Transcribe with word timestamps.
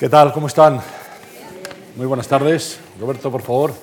¿Qué 0.00 0.08
tal? 0.08 0.32
¿Cómo 0.32 0.46
están? 0.46 0.80
Muy 1.94 2.06
buenas 2.06 2.26
tardes. 2.26 2.78
Roberto, 2.98 3.30
por 3.30 3.42
favor, 3.42 3.74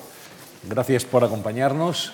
gracias 0.68 1.04
por 1.04 1.22
acompañarnos 1.22 2.12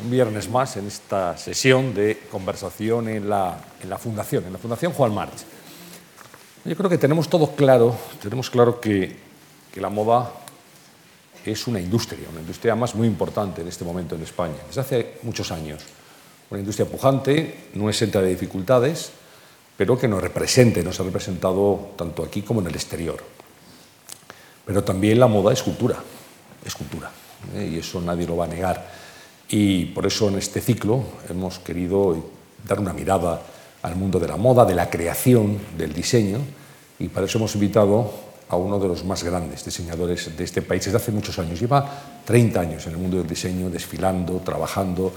un 0.00 0.12
viernes 0.12 0.48
más 0.48 0.76
en 0.76 0.86
esta 0.86 1.36
sesión 1.36 1.92
de 1.92 2.22
conversación 2.30 3.08
en 3.08 3.28
la, 3.28 3.58
en 3.82 3.90
la 3.90 3.98
Fundación, 3.98 4.46
en 4.46 4.52
la 4.52 4.60
Fundación 4.60 4.92
Juan 4.92 5.12
March. 5.12 5.38
Yo 6.64 6.76
creo 6.76 6.88
que 6.88 6.98
tenemos 6.98 7.28
todo 7.28 7.50
claro, 7.56 7.96
tenemos 8.22 8.48
claro 8.48 8.80
que, 8.80 9.16
que 9.74 9.80
la 9.80 9.90
moda 9.90 10.30
es 11.44 11.66
una 11.66 11.80
industria, 11.80 12.28
una 12.30 12.42
industria 12.42 12.76
más 12.76 12.94
muy 12.94 13.08
importante 13.08 13.62
en 13.62 13.66
este 13.66 13.84
momento 13.84 14.14
en 14.14 14.22
España, 14.22 14.54
desde 14.68 14.82
hace 14.82 15.18
muchos 15.24 15.50
años. 15.50 15.82
Una 16.48 16.60
industria 16.60 16.86
pujante, 16.86 17.70
no 17.74 17.90
exenta 17.90 18.22
de 18.22 18.28
dificultades, 18.28 19.10
pero 19.80 19.96
que 19.96 20.06
nos 20.06 20.20
represente, 20.20 20.82
nos 20.82 21.00
ha 21.00 21.04
representado 21.04 21.92
tanto 21.96 22.22
aquí 22.22 22.42
como 22.42 22.60
en 22.60 22.66
el 22.66 22.74
exterior. 22.74 23.16
Pero 24.66 24.84
también 24.84 25.18
la 25.18 25.26
moda 25.26 25.54
es 25.54 25.62
cultura, 25.62 25.96
es 26.62 26.74
cultura, 26.74 27.10
¿eh? 27.56 27.70
y 27.72 27.78
eso 27.78 27.98
nadie 28.02 28.26
lo 28.26 28.36
va 28.36 28.44
a 28.44 28.48
negar. 28.48 28.90
Y 29.48 29.86
por 29.86 30.04
eso 30.04 30.28
en 30.28 30.36
este 30.36 30.60
ciclo 30.60 31.02
hemos 31.30 31.60
querido 31.60 32.14
dar 32.68 32.78
una 32.78 32.92
mirada 32.92 33.40
al 33.80 33.96
mundo 33.96 34.20
de 34.20 34.28
la 34.28 34.36
moda, 34.36 34.66
de 34.66 34.74
la 34.74 34.90
creación, 34.90 35.58
del 35.78 35.94
diseño, 35.94 36.40
y 36.98 37.08
para 37.08 37.24
eso 37.24 37.38
hemos 37.38 37.54
invitado 37.54 38.12
a 38.50 38.56
uno 38.56 38.78
de 38.78 38.86
los 38.86 39.02
más 39.06 39.24
grandes 39.24 39.64
diseñadores 39.64 40.36
de 40.36 40.44
este 40.44 40.60
país 40.60 40.84
desde 40.84 40.98
hace 40.98 41.10
muchos 41.10 41.38
años. 41.38 41.58
Lleva 41.58 42.20
30 42.26 42.60
años 42.60 42.86
en 42.86 42.92
el 42.92 42.98
mundo 42.98 43.16
del 43.16 43.26
diseño, 43.26 43.70
desfilando, 43.70 44.42
trabajando 44.44 45.10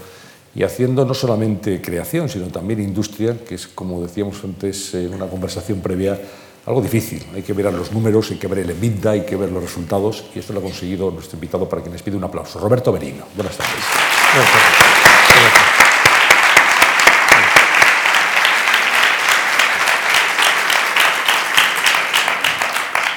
y 0.54 0.62
haciendo 0.62 1.04
no 1.04 1.14
solamente 1.14 1.82
creación, 1.82 2.28
sino 2.28 2.46
también 2.46 2.80
industria, 2.80 3.36
que 3.46 3.56
es, 3.56 3.66
como 3.66 4.00
decíamos 4.00 4.42
antes 4.44 4.94
en 4.94 5.12
una 5.12 5.26
conversación 5.26 5.80
previa, 5.80 6.20
algo 6.66 6.80
difícil. 6.80 7.22
Hay 7.34 7.42
que 7.42 7.52
ver 7.52 7.72
los 7.72 7.92
números, 7.92 8.30
hay 8.30 8.38
que 8.38 8.46
ver 8.46 8.60
el 8.60 8.70
EBITDA, 8.70 9.10
hay 9.10 9.20
que 9.22 9.36
ver 9.36 9.50
los 9.50 9.62
resultados, 9.62 10.24
y 10.34 10.38
esto 10.38 10.52
lo 10.52 10.60
ha 10.60 10.62
conseguido 10.62 11.10
nuestro 11.10 11.36
invitado 11.36 11.68
para 11.68 11.82
quien 11.82 11.92
les 11.92 12.02
pide 12.02 12.16
un 12.16 12.24
aplauso. 12.24 12.60
Roberto 12.60 12.92
Berino. 12.92 13.24
Buenas 13.34 13.56
tardes. 13.56 13.74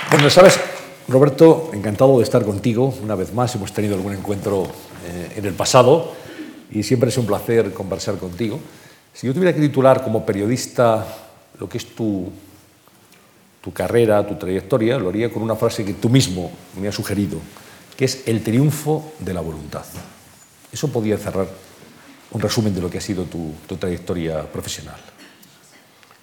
Bueno, 0.10 0.30
sabes, 0.32 0.60
Roberto, 1.08 1.70
encantado 1.74 2.18
de 2.18 2.24
estar 2.24 2.44
contigo 2.44 2.94
una 3.04 3.14
vez 3.14 3.32
más. 3.34 3.54
Hemos 3.54 3.72
tenido 3.72 3.96
algún 3.96 4.14
encuentro 4.14 4.64
eh, 4.64 5.34
en 5.36 5.46
el 5.46 5.54
pasado 5.54 6.14
y 6.72 6.84
siempre 6.84 7.10
es 7.10 7.18
un 7.18 7.26
placer 7.26 7.74
conversar 7.74 8.18
contigo. 8.18 8.60
Si 9.14 9.28
yo 9.28 9.34
tuviera 9.34 9.54
que 9.54 9.62
titular 9.62 10.04
como 10.04 10.26
periodista 10.26 11.06
lo 11.60 11.68
que 11.68 11.78
es 11.78 11.96
tu, 11.96 12.32
tu 13.62 13.74
carrera, 13.74 14.26
tu 14.26 14.36
trayectoria, 14.36 14.98
lo 15.00 15.10
haría 15.10 15.32
con 15.32 15.42
una 15.42 15.56
frase 15.56 15.84
que 15.84 15.94
tú 15.94 16.10
mismo 16.10 16.52
me 16.80 16.88
has 16.88 16.96
sugerido, 16.96 17.40
que 17.96 18.06
es 18.06 18.28
el 18.28 18.44
triunfo 18.44 19.14
de 19.20 19.34
la 19.34 19.42
voluntad. 19.42 19.86
Eso 20.72 20.92
podía 20.92 21.18
cerrar 21.18 21.48
un 22.32 22.42
resumen 22.42 22.76
de 22.76 22.82
lo 22.82 22.90
que 22.90 22.98
ha 22.98 23.02
sido 23.02 23.24
tu, 23.24 23.54
tu 23.68 23.78
trayectoria 23.78 24.44
profesional. 24.52 25.00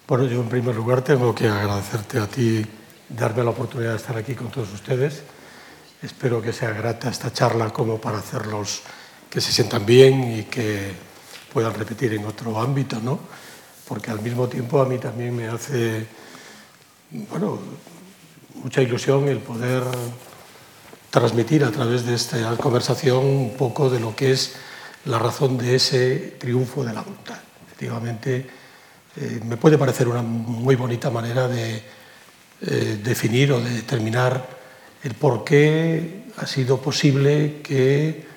Bueno, 0.07 0.27
yo 0.27 0.41
en 0.41 0.49
primer 0.49 0.75
lugar 0.75 1.03
tengo 1.03 1.35
que 1.35 1.49
agradecerte 1.49 2.19
a 2.19 2.27
ti 2.27 2.65
darme 3.09 3.43
la 3.43 3.51
oportunidad 3.51 3.91
de 3.91 3.97
estar 3.97 4.17
aquí 4.17 4.35
con 4.35 4.51
todos 4.51 4.73
ustedes. 4.73 5.23
Espero 6.03 6.43
que 6.43 6.53
sea 6.53 6.71
grata 6.71 7.09
esta 7.09 7.33
charla 7.33 7.71
como 7.71 7.99
para 7.99 8.19
hacerlos 8.19 8.83
que 9.35 9.41
se 9.41 9.51
sientan 9.51 9.85
bien 9.85 10.39
y 10.39 10.43
que 10.45 10.93
puedan 11.53 11.75
repetir 11.75 12.15
en 12.15 12.25
otro 12.25 12.61
ámbito, 12.61 13.01
¿no? 13.01 13.19
Porque 13.89 14.13
al 14.13 14.23
mismo 14.23 14.47
tiempo 14.47 14.81
a 14.81 14.85
mí 14.85 14.99
también 14.99 15.35
me 15.35 15.49
hace, 15.49 16.07
bueno, 17.11 17.59
mucha 18.63 18.81
ilusión 18.81 19.27
el 19.27 19.39
poder 19.39 19.83
transmitir 21.11 21.65
a 21.65 21.73
través 21.73 22.07
de 22.07 22.15
esta 22.15 22.57
conversación 22.59 23.27
un 23.27 23.57
poco 23.57 23.91
de 23.91 23.99
lo 23.99 24.15
que 24.15 24.31
es 24.31 24.55
la 25.07 25.19
razón 25.19 25.59
de 25.59 25.75
ese 25.75 26.37
triunfo 26.39 26.85
de 26.85 26.93
la 26.93 27.03
voluntad. 27.03 27.41
Efectivamente, 27.67 28.47
eh, 29.17 29.41
me 29.45 29.57
puede 29.57 29.77
parecer 29.77 30.07
una 30.07 30.23
muy 30.23 30.77
bonita 30.77 31.11
manera 31.11 31.49
de 31.49 31.83
eh, 32.61 33.01
definir 33.03 33.51
o 33.51 33.61
de 33.61 33.71
determinar 33.71 34.49
el 35.03 35.15
por 35.15 35.43
qué 35.43 36.23
ha 36.37 36.47
sido 36.47 36.81
posible 36.81 37.61
que 37.65 38.34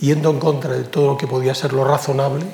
yendo 0.00 0.30
en 0.30 0.38
contra 0.38 0.72
de 0.74 0.84
todo 0.84 1.12
lo 1.12 1.16
que 1.16 1.26
podía 1.26 1.54
ser 1.54 1.72
lo 1.72 1.84
razonable, 1.84 2.44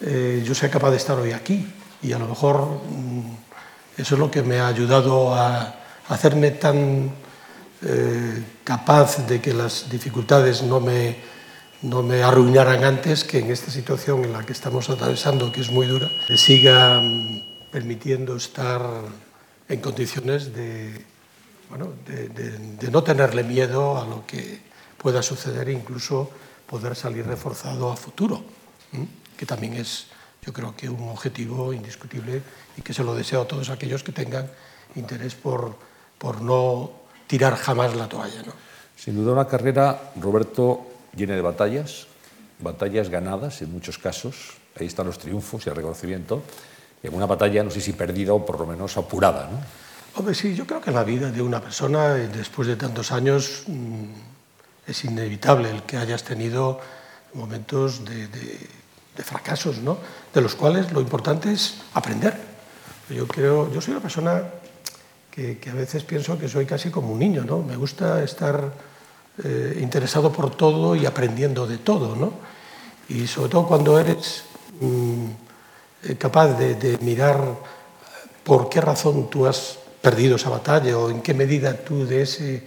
eh, 0.00 0.42
yo 0.44 0.54
sea 0.54 0.70
capaz 0.70 0.90
de 0.90 0.96
estar 0.96 1.18
hoy 1.18 1.32
aquí. 1.32 1.66
Y 2.02 2.12
a 2.12 2.18
lo 2.18 2.26
mejor 2.26 2.80
mm, 2.90 4.00
eso 4.00 4.14
es 4.14 4.18
lo 4.18 4.30
que 4.30 4.42
me 4.42 4.58
ha 4.58 4.68
ayudado 4.68 5.34
a 5.34 5.74
hacerme 6.08 6.52
tan 6.52 7.10
eh, 7.82 8.42
capaz 8.64 9.26
de 9.26 9.40
que 9.40 9.52
las 9.52 9.88
dificultades 9.90 10.62
no 10.62 10.80
me, 10.80 11.16
no 11.82 12.02
me 12.02 12.22
arruinaran 12.22 12.84
antes, 12.84 13.24
que 13.24 13.38
en 13.38 13.50
esta 13.50 13.70
situación 13.70 14.24
en 14.24 14.32
la 14.32 14.44
que 14.44 14.52
estamos 14.52 14.88
atravesando, 14.90 15.52
que 15.52 15.60
es 15.60 15.70
muy 15.70 15.86
dura, 15.86 16.10
me 16.28 16.36
siga 16.36 17.00
mm, 17.00 17.70
permitiendo 17.70 18.36
estar 18.36 18.82
en 19.68 19.80
condiciones 19.80 20.54
de, 20.54 21.04
bueno, 21.68 21.92
de, 22.06 22.28
de, 22.28 22.58
de 22.58 22.90
no 22.90 23.02
tenerle 23.02 23.44
miedo 23.44 23.98
a 24.00 24.06
lo 24.06 24.26
que 24.26 24.69
pueda 25.00 25.22
suceder 25.22 25.68
e 25.68 25.72
incluso 25.72 26.28
poder 26.68 26.92
salir 26.94 27.24
reforzado 27.26 27.88
a 27.90 27.96
futuro, 27.96 28.44
que 29.36 29.46
también 29.48 29.74
es, 29.74 30.06
yo 30.44 30.52
creo 30.52 30.76
que 30.76 30.92
un 30.92 31.08
objetivo 31.08 31.72
indiscutible 31.72 32.42
y 32.76 32.82
que 32.82 32.92
se 32.92 33.02
lo 33.02 33.16
deseo 33.16 33.42
a 33.42 33.48
todos 33.48 33.70
aquellos 33.70 34.04
que 34.04 34.12
tengan 34.12 34.46
interés 34.94 35.34
por, 35.34 35.74
por 36.18 36.42
no 36.42 36.92
tirar 37.26 37.56
jamás 37.56 37.96
la 37.96 38.08
toalla. 38.08 38.42
¿no? 38.44 38.52
Sin 38.94 39.16
duda 39.16 39.32
una 39.32 39.48
carrera, 39.48 40.12
Roberto, 40.20 40.86
llena 41.16 41.34
de 41.34 41.42
batallas, 41.42 42.06
batallas 42.60 43.08
ganadas 43.08 43.62
en 43.62 43.72
muchos 43.72 43.96
casos, 43.96 44.60
ahí 44.78 44.86
están 44.86 45.06
los 45.06 45.18
triunfos 45.18 45.64
y 45.66 45.70
el 45.70 45.76
reconocimiento, 45.76 46.42
y 47.02 47.06
en 47.06 47.14
una 47.14 47.24
batalla, 47.24 47.64
no 47.64 47.70
sé 47.70 47.80
si 47.80 47.94
perdida 47.94 48.34
o 48.34 48.44
por 48.44 48.60
lo 48.60 48.66
menos 48.66 48.98
apurada. 48.98 49.48
¿no? 49.50 49.58
Hombre, 50.14 50.34
sí, 50.34 50.54
yo 50.54 50.66
creo 50.66 50.82
que 50.82 50.90
la 50.90 51.04
vida 51.04 51.30
de 51.30 51.40
una 51.40 51.60
persona, 51.60 52.14
después 52.14 52.68
de 52.68 52.76
tantos 52.76 53.10
años, 53.10 53.64
es 54.90 55.04
inevitable 55.04 55.70
el 55.70 55.82
que 55.84 55.96
hayas 55.96 56.24
tenido 56.24 56.80
momentos 57.34 58.04
de, 58.04 58.28
fracasos, 59.22 59.78
¿no? 59.78 59.98
de 60.32 60.40
los 60.40 60.54
cuales 60.54 60.90
lo 60.92 61.00
importante 61.00 61.52
es 61.52 61.82
aprender. 61.92 62.34
Yo, 63.10 63.28
creo, 63.28 63.70
yo 63.70 63.80
soy 63.80 63.92
una 63.92 64.00
persona 64.00 64.42
que, 65.30 65.58
a 65.70 65.74
veces 65.74 66.04
pienso 66.04 66.38
que 66.38 66.48
soy 66.48 66.64
casi 66.64 66.90
como 66.90 67.12
un 67.12 67.18
niño, 67.18 67.44
¿no? 67.44 67.58
me 67.58 67.76
gusta 67.76 68.22
estar 68.22 68.72
eh, 69.44 69.78
interesado 69.80 70.32
por 70.32 70.56
todo 70.56 70.96
y 70.96 71.04
aprendiendo 71.04 71.66
de 71.66 71.78
todo. 71.78 72.16
¿no? 72.16 72.32
Y 73.08 73.26
sobre 73.26 73.50
todo 73.50 73.66
cuando 73.66 73.98
eres 73.98 74.44
mmm, 74.80 75.26
capaz 76.18 76.54
de, 76.58 76.76
de 76.76 76.98
mirar 76.98 77.40
por 78.42 78.70
qué 78.70 78.80
razón 78.80 79.28
tú 79.28 79.46
has 79.46 79.78
perdido 80.00 80.36
esa 80.36 80.48
batalla 80.48 80.96
o 80.96 81.10
en 81.10 81.20
qué 81.20 81.34
medida 81.34 81.76
tú 81.76 82.06
de 82.06 82.22
ese 82.22 82.66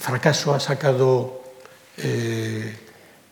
fracaso 0.00 0.54
has 0.54 0.62
sacado 0.62 1.41
eh, 2.02 2.76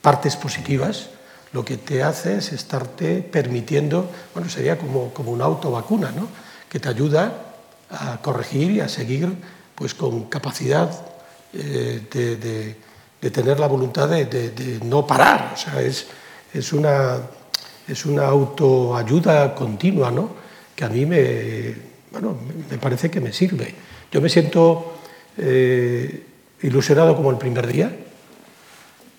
partes 0.01 0.37
positivas, 0.37 1.11
lo 1.53 1.65
que 1.65 1.77
te 1.77 2.03
hace 2.03 2.37
es 2.37 2.53
estarte 2.53 3.23
permitiendo, 3.23 4.11
bueno, 4.35 4.49
sería 4.49 4.79
como, 4.79 5.13
como 5.13 5.33
una 5.33 5.45
autovacuna, 5.45 6.13
¿no? 6.13 6.29
que 6.69 6.79
te 6.79 6.89
ayuda 6.89 7.33
a 7.91 8.19
corregir 8.23 8.71
y 8.71 8.81
a 8.81 8.89
seguir 8.89 9.29
pues, 9.75 9.95
con 9.95 10.25
capacidad 10.25 10.91
eh, 11.53 12.03
de, 12.13 12.37
de, 13.21 13.31
tener 13.31 13.59
la 13.59 13.67
voluntad 13.67 14.09
de, 14.09 14.25
de, 14.27 14.81
no 14.85 15.07
parar. 15.07 15.53
O 15.55 15.57
sea, 15.57 15.83
es, 15.83 16.07
es, 16.55 16.73
una, 16.73 17.19
es 17.89 18.07
una 18.07 18.27
autoayuda 18.27 19.55
continua 19.55 20.11
¿no? 20.11 20.31
que 20.77 20.85
a 20.85 20.89
mí 20.89 21.05
me, 21.05 21.75
bueno, 22.13 22.37
me 22.71 22.79
parece 22.79 23.11
que 23.11 23.21
me 23.21 23.33
sirve. 23.33 23.75
Yo 24.13 24.21
me 24.21 24.29
siento 24.29 24.95
eh, 25.37 26.25
ilusionado 26.63 27.17
como 27.17 27.31
el 27.31 27.37
primer 27.37 27.67
día, 27.67 27.95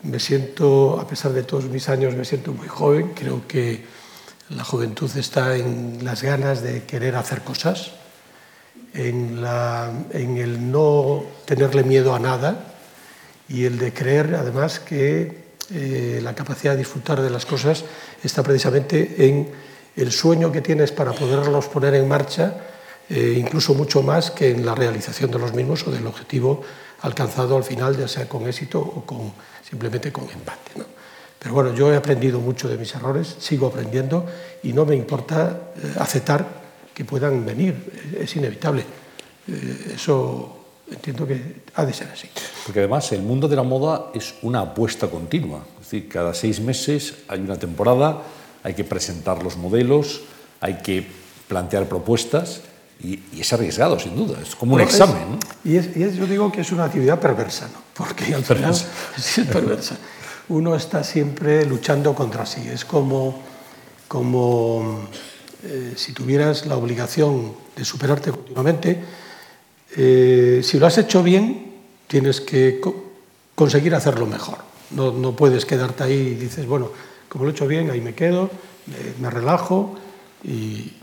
me 0.03 0.19
siento, 0.19 0.99
a 0.99 1.07
pesar 1.07 1.33
de 1.33 1.43
todos 1.43 1.65
mis 1.65 1.89
años, 1.89 2.15
me 2.15 2.25
siento 2.25 2.53
muy 2.53 2.67
joven. 2.67 3.13
Creo 3.15 3.47
que 3.47 3.83
la 4.49 4.63
juventud 4.63 5.09
está 5.15 5.55
en 5.55 5.99
las 6.03 6.23
ganas 6.23 6.61
de 6.61 6.83
querer 6.83 7.15
hacer 7.15 7.41
cosas, 7.41 7.91
en, 8.93 9.41
la, 9.41 9.91
en 10.11 10.37
el 10.37 10.71
no 10.71 11.23
tenerle 11.45 11.83
miedo 11.83 12.13
a 12.13 12.19
nada 12.19 12.73
y 13.47 13.65
el 13.65 13.77
de 13.77 13.93
creer, 13.93 14.35
además, 14.35 14.79
que 14.79 15.41
eh, 15.73 16.19
la 16.21 16.35
capacidad 16.35 16.73
de 16.73 16.79
disfrutar 16.79 17.21
de 17.21 17.29
las 17.29 17.45
cosas 17.45 17.83
está 18.23 18.43
precisamente 18.43 19.27
en 19.27 19.49
el 19.95 20.11
sueño 20.11 20.51
que 20.51 20.61
tienes 20.61 20.91
para 20.91 21.11
poderlos 21.11 21.67
poner 21.67 21.95
en 21.95 22.07
marcha, 22.07 22.55
eh, 23.09 23.35
incluso 23.37 23.73
mucho 23.73 24.01
más 24.01 24.31
que 24.31 24.51
en 24.51 24.65
la 24.65 24.75
realización 24.75 25.31
de 25.31 25.39
los 25.39 25.53
mismos 25.53 25.85
o 25.85 25.91
del 25.91 26.07
objetivo 26.07 26.63
alcanzado 27.01 27.57
al 27.57 27.63
final, 27.63 27.97
ya 27.97 28.07
sea 28.07 28.27
con 28.27 28.47
éxito 28.47 28.79
o 28.79 29.05
con, 29.05 29.31
simplemente 29.67 30.11
con 30.11 30.29
empate. 30.29 30.71
¿no? 30.75 30.85
Pero 31.39 31.55
bueno, 31.55 31.73
yo 31.73 31.91
he 31.91 31.95
aprendido 31.95 32.39
mucho 32.39 32.69
de 32.69 32.77
mis 32.77 32.93
errores, 32.93 33.35
sigo 33.39 33.67
aprendiendo 33.67 34.25
y 34.63 34.73
no 34.73 34.85
me 34.85 34.95
importa 34.95 35.71
eh, 35.75 35.95
aceptar 35.99 36.45
que 36.93 37.03
puedan 37.03 37.45
venir, 37.45 38.13
es 38.19 38.35
inevitable. 38.35 38.83
Eh, 39.47 39.93
eso 39.95 40.57
entiendo 40.91 41.25
que 41.25 41.63
ha 41.73 41.85
de 41.85 41.93
ser 41.93 42.09
así. 42.09 42.29
Porque 42.65 42.79
además 42.79 43.11
el 43.11 43.21
mundo 43.21 43.47
de 43.47 43.55
la 43.55 43.63
moda 43.63 44.11
es 44.13 44.35
una 44.43 44.61
apuesta 44.61 45.07
continua. 45.07 45.65
Es 45.79 45.89
decir, 45.89 46.09
cada 46.09 46.33
seis 46.33 46.59
meses 46.59 47.15
hay 47.27 47.39
una 47.39 47.57
temporada, 47.57 48.21
hay 48.63 48.75
que 48.75 48.83
presentar 48.83 49.41
los 49.41 49.57
modelos, 49.57 50.21
hay 50.59 50.77
que 50.83 51.07
plantear 51.47 51.87
propuestas 51.87 52.61
y, 53.03 53.19
es 53.39 53.51
arriesgado, 53.53 53.99
sin 53.99 54.15
duda. 54.15 54.39
Es 54.41 54.55
como 54.55 54.75
un 54.75 54.81
examen. 54.81 55.39
y, 55.63 55.75
es, 55.75 56.15
yo 56.15 56.25
digo 56.27 56.51
que 56.51 56.61
es 56.61 56.71
una 56.71 56.85
actividad 56.85 57.19
perversa, 57.19 57.67
¿no? 57.73 57.81
porque 57.93 58.33
al 58.33 58.43
final 58.43 58.71
es 59.17 59.47
perversa. 59.51 59.97
Uno 60.49 60.75
está 60.75 61.03
siempre 61.03 61.65
luchando 61.65 62.13
contra 62.13 62.45
sí. 62.45 62.67
Es 62.67 62.83
como, 62.85 63.41
como 64.07 64.99
eh, 65.63 65.93
si 65.95 66.13
tuvieras 66.13 66.65
la 66.65 66.75
obligación 66.75 67.53
de 67.75 67.85
superarte 67.85 68.31
continuamente. 68.31 69.01
Eh, 69.95 70.61
si 70.63 70.79
lo 70.79 70.87
has 70.87 70.97
hecho 70.97 71.23
bien, 71.23 71.71
tienes 72.07 72.41
que 72.41 72.81
conseguir 73.55 73.95
hacerlo 73.95 74.25
mejor. 74.25 74.57
No, 74.91 75.11
no, 75.11 75.35
puedes 75.35 75.65
quedarte 75.65 76.03
ahí 76.03 76.13
y 76.13 76.35
dices, 76.35 76.65
bueno, 76.65 76.91
como 77.29 77.45
lo 77.45 77.51
he 77.51 77.53
hecho 77.53 77.67
bien, 77.67 77.89
ahí 77.89 78.01
me 78.01 78.13
quedo, 78.13 78.49
me, 79.19 79.29
relajo 79.29 79.95
y, 80.43 80.93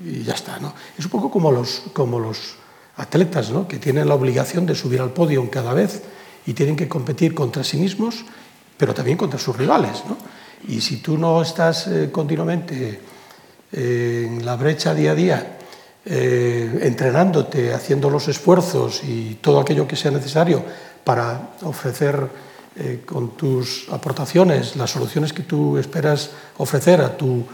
y, 0.00 0.22
ya 0.22 0.34
está. 0.34 0.58
¿no? 0.58 0.74
Es 0.98 1.04
un 1.04 1.10
poco 1.10 1.30
como 1.30 1.50
los, 1.50 1.82
como 1.92 2.18
los 2.18 2.56
atletas 2.96 3.50
¿no? 3.50 3.66
que 3.66 3.78
tienen 3.78 4.08
la 4.08 4.14
obligación 4.14 4.66
de 4.66 4.74
subir 4.74 5.00
al 5.00 5.12
podio 5.12 5.48
cada 5.50 5.72
vez 5.72 6.02
y 6.46 6.54
tienen 6.54 6.76
que 6.76 6.88
competir 6.88 7.34
contra 7.34 7.64
sí 7.64 7.76
mismos, 7.76 8.24
pero 8.76 8.94
también 8.94 9.16
contra 9.16 9.38
sus 9.38 9.56
rivales. 9.56 10.02
¿no? 10.08 10.16
Y 10.68 10.80
si 10.80 10.98
tú 10.98 11.18
no 11.18 11.42
estás 11.42 11.86
eh, 11.86 12.10
continuamente 12.12 13.00
eh, 13.72 14.28
en 14.28 14.44
la 14.44 14.56
brecha 14.56 14.94
día 14.94 15.12
a 15.12 15.14
día, 15.14 15.58
eh, 16.04 16.80
entrenándote, 16.82 17.72
haciendo 17.72 18.10
los 18.10 18.28
esfuerzos 18.28 19.02
y 19.04 19.38
todo 19.40 19.60
aquello 19.60 19.86
que 19.86 19.96
sea 19.96 20.10
necesario 20.10 20.64
para 21.04 21.50
ofrecer 21.62 22.52
con 23.04 23.36
tus 23.36 23.86
aportaciones 23.90 24.76
las 24.76 24.90
soluciones 24.90 25.34
que 25.34 25.42
tú 25.42 25.76
esperas 25.76 26.30
ofrecer 26.56 27.02
a 27.02 27.14
tu 27.14 27.44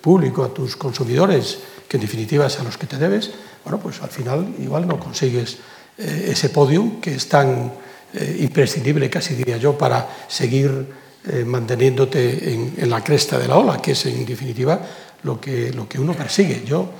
público, 0.00 0.44
a 0.44 0.54
tus 0.54 0.76
consumidores, 0.76 1.58
que 1.88 1.96
en 1.96 2.02
definitiva 2.02 2.46
es 2.46 2.58
a 2.58 2.64
los 2.64 2.78
que 2.78 2.86
te 2.86 2.96
debes, 2.96 3.30
bueno, 3.64 3.78
pues 3.78 4.00
al 4.02 4.10
final 4.10 4.54
igual 4.58 4.86
no 4.86 4.98
consigues 4.98 5.58
ese 5.98 6.48
podium 6.48 7.00
que 7.00 7.14
es 7.14 7.28
tan 7.28 7.72
eh, 8.12 8.38
imprescindible, 8.40 9.08
casi 9.08 9.36
diría 9.36 9.56
yo, 9.56 9.78
para 9.78 10.08
seguir 10.26 10.86
eh, 11.28 11.44
manteniéndote 11.44 12.52
en, 12.52 12.90
la 12.90 13.04
cresta 13.04 13.38
de 13.38 13.46
la 13.46 13.56
ola, 13.56 13.80
que 13.80 13.92
es 13.92 14.04
en 14.06 14.26
definitiva 14.26 14.80
lo 15.22 15.40
que, 15.40 15.72
lo 15.72 15.88
que 15.88 16.00
uno 16.00 16.14
persigue. 16.14 16.64
Yo 16.66 16.90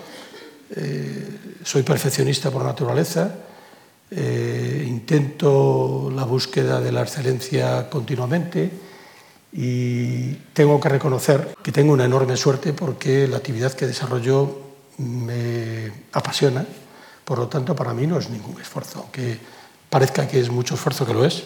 eh, 0.76 1.28
soy 1.64 1.82
perfeccionista 1.82 2.50
por 2.50 2.64
naturaleza, 2.64 3.34
intento 4.12 6.10
la 6.12 6.24
búsqueda 6.24 6.80
de 6.80 6.90
la 6.90 7.02
excelencia 7.02 7.88
continuamente 7.88 8.68
y 9.52 10.32
tengo 10.52 10.80
que 10.80 10.88
reconocer 10.88 11.56
que 11.62 11.72
tengo 11.72 11.92
una 11.92 12.04
enorme 12.04 12.36
suerte 12.36 12.72
porque 12.72 13.26
la 13.26 13.38
actividad 13.38 13.72
que 13.72 13.86
desarrollo 13.86 14.60
me 14.98 15.90
apasiona, 16.12 16.64
por 17.24 17.38
lo 17.38 17.48
tanto 17.48 17.74
para 17.74 17.94
mí 17.94 18.06
no 18.06 18.18
es 18.18 18.30
ningún 18.30 18.60
esfuerzo, 18.60 19.00
aunque 19.00 19.38
parezca 19.88 20.28
que 20.28 20.38
es 20.38 20.50
mucho 20.50 20.74
esfuerzo, 20.74 21.06
que 21.06 21.14
lo 21.14 21.24
es, 21.24 21.44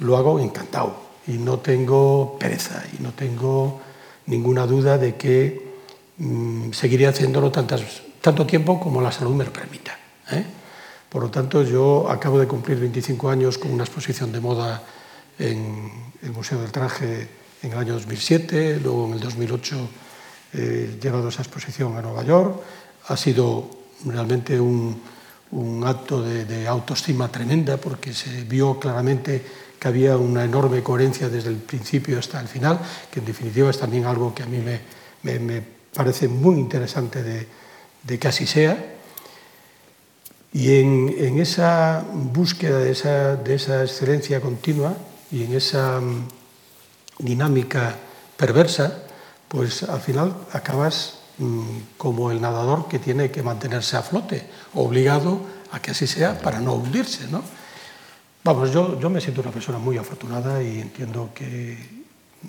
lo 0.00 0.16
hago 0.16 0.38
encantado 0.38 0.96
y 1.26 1.32
no 1.32 1.58
tengo 1.58 2.36
pereza 2.38 2.82
y 2.98 3.02
no 3.02 3.12
tengo 3.12 3.80
ninguna 4.26 4.66
duda 4.66 4.98
de 4.98 5.16
que 5.16 5.74
mm, 6.18 6.72
seguiré 6.72 7.06
haciéndolo 7.06 7.50
tantas, 7.50 7.82
tanto 8.20 8.46
tiempo 8.46 8.78
como 8.78 9.00
la 9.00 9.12
salud 9.12 9.34
me 9.34 9.44
lo 9.44 9.52
permita. 9.52 9.98
¿eh? 10.30 10.44
Por 11.08 11.22
lo 11.22 11.30
tanto, 11.30 11.62
yo 11.62 12.08
acabo 12.08 12.38
de 12.38 12.46
cumplir 12.46 12.78
25 12.78 13.30
años 13.30 13.58
con 13.58 13.72
una 13.72 13.84
exposición 13.84 14.30
de 14.30 14.40
moda 14.40 14.82
en 15.38 16.09
el 16.22 16.32
Museo 16.32 16.60
del 16.60 16.70
Traje 16.70 17.28
en 17.62 17.72
el 17.72 17.78
año 17.78 17.94
2007, 17.94 18.80
luego 18.82 19.06
en 19.06 19.12
el 19.14 19.20
2008 19.20 19.88
he 20.52 20.98
llevado 21.00 21.28
esa 21.28 21.42
exposición 21.42 21.96
a 21.96 22.02
Nueva 22.02 22.24
York. 22.24 22.60
Ha 23.08 23.16
sido 23.16 23.70
realmente 24.04 24.60
un, 24.60 25.00
un 25.52 25.84
acto 25.86 26.22
de, 26.22 26.68
autoestima 26.68 27.30
tremenda 27.30 27.76
porque 27.76 28.12
se 28.12 28.44
vio 28.44 28.78
claramente 28.78 29.42
que 29.78 29.88
había 29.88 30.16
una 30.16 30.44
enorme 30.44 30.82
coherencia 30.82 31.28
desde 31.28 31.48
el 31.48 31.56
principio 31.56 32.18
hasta 32.18 32.40
el 32.40 32.48
final, 32.48 32.78
que 33.10 33.20
en 33.20 33.26
definitiva 33.26 33.70
es 33.70 33.78
también 33.78 34.04
algo 34.04 34.34
que 34.34 34.42
a 34.42 34.46
mí 34.46 34.58
me, 34.58 35.62
parece 35.94 36.28
muy 36.28 36.56
interesante 36.56 37.22
de, 37.22 38.18
que 38.18 38.28
así 38.28 38.46
sea. 38.46 38.96
Y 40.52 40.74
en, 40.74 41.38
esa 41.38 42.04
búsqueda 42.12 42.78
de 42.78 42.90
esa, 42.90 43.36
de 43.36 43.54
esa 43.54 43.82
excelencia 43.82 44.40
continua 44.40 44.94
y 45.30 45.44
en 45.44 45.54
esa 45.54 46.00
mm, 46.00 46.28
dinámica 47.18 47.96
perversa, 48.36 49.02
pues 49.48 49.82
al 49.82 50.00
final 50.00 50.34
acabas 50.52 51.20
Mm, 51.40 51.96
como 51.96 52.30
el 52.30 52.38
nadador 52.38 52.86
que 52.86 52.98
tiene 52.98 53.30
que 53.30 53.42
mantenerse 53.42 53.96
a 53.96 54.02
flote, 54.02 54.44
obligado 54.74 55.40
a 55.72 55.80
que 55.80 55.92
así 55.92 56.06
sea 56.06 56.38
para 56.38 56.60
no 56.60 56.74
hundirse. 56.74 57.28
¿no? 57.28 57.42
Vamos, 58.44 58.70
yo, 58.72 59.00
yo 59.00 59.08
me 59.08 59.22
siento 59.22 59.40
una 59.40 59.50
persona 59.50 59.78
muy 59.78 59.96
afortunada 59.96 60.62
y 60.62 60.80
entiendo 60.80 61.30
que 61.34 61.78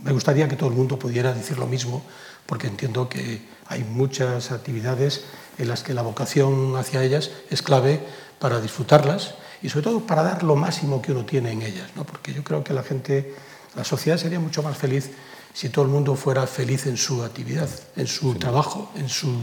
me 0.03 0.11
gustaría 0.11 0.49
que 0.49 0.57
todo 0.57 0.67
el 0.67 0.75
mundo 0.75 0.99
pudiera 0.99 1.33
decir 1.33 1.57
lo 1.57 1.67
mismo, 1.67 2.03
porque 2.45 2.67
entiendo 2.67 3.07
que 3.07 3.41
hay 3.67 3.85
muchas 3.85 4.51
actividades 4.51 5.23
en 5.57 5.69
las 5.69 5.83
que 5.83 5.93
la 5.93 6.01
vocación 6.01 6.75
hacia 6.75 7.01
ellas 7.01 7.31
es 7.49 7.61
clave 7.61 8.05
para 8.39 8.59
disfrutarlas 8.59 9.35
y 9.61 9.69
sobre 9.69 9.83
todo 9.83 9.99
para 10.01 10.23
dar 10.23 10.43
lo 10.43 10.55
máximo 10.55 11.01
que 11.01 11.11
uno 11.11 11.25
tiene 11.25 11.51
en 11.51 11.61
ellas, 11.61 11.89
¿no? 11.95 12.03
porque 12.03 12.33
yo 12.33 12.43
creo 12.43 12.63
que 12.63 12.73
la 12.73 12.83
gente, 12.83 13.33
la 13.75 13.83
sociedad 13.83 14.17
sería 14.17 14.39
mucho 14.39 14.63
más 14.63 14.77
feliz 14.77 15.09
si 15.53 15.69
todo 15.69 15.85
el 15.85 15.91
mundo 15.91 16.15
fuera 16.15 16.47
feliz 16.47 16.87
en 16.87 16.97
su 16.97 17.23
actividad, 17.23 17.69
en 17.95 18.07
su 18.07 18.35
trabajo, 18.35 18.91
en 18.97 19.09
su 19.09 19.33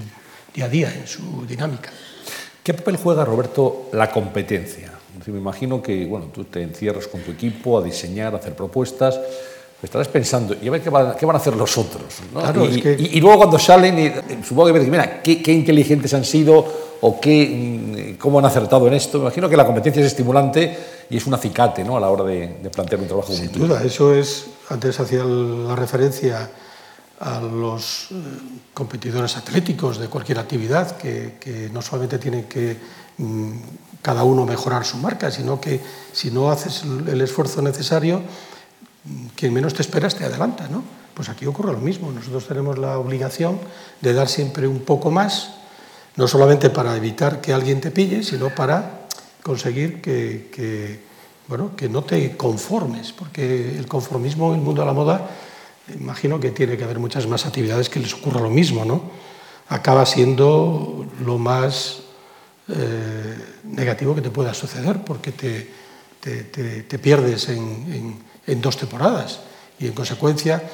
día 0.54 0.64
a 0.64 0.68
día, 0.68 0.94
en 0.94 1.06
su 1.06 1.46
dinámica. 1.46 1.90
¿Qué 2.62 2.74
papel 2.74 2.96
juega, 2.96 3.24
Roberto, 3.24 3.88
la 3.92 4.10
competencia? 4.10 4.92
me 5.26 5.38
imagino 5.38 5.82
que 5.82 6.06
bueno, 6.06 6.26
tú 6.32 6.44
te 6.44 6.62
encierras 6.62 7.06
con 7.06 7.20
tu 7.20 7.32
equipo 7.32 7.78
a 7.78 7.82
diseñar, 7.82 8.34
a 8.34 8.38
hacer 8.38 8.54
propuestas, 8.54 9.20
estarás 9.82 10.08
pensando, 10.08 10.56
y 10.60 10.68
a 10.68 10.70
ver 10.70 10.80
qué 10.80 10.90
van, 10.90 11.14
qué 11.16 11.26
van 11.26 11.36
a 11.36 11.38
hacer 11.38 11.54
los 11.54 11.76
otros. 11.76 12.04
y, 12.98 13.20
luego 13.20 13.38
cuando 13.38 13.58
salen, 13.58 13.98
y, 13.98 14.44
supongo 14.44 14.72
que 14.72 14.80
mira, 14.80 15.22
qué, 15.22 15.42
qué, 15.42 15.52
inteligentes 15.52 16.14
han 16.14 16.24
sido 16.24 16.87
o 17.00 17.20
qué, 17.20 18.16
cómo 18.18 18.38
han 18.38 18.44
acertado 18.44 18.86
en 18.86 18.94
esto. 18.94 19.18
Me 19.18 19.24
imagino 19.24 19.48
que 19.48 19.56
la 19.56 19.66
competencia 19.66 20.00
es 20.00 20.08
estimulante 20.08 20.76
y 21.10 21.16
es 21.16 21.26
un 21.26 21.34
acicate 21.34 21.84
¿no? 21.84 21.96
a 21.96 22.00
la 22.00 22.10
hora 22.10 22.24
de, 22.24 22.70
plantear 22.72 23.00
un 23.00 23.06
trabajo. 23.06 23.32
Sin 23.32 23.52
duda, 23.52 23.82
eso 23.84 24.14
es, 24.14 24.46
antes 24.68 24.98
hacía 25.00 25.24
la 25.24 25.76
referencia 25.76 26.50
a 27.20 27.40
los 27.40 28.08
eh, 28.10 28.14
competidores 28.72 29.36
atléticos 29.36 29.98
de 29.98 30.08
cualquier 30.08 30.38
actividad, 30.38 30.96
que, 30.96 31.68
no 31.72 31.82
solamente 31.82 32.18
tienen 32.18 32.44
que 32.44 32.76
mm, 33.18 33.52
cada 34.02 34.22
uno 34.22 34.46
mejorar 34.46 34.84
su 34.84 34.98
marca, 34.98 35.30
sino 35.30 35.60
que 35.60 35.80
si 36.12 36.30
no 36.30 36.50
haces 36.50 36.84
el 36.84 37.20
esfuerzo 37.20 37.60
necesario, 37.60 38.22
mm, 39.04 39.26
quien 39.34 39.52
menos 39.52 39.74
te 39.74 39.82
esperas 39.82 40.14
te 40.14 40.24
adelanta. 40.24 40.68
¿no? 40.68 40.84
Pues 41.14 41.28
aquí 41.28 41.46
ocurre 41.46 41.72
lo 41.72 41.80
mismo, 41.80 42.12
nosotros 42.12 42.46
tenemos 42.46 42.78
la 42.78 42.98
obligación 42.98 43.58
de 44.00 44.12
dar 44.12 44.28
siempre 44.28 44.68
un 44.68 44.80
poco 44.80 45.10
más, 45.10 45.57
no 46.18 46.26
solamente 46.26 46.68
para 46.68 46.96
evitar 46.96 47.40
que 47.40 47.52
alguien 47.52 47.80
te 47.80 47.92
pille, 47.92 48.24
sino 48.24 48.52
para 48.52 49.06
conseguir 49.40 50.02
que, 50.02 51.00
bueno, 51.46 51.76
que 51.76 51.88
no 51.88 52.02
te 52.02 52.36
conformes, 52.36 53.12
porque 53.12 53.78
el 53.78 53.86
conformismo 53.86 54.48
en 54.48 54.58
el 54.58 54.64
mundo 54.64 54.82
de 54.82 54.86
la 54.86 54.92
moda, 54.92 55.30
imagino 55.94 56.40
que 56.40 56.50
tiene 56.50 56.76
que 56.76 56.82
haber 56.82 56.98
muchas 56.98 57.28
más 57.28 57.46
actividades 57.46 57.88
que 57.88 58.00
les 58.00 58.12
ocurra 58.14 58.40
lo 58.40 58.50
mismo, 58.50 58.84
¿no? 58.84 59.02
Acaba 59.68 60.04
siendo 60.04 61.06
lo 61.24 61.38
más 61.38 62.00
eh, 62.68 63.38
negativo 63.62 64.12
que 64.12 64.20
te 64.20 64.30
pueda 64.30 64.52
suceder, 64.54 65.04
porque 65.04 65.30
te, 65.30 65.70
te, 66.20 66.98
pierdes 66.98 67.48
en, 67.48 68.18
en 68.44 68.60
dos 68.60 68.76
temporadas 68.76 69.38
y 69.78 69.86
en 69.86 69.92
consecuencia 69.92 70.64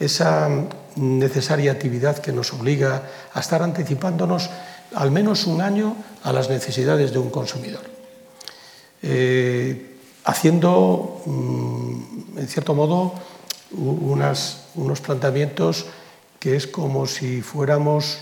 esa 0.00 0.48
necesaria 0.96 1.72
actividad 1.72 2.18
que 2.18 2.32
nos 2.32 2.54
obliga 2.54 3.02
a 3.34 3.40
estar 3.40 3.62
anticipándonos 3.62 4.48
al 4.94 5.10
menos 5.10 5.46
un 5.46 5.60
año 5.60 5.96
a 6.22 6.32
las 6.32 6.48
necesidades 6.48 7.12
de 7.12 7.18
un 7.18 7.30
consumidor. 7.30 7.82
Eh, 9.02 9.96
haciendo, 10.24 11.22
mm, 11.26 12.38
en 12.38 12.48
cierto 12.48 12.74
modo, 12.74 13.14
unos 13.72 15.00
planteamientos 15.00 15.86
que 16.38 16.56
es 16.56 16.66
como 16.66 17.06
si 17.06 17.42
fuéramos 17.42 18.18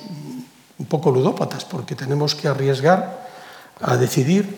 un 0.78 0.86
poco 0.86 1.10
ludópatas, 1.10 1.64
porque 1.64 1.94
tenemos 1.94 2.34
que 2.34 2.48
arriesgar 2.48 3.28
a 3.80 3.96
decidir 3.96 4.56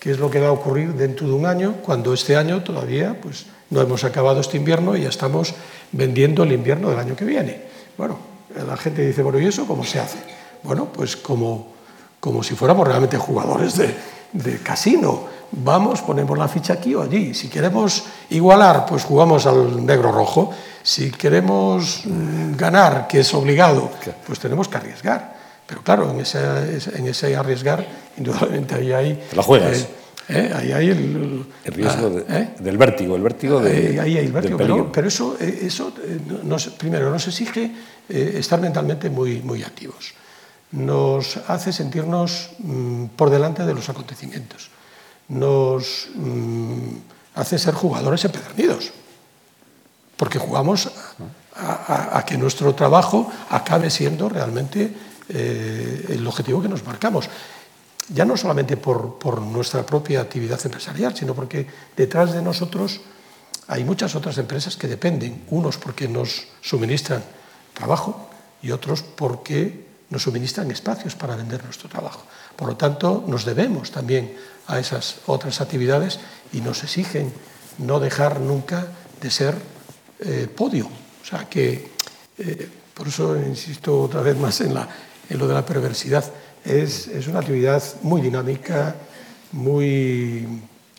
qué 0.00 0.10
es 0.10 0.18
lo 0.18 0.30
que 0.30 0.40
va 0.40 0.48
a 0.48 0.52
ocurrir 0.52 0.94
dentro 0.94 1.26
de 1.26 1.32
un 1.32 1.46
año, 1.46 1.76
cuando 1.82 2.12
este 2.12 2.36
año 2.36 2.62
todavía 2.62 3.18
pues, 3.20 3.46
no 3.70 3.80
hemos 3.80 4.04
acabado 4.04 4.40
este 4.40 4.56
invierno 4.56 4.96
y 4.96 5.02
ya 5.02 5.08
estamos 5.08 5.54
vendiendo 5.92 6.42
el 6.42 6.52
invierno 6.52 6.90
del 6.90 6.98
año 6.98 7.16
que 7.16 7.24
viene. 7.24 7.62
Bueno, 7.96 8.18
la 8.66 8.76
gente 8.76 9.06
dice, 9.06 9.22
bueno, 9.22 9.38
¿y 9.38 9.46
eso 9.46 9.66
cómo 9.66 9.84
se 9.84 10.00
hace? 10.00 10.18
Bueno, 10.64 10.86
pues 10.86 11.16
como 11.16 11.74
como 12.24 12.42
si 12.42 12.54
fuéramos 12.54 12.88
realmente 12.88 13.18
jugadores 13.18 13.76
de, 13.76 13.94
de 14.32 14.58
casino. 14.60 15.24
Vamos, 15.52 16.00
ponemos 16.00 16.38
la 16.38 16.48
ficha 16.48 16.72
aquí 16.72 16.94
o 16.94 17.02
allí. 17.02 17.34
Si 17.34 17.48
queremos 17.48 18.04
igualar, 18.30 18.86
pues 18.86 19.04
jugamos 19.04 19.44
al 19.44 19.84
negro 19.84 20.10
rojo. 20.10 20.50
Si 20.82 21.10
queremos 21.10 22.00
mm, 22.06 22.56
ganar, 22.56 23.06
que 23.06 23.20
es 23.20 23.34
obligado, 23.34 23.90
pues 24.26 24.38
tenemos 24.38 24.68
que 24.68 24.76
arriesgar. 24.78 25.36
Pero 25.66 25.82
claro, 25.82 26.10
en 26.12 26.20
ese, 26.20 26.38
en 26.96 27.06
ese 27.06 27.36
arriesgar, 27.36 27.86
indudablemente 28.16 28.74
ahí 28.74 28.92
hay... 28.92 29.22
Te 29.28 29.36
la 29.36 29.42
juegas. 29.42 29.80
Eh, 29.80 29.88
¿Eh? 30.30 30.52
Ahí 30.56 30.72
hay 30.72 30.88
el, 30.88 31.44
el 31.62 31.74
riesgo 31.74 32.08
de, 32.08 32.24
¿eh? 32.26 32.54
del 32.58 32.78
vértigo, 32.78 33.16
el 33.16 33.22
vértigo 33.22 33.60
de, 33.60 34.00
ahí 34.00 34.16
hay 34.16 34.24
el 34.24 34.32
vértigo, 34.32 34.56
pero, 34.56 34.90
pero, 34.90 35.08
eso, 35.08 35.36
eso 35.38 35.92
primero 36.78 37.10
nos 37.10 37.28
exige 37.28 37.70
estar 38.08 38.58
mentalmente 38.58 39.10
muy, 39.10 39.42
muy 39.42 39.62
activos. 39.62 40.14
Nos 40.74 41.38
hace 41.46 41.72
sentirnos 41.72 42.50
mmm, 42.58 43.14
por 43.14 43.30
delante 43.30 43.64
de 43.64 43.74
los 43.74 43.88
acontecimientos. 43.88 44.70
Nos 45.28 46.10
mmm, 46.14 46.98
hace 47.34 47.58
ser 47.58 47.74
jugadores 47.74 48.24
empedernidos, 48.24 48.92
porque 50.16 50.38
jugamos 50.38 50.90
a, 51.56 52.24
que 52.26 52.36
nuestro 52.36 52.74
trabajo 52.74 53.30
acabe 53.50 53.90
siendo 53.90 54.28
realmente 54.28 54.92
el 55.28 56.26
objetivo 56.26 56.60
que 56.60 56.68
nos 56.68 56.84
marcamos 56.84 57.30
ya 58.08 58.24
no 58.24 58.36
solamente 58.36 58.76
por, 58.76 59.40
nuestra 59.40 59.84
propia 59.84 60.20
actividad 60.20 60.60
empresarial, 60.64 61.16
sino 61.16 61.34
porque 61.34 61.66
detrás 61.96 62.32
de 62.32 62.42
nosotros 62.42 63.00
hay 63.66 63.84
muchas 63.84 64.14
otras 64.14 64.36
empresas 64.38 64.76
que 64.76 64.88
dependen, 64.88 65.44
unos 65.48 65.78
porque 65.78 66.08
nos 66.08 66.48
suministran 66.60 67.24
trabajo 67.72 68.28
y 68.60 68.72
otros 68.72 69.02
porque 69.02 69.83
nos 70.14 70.22
suministran 70.22 70.70
espacios 70.70 71.16
para 71.16 71.34
vender 71.34 71.64
nuestro 71.64 71.88
trabajo. 71.88 72.22
Por 72.54 72.68
lo 72.68 72.76
tanto, 72.76 73.24
nos 73.26 73.44
debemos 73.44 73.90
también 73.90 74.30
a 74.68 74.78
esas 74.78 75.16
otras 75.26 75.60
actividades 75.60 76.20
y 76.52 76.60
nos 76.60 76.84
exigen 76.84 77.32
no 77.78 77.98
dejar 77.98 78.38
nunca 78.38 78.86
de 79.20 79.28
ser 79.28 79.56
eh, 80.20 80.46
podio. 80.46 80.86
O 80.86 81.26
sea 81.26 81.48
que, 81.50 81.90
eh, 82.38 82.68
por 82.94 83.08
eso 83.08 83.36
insisto 83.36 84.02
otra 84.02 84.22
vez 84.22 84.38
más 84.38 84.60
en, 84.60 84.72
lo 84.72 85.48
de 85.48 85.54
la 85.54 85.66
perversidad 85.66 86.24
es, 86.64 87.08
es 87.08 87.26
una 87.26 87.40
actividad 87.40 87.82
muy 88.02 88.22
dinámica, 88.22 88.94
muy 89.50 90.46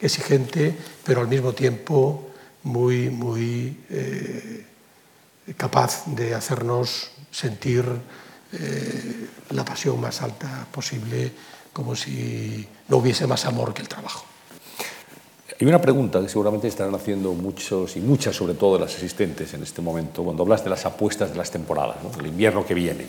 exigente, 0.02 0.76
pero 1.06 1.22
al 1.22 1.30
mismo 1.30 1.54
tiempo 1.54 2.32
muy, 2.64 3.10
muy 3.10 3.78
eh, 3.90 4.66
capaz 5.56 6.04
de 6.08 6.36
hacernos 6.36 7.12
sentir 7.32 7.86
eh, 8.60 9.28
la 9.52 9.66
pasión 9.66 10.00
más 10.00 10.22
alta 10.22 10.68
posible, 10.72 11.32
como 11.74 11.96
si 11.96 12.68
no 12.88 12.98
hubiese 12.98 13.28
más 13.28 13.46
amor 13.46 13.74
que 13.74 13.82
el 13.82 13.88
trabajo. 13.88 14.26
Hay 15.60 15.68
una 15.68 15.80
pregunta 15.80 16.22
que 16.22 16.28
seguramente 16.28 16.68
estarán 16.68 16.94
haciendo 16.96 17.34
muchos 17.34 17.96
y 17.96 18.02
muchas, 18.02 18.36
sobre 18.36 18.56
todo 18.56 18.78
las 18.78 18.96
asistentes 18.96 19.54
en 19.54 19.64
este 19.64 19.82
momento, 19.82 20.24
cuando 20.24 20.44
hablas 20.44 20.64
de 20.64 20.70
las 20.70 20.86
apuestas 20.86 21.32
de 21.32 21.38
las 21.38 21.50
temporadas, 21.50 21.98
¿no? 22.04 22.12
el 22.20 22.28
invierno 22.28 22.66
que 22.66 22.74
viene. 22.74 23.06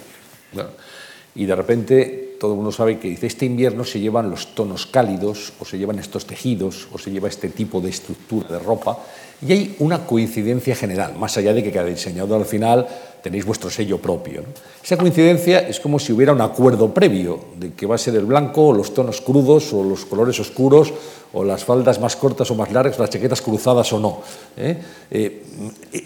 Y 1.34 1.44
de 1.44 1.56
repente 1.56 2.25
todo 2.38 2.52
el 2.52 2.56
mundo 2.56 2.72
sabe 2.72 2.98
que 2.98 3.08
dice, 3.08 3.26
este 3.26 3.46
invierno 3.46 3.84
se 3.84 4.00
llevan 4.00 4.30
los 4.30 4.54
tonos 4.54 4.86
cálidos, 4.86 5.52
o 5.60 5.64
se 5.64 5.78
llevan 5.78 5.98
estos 5.98 6.26
tejidos, 6.26 6.88
o 6.92 6.98
se 6.98 7.10
lleva 7.10 7.28
este 7.28 7.48
tipo 7.48 7.80
de 7.80 7.90
estructura 7.90 8.48
de 8.48 8.58
ropa, 8.58 8.98
y 9.46 9.52
hay 9.52 9.76
una 9.80 10.06
coincidencia 10.06 10.74
general, 10.74 11.14
más 11.18 11.36
allá 11.36 11.52
de 11.52 11.62
que 11.62 11.70
cada 11.70 11.86
diseñador 11.86 12.40
al 12.40 12.46
final 12.46 12.86
tenéis 13.22 13.44
vuestro 13.44 13.68
sello 13.68 13.98
propio. 13.98 14.44
Esa 14.82 14.96
coincidencia 14.96 15.60
es 15.60 15.80
como 15.80 15.98
si 15.98 16.12
hubiera 16.12 16.32
un 16.32 16.40
acuerdo 16.40 16.94
previo 16.94 17.40
de 17.58 17.72
que 17.72 17.86
va 17.86 17.96
a 17.96 17.98
ser 17.98 18.14
el 18.14 18.24
blanco, 18.24 18.68
o 18.68 18.72
los 18.72 18.94
tonos 18.94 19.20
crudos, 19.20 19.72
o 19.72 19.82
los 19.82 20.04
colores 20.04 20.38
oscuros, 20.40 20.92
o 21.32 21.44
las 21.44 21.64
faldas 21.64 22.00
más 22.00 22.16
cortas 22.16 22.50
o 22.50 22.54
más 22.54 22.72
largas, 22.72 22.98
las 22.98 23.10
chaquetas 23.10 23.42
cruzadas 23.42 23.92
o 23.92 24.00
no. 24.00 24.20
¿eh? 24.56 24.78
Eh, 25.10 25.42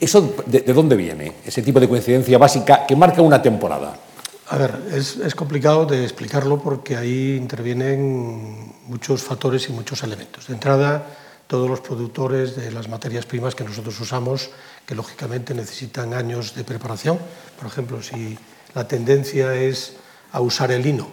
¿Eso 0.00 0.34
de 0.46 0.62
dónde 0.72 0.96
viene? 0.96 1.34
Ese 1.44 1.62
tipo 1.62 1.78
de 1.78 1.88
coincidencia 1.88 2.38
básica 2.38 2.84
que 2.86 2.96
marca 2.96 3.22
una 3.22 3.40
temporada. 3.40 4.09
A 4.50 4.58
ver, 4.58 4.82
es, 4.92 5.16
es, 5.16 5.36
complicado 5.36 5.86
de 5.86 6.02
explicarlo 6.02 6.60
porque 6.60 6.96
ahí 6.96 7.36
intervienen 7.36 8.74
muchos 8.86 9.22
factores 9.22 9.68
y 9.68 9.72
muchos 9.72 10.02
elementos. 10.02 10.48
De 10.48 10.54
entrada, 10.54 11.06
todos 11.46 11.70
los 11.70 11.80
productores 11.80 12.56
de 12.56 12.72
las 12.72 12.88
materias 12.88 13.26
primas 13.26 13.54
que 13.54 13.62
nosotros 13.62 14.00
usamos, 14.00 14.50
que 14.84 14.96
lógicamente 14.96 15.54
necesitan 15.54 16.14
años 16.14 16.56
de 16.56 16.64
preparación. 16.64 17.16
Por 17.56 17.68
ejemplo, 17.68 18.02
si 18.02 18.36
la 18.74 18.88
tendencia 18.88 19.54
es 19.54 19.94
a 20.32 20.40
usar 20.40 20.72
el 20.72 20.82
lino, 20.82 21.06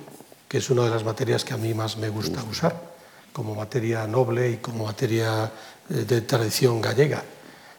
que 0.48 0.58
es 0.58 0.72
una 0.72 0.86
de 0.86 0.90
las 0.90 1.04
materias 1.04 1.46
que 1.46 1.54
a 1.54 1.58
mí 1.58 1.76
más 1.76 1.98
me 1.98 2.10
gusta 2.10 2.42
usar, 2.42 2.74
como 3.34 3.54
materia 3.54 4.08
noble 4.08 4.50
y 4.50 4.58
como 4.58 4.86
materia 4.86 5.52
de 5.88 6.22
tradición 6.22 6.82
gallega. 6.82 7.24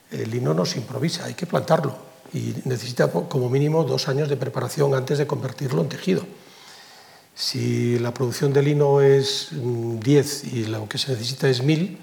El 0.08 0.30
lino 0.30 0.54
no 0.54 0.64
se 0.64 0.78
improvisa, 0.78 1.24
hay 1.24 1.34
que 1.34 1.46
plantarlo 1.46 2.07
y 2.32 2.54
necesita 2.64 3.10
como 3.10 3.48
mínimo 3.48 3.84
dos 3.84 4.08
años 4.08 4.28
de 4.28 4.36
preparación 4.36 4.94
antes 4.94 5.18
de 5.18 5.26
convertirlo 5.26 5.82
en 5.82 5.88
tejido. 5.88 6.24
Si 7.34 7.98
la 8.00 8.12
producción 8.12 8.52
de 8.52 8.62
lino 8.62 9.00
es 9.00 9.48
10 9.52 9.54
mm, 9.54 10.56
y 10.56 10.64
lo 10.64 10.88
que 10.88 10.98
se 10.98 11.12
necesita 11.12 11.48
es 11.48 11.62
1000, 11.62 11.98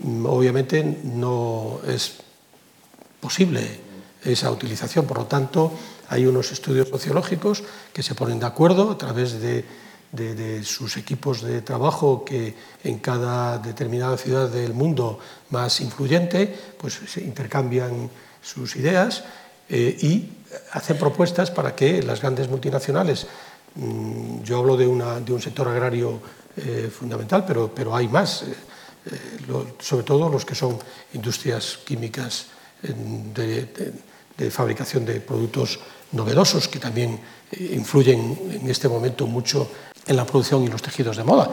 mm, 0.00 0.26
obviamente 0.26 0.82
no 1.04 1.80
es 1.86 2.14
posible 3.20 3.62
esa 4.24 4.50
utilización. 4.50 5.06
Por 5.06 5.18
lo 5.18 5.26
tanto, 5.26 5.72
hay 6.08 6.26
unos 6.26 6.50
estudios 6.50 6.88
sociológicos 6.88 7.62
que 7.92 8.02
se 8.02 8.14
ponen 8.14 8.40
de 8.40 8.46
acuerdo 8.46 8.90
a 8.90 8.98
través 8.98 9.40
de, 9.40 9.64
de, 10.10 10.34
de, 10.34 10.64
sus 10.64 10.96
equipos 10.96 11.42
de 11.42 11.62
trabajo 11.62 12.24
que 12.24 12.54
en 12.82 12.98
cada 12.98 13.58
determinada 13.58 14.18
ciudad 14.18 14.48
del 14.48 14.74
mundo 14.74 15.20
más 15.50 15.80
influyente 15.80 16.52
pues 16.78 16.98
se 17.06 17.22
intercambian 17.22 18.10
sus 18.42 18.76
ideas 18.76 19.24
eh, 19.68 19.96
y 20.00 20.28
hacer 20.72 20.98
propuestas 20.98 21.50
para 21.50 21.74
que 21.74 22.02
las 22.02 22.20
grandes 22.20 22.48
multinacionales, 22.48 23.26
mmm, 23.74 24.42
yo 24.42 24.58
hablo 24.58 24.76
de, 24.76 24.86
una, 24.86 25.20
de, 25.20 25.32
un 25.32 25.40
sector 25.40 25.68
agrario 25.68 26.20
eh, 26.56 26.90
fundamental, 26.92 27.44
pero, 27.46 27.72
pero, 27.74 27.94
hay 27.96 28.08
más, 28.08 28.42
eh, 28.42 28.54
sobre 29.78 30.04
todo 30.04 30.28
los 30.28 30.44
que 30.44 30.54
son 30.54 30.78
industrias 31.12 31.78
químicas 31.84 32.46
de, 32.82 33.92
fabricación 34.50 35.04
de 35.04 35.20
productos 35.20 35.78
novedosos 36.12 36.68
que 36.68 36.78
también 36.78 37.18
influyen 37.52 38.60
en 38.60 38.68
este 38.68 38.88
momento 38.88 39.26
mucho 39.26 39.70
en 40.06 40.16
la 40.16 40.26
producción 40.26 40.64
y 40.64 40.68
los 40.68 40.82
tejidos 40.82 41.16
de 41.16 41.24
moda. 41.24 41.50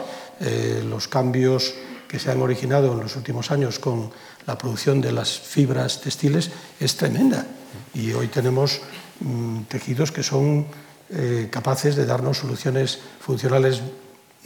Los 0.84 1.08
cambios 1.08 1.74
que 2.12 2.18
se 2.18 2.30
han 2.30 2.42
originado 2.42 2.92
en 2.92 3.00
los 3.00 3.16
últimos 3.16 3.50
años 3.50 3.78
con 3.78 4.12
la 4.46 4.58
producción 4.58 5.00
de 5.00 5.12
las 5.12 5.38
fibras 5.38 6.00
textiles 6.00 6.50
es 6.80 6.96
tremenda 6.96 7.46
y 7.94 8.12
hoy 8.12 8.28
tenemos 8.28 8.80
mmm, 9.20 9.62
tejidos 9.68 10.12
que 10.12 10.22
son 10.22 10.66
eh, 11.10 11.48
capaces 11.50 11.96
de 11.96 12.06
darnos 12.06 12.38
soluciones 12.38 12.98
funcionales 13.20 13.82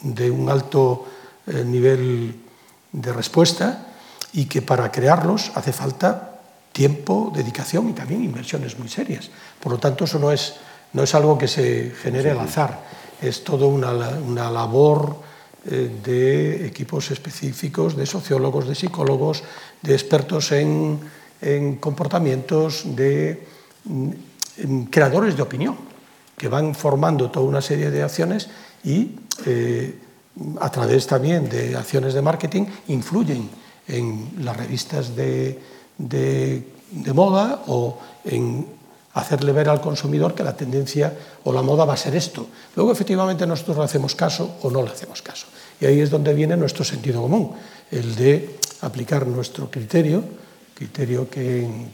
de 0.02 0.30
un 0.30 0.50
alto 0.50 1.06
eh, 1.46 1.64
nivel 1.64 2.34
de 2.92 3.12
respuesta 3.12 3.86
y 4.32 4.46
que 4.46 4.62
para 4.62 4.90
crearlos 4.90 5.52
hace 5.54 5.72
falta 5.72 6.40
tiempo, 6.72 7.32
dedicación 7.34 7.88
y 7.88 7.92
también 7.92 8.22
inversiones 8.22 8.78
muy 8.78 8.88
serias. 8.88 9.30
Por 9.60 9.72
lo 9.72 9.78
tanto, 9.78 10.04
eso 10.04 10.18
no 10.18 10.30
es, 10.30 10.54
no 10.92 11.02
es 11.02 11.14
algo 11.14 11.38
que 11.38 11.48
se 11.48 11.92
genere 12.02 12.32
al 12.32 12.40
azar, 12.40 12.82
es 13.22 13.44
todo 13.44 13.68
una, 13.68 13.92
una 13.92 14.50
labor 14.50 15.16
eh, 15.64 15.90
de 16.04 16.66
equipos 16.66 17.10
específicos, 17.10 17.96
de 17.96 18.06
sociólogos, 18.06 18.68
de 18.68 18.74
psicólogos, 18.74 19.42
de 19.82 19.94
expertos 19.94 20.52
en 20.52 21.00
en 21.40 21.76
comportamientos 21.76 22.82
de 22.96 23.46
en 24.56 24.86
creadores 24.86 25.36
de 25.36 25.42
opinión, 25.42 25.76
que 26.36 26.48
van 26.48 26.74
formando 26.74 27.30
toda 27.30 27.46
una 27.46 27.60
serie 27.60 27.90
de 27.90 28.02
acciones 28.02 28.48
y 28.82 29.14
eh, 29.44 29.94
a 30.60 30.70
través 30.70 31.06
también 31.06 31.48
de 31.48 31.76
acciones 31.76 32.14
de 32.14 32.22
marketing 32.22 32.64
influyen 32.88 33.48
en 33.88 34.32
las 34.40 34.56
revistas 34.56 35.14
de, 35.14 35.60
de, 35.96 36.66
de 36.90 37.12
moda 37.12 37.62
o 37.68 37.98
en 38.24 38.66
hacerle 39.14 39.52
ver 39.52 39.68
al 39.68 39.80
consumidor 39.80 40.34
que 40.34 40.44
la 40.44 40.56
tendencia 40.56 41.12
o 41.44 41.52
la 41.52 41.62
moda 41.62 41.84
va 41.84 41.94
a 41.94 41.96
ser 41.96 42.14
esto. 42.16 42.48
Luego, 42.74 42.92
efectivamente, 42.92 43.46
nosotros 43.46 43.78
le 43.78 43.84
hacemos 43.84 44.14
caso 44.14 44.56
o 44.62 44.70
no 44.70 44.82
le 44.82 44.90
hacemos 44.90 45.22
caso. 45.22 45.46
Y 45.80 45.86
ahí 45.86 46.00
es 46.00 46.10
donde 46.10 46.34
viene 46.34 46.56
nuestro 46.56 46.84
sentido 46.84 47.22
común, 47.22 47.52
el 47.90 48.14
de 48.16 48.58
aplicar 48.82 49.26
nuestro 49.26 49.70
criterio 49.70 50.22
criterio 50.76 51.28
que 51.28 51.64
en 51.64 51.88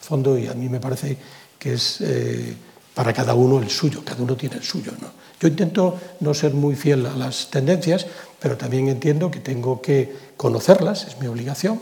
fondo, 0.00 0.38
y 0.38 0.46
a 0.46 0.54
mí 0.54 0.68
me 0.68 0.80
parece 0.80 1.18
que 1.58 1.74
es 1.74 2.00
eh, 2.00 2.54
para 2.94 3.12
cada 3.12 3.34
uno 3.34 3.58
el 3.58 3.68
suyo, 3.68 4.02
cada 4.04 4.22
uno 4.22 4.36
tiene 4.36 4.56
el 4.56 4.62
suyo. 4.62 4.92
¿no? 5.00 5.08
Yo 5.40 5.48
intento 5.48 5.98
no 6.20 6.32
ser 6.32 6.54
muy 6.54 6.76
fiel 6.76 7.04
a 7.06 7.16
las 7.16 7.50
tendencias, 7.50 8.06
pero 8.38 8.56
también 8.56 8.88
entiendo 8.88 9.30
que 9.30 9.40
tengo 9.40 9.82
que 9.82 10.14
conocerlas, 10.36 11.04
es 11.08 11.18
mi 11.18 11.26
obligación, 11.26 11.80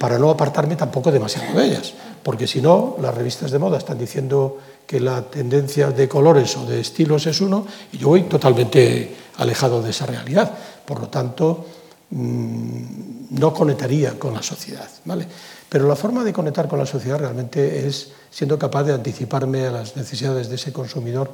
para 0.00 0.18
no 0.18 0.30
apartarme 0.30 0.74
tampoco 0.76 1.12
demasiado 1.12 1.58
de 1.58 1.66
ellas, 1.66 1.92
porque 2.22 2.46
si 2.46 2.62
no, 2.62 2.96
las 3.00 3.14
revistas 3.14 3.50
de 3.50 3.58
moda 3.58 3.78
están 3.78 3.98
diciendo 3.98 4.58
que 4.86 5.00
la 5.00 5.22
tendencia 5.22 5.90
de 5.90 6.08
colores 6.08 6.56
o 6.56 6.64
de 6.66 6.80
estilos 6.80 7.26
es 7.26 7.40
uno, 7.40 7.66
y 7.92 7.98
yo 7.98 8.08
voy 8.08 8.22
totalmente 8.22 9.14
alejado 9.36 9.82
de 9.82 9.90
esa 9.90 10.06
realidad. 10.06 10.52
Por 10.86 11.00
lo 11.00 11.08
tanto, 11.08 11.66
Mm, 12.10 13.38
no 13.38 13.52
conectaría 13.52 14.18
con 14.18 14.32
la 14.32 14.42
sociedad, 14.42 14.88
¿vale? 15.04 15.26
Pero 15.68 15.86
la 15.86 15.94
forma 15.94 16.24
de 16.24 16.32
conectar 16.32 16.66
con 16.66 16.78
la 16.78 16.86
sociedad 16.86 17.18
realmente 17.18 17.86
es 17.86 18.12
siendo 18.30 18.58
capaz 18.58 18.84
de 18.84 18.94
anticiparme 18.94 19.66
a 19.66 19.70
las 19.70 19.96
necesidades 19.96 20.48
de 20.48 20.54
ese 20.54 20.72
consumidor 20.72 21.30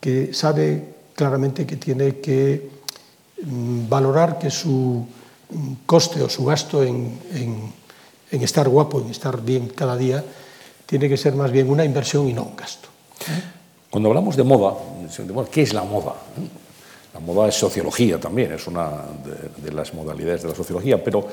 que 0.00 0.32
sabe 0.32 0.94
claramente 1.14 1.66
que 1.66 1.76
tiene 1.76 2.16
que 2.16 2.70
mm, 3.44 3.88
valorar 3.90 4.38
que 4.38 4.50
su 4.50 5.06
mm, 5.50 5.72
coste 5.84 6.22
o 6.22 6.30
su 6.30 6.46
gasto 6.46 6.82
en, 6.82 7.20
en, 7.34 7.72
en 8.30 8.42
estar 8.42 8.68
guapo, 8.68 9.00
en 9.00 9.10
estar 9.10 9.42
bien 9.42 9.68
cada 9.68 9.96
día, 9.98 10.24
tiene 10.86 11.08
que 11.10 11.18
ser 11.18 11.34
más 11.34 11.52
bien 11.52 11.68
una 11.68 11.84
inversión 11.84 12.26
y 12.26 12.32
no 12.32 12.44
un 12.44 12.56
gasto. 12.56 12.88
¿eh? 13.28 13.42
Cuando 13.90 14.08
hablamos 14.08 14.36
de 14.36 14.44
moda, 14.44 14.76
¿qué 15.50 15.62
es 15.62 15.74
la 15.74 15.82
moda? 15.84 16.14
La 17.12 17.20
moda 17.20 17.48
es 17.48 17.56
sociología 17.56 18.20
también, 18.20 18.52
es 18.52 18.66
una 18.66 18.90
de, 19.62 19.72
las 19.72 19.92
modalidades 19.94 20.42
de 20.42 20.48
la 20.48 20.54
sociología, 20.54 21.02
pero 21.02 21.26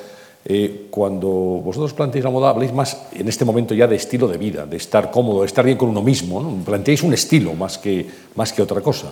eh, 0.43 0.87
cuando 0.89 1.27
vosotros 1.27 1.93
planteáis 1.93 2.23
la 2.23 2.31
moda, 2.31 2.49
habléis 2.49 2.73
más 2.73 2.97
en 3.13 3.27
este 3.27 3.45
momento 3.45 3.75
ya 3.75 3.85
de 3.85 3.95
estilo 3.95 4.27
de 4.27 4.37
vida, 4.37 4.65
de 4.65 4.77
estar 4.77 5.11
cómodo, 5.11 5.41
de 5.41 5.47
estar 5.47 5.65
bien 5.65 5.77
con 5.77 5.89
uno 5.89 6.01
mismo. 6.01 6.41
¿no? 6.41 6.63
Planteáis 6.63 7.03
un 7.03 7.13
estilo 7.13 7.53
más 7.53 7.77
que, 7.77 8.07
más 8.35 8.53
que 8.53 8.61
otra 8.61 8.81
cosa. 8.81 9.11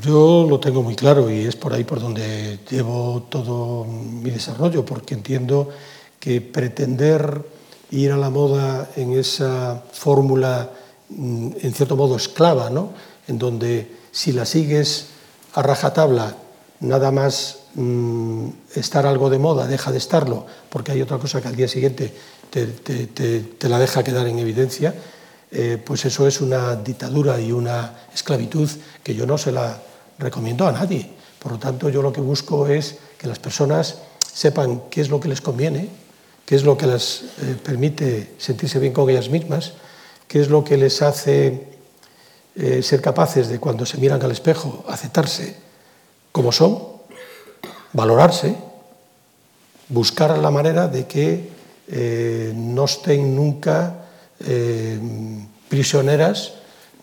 Yo 0.00 0.46
lo 0.48 0.58
tengo 0.60 0.82
muy 0.82 0.94
claro 0.94 1.30
y 1.30 1.46
es 1.46 1.56
por 1.56 1.74
ahí 1.74 1.84
por 1.84 2.00
donde 2.00 2.60
llevo 2.70 3.24
todo 3.28 3.84
mi 3.84 4.30
desarrollo, 4.30 4.84
porque 4.84 5.14
entiendo 5.14 5.68
que 6.20 6.40
pretender 6.40 7.42
ir 7.90 8.12
a 8.12 8.16
la 8.16 8.30
moda 8.30 8.90
en 8.96 9.18
esa 9.18 9.82
fórmula, 9.92 10.70
mm, 11.10 11.48
en 11.60 11.72
cierto 11.72 11.96
modo, 11.96 12.16
esclava, 12.16 12.70
¿no? 12.70 12.90
en 13.26 13.38
donde 13.38 13.90
si 14.10 14.32
la 14.32 14.46
sigues 14.46 15.17
a 15.54 15.62
rajatabla, 15.62 16.36
nada 16.80 17.10
más 17.10 17.58
Mm, 17.74 18.48
estar 18.74 19.06
algo 19.06 19.30
de 19.30 19.38
moda, 19.38 19.68
deja 19.68 19.92
de 19.92 19.98
estarlo, 19.98 20.44
porque 20.68 20.90
hay 20.90 21.00
otra 21.00 21.18
cosa 21.18 21.40
que 21.40 21.46
al 21.46 21.54
día 21.54 21.68
siguiente 21.68 22.12
te, 22.50 23.68
la 23.68 23.78
deja 23.78 24.02
quedar 24.02 24.26
en 24.26 24.40
evidencia, 24.40 24.96
eh, 25.52 25.80
pues 25.84 26.04
eso 26.04 26.26
es 26.26 26.40
una 26.40 26.74
dictadura 26.74 27.40
y 27.40 27.52
una 27.52 27.94
esclavitud 28.12 28.68
que 29.04 29.14
yo 29.14 29.26
no 29.26 29.38
se 29.38 29.52
la 29.52 29.80
recomiendo 30.18 30.66
a 30.66 30.72
nadie. 30.72 31.08
Por 31.38 31.52
lo 31.52 31.58
tanto, 31.60 31.88
yo 31.88 32.02
lo 32.02 32.12
que 32.12 32.20
busco 32.20 32.66
es 32.66 32.96
que 33.16 33.28
las 33.28 33.38
personas 33.38 33.98
sepan 34.32 34.82
qué 34.90 35.00
es 35.00 35.08
lo 35.08 35.20
que 35.20 35.28
les 35.28 35.40
conviene, 35.40 35.88
qué 36.46 36.56
es 36.56 36.64
lo 36.64 36.76
que 36.76 36.88
les 36.88 37.26
eh, 37.42 37.56
permite 37.62 38.34
sentirse 38.38 38.80
bien 38.80 38.92
con 38.92 39.08
ellas 39.08 39.28
mismas, 39.28 39.74
qué 40.26 40.40
es 40.40 40.48
lo 40.48 40.64
que 40.64 40.76
les 40.78 41.00
hace 41.00 41.67
eh, 42.58 42.82
ser 42.82 43.00
capaces 43.00 43.48
de 43.48 43.60
cuando 43.60 43.86
se 43.86 43.98
miran 43.98 44.20
al 44.22 44.32
espejo 44.32 44.84
aceptarse 44.88 45.56
como 46.32 46.50
son 46.50 46.98
valorarse, 47.92 48.54
buscar 49.88 50.36
la 50.38 50.50
manera 50.50 50.88
de 50.88 51.06
que 51.06 51.48
eh, 51.88 52.52
no 52.54 52.84
estén 52.84 53.34
nunca 53.34 54.04
eh, 54.40 54.98
prisioneras 55.68 56.54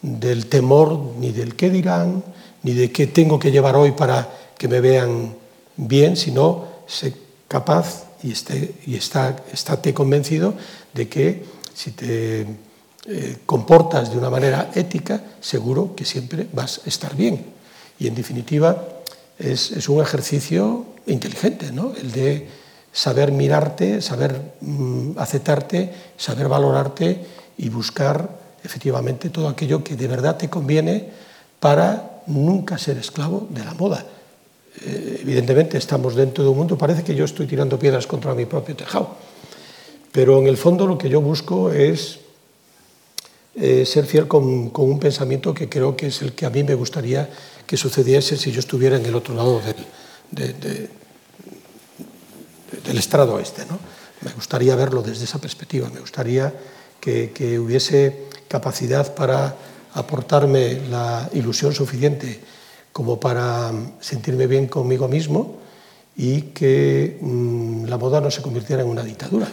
del 0.02 0.48
temor 0.48 1.16
ni 1.20 1.32
del 1.32 1.56
qué 1.56 1.70
dirán, 1.70 2.24
ni 2.64 2.74
de 2.74 2.92
qué 2.92 3.08
tengo 3.08 3.40
que 3.40 3.52
llevar 3.52 3.76
hoy 3.76 3.92
para 3.92 4.30
que 4.58 4.68
me 4.68 4.80
vean 4.80 5.36
bien, 5.76 6.16
sino 6.16 6.66
ser 6.86 7.14
capaz 7.48 8.06
y, 8.24 8.32
esté, 8.32 8.76
y 8.86 8.96
está, 8.96 9.36
convencido 9.94 10.54
de 10.94 11.08
que 11.10 11.44
si 11.74 11.92
te 11.92 12.46
eh, 13.08 13.38
comportas 13.46 14.12
de 14.12 14.18
una 14.18 14.30
manera 14.30 14.72
ética, 14.74 15.22
seguro 15.40 15.96
que 15.96 16.06
siempre 16.06 16.48
vas 16.52 16.82
a 16.86 16.90
estar 16.90 17.16
bien. 17.16 17.46
Y 18.00 18.08
en 18.08 18.16
definitiva, 18.16 18.96
es, 19.38 19.88
un 19.90 20.02
ejercicio 20.02 20.86
inteligente, 21.08 21.72
¿no? 21.72 21.94
el 21.96 22.12
de 22.12 22.48
saber 22.92 23.32
mirarte, 23.32 24.02
saber 24.02 24.54
mm, 24.62 25.20
aceptarte, 25.20 25.94
saber 26.18 26.48
valorarte 26.48 27.20
y 27.58 27.70
buscar 27.70 28.30
efectivamente 28.64 29.30
todo 29.30 29.50
aquello 29.50 29.84
que 29.84 29.96
de 29.96 30.08
verdad 30.08 30.38
te 30.38 30.50
conviene 30.50 31.10
para 31.60 32.24
nunca 32.28 32.78
ser 32.78 32.98
esclavo 32.98 33.48
de 33.50 33.64
la 33.64 33.74
moda. 33.74 34.04
Eh, 34.82 35.20
evidentemente 35.22 35.78
estamos 35.78 36.16
dentro 36.16 36.44
de 36.44 36.50
un 36.50 36.58
mundo, 36.58 36.78
parece 36.78 37.04
que 37.04 37.14
yo 37.14 37.26
estoy 37.26 37.46
tirando 37.46 37.78
piedras 37.78 38.08
contra 38.08 38.34
mi 38.34 38.46
propio 38.46 38.76
tejado, 38.76 39.16
pero 40.12 40.40
en 40.40 40.48
el 40.48 40.58
fondo 40.58 40.88
lo 40.88 40.98
que 40.98 41.10
yo 41.10 41.22
busco 41.22 41.72
es 41.72 42.20
eh, 43.56 43.86
ser 43.86 44.06
fiel 44.06 44.28
con, 44.28 44.72
un 44.74 45.00
pensamiento 45.00 45.54
que 45.54 45.70
creo 45.70 45.96
que 45.96 46.08
es 46.08 46.22
el 46.22 46.34
que 46.34 46.46
a 46.46 46.50
mí 46.50 46.64
me 46.64 46.76
gustaría 46.76 47.30
que 47.66 47.78
sucediese 47.78 48.38
si 48.38 48.52
yo 48.52 48.60
estuviera 48.60 48.98
en 48.98 49.06
el 49.06 49.16
otro 49.16 49.34
lado 49.34 49.62
del, 49.62 50.58
del 52.84 52.98
estrado 52.98 53.40
este. 53.40 53.66
¿no? 53.66 53.80
Me 54.22 54.32
gustaría 54.32 54.76
verlo 54.76 55.02
desde 55.02 55.24
esa 55.26 55.40
perspectiva, 55.40 55.90
me 55.94 56.00
gustaría 56.00 56.54
que, 57.00 57.60
hubiese 57.60 58.26
capacidad 58.48 59.14
para 59.14 59.56
aportarme 59.94 60.82
la 60.90 61.30
ilusión 61.34 61.74
suficiente 61.74 62.42
como 62.92 63.20
para 63.20 63.72
sentirme 64.00 64.48
bien 64.48 64.68
conmigo 64.68 65.08
mismo 65.08 65.58
y 66.16 66.42
que 66.54 67.18
mmm, 67.22 67.86
la 67.86 67.98
moda 67.98 68.22
no 68.22 68.32
se 68.32 68.42
convirtiera 68.42 68.82
en 68.82 68.90
una 68.90 69.04
dictadura. 69.04 69.48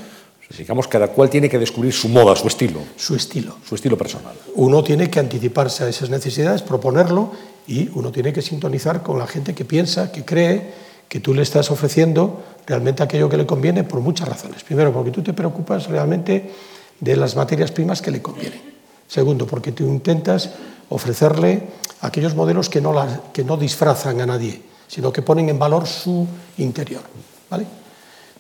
Digamos, 0.56 0.88
cada 0.88 1.08
cual 1.08 1.30
tiene 1.30 1.48
que 1.48 1.58
descubrir 1.58 1.92
su 1.92 2.08
moda, 2.08 2.36
su 2.36 2.48
estilo. 2.48 2.80
Su 2.96 3.14
estilo. 3.14 3.56
Su 3.66 3.74
estilo 3.74 3.96
personal. 3.96 4.34
Uno 4.54 4.82
tiene 4.82 5.08
que 5.08 5.20
anticiparse 5.20 5.84
a 5.84 5.88
esas 5.88 6.10
necesidades, 6.10 6.62
proponerlo 6.62 7.30
y 7.66 7.90
uno 7.94 8.12
tiene 8.12 8.32
que 8.32 8.42
sintonizar 8.42 9.02
con 9.02 9.18
la 9.18 9.26
gente 9.26 9.54
que 9.54 9.64
piensa, 9.64 10.12
que 10.12 10.24
cree 10.24 10.72
que 11.08 11.20
tú 11.20 11.34
le 11.34 11.42
estás 11.42 11.70
ofreciendo 11.70 12.42
realmente 12.66 13.02
aquello 13.02 13.28
que 13.28 13.36
le 13.36 13.46
conviene 13.46 13.84
por 13.84 14.00
muchas 14.00 14.28
razones. 14.28 14.62
Primero, 14.64 14.92
porque 14.92 15.10
tú 15.10 15.22
te 15.22 15.32
preocupas 15.32 15.86
realmente 15.86 16.50
de 17.00 17.16
las 17.16 17.36
materias 17.36 17.70
primas 17.70 18.00
que 18.00 18.10
le 18.10 18.22
convienen. 18.22 18.60
Segundo, 19.06 19.46
porque 19.46 19.72
tú 19.72 19.84
intentas 19.84 20.50
ofrecerle 20.88 21.68
aquellos 22.00 22.34
modelos 22.34 22.68
que 22.68 22.80
no, 22.80 22.92
la, 22.92 23.20
que 23.32 23.44
no 23.44 23.56
disfrazan 23.56 24.20
a 24.20 24.26
nadie, 24.26 24.62
sino 24.88 25.12
que 25.12 25.22
ponen 25.22 25.48
en 25.48 25.58
valor 25.58 25.86
su 25.86 26.26
interior. 26.58 27.02
¿vale? 27.50 27.66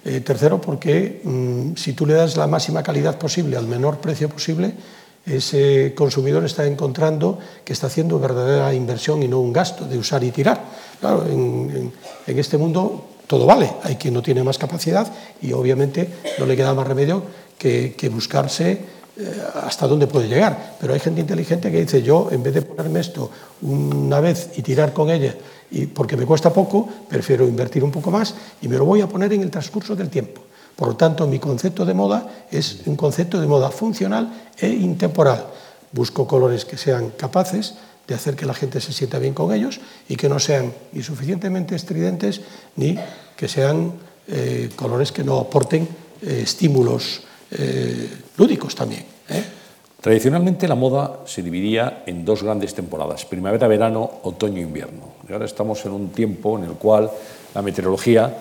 Eh, 0.04 0.20
tercero, 0.20 0.60
porque 0.60 1.20
mmm, 1.22 1.76
si 1.76 1.92
tú 1.92 2.06
le 2.06 2.14
das 2.14 2.36
la 2.36 2.48
máxima 2.48 2.82
calidad 2.82 3.18
posible 3.18 3.56
al 3.56 3.68
menor 3.68 3.98
precio 3.98 4.28
posible, 4.28 4.74
ese 5.24 5.94
consumidor 5.94 6.44
está 6.44 6.66
encontrando 6.66 7.38
que 7.64 7.72
está 7.72 7.86
haciendo 7.86 8.18
verdadera 8.18 8.74
inversión 8.74 9.22
y 9.22 9.28
no 9.28 9.38
un 9.38 9.52
gasto 9.52 9.84
de 9.84 9.96
usar 9.96 10.24
y 10.24 10.32
tirar. 10.32 10.60
Claro, 10.98 11.24
en, 11.26 11.92
este 12.26 12.58
mundo 12.58 13.06
todo 13.28 13.46
vale, 13.46 13.70
hay 13.84 13.94
quien 13.94 14.14
no 14.14 14.22
tiene 14.22 14.42
más 14.42 14.58
capacidad 14.58 15.06
y 15.40 15.52
obviamente 15.52 16.08
no 16.38 16.46
le 16.46 16.56
queda 16.56 16.74
más 16.74 16.86
remedio 16.86 17.22
que, 17.56 17.94
que 17.96 18.08
buscarse 18.08 18.72
eh, 18.72 19.42
hasta 19.62 19.86
dónde 19.86 20.08
puede 20.08 20.26
llegar. 20.26 20.74
Pero 20.80 20.94
hay 20.94 21.00
gente 21.00 21.20
inteligente 21.20 21.70
que 21.70 21.80
dice, 21.80 22.02
yo 22.02 22.28
en 22.32 22.42
vez 22.42 22.54
de 22.54 22.62
ponerme 22.62 22.98
esto 22.98 23.30
una 23.62 24.18
vez 24.18 24.50
y 24.56 24.62
tirar 24.62 24.92
con 24.92 25.10
ella, 25.10 25.36
y 25.72 25.86
porque 25.86 26.16
me 26.16 26.26
cuesta 26.26 26.52
poco, 26.52 26.88
prefiero 27.08 27.48
invertir 27.48 27.82
un 27.82 27.90
poco 27.90 28.10
más 28.10 28.34
y 28.60 28.68
me 28.68 28.76
lo 28.76 28.84
voy 28.84 29.00
a 29.00 29.08
poner 29.08 29.32
en 29.32 29.42
el 29.42 29.50
transcurso 29.50 29.96
del 29.96 30.10
tiempo. 30.10 30.42
Por 30.76 30.88
lo 30.88 30.96
tanto, 30.96 31.26
mi 31.26 31.38
concepto 31.38 31.84
de 31.84 31.94
moda 31.94 32.46
es 32.50 32.82
un 32.86 32.96
concepto 32.96 33.40
de 33.40 33.46
moda 33.46 33.70
funcional 33.70 34.52
e 34.58 34.68
intemporal. 34.68 35.46
Busco 35.92 36.26
colores 36.26 36.64
que 36.64 36.76
sean 36.76 37.10
capaces 37.16 37.74
de 38.06 38.14
hacer 38.14 38.36
que 38.36 38.46
la 38.46 38.54
gente 38.54 38.80
se 38.80 38.92
sienta 38.92 39.18
bien 39.18 39.34
con 39.34 39.52
ellos 39.52 39.80
y 40.08 40.16
que 40.16 40.28
no 40.28 40.38
sean 40.38 40.72
ni 40.92 41.02
suficientemente 41.02 41.74
estridentes 41.74 42.40
ni 42.76 42.98
que 43.36 43.48
sean 43.48 43.92
eh, 44.28 44.70
colores 44.76 45.12
que 45.12 45.24
no 45.24 45.38
aporten 45.38 45.88
eh, 46.22 46.40
estímulos 46.42 47.22
eh, 47.50 48.08
lúdicos 48.36 48.74
también. 48.74 49.04
Tradicionalmente 50.02 50.66
la 50.66 50.74
moda 50.74 51.20
se 51.26 51.44
dividía 51.44 52.02
en 52.06 52.24
dos 52.24 52.42
grandes 52.42 52.74
temporadas, 52.74 53.24
primavera, 53.24 53.68
verano, 53.68 54.10
otoño, 54.24 54.60
invierno. 54.60 55.22
Y 55.28 55.32
ahora 55.32 55.44
estamos 55.44 55.86
en 55.86 55.92
un 55.92 56.08
tiempo 56.08 56.58
en 56.58 56.64
el 56.64 56.72
cual 56.72 57.08
la 57.54 57.62
meteorología 57.62 58.34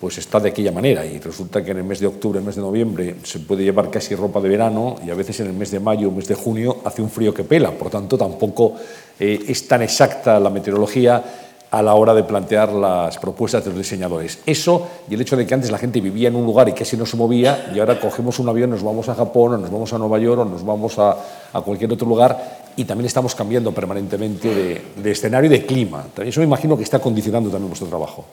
pues 0.00 0.16
está 0.16 0.40
de 0.40 0.48
aquella 0.48 0.72
manera 0.72 1.04
y 1.04 1.18
resulta 1.18 1.62
que 1.62 1.72
en 1.72 1.78
el 1.78 1.84
mes 1.84 2.00
de 2.00 2.06
octubre, 2.06 2.38
el 2.38 2.46
mes 2.46 2.56
de 2.56 2.62
noviembre 2.62 3.16
se 3.24 3.40
puede 3.40 3.62
llevar 3.62 3.90
casi 3.90 4.14
ropa 4.14 4.40
de 4.40 4.48
verano 4.48 4.96
y 5.06 5.10
a 5.10 5.14
veces 5.14 5.40
en 5.40 5.48
el 5.48 5.52
mes 5.52 5.70
de 5.70 5.80
mayo, 5.80 6.10
mes 6.10 6.28
de 6.28 6.34
junio 6.34 6.78
hace 6.82 7.02
un 7.02 7.10
frío 7.10 7.34
que 7.34 7.44
pela, 7.44 7.72
por 7.72 7.90
tanto 7.90 8.16
tampoco 8.16 8.76
eh, 9.20 9.44
es 9.48 9.68
tan 9.68 9.82
exacta 9.82 10.40
la 10.40 10.48
meteorología 10.48 11.22
a 11.70 11.82
la 11.82 11.94
hora 11.94 12.14
de 12.14 12.22
plantear 12.22 12.72
las 12.72 13.18
propuestas 13.18 13.64
de 13.64 13.70
los 13.70 13.78
diseñadores. 13.78 14.38
Eso 14.46 14.86
y 15.10 15.14
el 15.14 15.20
hecho 15.20 15.36
de 15.36 15.46
que 15.46 15.54
antes 15.54 15.70
la 15.70 15.78
gente 15.78 16.00
vivía 16.00 16.28
en 16.28 16.36
un 16.36 16.44
lugar 16.44 16.68
y 16.68 16.72
casi 16.72 16.96
no 16.96 17.06
se 17.06 17.16
movía 17.16 17.70
y 17.74 17.78
ahora 17.78 17.98
cogemos 17.98 18.38
un 18.38 18.48
avión, 18.48 18.70
nos 18.70 18.82
vamos 18.82 19.08
a 19.08 19.14
Japón 19.14 19.54
o 19.54 19.58
nos 19.58 19.70
vamos 19.70 19.92
a 19.92 19.98
Nueva 19.98 20.18
York 20.18 20.40
o 20.40 20.44
nos 20.44 20.64
vamos 20.64 20.98
a, 20.98 21.16
a 21.52 21.60
cualquier 21.60 21.92
otro 21.92 22.06
lugar 22.06 22.72
y 22.76 22.84
también 22.84 23.06
estamos 23.06 23.34
cambiando 23.34 23.72
permanentemente 23.72 24.54
de, 24.54 24.82
de 25.02 25.10
escenario 25.10 25.50
y 25.50 25.58
de 25.58 25.66
clima. 25.66 26.06
Eso 26.18 26.40
me 26.40 26.46
imagino 26.46 26.76
que 26.76 26.84
está 26.84 26.98
condicionando 26.98 27.50
también 27.50 27.68
vuestro 27.68 27.88
trabajo. 27.88 28.24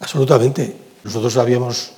Absolutamente. 0.00 0.74
Nosotros 1.04 1.36
habíamos 1.36 1.92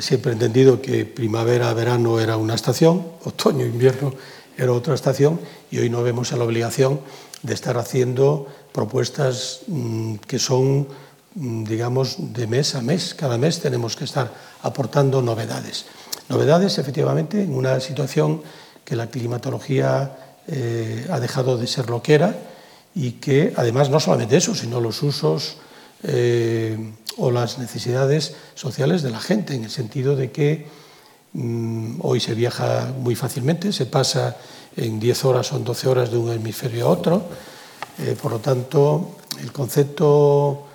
siempre 0.00 0.32
he 0.32 0.34
entendido 0.34 0.80
que 0.80 1.04
primavera, 1.04 1.72
verano 1.72 2.18
era 2.20 2.36
una 2.36 2.54
estación, 2.54 3.04
otoño, 3.24 3.64
invierno 3.64 4.12
era 4.56 4.72
otra 4.72 4.94
estación 4.94 5.40
y 5.70 5.78
hoy 5.78 5.90
no 5.90 6.02
vemos 6.02 6.32
la 6.32 6.44
obligación 6.44 7.00
de 7.42 7.54
estar 7.54 7.76
haciendo 7.76 8.46
propuestas 8.74 9.60
mm, 9.68 10.16
que 10.26 10.40
son, 10.40 10.88
mm, 11.36 11.62
digamos, 11.62 12.16
de 12.34 12.48
mes 12.50 12.74
a 12.74 12.82
mes. 12.82 13.14
Cada 13.14 13.38
mes 13.38 13.60
tenemos 13.60 13.94
que 13.94 14.02
estar 14.02 14.34
aportando 14.62 15.22
novedades. 15.22 15.86
Novedades, 16.28 16.78
efectivamente, 16.78 17.40
en 17.40 17.54
una 17.54 17.78
situación 17.78 18.42
que 18.84 18.96
la 18.96 19.06
climatología 19.06 20.18
eh, 20.48 21.06
ha 21.08 21.20
dejado 21.20 21.56
de 21.56 21.68
ser 21.68 21.88
lo 21.88 22.02
que 22.02 22.14
era 22.14 22.34
y 22.96 23.22
que, 23.22 23.54
además, 23.56 23.90
no 23.90 24.00
solamente 24.00 24.36
eso, 24.36 24.56
sino 24.56 24.80
los 24.80 25.02
usos 25.04 25.56
eh, 26.02 26.76
o 27.16 27.30
las 27.30 27.58
necesidades 27.58 28.34
sociales 28.56 29.02
de 29.02 29.10
la 29.10 29.20
gente, 29.20 29.54
en 29.54 29.62
el 29.62 29.70
sentido 29.70 30.16
de 30.16 30.32
que 30.32 30.66
mm, 31.32 32.00
hoy 32.02 32.18
se 32.18 32.34
viaja 32.34 32.92
muy 32.98 33.14
fácilmente, 33.14 33.72
se 33.72 33.86
pasa 33.86 34.36
en 34.76 34.98
10 34.98 35.24
horas 35.26 35.52
o 35.52 35.56
en 35.58 35.64
12 35.64 35.88
horas 35.88 36.10
de 36.10 36.18
un 36.18 36.32
hemisferio 36.32 36.86
a 36.86 36.90
otro, 36.90 37.22
eh, 37.98 38.16
por 38.20 38.32
lo 38.32 38.38
tanto, 38.38 39.16
el 39.40 39.52
concepto 39.52 40.66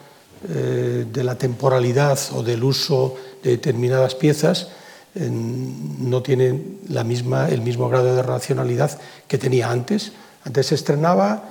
eh, 0.48 1.06
de 1.12 1.24
la 1.24 1.36
temporalidad 1.36 2.18
o 2.34 2.44
del 2.44 2.64
uso 2.64 3.16
de 3.44 3.52
determinadas 3.52 4.16
piezas 4.16 4.70
no 5.16 6.22
tiene 6.22 6.78
la 6.88 7.04
misma, 7.04 7.50
el 7.50 7.62
mismo 7.62 7.90
grado 7.90 8.16
de 8.16 8.22
racionalidad 8.22 8.98
que 9.28 9.38
tenía 9.38 9.72
antes. 9.72 10.12
Antes 10.46 10.68
se 10.68 10.76
estrenaba 10.76 11.44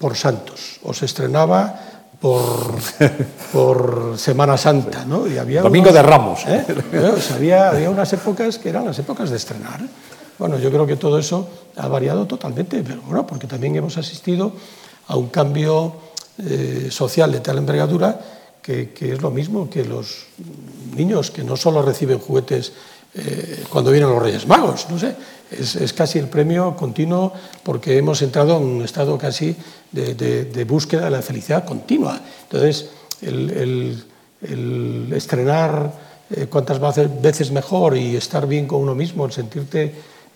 por 0.00 0.16
santos 0.16 0.80
o 0.82 0.94
se 0.94 1.04
estrenaba 1.04 1.94
por, 2.24 2.74
por 3.52 4.14
Semana 4.16 4.56
Santa. 4.56 5.04
¿no? 5.04 5.26
Y 5.26 5.36
había 5.36 5.60
Domingo 5.60 5.92
de 5.92 6.02
Ramos. 6.02 6.40
¿eh? 6.46 6.64
había, 7.34 7.68
había 7.68 7.90
unas 7.90 8.10
épocas 8.14 8.58
que 8.58 8.70
eran 8.70 8.86
las 8.86 8.98
épocas 8.98 9.28
de 9.28 9.36
estrenar. 9.36 9.80
Bueno, 10.38 10.58
yo 10.58 10.70
creo 10.70 10.86
que 10.86 10.96
todo 10.96 11.18
eso 11.18 11.48
ha 11.76 11.88
variado 11.88 12.26
totalmente, 12.26 12.82
pero 12.82 13.02
bueno, 13.02 13.26
porque 13.26 13.46
también 13.46 13.76
hemos 13.76 13.96
asistido 13.96 14.52
a 15.06 15.16
un 15.16 15.28
cambio 15.28 15.94
eh, 16.38 16.88
social 16.90 17.30
de 17.30 17.40
tal 17.40 17.58
envergadura 17.58 18.20
que, 18.60 18.90
que, 18.90 19.12
es 19.12 19.22
lo 19.22 19.30
mismo 19.30 19.68
que 19.68 19.84
los 19.84 20.26
niños 20.96 21.30
que 21.30 21.44
no 21.44 21.56
solo 21.56 21.82
reciben 21.82 22.18
juguetes 22.18 22.72
eh, 23.16 23.64
cuando 23.70 23.92
vienen 23.92 24.10
los 24.10 24.20
Reyes 24.20 24.46
Magos, 24.48 24.86
no 24.90 24.98
sé, 24.98 25.14
es, 25.50 25.92
casi 25.92 26.18
el 26.18 26.28
premio 26.28 26.74
continuo 26.74 27.32
porque 27.62 27.96
hemos 27.96 28.20
entrado 28.22 28.56
en 28.56 28.64
un 28.64 28.82
estado 28.82 29.16
casi 29.16 29.54
de, 29.92 30.64
búsqueda 30.66 31.04
de 31.04 31.10
la 31.10 31.22
felicidad 31.22 31.64
continua. 31.64 32.20
Entonces, 32.42 32.90
el, 33.22 34.04
estrenar 35.14 35.92
eh, 36.30 36.46
cuantas 36.46 36.80
veces 37.22 37.52
mejor 37.52 37.96
y 37.96 38.16
estar 38.16 38.48
bien 38.48 38.66
con 38.66 38.80
uno 38.80 38.96
mismo, 38.96 39.24
el 39.24 39.32
sentirte 39.32 39.94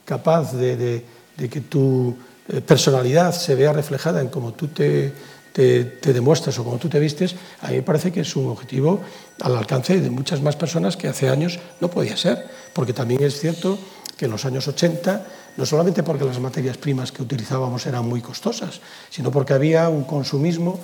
capaz 0.09 0.55
de, 0.55 1.05
que 1.37 1.61
tu 1.61 2.16
eh, 2.49 2.62
personalidad 2.62 3.35
se 3.35 3.55
vea 3.55 3.75
reflejada 3.75 4.23
en 4.23 4.29
cómo 4.29 4.55
tú 4.55 4.68
te, 4.68 5.12
te, 5.53 6.12
demuestras 6.14 6.59
o 6.59 6.64
cómo 6.64 6.79
tú 6.79 6.88
te 6.88 6.99
vistes, 6.99 7.37
a 7.61 7.68
mí 7.68 7.77
me 7.77 7.83
parece 7.83 8.11
que 8.11 8.21
es 8.21 8.35
un 8.35 8.49
objetivo 8.49 9.01
al 9.42 9.55
alcance 9.55 10.01
de 10.01 10.09
muchas 10.09 10.40
más 10.40 10.57
personas 10.57 10.97
que 10.97 11.09
hace 11.09 11.29
años 11.29 11.59
no 11.81 11.90
podía 11.90 12.16
ser, 12.16 12.49
porque 12.73 12.94
también 12.94 13.23
es 13.23 13.38
cierto 13.38 13.79
que 14.16 14.25
en 14.25 14.31
los 14.31 14.47
años 14.47 14.66
80, 14.66 15.27
no 15.59 15.66
solamente 15.66 16.03
porque 16.03 16.25
las 16.25 16.40
materias 16.40 16.79
primas 16.79 17.12
que 17.12 17.23
utilizábamos 17.23 17.85
eran 17.87 18.09
muy 18.09 18.23
costosas, 18.23 18.81
sino 19.11 19.31
porque 19.31 19.53
había 19.53 19.90
un 19.90 20.05
consumismo 20.05 20.81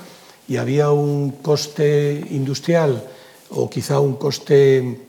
y 0.46 0.58
había 0.58 0.90
un 0.90 1.30
coste 1.40 2.26
industrial 2.30 3.02
o 3.50 3.70
quizá 3.70 4.00
un 4.00 4.16
coste 4.16 5.00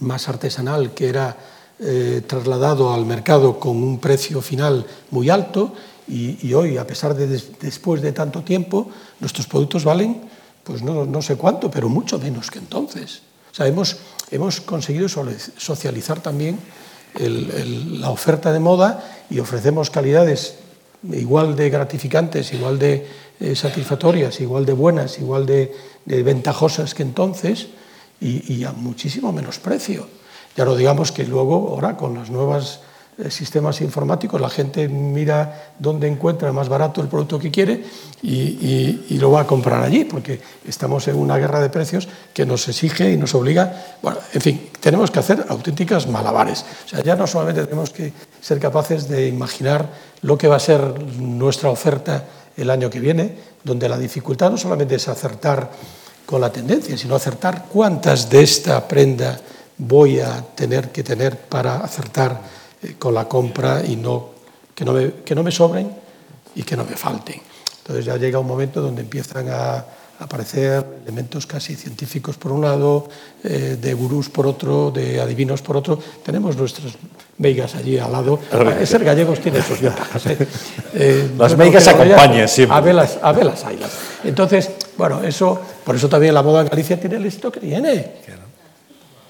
más 0.00 0.28
artesanal 0.28 0.92
que 0.94 1.08
era 1.08 1.36
eh, 1.80 2.22
trasladado 2.26 2.92
al 2.92 3.06
mercado 3.06 3.58
con 3.58 3.76
un 3.82 3.98
precio 3.98 4.40
final 4.40 4.86
muy 5.10 5.30
alto 5.30 5.74
y, 6.06 6.52
hoy, 6.54 6.76
a 6.76 6.86
pesar 6.86 7.14
de 7.14 7.28
después 7.60 8.02
de 8.02 8.10
tanto 8.10 8.42
tiempo, 8.42 8.90
nuestros 9.20 9.46
productos 9.46 9.84
valen, 9.84 10.20
pues 10.64 10.82
no, 10.82 11.06
no 11.06 11.22
sé 11.22 11.36
cuánto, 11.36 11.70
pero 11.70 11.88
mucho 11.88 12.18
menos 12.18 12.50
que 12.50 12.58
entonces. 12.58 13.22
O 13.56 13.84
hemos 14.30 14.60
conseguido 14.60 15.08
socializar 15.08 16.20
también 16.20 16.58
la 17.18 18.10
oferta 18.10 18.52
de 18.52 18.60
moda 18.60 19.24
y 19.30 19.40
ofrecemos 19.40 19.90
calidades 19.90 20.56
igual 21.12 21.56
de 21.56 21.70
gratificantes, 21.70 22.52
igual 22.52 22.78
de 22.78 23.06
eh, 23.40 23.56
satisfactorias, 23.56 24.40
igual 24.40 24.66
de 24.66 24.72
buenas, 24.72 25.18
igual 25.18 25.46
de, 25.46 25.74
ventajosas 26.06 26.94
que 26.94 27.02
entonces 27.02 27.68
y, 28.20 28.64
a 28.64 28.72
muchísimo 28.72 29.32
menos 29.32 29.58
precio. 29.58 30.06
Ya 30.56 30.64
no 30.64 30.74
digamos 30.74 31.12
que 31.12 31.24
luego, 31.24 31.70
ahora 31.70 31.96
con 31.96 32.14
las 32.14 32.30
nuevas 32.30 32.80
eh, 33.18 33.30
sistemas 33.30 33.80
informáticos, 33.80 34.40
la 34.40 34.48
gente 34.48 34.88
mira 34.88 35.72
dónde 35.78 36.08
encuentra 36.08 36.52
más 36.52 36.68
barato 36.68 37.02
el 37.02 37.08
producto 37.08 37.38
que 37.38 37.50
quiere 37.50 37.84
y, 38.22 39.18
lo 39.18 39.30
va 39.30 39.42
a 39.42 39.46
comprar 39.46 39.82
allí, 39.82 40.04
porque 40.04 40.40
estamos 40.66 41.06
en 41.08 41.16
una 41.16 41.36
guerra 41.36 41.60
de 41.60 41.68
precios 41.68 42.08
que 42.32 42.46
nos 42.46 42.66
exige 42.68 43.12
y 43.12 43.18
nos 43.18 43.34
obliga. 43.34 43.96
Bueno, 44.00 44.18
en 44.32 44.40
fin, 44.40 44.70
tenemos 44.80 45.10
que 45.10 45.18
hacer 45.18 45.44
auténticas 45.48 46.06
malabares. 46.06 46.64
O 46.86 46.88
sea, 46.88 47.02
ya 47.02 47.16
no 47.16 47.26
solamente 47.26 47.64
tenemos 47.64 47.90
que 47.90 48.12
ser 48.40 48.58
capaces 48.58 49.08
de 49.08 49.28
imaginar 49.28 49.90
lo 50.22 50.38
que 50.38 50.48
va 50.48 50.56
a 50.56 50.60
ser 50.60 50.80
nuestra 51.18 51.68
oferta 51.68 52.24
el 52.56 52.70
año 52.70 52.88
que 52.88 53.00
viene, 53.00 53.36
donde 53.62 53.88
la 53.88 53.98
dificultad 53.98 54.50
no 54.50 54.56
solamente 54.56 54.94
es 54.94 55.08
acertar 55.08 55.70
con 56.24 56.40
la 56.40 56.50
tendencia, 56.50 56.96
sino 56.96 57.14
acertar 57.14 57.66
cuántas 57.70 58.30
de 58.30 58.42
esta 58.42 58.88
prenda 58.88 59.38
voy 59.80 60.20
a 60.20 60.44
tener 60.54 60.90
que 60.90 61.02
tener 61.02 61.36
para 61.36 61.78
acertar 61.78 62.40
eh, 62.82 62.94
con 62.98 63.14
la 63.14 63.26
compra 63.26 63.82
y 63.84 63.96
no, 63.96 64.30
que, 64.74 64.84
no 64.84 64.92
me, 64.92 65.12
que 65.24 65.34
no 65.34 65.42
me 65.42 65.50
sobren 65.50 65.90
y 66.54 66.62
que 66.62 66.76
no 66.76 66.84
me 66.84 66.96
falten. 66.96 67.40
Entonces 67.78 68.04
ya 68.04 68.16
llega 68.16 68.38
un 68.38 68.46
momento 68.46 68.80
donde 68.80 69.02
empiezan 69.02 69.48
a 69.48 69.84
aparecer 70.18 70.84
elementos 71.02 71.46
casi 71.46 71.74
científicos 71.74 72.36
por 72.36 72.52
un 72.52 72.60
lado, 72.60 73.08
eh, 73.42 73.78
de 73.80 73.94
gurús 73.94 74.28
por 74.28 74.46
otro, 74.46 74.90
de 74.90 75.18
adivinos 75.18 75.62
por 75.62 75.78
otro. 75.78 75.98
Tenemos 76.22 76.56
nuestras 76.56 76.92
meigas 77.38 77.74
allí 77.74 77.96
al 77.96 78.12
lado. 78.12 78.38
Ah, 78.52 78.84
ser 78.84 79.02
gallegos 79.02 79.40
tiene 79.40 79.62
sus 79.62 79.80
ventajas. 79.80 80.26
¿eh? 80.26 81.30
las 81.38 81.56
meigas 81.56 81.88
acompañan 81.88 82.46
siempre. 82.48 82.76
A 82.76 82.80
velas, 82.80 83.18
a 83.22 83.32
velas 83.32 83.64
haylas. 83.64 83.90
Entonces, 84.22 84.70
bueno, 84.98 85.22
eso, 85.22 85.58
por 85.82 85.96
eso 85.96 86.06
también 86.10 86.34
la 86.34 86.42
moda 86.42 86.60
en 86.60 86.68
Galicia 86.68 87.00
tiene 87.00 87.16
el 87.16 87.24
éxito 87.24 87.50
que 87.50 87.60
tiene. 87.60 88.12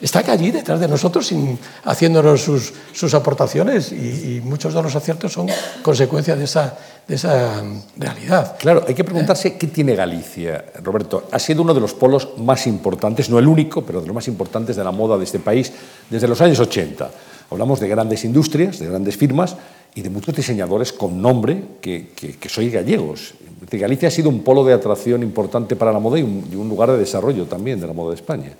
Está 0.01 0.21
allí 0.33 0.51
detrás 0.51 0.81
de 0.81 0.89
nosotros 0.89 1.27
sin, 1.27 1.59
haciéndonos 1.85 2.41
sus, 2.41 3.15
aportaciones 3.15 3.93
y, 3.93 4.41
muchos 4.43 4.73
de 4.73 4.83
los 4.83 4.97
aciertos 4.97 5.33
son 5.33 5.49
consecuencia 5.83 6.35
de 6.37 6.45
esa, 6.45 6.79
esa 7.07 7.63
realidad. 7.99 8.57
Claro, 8.59 8.83
hay 8.89 8.95
que 8.95 9.05
preguntarse 9.05 9.59
qué 9.59 9.67
tiene 9.67 9.95
Galicia. 9.95 10.65
Roberto, 10.83 11.29
ha 11.31 11.39
sido 11.39 11.63
uno 11.63 11.75
de 11.75 11.81
los 11.81 11.93
polos 11.93 12.31
más 12.39 12.67
importantes, 12.67 13.29
no 13.29 13.39
el 13.39 13.47
único, 13.47 13.85
pero 13.85 14.01
de 14.01 14.07
los 14.07 14.15
más 14.15 14.27
importantes 14.29 14.77
de 14.77 14.85
la 14.85 14.91
moda 14.91 15.19
de 15.19 15.25
este 15.25 15.39
país 15.39 15.71
desde 16.09 16.27
los 16.27 16.41
años 16.41 16.59
80. 16.59 17.11
Hablamos 17.51 17.79
de 17.79 17.89
grandes 17.89 18.25
industrias, 18.25 18.79
de 18.79 18.87
grandes 18.87 19.19
firmas 19.19 19.57
y 19.95 20.01
de 20.01 20.09
muchos 20.09 20.35
diseñadores 20.35 20.95
con 20.95 21.21
nombre 21.21 21.63
que, 21.83 22.13
que, 22.15 22.49
soy 22.49 22.71
gallegos. 22.71 23.35
Galicia 23.71 24.09
ha 24.09 24.11
sido 24.11 24.31
un 24.31 24.43
polo 24.43 24.65
de 24.65 24.73
atracción 24.73 25.23
importante 25.23 25.77
para 25.77 25.93
la 25.93 25.99
moda 25.99 26.19
y 26.19 26.23
un 26.23 26.69
lugar 26.71 26.91
de 26.91 26.97
desarrollo 26.97 27.45
también 27.45 27.79
de 27.81 27.87
la 27.87 27.93
moda 27.93 28.11
de 28.11 28.17
España 28.17 28.53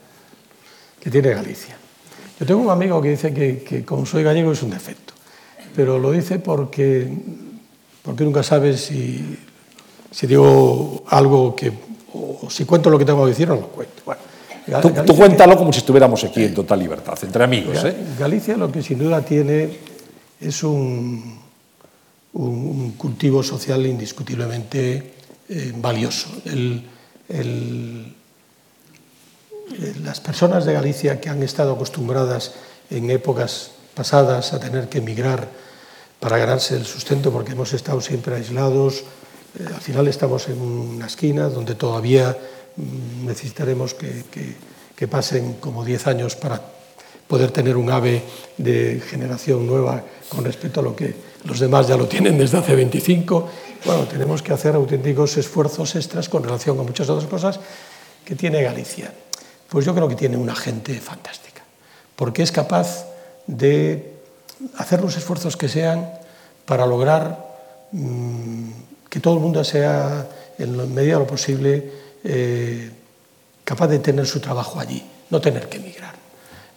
que 1.01 1.11
tiene 1.11 1.31
Galicia. 1.31 1.77
Yo 2.41 2.47
tengo 2.47 2.63
un 2.63 2.71
amigo 2.71 3.03
que 3.03 3.11
dice 3.11 3.35
que, 3.35 3.85
como 3.85 4.07
soy 4.07 4.23
gallego 4.23 4.53
es 4.53 4.63
un 4.63 4.71
defecto, 4.71 5.13
pero 5.77 5.99
lo 5.99 6.11
dice 6.11 6.39
porque, 6.39 7.07
porque 8.03 8.25
nunca 8.25 8.43
sabes 8.43 8.81
si, 8.81 9.39
si 10.11 10.27
digo 10.27 11.05
algo 11.09 11.55
que, 11.55 11.71
o 12.15 12.49
si 12.49 12.65
cuento 12.65 12.89
lo 12.89 12.99
que 12.99 13.05
tengo 13.05 13.25
que 13.25 13.31
decir 13.31 13.51
o 13.51 13.57
no 13.57 13.61
lo 13.61 13.69
cuento. 13.69 14.03
Bueno, 14.07 14.23
tú, 15.05 15.15
cuéntalo 15.15 15.55
como 15.59 15.71
si 15.71 15.81
estuviéramos 15.81 16.25
aquí 16.25 16.45
en 16.45 16.55
total 16.55 16.79
libertad, 16.79 17.19
entre 17.23 17.45
amigos. 17.45 17.85
¿eh? 17.85 17.95
Galicia 18.19 18.57
lo 18.57 18.73
que 18.73 18.83
sin 18.83 18.99
duda 18.99 19.23
tiene 19.23 19.69
es 20.41 20.63
un, 20.63 21.41
un, 22.33 22.93
cultivo 22.93 23.43
social 23.43 23.85
indiscutiblemente 23.85 25.13
eh, 25.47 25.73
valioso. 25.77 26.31
el, 26.47 26.83
eh, 27.29 28.13
las 30.03 30.21
personas 30.21 30.65
de 30.65 30.73
Galicia 30.73 31.21
que 31.21 31.29
han 31.29 31.43
estado 31.43 31.73
acostumbradas 31.73 32.53
en 32.91 33.11
épocas 33.11 33.73
pasadas 33.95 34.53
a 34.53 34.61
tener 34.61 34.89
que 34.89 34.99
emigrar 34.99 35.49
para 36.19 36.39
ganarse 36.39 36.77
el 36.77 36.85
sustento 36.85 37.33
porque 37.33 37.53
hemos 37.53 37.73
estado 37.73 38.01
siempre 38.01 38.37
aislados, 38.37 39.05
eh, 39.59 39.67
al 39.75 39.81
final 39.81 40.07
estamos 40.09 40.49
en 40.49 40.61
una 40.61 41.07
esquina 41.07 41.49
donde 41.49 41.75
todavía 41.75 42.37
mm, 42.77 43.27
necesitaremos 43.27 43.95
que, 43.95 44.25
que 44.97 45.09
pasen 45.09 45.55
como 45.55 45.85
10 45.85 46.07
años 46.09 46.37
para 46.37 46.61
poder 47.27 47.53
tener 47.53 47.77
un 47.77 47.91
ave 47.91 48.23
de 48.59 49.01
generación 49.09 49.67
nueva 49.67 50.03
con 50.29 50.45
respecto 50.45 50.81
a 50.81 50.83
lo 50.83 50.97
que 50.97 51.15
los 51.45 51.61
demás 51.61 51.89
ya 51.89 51.97
lo 51.97 52.07
tienen 52.07 52.37
desde 52.37 52.59
hace 52.59 52.75
25. 52.75 53.49
Bueno, 53.85 54.05
tenemos 54.05 54.43
que 54.43 54.53
hacer 54.53 54.75
auténticos 54.75 55.37
esfuerzos 55.39 55.95
extras 55.95 56.29
con 56.29 56.43
relación 56.43 56.79
a 56.79 56.83
muchas 56.83 57.09
otras 57.09 57.31
cosas 57.31 57.61
que 58.25 58.35
tiene 58.35 58.63
Galicia. 58.63 59.13
Pues 59.71 59.87
yo 59.87 59.95
creo 59.95 60.09
que 60.09 60.17
tiene 60.17 60.37
una 60.37 60.55
gente 60.55 61.01
fantástica. 61.01 61.63
porque 62.17 62.43
es 62.43 62.53
capaz 62.53 63.07
de 63.47 64.13
hacer 64.77 65.01
los 65.01 65.17
esfuerzos 65.17 65.57
que 65.57 65.69
sean 65.69 66.11
para 66.67 66.85
lograr 66.85 67.39
mm, 67.93 68.71
que 69.09 69.21
todo 69.21 69.35
el 69.35 69.41
mundo 69.41 69.65
sea, 69.65 70.29
en 70.59 70.77
la 70.77 70.85
medida 70.85 71.15
de 71.15 71.21
lo 71.21 71.27
posible, 71.27 71.93
eh, 72.23 72.91
capaz 73.65 73.89
de 73.89 74.01
tener 74.01 74.27
su 74.27 74.39
trabajo 74.39 74.79
allí, 74.79 75.03
no 75.31 75.41
tener 75.41 75.67
que 75.71 75.79
emigrar. 75.79 76.15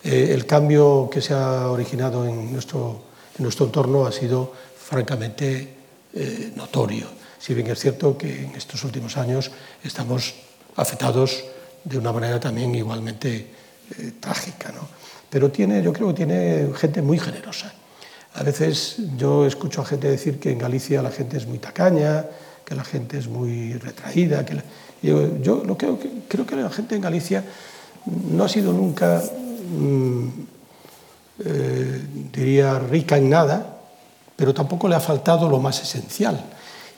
Eh, 0.03 0.29
el 0.32 0.45
cambio 0.45 1.10
que 1.12 1.21
se 1.21 1.34
ha 1.34 1.69
originado 1.69 2.25
en 2.25 2.53
nuestro, 2.53 3.03
en 3.38 3.43
nuestro 3.43 3.65
entorno 3.65 4.06
ha 4.06 4.13
sido 4.13 4.53
francamente 4.77 5.75
eh, 6.13 6.53
notorio. 6.56 7.08
Si 7.38 7.53
bien 7.53 7.67
es 7.67 7.79
cierto 7.79 8.17
que 8.17 8.45
en 8.45 8.56
estos 8.56 8.84
últimos 8.86 9.17
años 9.17 9.51
estamos 9.84 10.36
afectados 10.77 11.43
de 11.84 11.98
una 11.98 12.12
manera 12.12 12.39
también 12.39 12.74
igualmente 12.76 13.48
trágica. 14.19 14.72
¿no? 14.72 15.04
pero 15.34 15.50
tiene, 15.50 15.82
yo 15.82 15.91
creo 15.91 16.10
que 16.10 16.13
tiene 16.13 16.69
gente 16.76 17.02
muy 17.02 17.17
generosa. 17.17 17.74
A 18.36 18.43
veces 18.43 18.98
yo 19.17 19.48
escucho 19.48 19.82
a 19.82 19.86
gente 19.86 20.08
decir 20.08 20.39
que 20.39 20.52
en 20.52 20.60
Galicia 20.60 21.02
la 21.02 21.10
gente 21.10 21.38
es 21.38 21.48
muy 21.48 21.58
tacaña, 21.58 22.28
que 22.63 22.76
la 22.76 22.84
gente 22.84 23.17
es 23.17 23.28
muy 23.28 23.74
retraída. 23.74 24.46
Que 24.46 24.62
yo, 25.02 25.41
yo 25.41 25.63
lo 25.65 25.76
creo, 25.76 25.98
creo 26.28 26.46
que 26.46 26.56
la 26.56 26.69
gente 26.69 26.93
en 26.93 27.02
Galicia 27.02 27.43
no 28.30 28.43
ha 28.43 28.48
sido 28.48 28.72
nunca, 28.74 29.24
mm, 29.76 30.28
eh, 31.46 32.02
diría, 32.32 32.78
rica 32.78 33.17
en 33.17 33.32
nada, 33.32 33.80
pero 34.36 34.54
tampoco 34.54 34.88
le 34.88 34.93
ha 34.93 35.00
faltado 35.00 35.50
lo 35.50 35.58
más 35.58 35.82
esencial. 35.82 36.46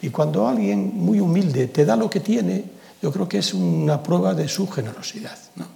Y 0.02 0.10
cuando 0.10 0.46
alguien 0.46 0.92
muy 0.94 1.22
humilde 1.22 1.68
te 1.68 1.86
da 1.86 1.96
lo 1.96 2.10
que 2.10 2.20
tiene, 2.20 2.66
yo 3.06 3.12
creo 3.12 3.30
que 3.30 3.38
es 3.38 3.54
una 3.54 4.02
prueba 4.02 4.34
de 4.34 4.48
su 4.48 4.68
generosidad. 4.68 5.38
¿no? 5.58 5.68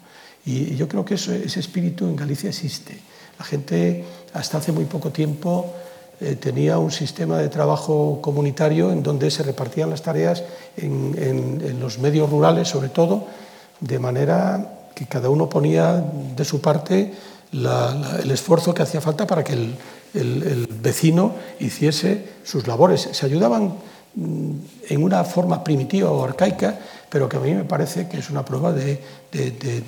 Y 0.48 0.76
yo 0.76 0.88
creo 0.88 1.06
que 1.06 1.14
ese 1.14 1.60
espíritu 1.60 2.06
en 2.06 2.16
Galicia 2.16 2.50
existe. 2.50 2.98
La 3.38 3.46
gente 3.46 4.04
hasta 4.34 4.58
hace 4.58 4.72
muy 4.72 4.86
poco 4.86 5.12
tiempo 5.12 5.72
eh, 6.20 6.38
tenía 6.38 6.80
un 6.80 6.90
sistema 6.90 7.38
de 7.38 7.50
trabajo 7.50 8.18
comunitario 8.20 8.92
en 8.92 9.04
donde 9.04 9.30
se 9.30 9.44
repartían 9.44 9.92
las 9.92 10.02
tareas 10.02 10.42
en, 10.76 11.80
los 11.80 12.00
medios 12.00 12.32
rurales, 12.32 12.68
sobre 12.68 12.90
todo, 12.90 13.28
de 13.80 14.00
manera 14.00 14.90
que 14.96 15.06
cada 15.06 15.30
uno 15.30 15.48
ponía 15.48 16.04
de 16.36 16.46
su 16.46 16.62
parte 16.62 17.14
el 17.52 18.32
esfuerzo 18.32 18.74
que 18.74 18.82
hacía 18.82 19.02
falta 19.02 19.28
para 19.28 19.44
que 19.44 19.54
el, 19.54 19.76
el 20.16 20.68
vecino 20.82 21.34
hiciese 21.60 22.28
sus 22.44 22.66
labores. 22.66 23.08
Se 23.12 23.24
ayudaban 23.28 23.76
mm, 24.16 24.52
en 24.90 25.04
una 25.04 25.24
forma 25.24 25.64
primitiva 25.64 26.10
o 26.10 26.24
arcaica, 26.24 26.80
pero 27.10 27.28
que 27.28 27.38
a 27.38 27.40
mí 27.40 27.54
me 27.54 27.66
parece 27.66 28.08
que 28.08 28.20
es 28.20 28.30
una 28.30 28.46
prueba 28.46 28.72
de, 28.72 29.02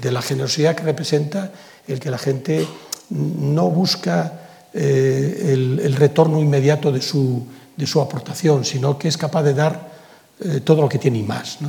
la 0.04 0.22
generosidad 0.22 0.76
que 0.76 0.84
representa 0.84 1.52
el 1.88 2.00
que 2.00 2.10
la 2.10 2.18
gente 2.18 2.68
no 3.10 3.70
busca 3.70 4.70
eh, 4.74 5.50
el, 5.54 5.96
retorno 5.96 6.40
inmediato 6.40 6.92
de 6.92 7.02
su, 7.02 7.46
aportación, 8.02 8.66
sino 8.66 8.98
que 8.98 9.08
es 9.08 9.18
capaz 9.18 9.44
de 9.44 9.54
dar 9.54 9.92
eh, 10.40 10.62
todo 10.64 10.82
lo 10.82 10.90
que 10.90 10.98
tiene 10.98 11.20
y 11.20 11.24
más. 11.24 11.60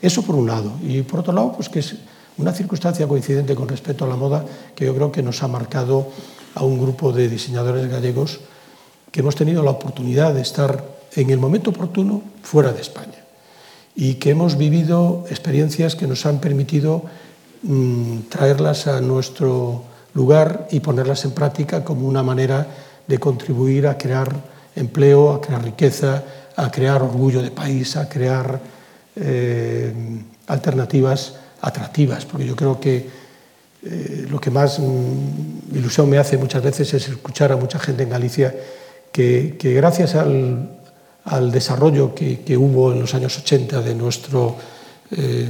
Eso 0.00 0.22
por 0.22 0.34
un 0.34 0.46
lado. 0.46 0.72
Y 0.82 1.02
por 1.02 1.20
otro 1.20 1.32
lado, 1.32 1.52
pues 1.52 1.68
que 1.68 1.80
es 1.80 1.94
una 2.38 2.52
circunstancia 2.52 3.06
coincidente 3.06 3.54
con 3.54 3.68
respecto 3.68 4.04
a 4.04 4.08
la 4.08 4.16
moda 4.16 4.44
que 4.74 4.84
yo 4.84 4.94
creo 4.94 5.12
que 5.12 5.22
nos 5.22 5.42
ha 5.42 5.48
marcado 5.48 6.10
a 6.54 6.64
un 6.64 6.80
grupo 6.80 7.12
de 7.12 7.28
diseñadores 7.28 7.88
gallegos 7.88 8.40
que 9.10 9.20
hemos 9.20 9.36
tenido 9.36 9.62
la 9.62 9.70
oportunidad 9.70 10.34
de 10.34 10.42
estar 10.42 10.84
en 11.14 11.30
el 11.30 11.38
momento 11.38 11.70
oportuno 11.70 12.22
fuera 12.42 12.72
de 12.72 12.82
España 12.82 13.25
y 13.96 14.14
que 14.14 14.30
hemos 14.30 14.58
vivido 14.58 15.24
experiencias 15.30 15.96
que 15.96 16.06
nos 16.06 16.26
han 16.26 16.38
permitido 16.38 17.02
mm, 17.62 18.28
traerlas 18.28 18.86
a 18.86 19.00
nuestro 19.00 19.84
lugar 20.12 20.68
y 20.70 20.80
ponerlas 20.80 21.24
en 21.24 21.30
práctica 21.30 21.82
como 21.82 22.06
una 22.06 22.22
manera 22.22 22.66
de 23.06 23.18
contribuir 23.18 23.86
a 23.86 23.96
crear 23.96 24.34
empleo, 24.76 25.32
a 25.32 25.40
crear 25.40 25.64
riqueza, 25.64 26.22
a 26.56 26.70
crear 26.70 27.02
orgullo 27.02 27.40
de 27.40 27.50
país, 27.50 27.96
a 27.96 28.06
crear 28.06 28.60
eh, 29.16 29.92
alternativas 30.46 31.36
atractivas, 31.62 32.26
porque 32.26 32.46
yo 32.46 32.54
creo 32.54 32.78
que 32.78 33.08
eh, 33.82 34.26
lo 34.28 34.38
que 34.38 34.50
más 34.50 34.78
mm, 34.78 35.74
ilusión 35.74 36.10
me 36.10 36.18
hace 36.18 36.36
muchas 36.36 36.62
veces 36.62 36.92
es 36.92 37.08
escuchar 37.08 37.50
a 37.50 37.56
mucha 37.56 37.78
gente 37.78 38.02
en 38.02 38.10
Galicia 38.10 38.54
que 39.10 39.56
gracias 39.58 40.14
al, 40.14 40.68
al 41.26 41.50
desarrollo 41.50 42.14
que, 42.14 42.56
hubo 42.56 42.92
en 42.92 43.00
los 43.00 43.14
años 43.14 43.36
80 43.38 43.82
de 43.82 43.94
nuestro 43.94 44.56
eh, 45.10 45.48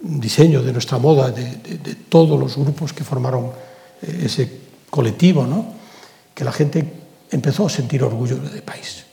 diseño, 0.00 0.62
de 0.62 0.72
nuestra 0.72 0.98
moda, 0.98 1.30
de, 1.30 1.96
todos 2.08 2.38
los 2.38 2.56
grupos 2.56 2.92
que 2.92 3.02
formaron 3.02 3.50
eh, 4.02 4.22
ese 4.24 4.50
colectivo, 4.88 5.46
¿no? 5.46 5.74
que 6.34 6.44
la 6.44 6.52
gente 6.52 6.86
empezó 7.30 7.66
a 7.66 7.70
sentir 7.70 8.02
orgullo 8.04 8.36
de 8.36 8.62
país. 8.62 9.04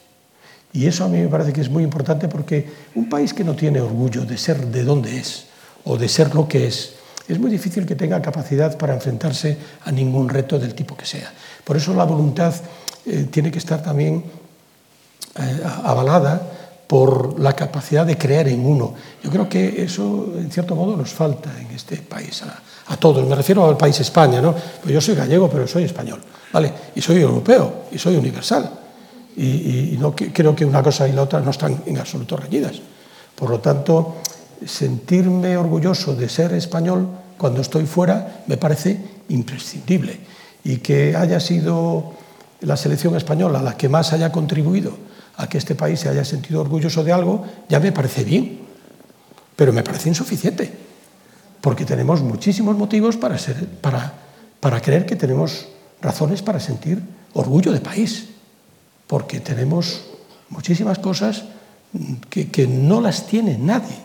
Y 0.72 0.86
eso 0.86 1.04
a 1.04 1.08
mí 1.08 1.18
me 1.18 1.28
parece 1.28 1.52
que 1.52 1.60
es 1.60 1.70
muy 1.70 1.82
importante 1.82 2.28
porque 2.28 2.68
un 2.94 3.08
país 3.08 3.32
que 3.34 3.44
no 3.44 3.54
tiene 3.54 3.80
orgullo 3.80 4.24
de 4.24 4.36
ser 4.38 4.66
de 4.66 4.84
donde 4.84 5.18
es 5.18 5.46
o 5.84 5.96
de 5.96 6.08
ser 6.08 6.34
lo 6.34 6.46
que 6.46 6.66
es, 6.66 6.94
es 7.26 7.38
muy 7.38 7.50
difícil 7.50 7.86
que 7.86 7.94
tenga 7.94 8.20
capacidad 8.20 8.76
para 8.76 8.94
enfrentarse 8.94 9.56
a 9.84 9.90
ningún 9.90 10.28
reto 10.28 10.58
del 10.58 10.74
tipo 10.74 10.96
que 10.96 11.06
sea. 11.06 11.32
Por 11.64 11.76
eso 11.76 11.94
la 11.94 12.04
voluntad 12.04 12.54
eh, 13.06 13.26
tiene 13.30 13.50
que 13.50 13.58
estar 13.58 13.82
también 13.82 14.24
eh, 15.36 15.62
avalada 15.84 16.40
por 16.86 17.40
la 17.40 17.54
capacidad 17.54 18.06
de 18.06 18.16
creer 18.16 18.48
en 18.48 18.64
uno. 18.64 18.94
Yo 19.22 19.30
creo 19.30 19.48
que 19.48 19.82
eso, 19.82 20.32
en 20.36 20.50
cierto 20.50 20.76
modo, 20.76 20.96
nos 20.96 21.10
falta 21.10 21.50
en 21.58 21.74
este 21.74 21.96
país, 21.96 22.42
a, 22.86 22.96
todos. 22.96 23.26
Me 23.26 23.34
refiero 23.34 23.66
al 23.66 23.76
país 23.76 23.98
España, 24.00 24.40
¿no? 24.40 24.54
Pues 24.54 24.94
yo 24.94 25.00
soy 25.00 25.14
gallego, 25.14 25.48
pero 25.50 25.66
soy 25.66 25.84
español, 25.84 26.20
¿vale? 26.52 26.72
Y 26.94 27.00
soy 27.00 27.20
europeo, 27.20 27.86
y 27.90 27.98
soy 27.98 28.16
universal. 28.16 28.70
Y, 29.36 29.96
no 29.98 30.14
creo 30.14 30.54
que 30.54 30.64
una 30.64 30.82
cosa 30.82 31.08
y 31.08 31.12
la 31.12 31.22
otra 31.22 31.40
no 31.40 31.50
están 31.50 31.82
en 31.86 31.98
absoluto 31.98 32.36
reñidas. 32.36 32.80
Por 33.34 33.50
lo 33.50 33.58
tanto, 33.58 34.18
sentirme 34.64 35.56
orgulloso 35.56 36.14
de 36.14 36.28
ser 36.28 36.52
español 36.52 37.08
cuando 37.36 37.60
estoy 37.60 37.86
fuera 37.86 38.44
me 38.46 38.56
parece 38.56 39.00
imprescindible. 39.30 40.20
Y 40.62 40.76
que 40.76 41.16
haya 41.16 41.40
sido 41.40 42.12
la 42.60 42.76
selección 42.76 43.16
española 43.16 43.60
la 43.60 43.76
que 43.76 43.88
más 43.88 44.12
haya 44.12 44.30
contribuido 44.30 44.92
a 45.36 45.48
que 45.48 45.58
este 45.58 45.74
país 45.74 46.00
se 46.00 46.08
haya 46.08 46.24
sentido 46.24 46.60
orgulloso 46.60 47.02
de 47.02 47.12
algo, 47.12 47.44
ya 47.68 47.80
me 47.80 47.92
parece 47.92 48.24
bien, 48.24 48.60
pero 49.56 49.72
me 49.72 49.82
parece 49.82 50.08
insuficiente, 50.08 50.70
porque 51.60 51.84
tenemos 51.84 52.22
muchísimos 52.22 52.76
motivos 52.76 53.16
para, 53.16 54.80
creer 54.80 55.06
que 55.06 55.16
tenemos 55.16 55.66
razones 56.00 56.42
para 56.42 56.60
sentir 56.60 57.02
orgullo 57.34 57.72
de 57.72 57.80
país, 57.80 58.28
porque 59.06 59.40
tenemos 59.40 60.04
muchísimas 60.50 60.98
cosas 60.98 61.44
que, 62.30 62.66
no 62.66 63.00
las 63.00 63.26
tiene 63.26 63.58
nadie. 63.58 63.96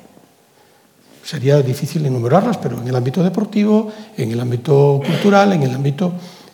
Sería 1.24 1.62
difícil 1.62 2.06
enumerarlas, 2.06 2.58
pero 2.58 2.82
en 2.82 2.88
el 2.88 2.96
ámbito 2.96 3.22
deportivo, 3.24 3.92
en 4.18 4.32
el 4.32 4.40
ámbito 4.40 5.02
cultural, 5.06 5.54
en 5.54 5.64
el 5.64 5.76
ámbito, 5.76 6.14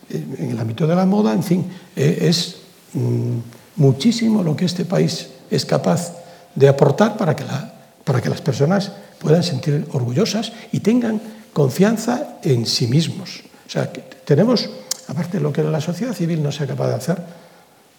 en 0.10 0.52
el 0.52 0.60
ámbito 0.60 0.86
de 0.86 0.96
la 0.96 1.06
moda, 1.06 1.34
en 1.34 1.44
fin, 1.44 1.66
eh, 1.96 2.18
es 2.22 2.58
mm, 2.94 3.38
muchísimo 3.76 4.44
lo 4.44 4.56
que 4.56 4.66
este 4.66 4.86
país 4.86 5.28
es 5.50 5.66
capaz 5.66 6.14
de 6.56 6.68
aportar 6.68 7.18
para 7.18 7.36
que, 7.36 7.44
la, 7.44 7.74
para 8.04 8.22
que 8.22 8.30
las 8.30 8.42
personas 8.42 8.92
puedan 9.20 9.44
sentir 9.44 9.88
orgullosas 9.92 10.54
y 10.72 10.80
tengan 10.80 11.22
confianza 11.54 12.40
en 12.44 12.66
sí 12.66 12.88
mismos. 12.88 13.44
O 13.68 13.70
sea, 13.70 13.92
que 13.92 14.02
tenemos, 14.02 14.70
aparte 15.08 15.38
de 15.38 15.44
lo 15.44 15.52
que 15.52 15.64
la 15.64 15.82
sociedad 15.82 16.14
civil 16.14 16.42
no 16.42 16.52
sea 16.52 16.68
capaz 16.68 16.88
de 16.90 16.96
hacer, 16.96 17.18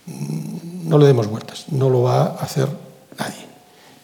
mm, 0.06 0.88
no 0.88 0.98
le 0.98 1.06
demos 1.06 1.26
vueltas, 1.26 1.66
no 1.70 1.90
lo 1.90 2.02
va 2.02 2.22
a 2.22 2.44
hacer 2.44 2.68
nadie. 3.18 3.46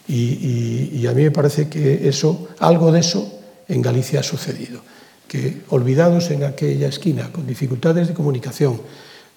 Y, 0.09 0.15
y, 0.15 0.99
y 1.01 1.07
a 1.07 1.13
mí 1.13 1.23
me 1.23 1.31
parece 1.31 1.69
que 1.69 2.09
eso, 2.09 2.49
algo 2.59 2.93
de 2.93 3.01
eso 3.01 3.41
en 3.69 3.81
Galicia 3.83 4.21
ha 4.21 4.23
sucedido, 4.23 4.81
que 5.29 5.63
olvidados 5.71 6.31
en 6.31 6.45
aquella 6.45 6.89
esquina, 6.89 7.31
con 7.33 7.47
dificultades 7.47 8.09
de 8.09 8.15
comunicación, 8.15 8.81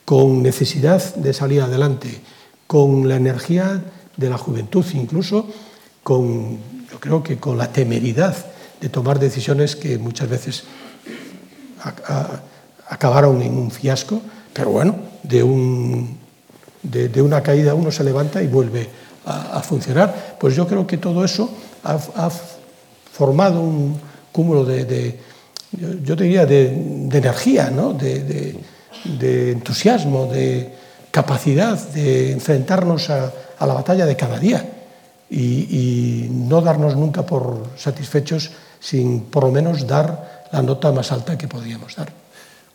con 0.05 0.43
necesidad 0.43 1.15
de 1.15 1.33
salir 1.33 1.61
adelante, 1.61 2.21
con 2.67 3.09
la 3.09 3.15
energía 3.15 3.83
de 4.15 4.29
la 4.29 4.37
juventud, 4.37 4.85
incluso 4.93 5.47
con, 6.03 6.57
yo 6.91 6.99
creo 6.99 7.23
que 7.23 7.37
con 7.37 7.57
la 7.57 7.71
temeridad 7.71 8.35
de 8.79 8.89
tomar 8.89 9.19
decisiones 9.19 9.75
que 9.75 9.97
muchas 9.97 10.29
veces 10.29 10.63
acabaron 12.87 13.41
en 13.41 13.57
un 13.57 13.71
fiasco, 13.71 14.21
pero 14.53 14.69
bueno, 14.69 14.95
de, 15.23 15.43
un, 15.43 16.17
de, 16.83 17.21
una 17.21 17.41
caída 17.41 17.73
uno 17.73 17.91
se 17.91 18.03
levanta 18.03 18.41
y 18.41 18.47
vuelve 18.47 18.87
a, 19.25 19.61
funcionar. 19.61 20.37
Pues 20.39 20.55
yo 20.55 20.67
creo 20.67 20.85
que 20.85 20.97
todo 20.97 21.25
eso 21.25 21.49
ha, 21.83 22.29
formado 23.11 23.61
un 23.61 23.97
cúmulo 24.31 24.65
de, 24.65 25.19
yo 26.03 26.15
diría, 26.15 26.45
de, 26.45 26.67
energía, 26.67 27.69
¿no? 27.69 27.93
de, 27.93 28.55
de 29.03 29.51
entusiasmo, 29.51 30.27
de 30.27 30.73
capacidad 31.11 31.79
de 31.95 32.33
enfrentarnos 32.33 33.09
a, 33.09 33.31
la 33.59 33.73
batalla 33.73 34.05
de 34.05 34.17
cada 34.17 34.37
día 34.37 34.67
y, 35.29 36.27
no 36.29 36.61
darnos 36.61 36.95
nunca 36.95 37.25
por 37.25 37.71
satisfechos 37.77 38.51
sin 38.79 39.21
por 39.31 39.45
lo 39.45 39.51
menos 39.51 39.87
dar 39.87 40.45
la 40.51 40.61
nota 40.61 40.91
más 40.91 41.11
alta 41.11 41.37
que 41.37 41.47
podíamos 41.47 41.95
dar. 41.95 42.11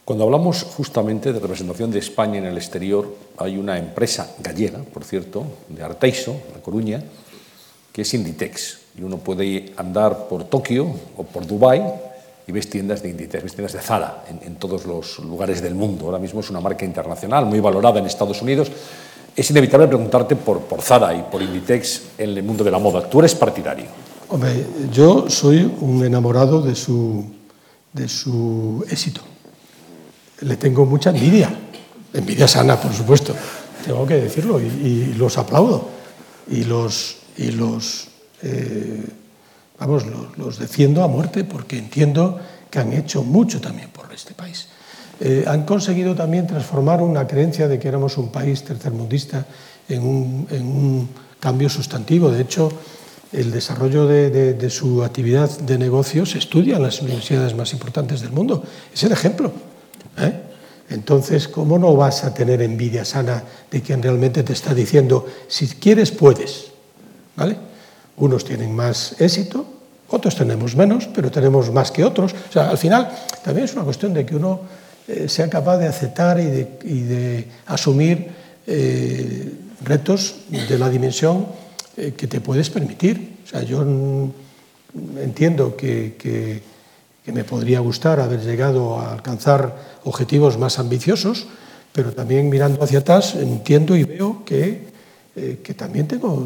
Cuando 0.04 0.24
hablamos 0.24 0.64
justamente 0.64 1.32
de 1.32 1.38
representación 1.38 1.90
de 1.90 2.00
España 2.00 2.38
en 2.38 2.46
el 2.46 2.56
exterior, 2.56 3.14
hay 3.36 3.58
una 3.58 3.78
empresa 3.78 4.32
gallega, 4.40 4.80
por 4.92 5.04
cierto, 5.04 5.44
de 5.68 5.84
Arteiso, 5.84 6.32
de 6.54 6.60
Coruña, 6.60 7.02
que 7.92 8.02
es 8.02 8.14
Inditex. 8.14 8.78
Y 8.98 9.02
uno 9.02 9.18
puede 9.18 9.72
andar 9.76 10.26
por 10.28 10.44
Tokio 10.44 10.90
o 11.16 11.22
por 11.22 11.46
Dubái 11.46 12.09
y 12.50 12.52
ves 12.52 12.68
tiendas 12.68 13.02
de 13.02 13.08
Inditex, 13.08 13.42
ves 13.42 13.54
tiendas 13.54 13.72
de 13.72 13.80
Zara 13.80 14.24
en, 14.28 14.56
todos 14.56 14.84
los 14.84 15.20
lugares 15.20 15.62
del 15.62 15.74
mundo. 15.74 16.06
Ahora 16.06 16.18
mismo 16.18 16.40
es 16.40 16.50
una 16.50 16.60
marca 16.60 16.84
internacional 16.84 17.46
muy 17.46 17.60
valorada 17.60 17.98
en 17.98 18.06
Estados 18.06 18.42
Unidos. 18.42 18.70
Es 19.34 19.50
inevitable 19.50 19.86
preguntarte 19.86 20.36
por, 20.36 20.60
por 20.60 20.82
Zara 20.82 21.14
y 21.14 21.22
por 21.22 21.40
Inditex 21.40 22.02
en 22.18 22.30
el 22.30 22.42
mundo 22.42 22.64
de 22.64 22.70
la 22.70 22.78
moda. 22.78 23.08
¿Tú 23.08 23.20
eres 23.20 23.34
partidario? 23.34 23.86
Hombre, 24.28 24.66
yo 24.92 25.30
soy 25.30 25.72
un 25.80 26.04
enamorado 26.04 26.60
de 26.60 26.74
su, 26.74 27.24
de 27.92 28.08
su 28.08 28.84
éxito 28.90 29.22
le 30.40 30.56
tengo 30.56 30.86
mucha 30.86 31.10
envidia, 31.10 31.50
envidia 32.12 32.48
sana, 32.48 32.80
por 32.80 32.92
supuesto, 32.92 33.34
tengo 33.84 34.06
que 34.06 34.14
decirlo, 34.14 34.60
y, 34.60 34.64
y 34.64 35.14
los 35.16 35.36
aplaudo 35.38 35.88
y 36.50 36.64
los, 36.64 37.16
y 37.36 37.50
los, 37.52 38.08
eh, 38.42 39.04
vamos, 39.80 40.06
los, 40.06 40.38
los, 40.38 40.58
defiendo 40.58 41.02
a 41.02 41.08
muerte 41.08 41.42
porque 41.42 41.78
entiendo 41.78 42.38
que 42.70 42.78
han 42.78 42.92
hecho 42.92 43.24
mucho 43.24 43.60
también 43.60 43.88
por 43.90 44.12
este 44.12 44.34
país. 44.34 44.68
Eh, 45.20 45.44
han 45.46 45.64
conseguido 45.64 46.14
también 46.14 46.46
transformar 46.46 47.02
una 47.02 47.26
creencia 47.26 47.68
de 47.68 47.78
que 47.78 47.88
éramos 47.88 48.16
un 48.16 48.30
país 48.30 48.64
tercermundista 48.64 49.44
en 49.88 50.02
un, 50.02 50.46
en 50.50 50.62
un 50.62 51.08
cambio 51.38 51.68
sustantivo. 51.68 52.30
De 52.30 52.40
hecho, 52.40 52.72
el 53.32 53.50
desarrollo 53.50 54.06
de, 54.06 54.70
su 54.70 55.04
actividad 55.04 55.50
de 55.58 55.76
negocio 55.76 56.24
se 56.24 56.38
estudia 56.38 56.76
en 56.76 56.82
las 56.82 57.02
universidades 57.02 57.54
más 57.54 57.72
importantes 57.74 58.22
del 58.22 58.32
mundo. 58.32 58.62
Es 58.94 59.02
el 59.02 59.12
ejemplo. 59.12 59.52
¿Eh? 60.16 60.40
Entonces, 60.88 61.48
¿cómo 61.48 61.78
no 61.78 61.94
vas 61.94 62.24
a 62.24 62.32
tener 62.32 62.62
envidia 62.62 63.04
sana 63.04 63.44
de 63.70 63.82
quien 63.82 64.02
realmente 64.02 64.42
te 64.42 64.54
está 64.54 64.74
diciendo, 64.74 65.26
si 65.48 65.68
quieres, 65.68 66.10
puedes? 66.10 66.72
¿Vale? 67.36 67.69
Unos 68.16 68.44
tienen 68.44 68.74
más 68.74 69.20
éxito, 69.20 69.66
otros 70.08 70.36
tenemos 70.36 70.76
menos, 70.76 71.08
pero 71.14 71.30
tenemos 71.30 71.70
más 71.72 71.90
que 71.90 72.04
otros. 72.04 72.32
O 72.32 72.52
sea, 72.52 72.70
al 72.70 72.78
final 72.78 73.10
también 73.44 73.64
es 73.64 73.74
una 73.74 73.84
cuestión 73.84 74.12
de 74.12 74.26
que 74.26 74.36
uno 74.36 74.60
eh, 75.08 75.28
sea 75.28 75.48
capaz 75.48 75.78
de 75.78 75.86
aceptar 75.86 76.38
y 76.40 77.00
de, 77.00 77.48
asumir 77.66 78.28
eh, 78.66 79.52
retos 79.82 80.36
de 80.48 80.78
la 80.78 80.88
dimensión 80.88 81.46
eh, 81.96 82.12
que 82.16 82.26
te 82.26 82.40
puedes 82.40 82.68
permitir. 82.70 83.38
O 83.44 83.48
sea, 83.48 83.62
yo 83.62 83.82
entiendo 85.16 85.76
que, 85.76 86.16
que 86.18 86.62
que 87.24 87.32
me 87.32 87.44
podría 87.44 87.80
gustar 87.80 88.20
haber 88.20 88.40
llegado 88.40 88.98
a 88.98 89.12
alcanzar 89.12 89.76
objetivos 90.04 90.58
más 90.58 90.78
ambiciosos, 90.78 91.46
pero 91.92 92.12
también 92.12 92.48
mirando 92.48 92.82
hacia 92.82 93.00
atrás 93.00 93.34
entiendo 93.34 93.96
y 93.96 94.04
veo 94.04 94.44
que, 94.44 94.88
eh, 95.36 95.60
que 95.62 95.74
también 95.74 96.08
tengo 96.08 96.44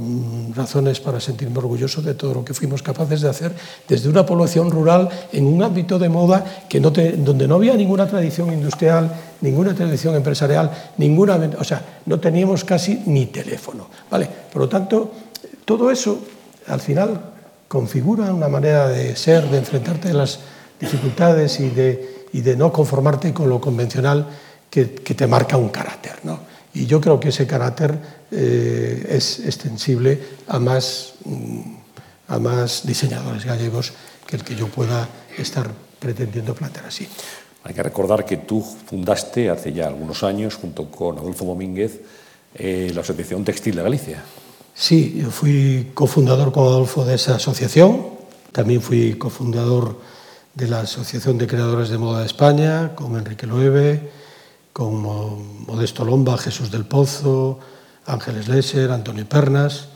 razones 0.54 1.00
para 1.00 1.18
sentirme 1.18 1.56
orgulloso 1.56 2.02
de 2.02 2.12
todo 2.12 2.34
lo 2.34 2.44
que 2.44 2.52
fuimos 2.52 2.82
capaces 2.82 3.22
de 3.22 3.30
hacer 3.30 3.50
desde 3.88 4.10
una 4.10 4.26
población 4.26 4.70
rural 4.70 5.08
en 5.32 5.46
un 5.46 5.62
ámbito 5.62 5.98
de 5.98 6.10
moda 6.10 6.44
que 6.68 6.80
donde 6.80 7.48
no 7.48 7.54
había 7.54 7.74
ninguna 7.76 8.06
tradición 8.06 8.52
industrial, 8.52 9.10
ninguna 9.40 9.74
tradición 9.74 10.14
empresarial, 10.16 10.70
ninguna, 10.98 11.40
o 11.58 11.64
sea, 11.64 11.82
no 12.04 12.20
teníamos 12.20 12.62
casi 12.64 13.02
ni 13.06 13.24
teléfono. 13.24 13.88
¿vale? 14.10 14.28
Por 14.52 14.60
lo 14.60 14.68
tanto, 14.68 15.12
todo 15.64 15.90
eso 15.90 16.22
al 16.66 16.80
final 16.80 17.32
configura 17.66 18.34
una 18.34 18.48
manera 18.48 18.88
de 18.88 19.16
ser, 19.16 19.48
de 19.48 19.56
enfrentarte 19.56 20.10
a 20.10 20.12
las 20.14 20.40
dificultades 20.78 21.58
y 21.58 21.70
de, 21.70 22.26
y 22.34 22.42
de 22.42 22.54
no 22.54 22.70
conformarte 22.70 23.32
con 23.32 23.48
lo 23.48 23.62
convencional 23.62 24.26
que, 24.68 24.92
que 24.92 25.14
te 25.14 25.26
marca 25.26 25.56
un 25.56 25.70
carácter. 25.70 26.16
¿no? 26.22 26.40
Y 26.74 26.86
yo 26.86 27.00
creo 27.00 27.20
que 27.20 27.28
ese 27.28 27.46
carácter 27.46 28.23
eh, 28.34 29.06
es 29.08 29.40
extensible 29.40 30.20
a 30.48 30.58
más, 30.58 31.14
mm, 31.24 31.60
a 32.28 32.38
más 32.38 32.84
diseñadores 32.84 33.44
gallegos 33.44 33.92
que 34.26 34.36
el 34.36 34.44
que 34.44 34.56
yo 34.56 34.66
pueda 34.68 35.08
estar 35.38 35.70
pretendiendo 35.98 36.54
plantear 36.54 36.86
así. 36.86 37.06
Hay 37.62 37.72
que 37.72 37.82
recordar 37.82 38.26
que 38.26 38.38
tú 38.38 38.60
fundaste 38.60 39.48
hace 39.48 39.72
ya 39.72 39.86
algunos 39.86 40.22
años, 40.22 40.56
junto 40.56 40.90
con 40.90 41.16
Adolfo 41.16 41.44
Domínguez, 41.44 42.00
eh, 42.54 42.90
la 42.94 43.00
Asociación 43.00 43.44
Textil 43.44 43.76
de 43.76 43.82
Galicia. 43.82 44.22
Sí, 44.74 45.20
yo 45.22 45.30
fui 45.30 45.92
cofundador 45.94 46.52
con 46.52 46.64
Adolfo 46.64 47.04
de 47.04 47.14
esa 47.14 47.36
asociación, 47.36 48.08
también 48.52 48.82
fui 48.82 49.14
cofundador 49.14 49.98
de 50.52 50.68
la 50.68 50.80
Asociación 50.80 51.38
de 51.38 51.46
Creadores 51.46 51.88
de 51.88 51.98
Moda 51.98 52.20
de 52.20 52.26
España, 52.26 52.94
con 52.94 53.16
Enrique 53.16 53.46
Loewe, 53.46 54.10
con 54.72 55.64
Modesto 55.66 56.04
Lomba, 56.04 56.36
Jesús 56.36 56.70
del 56.70 56.84
Pozo, 56.84 57.60
Ángeles 58.06 58.48
Lesser, 58.48 58.90
Antonio 58.90 59.26
Pernas. 59.28 59.88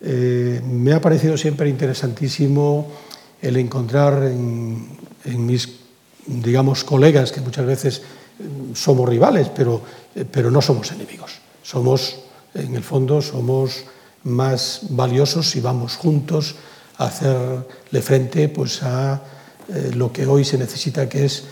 Eh, 0.00 0.60
me 0.64 0.92
ha 0.92 1.00
parecido 1.00 1.36
siempre 1.36 1.68
interesantísimo 1.68 2.88
el 3.40 3.56
encontrar 3.56 4.22
en, 4.24 4.86
mis, 5.46 5.68
digamos, 6.26 6.84
colegas, 6.84 7.32
que 7.32 7.40
muchas 7.40 7.66
veces 7.66 8.02
mm, 8.38 8.74
somos 8.74 9.08
rivales, 9.08 9.48
pero, 9.54 9.82
eh, 10.14 10.24
pero 10.30 10.50
no 10.50 10.60
somos 10.60 10.90
enemigos. 10.92 11.38
Somos, 11.62 12.20
en 12.54 12.74
el 12.74 12.82
fondo, 12.82 13.22
somos 13.22 13.84
más 14.24 14.80
valiosos 14.90 15.50
si 15.50 15.60
vamos 15.60 15.96
juntos 15.96 16.56
a 16.98 17.06
hacerle 17.06 18.02
frente 18.02 18.48
pues, 18.48 18.82
a 18.82 19.22
eh, 19.68 19.90
lo 19.94 20.12
que 20.12 20.26
hoy 20.26 20.44
se 20.44 20.58
necesita, 20.58 21.08
que 21.08 21.24
es 21.24 21.44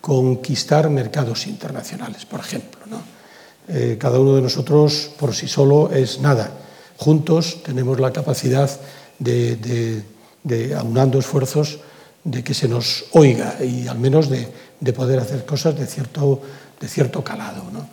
conquistar 0.00 0.90
mercados 0.90 1.46
internacionales, 1.46 2.26
por 2.26 2.40
ejemplo. 2.40 2.80
¿no? 2.86 3.21
Eh, 3.68 3.96
cada 3.98 4.18
uno 4.18 4.34
de 4.34 4.42
nosotros 4.42 5.10
por 5.18 5.34
sí 5.34 5.46
solo 5.46 5.90
es 5.92 6.20
nada. 6.20 6.50
Juntos 6.96 7.62
tenemos 7.62 8.00
la 8.00 8.12
capacidad 8.12 8.70
de, 9.18 10.02
de, 10.42 10.74
aunando 10.74 11.18
esfuerzos, 11.18 11.78
de 12.24 12.42
que 12.44 12.54
se 12.54 12.68
nos 12.68 13.06
oiga 13.12 13.56
y 13.62 13.88
al 13.88 13.98
menos 13.98 14.28
de, 14.28 14.46
de 14.78 14.92
poder 14.92 15.18
hacer 15.18 15.44
cosas 15.44 15.76
de 15.76 15.86
cierto, 15.86 16.40
de 16.80 16.88
cierto 16.88 17.22
calado. 17.24 17.64
¿no? 17.72 17.86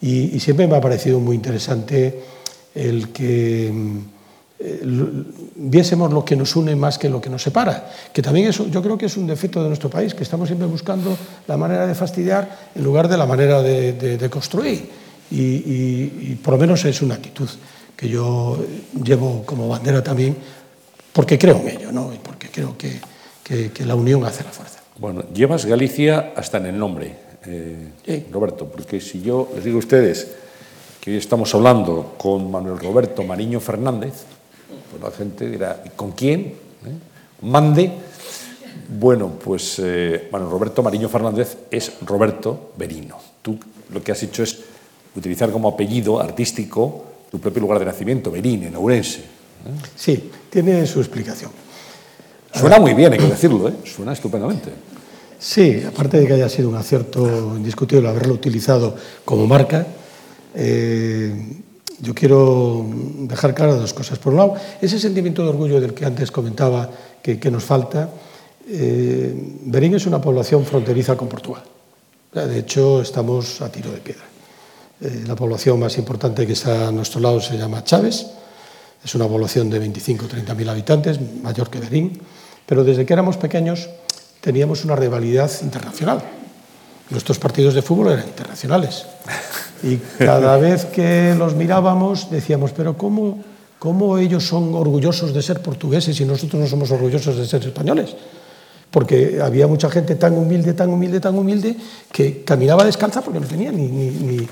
Y, 0.00 0.38
siempre 0.40 0.66
me 0.66 0.76
ha 0.76 0.80
parecido 0.80 1.20
muy 1.20 1.36
interesante 1.36 2.22
el 2.74 3.08
que 3.08 3.72
eh, 4.58 4.82
viésemos 5.56 6.12
lo 6.12 6.24
que 6.24 6.36
nos 6.36 6.56
une 6.56 6.76
más 6.76 6.98
que 6.98 7.08
lo 7.08 7.20
que 7.20 7.30
nos 7.30 7.42
separa, 7.42 7.90
que 8.12 8.22
también 8.22 8.48
eso 8.48 8.66
yo 8.68 8.82
creo 8.82 8.96
que 8.96 9.06
es 9.06 9.16
un 9.16 9.26
defecto 9.26 9.62
de 9.62 9.68
nuestro 9.68 9.88
país, 9.88 10.14
que 10.14 10.22
estamos 10.22 10.48
siempre 10.48 10.66
buscando 10.66 11.16
la 11.46 11.56
manera 11.56 11.86
de 11.86 11.94
fastidiar 11.94 12.70
en 12.74 12.84
lugar 12.84 13.08
de 13.08 13.16
la 13.16 13.26
manera 13.26 13.62
de 13.62 14.28
construir. 14.30 15.09
Y, 15.30 15.40
y, 15.40 16.28
y 16.32 16.38
por 16.42 16.54
lo 16.54 16.60
menos 16.60 16.84
es 16.84 17.02
una 17.02 17.14
actitud 17.14 17.48
que 17.96 18.08
yo 18.08 18.58
llevo 19.04 19.44
como 19.44 19.68
bandera 19.68 20.02
también, 20.02 20.36
porque 21.12 21.38
creo 21.38 21.58
en 21.58 21.68
ello, 21.68 21.92
¿no? 21.92 22.12
y 22.14 22.18
porque 22.18 22.48
creo 22.48 22.76
que, 22.76 23.00
que, 23.44 23.70
que 23.70 23.84
la 23.84 23.94
unión 23.94 24.24
hace 24.24 24.42
la 24.42 24.50
fuerza. 24.50 24.80
Bueno, 24.98 25.24
llevas 25.34 25.66
Galicia 25.66 26.32
hasta 26.34 26.58
en 26.58 26.66
el 26.66 26.78
nombre, 26.78 27.14
eh, 27.46 27.88
sí. 28.04 28.26
Roberto, 28.32 28.66
porque 28.66 29.00
si 29.00 29.22
yo 29.22 29.48
les 29.54 29.64
digo 29.64 29.76
a 29.76 29.80
ustedes 29.80 30.28
que 31.00 31.10
hoy 31.10 31.16
estamos 31.16 31.54
hablando 31.54 32.14
con 32.18 32.50
Manuel 32.50 32.78
Roberto 32.78 33.22
Mariño 33.22 33.60
Fernández, 33.60 34.24
pues 34.90 35.02
la 35.02 35.10
gente 35.10 35.48
dirá, 35.48 35.82
¿con 35.96 36.12
quién? 36.12 36.40
¿Eh? 36.40 37.42
Mande. 37.42 37.92
Bueno, 38.98 39.32
pues 39.42 39.78
eh, 39.78 40.28
bueno, 40.30 40.50
Roberto 40.50 40.82
Mariño 40.82 41.08
Fernández 41.08 41.56
es 41.70 41.92
Roberto 42.02 42.72
Berino. 42.76 43.18
Tú 43.40 43.58
lo 43.92 44.02
que 44.02 44.12
has 44.12 44.22
hecho 44.22 44.42
es 44.42 44.58
utilizar 45.16 45.50
como 45.50 45.68
apellido 45.68 46.20
artístico 46.20 47.04
tu 47.30 47.38
propio 47.38 47.62
lugar 47.62 47.78
de 47.78 47.84
nacimiento, 47.84 48.30
Berín, 48.30 48.64
en 48.64 48.76
Ourense. 48.76 49.20
¿eh? 49.20 49.88
Sí, 49.94 50.30
tiene 50.50 50.86
su 50.86 51.00
explicación. 51.00 51.50
Suena 52.52 52.80
muy 52.80 52.94
bien, 52.94 53.12
hay 53.12 53.18
que 53.18 53.26
decirlo, 53.26 53.68
¿eh? 53.68 53.74
suena 53.84 54.12
estupendamente. 54.12 54.70
Sí, 55.38 55.82
aparte 55.86 56.20
de 56.20 56.26
que 56.26 56.34
haya 56.34 56.48
sido 56.48 56.68
un 56.68 56.74
acierto 56.74 57.56
indiscutible 57.56 58.08
haberlo 58.08 58.34
utilizado 58.34 58.94
como 59.24 59.46
marca, 59.46 59.86
eh, 60.54 61.62
yo 62.00 62.14
quiero 62.14 62.84
dejar 63.20 63.54
claras 63.54 63.78
dos 63.78 63.94
cosas. 63.94 64.18
Por 64.18 64.32
un 64.32 64.38
lado, 64.38 64.54
ese 64.80 64.98
sentimiento 64.98 65.42
de 65.42 65.48
orgullo 65.48 65.80
del 65.80 65.94
que 65.94 66.04
antes 66.04 66.30
comentaba 66.30 66.90
que, 67.22 67.38
que 67.38 67.50
nos 67.50 67.64
falta, 67.64 68.10
eh, 68.68 69.32
Berín 69.64 69.94
es 69.94 70.06
una 70.06 70.20
población 70.20 70.64
fronteriza 70.64 71.16
con 71.16 71.28
Portugal. 71.28 71.62
De 72.32 72.58
hecho, 72.58 73.02
estamos 73.02 73.60
a 73.60 73.70
tiro 73.70 73.90
de 73.90 73.98
piedra. 73.98 74.24
Eh, 75.00 75.24
la 75.26 75.34
población 75.34 75.80
más 75.80 75.96
importante 75.96 76.46
que 76.46 76.52
está 76.52 76.88
a 76.88 76.92
nuestro 76.92 77.20
lado 77.20 77.40
se 77.40 77.56
llama 77.56 77.82
Chávez. 77.84 78.26
Es 79.02 79.14
una 79.14 79.26
población 79.26 79.70
de 79.70 79.78
25 79.78 80.26
o 80.26 80.28
30 80.28 80.54
mil 80.54 80.68
habitantes, 80.68 81.18
mayor 81.42 81.70
que 81.70 81.80
Berín. 81.80 82.20
Pero 82.66 82.84
desde 82.84 83.06
que 83.06 83.12
éramos 83.12 83.36
pequeños 83.36 83.88
teníamos 84.40 84.84
una 84.84 84.96
rivalidad 84.96 85.50
internacional. 85.62 86.22
Nuestros 87.08 87.38
partidos 87.38 87.74
de 87.74 87.82
fútbol 87.82 88.12
eran 88.12 88.28
internacionales. 88.28 89.06
Y 89.82 89.96
cada 89.96 90.56
vez 90.58 90.84
que 90.84 91.34
los 91.36 91.54
mirábamos 91.54 92.30
decíamos, 92.30 92.72
pero 92.72 92.96
¿cómo, 92.98 93.42
¿cómo 93.78 94.18
ellos 94.18 94.46
son 94.46 94.74
orgullosos 94.74 95.32
de 95.32 95.42
ser 95.42 95.62
portugueses 95.62 96.20
y 96.20 96.24
nosotros 96.26 96.60
no 96.60 96.68
somos 96.68 96.90
orgullosos 96.90 97.36
de 97.36 97.46
ser 97.46 97.64
españoles? 97.64 98.14
porque 98.90 99.40
había 99.40 99.66
mucha 99.66 99.88
gente 99.88 100.16
tan 100.16 100.36
humilde, 100.36 100.72
tan 100.74 100.90
humilde, 100.90 101.20
tan 101.20 101.38
humilde, 101.38 101.76
que 102.12 102.42
caminaba 102.42 102.84
descalza 102.84 103.22
porque 103.22 103.40
no 103.40 103.46
tenía 103.46 103.70
ni, 103.70 103.86
ni, 103.86 104.10
ni, 104.10 104.48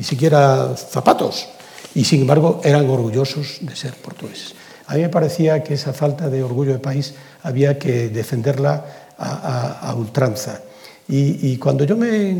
siquiera 0.00 0.74
zapatos. 0.76 1.48
Y 1.94 2.04
sin 2.04 2.22
embargo 2.22 2.60
eran 2.64 2.88
orgullosos 2.88 3.58
de 3.60 3.76
ser 3.76 3.94
portugueses. 3.94 4.54
A 4.86 4.94
mí 4.94 5.02
me 5.02 5.08
parecía 5.08 5.62
que 5.62 5.74
esa 5.74 5.92
falta 5.92 6.28
de 6.28 6.42
orgullo 6.42 6.72
de 6.72 6.78
país 6.78 7.14
había 7.42 7.78
que 7.78 8.08
defenderla 8.08 8.84
a, 9.18 9.94
ultranza. 9.96 10.60
Y, 11.08 11.56
cuando 11.58 11.84
yo 11.84 11.96
me, 11.96 12.34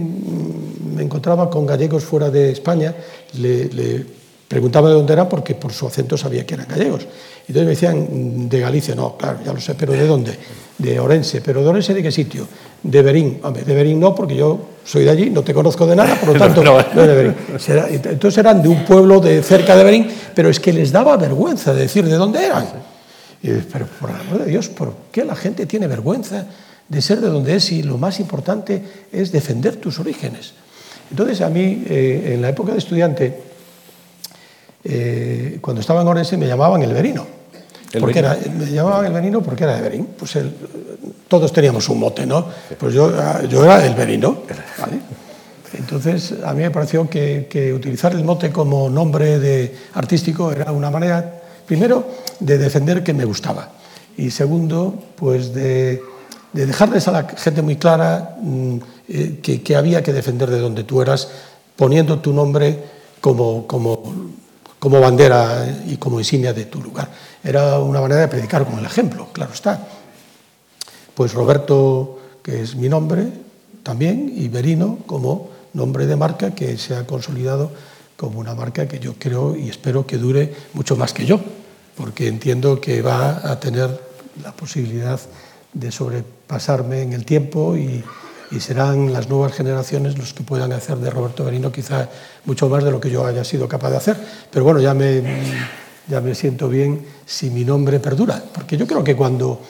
me, 0.95 1.03
encontraba 1.03 1.51
con 1.51 1.67
gallegos 1.67 2.05
fuera 2.05 2.31
de 2.31 2.53
España, 2.53 2.95
le, 3.35 3.67
le 3.67 4.07
preguntaba 4.53 4.91
de 4.91 4.97
dónde 4.97 5.15
eran 5.15 5.31
porque 5.31 5.55
por 5.55 5.73
su 5.73 5.87
acento 5.87 6.15
sabía 6.15 6.45
que 6.45 6.53
eran 6.53 6.67
gallegos. 6.69 7.07
Entonces 7.49 7.65
me 7.65 7.71
decían, 7.71 8.51
de 8.51 8.61
Galicia, 8.61 8.95
no, 8.95 9.17
claro, 9.17 9.39
ya 9.43 9.51
lo 9.51 9.59
sé, 9.59 9.75
pero 9.75 9.95
¿de 9.95 10.07
dónde? 10.07 10.37
De 10.77 11.01
Orense, 11.01 11.41
pero 11.41 11.63
¿de 11.63 11.69
Orense 11.69 11.95
de 11.95 12.03
qué 12.03 12.13
sitio? 12.13 12.47
De 12.83 13.01
Berín. 13.01 13.41
Hombre, 13.43 13.65
de 13.65 13.75
Berín 13.75 13.99
no, 13.99 14.15
porque 14.15 14.37
yo 14.37 14.61
soy 14.85 15.05
de 15.05 15.11
allí, 15.11 15.31
no 15.31 15.43
te 15.43 15.55
conozco 15.55 15.87
de 15.87 15.97
nada, 15.97 16.17
por 16.17 16.35
lo 16.35 16.39
tanto, 16.39 16.63
no, 16.63 16.77
de 16.77 17.15
Berín. 17.15 17.35
Entonces 18.11 18.37
eran 18.37 18.63
de 18.63 18.69
un 18.69 18.85
pueblo 18.85 19.21
de 19.21 19.43
cerca 19.43 19.75
de 19.75 19.85
Berín, 19.85 20.09
pero 20.35 20.51
es 20.51 20.61
que 20.61 20.71
les 20.71 20.93
daba 20.93 21.17
vergüenza 21.17 21.73
de 21.73 21.81
decir 21.81 22.05
de 22.05 22.17
dónde 22.17 22.45
eran. 22.45 22.67
pero 23.73 23.87
por 23.99 24.11
el 24.11 24.17
amor 24.17 24.41
de 24.41 24.51
Dios, 24.51 24.69
¿por 24.69 24.93
qué 25.11 25.25
la 25.25 25.35
gente 25.35 25.65
tiene 25.65 25.87
vergüenza 25.87 26.47
de 26.87 27.01
ser 27.01 27.23
de 27.23 27.29
donde 27.29 27.57
es 27.57 27.73
y 27.73 27.83
lo 27.83 27.97
más 27.97 28.21
importante 28.21 28.83
es 29.11 29.33
defender 29.33 29.77
tus 29.77 29.99
orígenes? 29.99 30.53
Entonces 31.11 31.41
a 31.41 31.49
mí, 31.49 31.85
eh, 31.89 32.33
en 32.35 32.43
la 32.43 32.51
época 32.51 32.73
de 32.73 32.79
estudiante, 32.79 33.52
eh, 34.85 35.59
cuando 35.61 35.81
estaba 35.81 36.03
en 36.03 36.09
Orense 36.09 36.37
me 36.37 36.47
llamaban 36.47 36.83
el 36.83 36.93
Verino. 36.93 37.27
porque 38.01 38.19
Era, 38.19 38.37
me 38.59 38.67
llamaban 38.67 39.07
el 39.07 39.13
Verino 39.13 39.43
porque 39.43 39.65
era 39.65 39.77
de 39.77 39.83
Berín. 39.83 40.09
Pues 40.19 40.37
todos 41.29 41.53
teníamos 41.53 41.89
un 41.89 42.01
mote, 42.01 42.27
¿no? 42.27 42.47
Pues 42.79 42.95
yo, 42.95 43.11
yo 43.49 43.65
era 43.65 43.85
el 43.87 43.95
Verino. 43.95 44.39
Entonces, 45.75 46.35
a 46.45 46.53
mí 46.53 46.63
me 46.63 46.71
pareció 46.71 47.09
que, 47.09 47.73
utilizar 47.75 48.13
el 48.13 48.25
mote 48.25 48.51
como 48.51 48.91
nombre 48.91 49.39
de 49.39 49.75
artístico 49.95 50.53
era 50.53 50.73
una 50.73 50.91
manera, 50.91 51.43
primero, 51.67 52.07
de 52.41 52.59
defender 52.59 53.03
que 53.03 53.15
me 53.15 53.25
gustaba. 53.25 53.71
Y 54.17 54.31
segundo, 54.31 54.95
pues 55.17 55.55
de, 55.55 56.03
dejarles 56.53 57.09
a 57.09 57.13
la 57.13 57.29
gente 57.29 57.63
muy 57.63 57.77
clara 57.77 58.37
mm, 58.41 58.77
eh, 59.09 59.39
que, 59.43 59.63
que, 59.63 59.77
había 59.77 60.03
que 60.03 60.13
defender 60.13 60.51
de 60.51 60.61
donde 60.61 60.85
tú 60.85 61.01
eras, 61.01 61.31
poniendo 61.77 62.19
tu 62.19 62.35
nombre 62.35 62.79
como, 63.23 63.67
como 63.67 64.33
como 64.83 64.99
bandera 64.99 65.65
y 65.87 65.97
como 65.97 66.19
insignia 66.19 66.53
de 66.53 66.65
tu 66.65 66.83
lugar. 66.83 67.09
Era 67.45 67.79
una 67.79 68.01
manera 68.01 68.23
de 68.23 68.27
predicar 68.27 68.65
con 68.65 68.81
el 68.81 68.85
ejemplo, 68.85 69.29
claro 69.33 69.53
está. 69.55 69.79
Pues 71.15 71.33
Roberto, 71.35 72.19
que 72.43 72.63
es 72.63 72.75
mi 72.75 72.89
nombre 72.89 73.29
también, 73.85 74.35
y 74.37 74.49
Berino 74.49 74.99
como 75.07 75.51
nombre 75.73 76.07
de 76.07 76.17
marca 76.17 76.53
que 76.53 76.77
se 76.79 76.97
ha 76.97 77.07
consolidado 77.07 77.71
como 78.17 78.41
una 78.41 78.57
marca 78.57 78.89
que 78.89 78.99
yo 78.99 79.15
creo 79.21 79.55
y 79.55 79.69
espero 79.69 80.05
que 80.05 80.19
dure 80.19 80.53
mucho 80.73 80.97
más 80.97 81.13
que 81.13 81.27
yo, 81.27 81.39
porque 81.97 82.27
entiendo 82.27 82.81
que 82.81 83.03
va 83.03 83.53
a 83.53 83.61
tener 83.61 84.01
la 84.43 84.51
posibilidad 84.51 85.21
de 85.75 85.93
sobrepasarme 85.93 87.03
en 87.03 87.13
el 87.13 87.25
tiempo 87.25 87.77
y, 87.77 88.03
y 88.53 88.61
serán 88.61 89.13
las 89.13 89.29
nuevas 89.29 89.53
generaciones 89.53 90.19
los 90.19 90.35
que 90.35 90.43
puedan 90.43 90.73
hacer 90.73 90.99
de 90.99 91.11
Roberto 91.11 91.45
Berino 91.45 91.73
quizá 91.73 92.09
mucho 92.45 92.69
más 92.69 92.85
de 92.85 92.91
lo 92.91 93.01
que 93.01 93.11
yo 93.11 93.25
haya 93.25 93.45
sido 93.45 93.67
capaz 93.67 93.91
de 93.91 93.97
hacer. 93.97 94.17
Pero 94.51 94.65
bueno, 94.65 94.81
ya 94.81 94.95
me, 94.95 95.23
ya 96.07 96.21
me 96.21 96.35
siento 96.35 96.69
bien 96.69 97.05
si 97.25 97.51
mi 97.51 97.65
nombre 97.65 97.99
perdura, 97.99 98.43
porque 98.53 98.77
yo 98.77 98.87
creo 98.87 99.03
que 99.03 99.17
cuando 99.17 99.61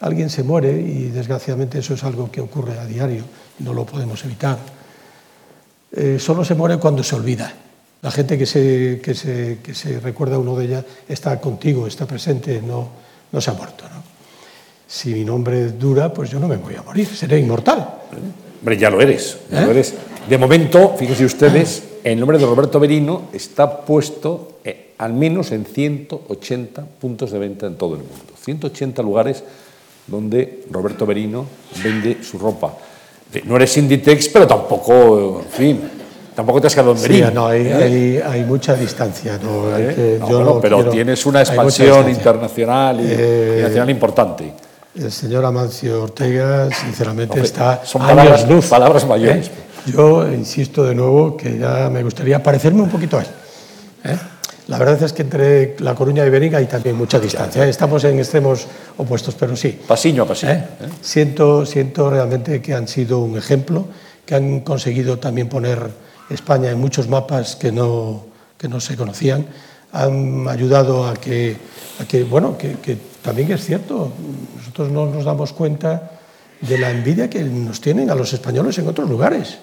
alguien 0.00 0.28
se 0.28 0.42
muere, 0.42 0.72
y 0.72 1.08
desgraciadamente 1.08 1.78
eso 1.78 1.94
es 1.94 2.02
algo 2.02 2.30
que 2.30 2.40
ocurre 2.40 2.78
a 2.78 2.84
diario, 2.84 3.24
no 3.60 3.72
lo 3.72 3.86
podemos 3.86 4.24
evitar, 4.24 4.58
eh, 5.92 6.18
solo 6.18 6.44
se 6.44 6.54
muere 6.54 6.78
cuando 6.78 7.02
se 7.04 7.14
olvida. 7.14 7.52
La 8.02 8.10
gente 8.10 8.36
que 8.36 8.46
se, 8.46 9.00
que 9.00 9.14
se, 9.14 9.60
que 9.62 9.74
se 9.74 10.00
recuerda 10.00 10.34
a 10.34 10.38
uno 10.40 10.56
de 10.56 10.64
ella 10.64 10.84
está 11.08 11.40
contigo, 11.40 11.86
está 11.86 12.04
presente, 12.04 12.60
no, 12.60 12.88
no 13.30 13.40
se 13.40 13.50
ha 13.50 13.54
muerto. 13.54 13.84
Si 14.92 15.14
mi 15.14 15.24
nombre 15.24 15.68
dura, 15.72 16.12
pues 16.12 16.28
yo 16.28 16.38
no 16.38 16.46
me 16.46 16.58
voy 16.58 16.74
a 16.74 16.82
morir, 16.82 17.06
seré 17.06 17.38
inmortal. 17.38 17.94
Hombre, 18.60 18.76
ya 18.76 18.90
lo 18.90 19.00
eres, 19.00 19.38
ya 19.50 19.62
lo 19.62 19.68
¿Eh? 19.68 19.70
eres. 19.70 19.94
De 20.28 20.36
momento, 20.36 20.94
fíjense 20.98 21.24
ustedes, 21.24 21.82
el 22.04 22.20
nombre 22.20 22.36
de 22.36 22.44
Roberto 22.44 22.78
Berino 22.78 23.22
está 23.32 23.80
puesto 23.86 24.58
eh, 24.62 24.92
al 24.98 25.14
menos 25.14 25.50
en 25.52 25.64
180 25.64 26.84
puntos 27.00 27.30
de 27.30 27.38
venta 27.38 27.66
en 27.66 27.76
todo 27.76 27.94
el 27.94 28.00
mundo. 28.00 28.34
180 28.38 29.02
lugares 29.02 29.42
donde 30.06 30.64
Roberto 30.70 31.06
Berino 31.06 31.46
vende 31.82 32.22
su 32.22 32.38
ropa. 32.38 32.76
No 33.44 33.56
eres 33.56 33.74
Inditex, 33.78 34.28
pero 34.28 34.46
tampoco, 34.46 35.40
en 35.42 35.50
fin, 35.50 35.80
tampoco 36.36 36.60
te 36.60 36.66
has 36.66 36.74
quedado 36.74 36.92
en 36.92 37.00
Berín. 37.00 37.26
Sí, 37.28 37.32
no, 37.32 37.46
hay, 37.46 37.62
¿Eh? 37.66 38.22
hay, 38.22 38.44
mucha 38.44 38.74
distancia. 38.74 39.40
No, 39.42 40.44
no, 40.44 40.60
pero 40.60 40.90
tienes 40.90 41.24
una 41.24 41.40
expansión 41.40 42.10
internacional 42.10 43.00
y 43.00 43.62
nacional 43.62 43.88
importante. 43.88 44.52
El 44.94 45.10
señor 45.10 45.42
Amancio 45.46 46.02
Ortega, 46.02 46.68
sinceramente, 46.70 47.40
está 47.40 47.82
son 47.84 48.02
palabras, 48.02 48.46
luz. 48.46 48.66
palabras 48.66 49.06
mayores. 49.06 49.46
¿Eh? 49.46 49.50
Yo 49.86 50.30
insisto 50.30 50.84
de 50.84 50.94
nuevo 50.94 51.34
que 51.34 51.58
ya 51.58 51.88
me 51.88 52.02
gustaría 52.02 52.42
parecerme 52.42 52.82
un 52.82 52.90
poquito 52.90 53.16
a 53.16 53.22
él. 53.22 53.26
¿eh? 54.04 54.18
La 54.68 54.78
verdad 54.78 55.02
es 55.02 55.14
que 55.14 55.22
entre 55.22 55.76
La 55.78 55.94
Coruña 55.94 56.26
y 56.26 56.30
Berín 56.30 56.54
hay 56.54 56.66
también 56.66 56.94
mucha 56.94 57.18
distancia. 57.18 57.64
¿eh? 57.64 57.70
Estamos 57.70 58.04
en 58.04 58.18
extremos 58.18 58.66
opuestos, 58.98 59.34
pero 59.34 59.56
sí. 59.56 59.80
Pasiño 59.88 60.24
a 60.24 60.26
pasiño. 60.26 60.62
Siento, 61.00 61.64
siento 61.64 62.10
realmente 62.10 62.60
que 62.60 62.74
han 62.74 62.86
sido 62.86 63.20
un 63.20 63.38
ejemplo, 63.38 63.86
que 64.26 64.34
han 64.34 64.60
conseguido 64.60 65.18
también 65.18 65.48
poner 65.48 65.88
España 66.28 66.70
en 66.70 66.78
muchos 66.78 67.08
mapas 67.08 67.56
que 67.56 67.72
no, 67.72 68.26
que 68.58 68.68
no 68.68 68.78
se 68.78 68.94
conocían. 68.94 69.46
Han 69.92 70.46
ayudado 70.48 71.08
a 71.08 71.14
que, 71.14 71.56
a 71.98 72.04
que 72.04 72.24
bueno, 72.24 72.58
que, 72.58 72.74
que 72.74 73.11
también 73.22 73.52
es 73.52 73.64
cierto, 73.64 74.12
nosotros 74.56 74.90
no 74.90 75.06
nos 75.06 75.24
damos 75.24 75.52
cuenta 75.52 76.18
de 76.60 76.78
la 76.78 76.90
envidia 76.90 77.30
que 77.30 77.42
nos 77.42 77.80
tienen 77.80 78.10
a 78.10 78.14
los 78.14 78.32
españoles 78.32 78.78
en 78.78 78.88
otros 78.88 79.08
lugares, 79.08 79.58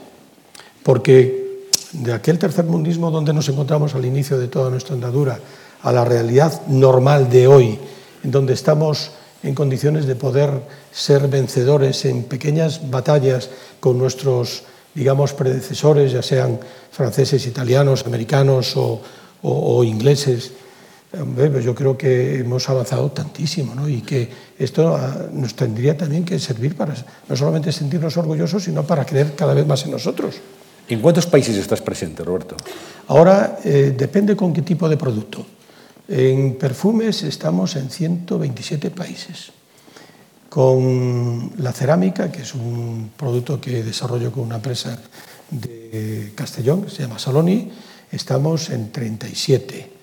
porque 0.84 1.68
de 1.94 2.14
aquel 2.14 2.38
tercer 2.38 2.66
mundismo 2.66 3.12
donde 3.12 3.34
nos 3.34 3.50
encontramos 3.50 3.96
al 3.96 4.06
inicio 4.06 4.38
de 4.38 4.48
toda 4.48 4.70
nuestra 4.70 4.96
andadura, 4.96 5.40
a 5.82 5.92
la 5.92 6.06
realidad 6.06 6.62
normal 6.68 7.30
de 7.30 7.48
hoy, 7.48 7.80
en 8.24 8.32
donde 8.32 8.54
estamos 8.54 9.12
en 9.44 9.56
condiciones 9.56 10.06
de 10.06 10.16
poder 10.16 10.52
ser 10.92 11.28
vencedores 11.28 12.04
en 12.06 12.24
pequeñas 12.24 12.90
batallas 12.90 13.50
con 13.80 13.98
nuestros, 13.98 14.64
digamos, 14.94 15.34
predecesores, 15.34 16.12
ya 16.12 16.22
sean 16.22 16.60
franceses, 16.92 17.48
italianos, 17.48 18.06
americanos 18.06 18.76
o, 18.76 19.84
ingleses, 19.86 20.52
pues 21.12 21.66
yo 21.66 21.74
creo 21.74 21.98
que 21.98 22.40
hemos 22.40 22.70
avanzado 22.70 23.12
tantísimo 23.12 23.74
¿no? 23.74 23.90
y 23.90 24.02
que 24.02 24.30
esto 24.60 24.96
ah, 24.96 25.26
nos 25.34 25.56
tendría 25.56 25.98
también 25.98 26.24
que 26.24 26.38
servir 26.38 26.76
para 26.76 26.94
no 27.28 27.36
solamente 27.36 27.72
sentirnos 27.72 28.16
orgullosos, 28.18 28.64
sino 28.64 28.84
para 28.84 29.06
creer 29.06 29.34
cada 29.36 29.56
vez 29.56 29.66
más 29.66 29.84
en 29.86 29.92
nosotros. 29.92 30.36
¿En 30.88 31.02
cuántos 31.02 31.26
países 31.26 31.56
estás 31.56 31.82
presente, 31.82 32.24
Roberto? 32.24 32.56
Ahora 33.08 33.60
eh, 33.64 33.94
depende 33.98 34.36
con 34.36 34.54
qué 34.54 34.62
tipo 34.62 34.88
de 34.88 34.98
producto. 34.98 35.46
En 36.08 36.56
perfumes 36.56 37.24
estamos 37.24 37.76
en 37.76 37.90
127 37.90 38.92
países. 38.92 39.52
Con 40.50 41.52
la 41.58 41.72
cerámica, 41.74 42.32
que 42.32 42.42
es 42.42 42.56
un 42.56 43.12
producto 43.16 43.62
que 43.62 43.84
desarrollo 43.84 44.32
con 44.32 44.44
una 44.44 44.56
empresa 44.56 45.00
de 45.52 46.32
Castellón, 46.36 46.84
que 46.84 46.90
se 46.90 47.04
llama 47.04 47.20
Saloni, 47.20 47.72
estamos 48.12 48.72
en 48.72 48.92
37 48.92 49.99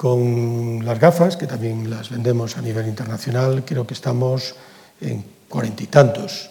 con 0.00 0.82
las 0.82 0.98
gafas, 0.98 1.36
que 1.36 1.46
también 1.46 1.90
las 1.90 2.08
vendemos 2.08 2.56
a 2.56 2.62
nivel 2.62 2.88
internacional, 2.88 3.64
creo 3.66 3.86
que 3.86 3.92
estamos 3.92 4.54
en 4.98 5.22
cuarenta 5.46 5.82
y 5.82 5.88
tantos. 5.88 6.48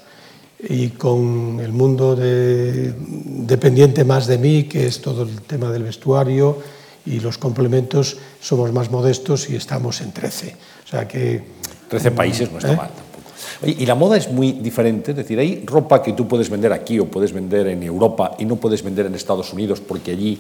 Y 0.60 0.90
con 0.90 1.60
el 1.60 1.72
mundo 1.72 2.16
dependiente 2.16 4.04
más 4.04 4.28
de 4.28 4.38
mí, 4.38 4.66
que 4.66 4.86
es 4.86 5.02
todo 5.02 5.24
el 5.24 5.42
tema 5.42 5.72
del 5.72 5.82
vestuario 5.82 6.60
y 7.08 7.22
los 7.22 7.40
complementos, 7.40 8.18
somos 8.40 8.72
más 8.72 8.92
modestos 8.92 9.50
y 9.50 9.56
estamos 9.56 10.00
en 10.02 10.12
13. 10.12 10.56
O 10.86 10.88
sea 10.88 11.08
que... 11.08 11.42
13 11.90 12.12
países 12.12 12.52
no 12.52 12.60
está 12.60 12.74
¿eh? 12.74 12.78
mal 12.78 12.92
tampoco. 12.92 13.32
y 13.66 13.84
la 13.88 13.96
moda 13.96 14.16
es 14.16 14.32
muy 14.32 14.52
diferente, 14.52 15.10
es 15.10 15.18
decir, 15.18 15.40
hay 15.40 15.64
ropa 15.66 16.04
que 16.04 16.14
tú 16.14 16.28
puedes 16.28 16.52
vender 16.52 16.72
aquí 16.72 17.00
o 17.00 17.08
puedes 17.08 17.34
vender 17.34 17.66
en 17.66 17.82
Europa 17.82 18.36
y 18.38 18.46
no 18.46 18.58
puedes 18.58 18.84
vender 18.84 19.08
en 19.08 19.16
Estados 19.16 19.52
Unidos 19.54 19.82
porque 19.82 20.12
allí 20.12 20.38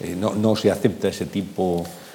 eh, 0.00 0.16
no, 0.18 0.34
no 0.34 0.56
se 0.56 0.72
acepta 0.72 1.06
ese 1.06 1.26
tipo 1.26 1.84
de, 1.84 2.07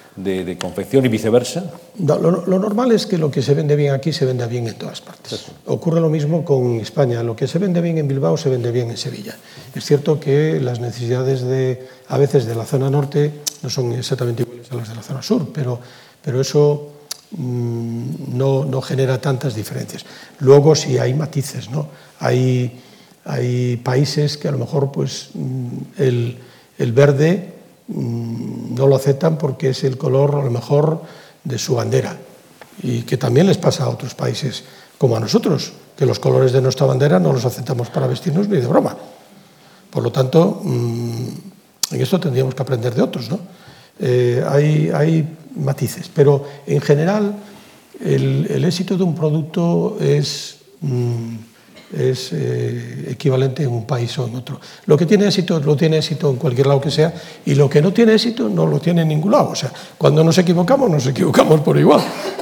confección 0.59 1.05
y 1.05 1.07
viceversa? 1.07 1.71
lo, 1.97 2.59
normal 2.59 2.91
es 2.91 3.05
que 3.07 3.17
lo 3.17 3.31
que 3.31 3.41
se 3.41 3.53
vende 3.53 3.75
bien 3.75 3.93
aquí 3.93 4.13
se 4.13 4.25
venda 4.25 4.45
bien 4.45 4.67
en 4.67 4.75
todas 4.75 5.01
partes. 5.01 5.45
Ocurre 5.65 5.99
lo 5.99 6.09
mismo 6.09 6.45
con 6.45 6.79
España. 6.79 7.23
Lo 7.23 7.35
que 7.35 7.47
se 7.47 7.57
vende 7.59 7.81
bien 7.81 7.97
en 7.97 8.07
Bilbao 8.07 8.37
se 8.37 8.49
vende 8.49 8.71
bien 8.71 8.91
en 8.91 8.97
Sevilla. 8.97 9.35
Es 9.73 9.85
cierto 9.85 10.19
que 10.19 10.59
las 10.59 10.79
necesidades 10.79 11.41
de, 11.41 11.87
a 12.07 12.17
veces 12.17 12.45
de 12.45 12.55
la 12.55 12.65
zona 12.65 12.89
norte 12.89 13.41
no 13.63 13.69
son 13.69 13.91
exactamente 13.93 14.43
iguales 14.43 14.71
a 14.71 14.75
las 14.75 14.89
de 14.89 14.95
la 14.95 15.01
zona 15.01 15.21
sur, 15.21 15.49
pero, 15.51 15.79
pero 16.21 16.41
eso 16.41 16.91
mm, 17.31 18.37
no, 18.37 18.65
no, 18.65 18.81
genera 18.81 19.19
tantas 19.19 19.55
diferencias. 19.55 20.05
Luego 20.39 20.75
sí 20.75 20.99
hay 20.99 21.13
matices, 21.13 21.69
¿no? 21.71 21.87
Hay, 22.19 22.81
hay 23.25 23.77
países 23.77 24.37
que 24.37 24.47
a 24.47 24.51
lo 24.51 24.59
mejor 24.59 24.91
pues, 24.91 25.29
mm, 25.33 25.67
el, 25.97 26.37
el 26.77 26.91
verde 26.91 27.52
no 27.87 28.87
lo 28.87 28.95
aceptan 28.95 29.37
porque 29.37 29.69
es 29.69 29.83
el 29.83 29.97
color 29.97 30.35
a 30.35 30.43
lo 30.43 30.51
mejor 30.51 31.01
de 31.43 31.57
su 31.57 31.75
bandera 31.75 32.17
y 32.81 33.01
que 33.01 33.17
también 33.17 33.47
les 33.47 33.57
pasa 33.57 33.83
a 33.83 33.89
otros 33.89 34.15
países 34.15 34.63
como 34.97 35.17
a 35.17 35.19
nosotros, 35.19 35.73
que 35.97 36.05
los 36.05 36.19
colores 36.19 36.53
de 36.53 36.61
nuestra 36.61 36.85
bandera 36.85 37.19
no 37.19 37.33
los 37.33 37.45
aceptamos 37.45 37.89
para 37.89 38.07
vestirnos 38.07 38.47
ni 38.47 38.57
de 38.57 38.67
broma. 38.67 38.95
Por 39.89 40.01
lo 40.01 40.11
tanto, 40.11 40.61
en 40.63 42.01
esto 42.01 42.19
tendríamos 42.19 42.55
que 42.55 42.61
aprender 42.61 42.95
de 42.95 43.01
otros. 43.01 43.29
¿no? 43.29 43.39
Eh, 43.99 44.43
hay, 44.47 44.89
hay, 44.93 45.37
matices, 45.55 46.09
pero 46.11 46.43
en 46.65 46.81
general 46.81 47.35
el, 48.03 48.47
el 48.49 48.65
éxito 48.65 48.97
de 48.97 49.03
un 49.03 49.13
producto 49.13 49.97
es, 49.99 50.57
mm, 50.81 51.35
es 51.93 52.31
eh, 52.33 53.07
equivalente 53.11 53.63
en 53.63 53.69
un 53.69 53.85
país 53.85 54.17
o 54.17 54.27
en 54.27 54.35
otro. 54.35 54.59
Lo 54.85 54.97
que 54.97 55.05
tiene 55.05 55.27
éxito 55.27 55.59
lo 55.59 55.75
tiene 55.75 55.97
éxito 55.97 56.29
en 56.29 56.37
cualquier 56.37 56.67
lado 56.67 56.81
que 56.81 56.91
sea 56.91 57.13
y 57.45 57.55
lo 57.55 57.69
que 57.69 57.81
no 57.81 57.93
tiene 57.93 58.13
éxito 58.13 58.49
no 58.49 58.65
lo 58.65 58.79
tiene 58.79 59.03
en 59.03 59.09
ningún 59.09 59.31
lado. 59.31 59.49
O 59.49 59.55
sea, 59.55 59.71
cuando 59.97 60.23
nos 60.23 60.37
equivocamos, 60.37 60.89
nos 60.89 61.05
equivocamos 61.07 61.61
por 61.61 61.77
igual 61.77 62.01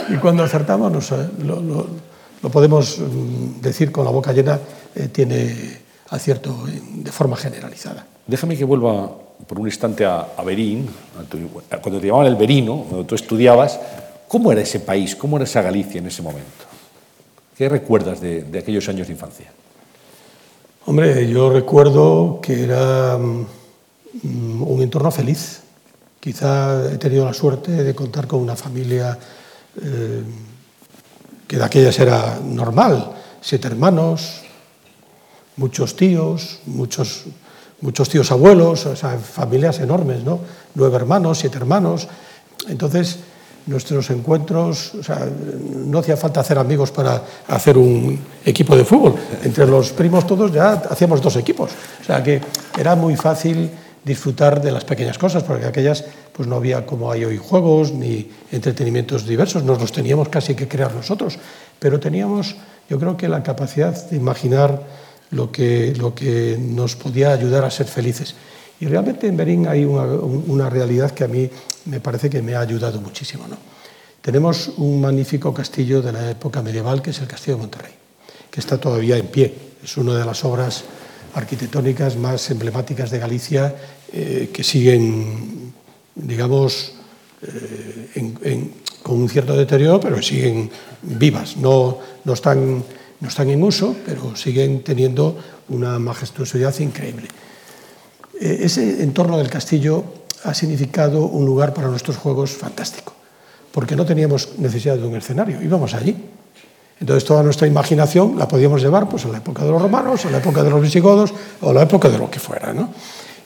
y 0.09 0.15
cuando 0.15 0.43
acertamos 0.43 0.91
nos, 0.91 1.11
lo, 1.43 2.49
podemos 2.49 2.99
mm, 2.99 3.61
decir 3.61 3.91
con 3.91 4.05
la 4.05 4.11
boca 4.11 4.31
llena, 4.31 4.59
eh, 4.95 5.09
tiene 5.09 5.81
acierto 6.09 6.65
de 6.93 7.11
forma 7.11 7.35
generalizada. 7.35 8.05
Déjame 8.27 8.57
que 8.57 8.63
vuelva 8.63 9.11
por 9.47 9.59
un 9.59 9.67
instante 9.67 10.05
a, 10.05 10.27
a 10.37 10.43
Berín, 10.43 10.87
cuando 11.81 11.99
te 11.99 12.07
llamaban 12.07 12.27
el 12.27 12.35
Berino, 12.35 12.85
cuando 12.87 13.05
tú 13.05 13.15
estudiabas, 13.15 13.79
¿cómo 14.27 14.51
era 14.51 14.61
ese 14.61 14.79
país, 14.79 15.15
cómo 15.15 15.37
era 15.37 15.45
esa 15.45 15.61
Galicia 15.61 15.99
en 15.99 16.07
ese 16.07 16.21
momento? 16.21 16.71
¿Qué 17.61 17.69
recuerdas 17.69 18.19
de, 18.19 18.57
aquellos 18.57 18.89
años 18.89 19.05
de 19.05 19.13
infancia? 19.13 19.45
Hombre, 20.87 21.29
yo 21.29 21.51
recuerdo 21.51 22.39
que 22.41 22.63
era 22.63 23.15
um, 23.15 23.45
un 24.23 24.81
entorno 24.81 25.11
feliz. 25.11 25.61
Quizá 26.19 26.91
he 26.91 26.97
tenido 26.97 27.23
la 27.23 27.35
suerte 27.35 27.83
de 27.83 27.93
contar 27.93 28.25
con 28.25 28.41
una 28.41 28.55
familia 28.55 29.15
eh, 29.79 30.23
que 31.47 31.57
de 31.57 31.63
aquellas 31.63 31.99
era 31.99 32.39
normal, 32.43 33.13
siete 33.41 33.67
hermanos, 33.67 34.41
muchos 35.57 35.95
tíos, 35.95 36.61
muchos 36.65 37.25
muchos 37.81 38.09
tíos 38.09 38.31
abuelos, 38.31 38.87
o 38.87 38.95
sea, 38.95 39.19
familias 39.19 39.77
enormes, 39.81 40.23
¿no? 40.23 40.39
Nueve 40.73 40.95
hermanos, 40.95 41.37
siete 41.37 41.57
hermanos. 41.57 42.07
Entonces, 42.67 43.19
nuestros 43.67 44.09
encuentros, 44.09 44.95
o 44.95 45.03
sea, 45.03 45.27
no 45.85 45.99
hacía 45.99 46.17
falta 46.17 46.39
hacer 46.39 46.57
amigos 46.57 46.91
para 46.91 47.21
hacer 47.47 47.77
un 47.77 48.19
equipo 48.43 48.75
de 48.75 48.85
fútbol. 48.85 49.15
Entre 49.43 49.65
los 49.67 49.91
primos 49.91 50.25
todos 50.25 50.51
ya 50.51 50.73
hacíamos 50.73 51.21
dos 51.21 51.35
equipos. 51.35 51.71
O 52.01 52.03
sea, 52.03 52.23
que 52.23 52.41
era 52.77 52.95
muy 52.95 53.15
fácil 53.15 53.69
disfrutar 54.03 54.61
de 54.61 54.71
las 54.71 54.83
pequeñas 54.83 55.17
cosas, 55.17 55.43
porque 55.43 55.65
aquellas 55.65 56.03
pues 56.33 56.47
no 56.47 56.55
había 56.55 56.85
como 56.85 57.11
hay 57.11 57.23
hoy 57.23 57.37
juegos 57.37 57.91
ni 57.91 58.29
entretenimientos 58.51 59.27
diversos, 59.27 59.63
nos 59.63 59.79
los 59.79 59.91
teníamos 59.91 60.29
casi 60.29 60.55
que 60.55 60.67
crear 60.67 60.93
nosotros, 60.93 61.37
pero 61.77 61.99
teníamos, 61.99 62.55
yo 62.89 62.99
creo 62.99 63.15
que 63.15 63.27
la 63.27 63.43
capacidad 63.43 63.93
de 64.09 64.17
imaginar 64.17 64.81
lo 65.29 65.51
que, 65.51 65.93
lo 65.95 66.15
que 66.15 66.57
nos 66.59 66.95
podía 66.95 67.31
ayudar 67.31 67.63
a 67.63 67.71
ser 67.71 67.85
felices. 67.85 68.35
Y 68.81 68.87
realmente 68.87 69.27
en 69.27 69.37
Berín 69.37 69.67
hay 69.67 69.85
una, 69.85 70.67
realidad 70.67 71.11
que 71.11 71.23
a 71.23 71.27
mí 71.27 71.47
me 71.85 71.99
parece 71.99 72.31
que 72.31 72.41
me 72.41 72.55
ha 72.55 72.61
ayudado 72.61 72.99
muchísimo. 72.99 73.47
¿no? 73.47 73.55
Tenemos 74.21 74.73
un 74.77 74.99
magnífico 74.99 75.53
castillo 75.53 76.01
de 76.01 76.11
la 76.11 76.31
época 76.31 76.63
medieval, 76.63 76.99
que 76.99 77.11
es 77.11 77.19
el 77.19 77.27
Castillo 77.27 77.57
de 77.57 77.61
Monterrey, 77.61 77.93
que 78.49 78.59
está 78.59 78.79
todavía 78.79 79.17
en 79.17 79.27
pie. 79.27 79.53
Es 79.83 79.97
una 79.97 80.17
de 80.17 80.25
las 80.25 80.43
obras 80.43 80.83
arquitectónicas 81.35 82.17
más 82.17 82.49
emblemáticas 82.49 83.11
de 83.11 83.19
Galicia 83.19 83.75
eh, 84.11 84.49
que 84.51 84.63
siguen, 84.63 85.73
digamos, 86.15 86.93
eh, 87.43 88.67
con 89.03 89.21
un 89.21 89.29
cierto 89.29 89.55
deterioro, 89.55 89.99
pero 89.99 90.21
siguen 90.23 90.71
vivas, 91.03 91.55
no, 91.55 91.99
no 92.25 92.33
están 92.33 92.83
no 93.21 93.27
están 93.27 93.49
en 93.51 93.63
uso, 93.63 93.95
pero 94.03 94.35
siguen 94.35 94.83
teniendo 94.83 95.37
una 95.69 95.99
majestuosidad 95.99 96.77
increíble. 96.79 97.27
Eh, 98.41 98.65
ese 98.65 99.03
entorno 99.03 99.37
del 99.37 99.49
castillo 99.49 100.03
ha 100.43 100.53
significado 100.55 101.25
un 101.25 101.45
lugar 101.45 101.75
para 101.75 101.87
nuestros 101.87 102.17
juegos 102.17 102.49
fantástico, 102.51 103.13
porque 103.71 103.95
no 103.95 104.03
teníamos 104.03 104.57
necesidad 104.57 104.97
de 104.97 105.05
un 105.05 105.15
escenario, 105.15 105.61
íbamos 105.61 105.93
allí. 105.93 106.17
Entonces 106.99 107.23
toda 107.23 107.43
nuestra 107.43 107.67
imaginación 107.67 108.37
la 108.37 108.47
podíamos 108.47 108.81
llevar 108.81 109.07
pues, 109.07 109.25
a 109.25 109.27
la 109.29 109.37
época 109.37 109.63
de 109.63 109.71
los 109.71 109.81
romanos, 109.81 110.25
a 110.25 110.31
la 110.31 110.39
época 110.39 110.63
de 110.63 110.71
los 110.71 110.81
visigodos 110.81 111.33
o 111.61 111.69
a 111.69 111.73
la 111.73 111.83
época 111.83 112.09
de 112.09 112.17
lo 112.17 112.29
que 112.29 112.39
fuera. 112.39 112.73
¿no? 112.73 112.89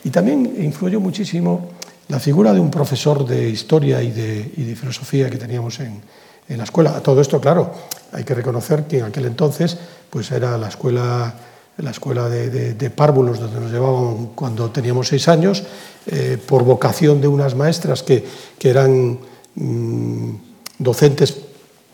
Y 0.04 0.10
también 0.10 0.56
influyó 0.58 1.00
muchísimo 1.00 1.68
la 2.08 2.18
figura 2.18 2.52
de 2.52 2.60
un 2.60 2.70
profesor 2.70 3.26
de 3.26 3.48
historia 3.48 4.02
y 4.02 4.10
de, 4.12 4.76
filosofía 4.76 5.28
que 5.28 5.36
teníamos 5.36 5.80
en, 5.80 6.00
en 6.48 6.58
la 6.58 6.64
escuela. 6.64 7.00
Todo 7.00 7.20
esto, 7.20 7.40
claro, 7.40 7.72
hay 8.12 8.24
que 8.24 8.34
reconocer 8.34 8.84
que 8.84 8.98
en 8.98 9.04
aquel 9.06 9.26
entonces 9.26 9.76
pues 10.10 10.30
era 10.30 10.56
la 10.56 10.68
escuela, 10.68 11.34
la 11.78 11.90
escuela 11.90 12.28
de, 12.28 12.90
párvulos 12.90 13.38
donde 13.38 13.60
nos 13.60 13.70
llevaban 13.70 14.30
cuando 14.34 14.70
teníamos 14.70 15.08
seis 15.08 15.28
años, 15.28 15.62
eh, 16.06 16.38
por 16.46 16.64
vocación 16.64 17.20
de 17.20 17.28
unas 17.28 17.54
maestras 17.54 18.02
que, 18.02 18.24
que 18.58 18.70
eran 18.70 19.18
mmm, 19.54 20.30
docentes 20.78 21.36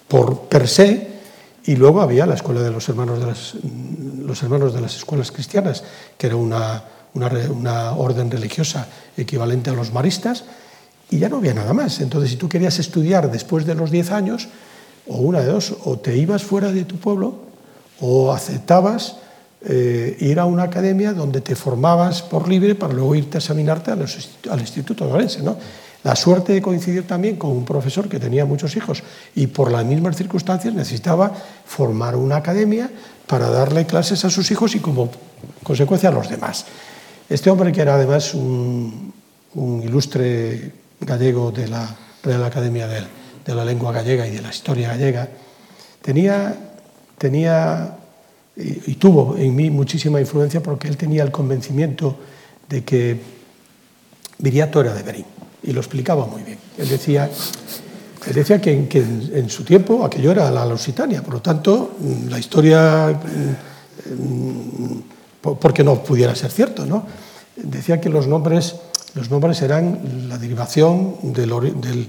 por 0.06 0.42
per 0.42 0.68
se, 0.68 1.08
y 1.64 1.76
luego 1.76 2.00
había 2.00 2.26
la 2.26 2.34
escuela 2.34 2.60
de 2.60 2.70
los 2.70 2.88
hermanos 2.88 3.20
de 3.20 3.26
las, 3.26 3.54
los 4.24 4.42
hermanos 4.42 4.74
de 4.74 4.80
las 4.80 4.96
escuelas 4.96 5.30
cristianas, 5.30 5.84
que 6.18 6.26
era 6.26 6.36
una, 6.36 6.84
una, 7.14 7.28
una 7.50 7.92
orden 7.92 8.30
religiosa 8.30 8.86
equivalente 9.16 9.70
a 9.70 9.74
los 9.74 9.92
maristas, 9.92 10.44
y 11.10 11.18
ya 11.18 11.28
no 11.28 11.36
había 11.36 11.54
nada 11.54 11.72
más. 11.72 12.00
Entonces, 12.00 12.30
si 12.30 12.36
tú 12.36 12.48
querías 12.48 12.78
estudiar 12.78 13.30
después 13.30 13.66
de 13.66 13.74
los 13.74 13.90
10 13.90 14.10
años, 14.12 14.48
o 15.06 15.18
una 15.18 15.40
de 15.40 15.46
dos, 15.46 15.74
o 15.84 15.98
te 15.98 16.16
ibas 16.16 16.42
fuera 16.42 16.72
de 16.72 16.84
tu 16.84 16.96
pueblo, 16.96 17.36
o 18.00 18.32
aceptabas 18.32 19.16
eh, 19.64 20.16
ir 20.18 20.40
a 20.40 20.44
una 20.44 20.64
academia 20.64 21.12
donde 21.12 21.40
te 21.40 21.54
formabas 21.54 22.22
por 22.22 22.48
libre 22.48 22.74
para 22.74 22.92
luego 22.92 23.14
irte 23.14 23.36
a 23.36 23.40
examinarte 23.40 23.92
a 23.92 23.96
los, 23.96 24.30
al 24.50 24.60
Instituto 24.60 25.06
de 25.06 25.12
Orense. 25.12 25.42
¿no? 25.42 25.56
La 26.02 26.16
suerte 26.16 26.52
de 26.52 26.60
coincidir 26.60 27.06
también 27.06 27.36
con 27.36 27.50
un 27.50 27.64
profesor 27.64 28.08
que 28.08 28.18
tenía 28.18 28.44
muchos 28.44 28.74
hijos 28.74 29.04
y 29.36 29.46
por 29.46 29.70
las 29.70 29.84
mismas 29.84 30.16
circunstancias 30.16 30.74
necesitaba 30.74 31.32
formar 31.64 32.16
una 32.16 32.36
academia 32.36 32.90
para 33.28 33.50
darle 33.50 33.86
clases 33.86 34.24
a 34.24 34.30
sus 34.30 34.50
hijos 34.50 34.74
y 34.74 34.80
como 34.80 35.10
consecuencia 35.62 36.08
a 36.08 36.12
los 36.12 36.28
demás. 36.28 36.66
Este 37.28 37.48
hombre, 37.48 37.70
que 37.70 37.82
era 37.82 37.94
además 37.94 38.34
un, 38.34 39.14
ilustre 39.54 40.72
gallego 41.00 41.52
de 41.52 41.68
la 41.68 41.88
Real 42.24 42.42
Academia 42.42 42.88
de, 42.88 43.02
de, 43.44 43.54
la 43.54 43.64
Lengua 43.64 43.92
Gallega 43.92 44.26
y 44.26 44.32
de 44.32 44.42
la 44.42 44.50
Historia 44.50 44.88
Gallega, 44.88 45.28
tenía, 46.02 46.52
tenía 47.16 47.96
y, 48.56 48.94
tuvo 48.94 49.36
en 49.36 49.54
mí 49.54 49.70
muchísima 49.70 50.20
influencia 50.20 50.62
porque 50.62 50.88
él 50.88 50.96
tenía 50.96 51.22
el 51.22 51.30
convencimiento 51.30 52.16
de 52.68 52.84
que 52.84 53.20
Viriato 54.38 54.80
era 54.80 54.94
de 54.94 55.02
Berín 55.02 55.24
y 55.62 55.72
lo 55.72 55.80
explicaba 55.80 56.26
muy 56.26 56.42
bien. 56.42 56.58
Él 56.76 56.88
decía, 56.88 57.30
él 58.26 58.34
decía 58.34 58.60
que, 58.60 58.72
en, 58.72 59.48
su 59.48 59.64
tiempo 59.64 60.04
aquello 60.04 60.32
era 60.32 60.50
la 60.50 60.66
Lusitania, 60.66 61.22
por 61.22 61.34
lo 61.34 61.42
tanto 61.42 61.96
la 62.28 62.38
historia, 62.38 63.18
porque 65.40 65.82
no 65.82 66.02
pudiera 66.02 66.34
ser 66.34 66.50
cierto, 66.50 66.84
¿no? 66.84 67.06
decía 67.56 68.00
que 68.00 68.08
los 68.08 68.26
nombres 68.26 68.74
los 69.14 69.30
nombres 69.30 69.60
eran 69.60 70.28
la 70.28 70.38
derivación 70.38 71.16
del, 71.22 72.08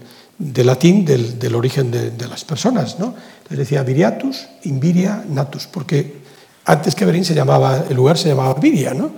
latín 0.66 1.04
del, 1.04 1.38
del 1.38 1.56
origen 1.56 1.92
de, 1.92 2.12
de, 2.12 2.28
las 2.28 2.46
personas. 2.46 2.98
¿no? 2.98 3.14
Entonces 3.44 3.58
decía 3.58 3.84
Viriatus, 3.84 4.48
Inviria, 4.64 5.24
Natus, 5.30 5.68
porque 5.68 6.24
antes 6.66 6.96
que 6.96 7.06
Berín 7.06 7.26
se 7.26 7.36
llamaba, 7.36 7.84
el 7.90 7.96
lugar 7.96 8.18
se 8.18 8.30
llamaba 8.30 8.54
Viria, 8.56 8.94
¿no? 8.94 9.12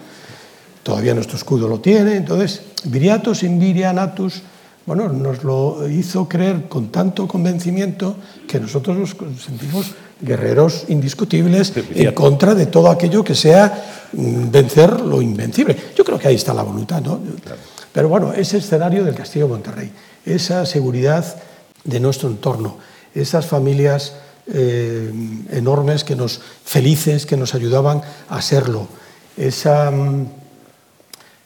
Todavía 0.82 1.14
nuestro 1.14 1.38
escudo 1.38 1.68
lo 1.68 1.80
tiene. 1.80 2.16
Entonces, 2.16 2.62
Viriatus, 2.86 3.44
Inviria, 3.44 3.94
Natus, 3.94 4.42
bueno, 4.86 5.10
nos 5.10 5.44
lo 5.44 5.88
hizo 5.88 6.28
creer 6.28 6.68
con 6.68 6.92
tanto 6.92 7.28
convencimiento 7.28 8.16
que 8.48 8.60
nosotros 8.60 8.98
nos 8.98 9.16
sentimos 9.44 9.94
guerreros 10.22 10.86
indiscutibles 10.88 11.74
en 11.94 12.14
contra 12.14 12.56
de 12.56 12.68
todo 12.68 12.90
aquello 12.90 13.24
que 13.24 13.36
sea 13.36 14.10
mm, 14.14 14.52
vencer 14.52 15.02
lo 15.02 15.22
invencible. 15.22 15.76
Yo 15.96 16.04
creo 16.04 16.20
que 16.20 16.28
ahí 16.28 16.36
está 16.36 16.54
la 16.54 16.64
voluntad, 16.64 17.02
¿no? 17.02 17.20
Claro. 17.44 17.62
Pero 17.92 18.10
bueno, 18.10 18.34
ese 18.34 18.58
escenario 18.58 19.04
del 19.04 19.16
Castillo 19.16 19.46
de 19.46 19.52
Monterrey, 19.54 19.92
esa 20.26 20.66
seguridad 20.66 21.36
de 21.84 22.00
nuestro 22.00 22.30
entorno, 22.30 22.78
esas 23.16 23.46
familias 23.46 24.14
eh, 24.48 25.12
enormes 25.50 26.04
que 26.04 26.16
nos 26.16 26.40
felices 26.64 27.26
que 27.26 27.36
nos 27.36 27.56
ayudaban 27.56 28.02
a 28.30 28.42
serlo, 28.44 28.88
esa, 29.36 29.92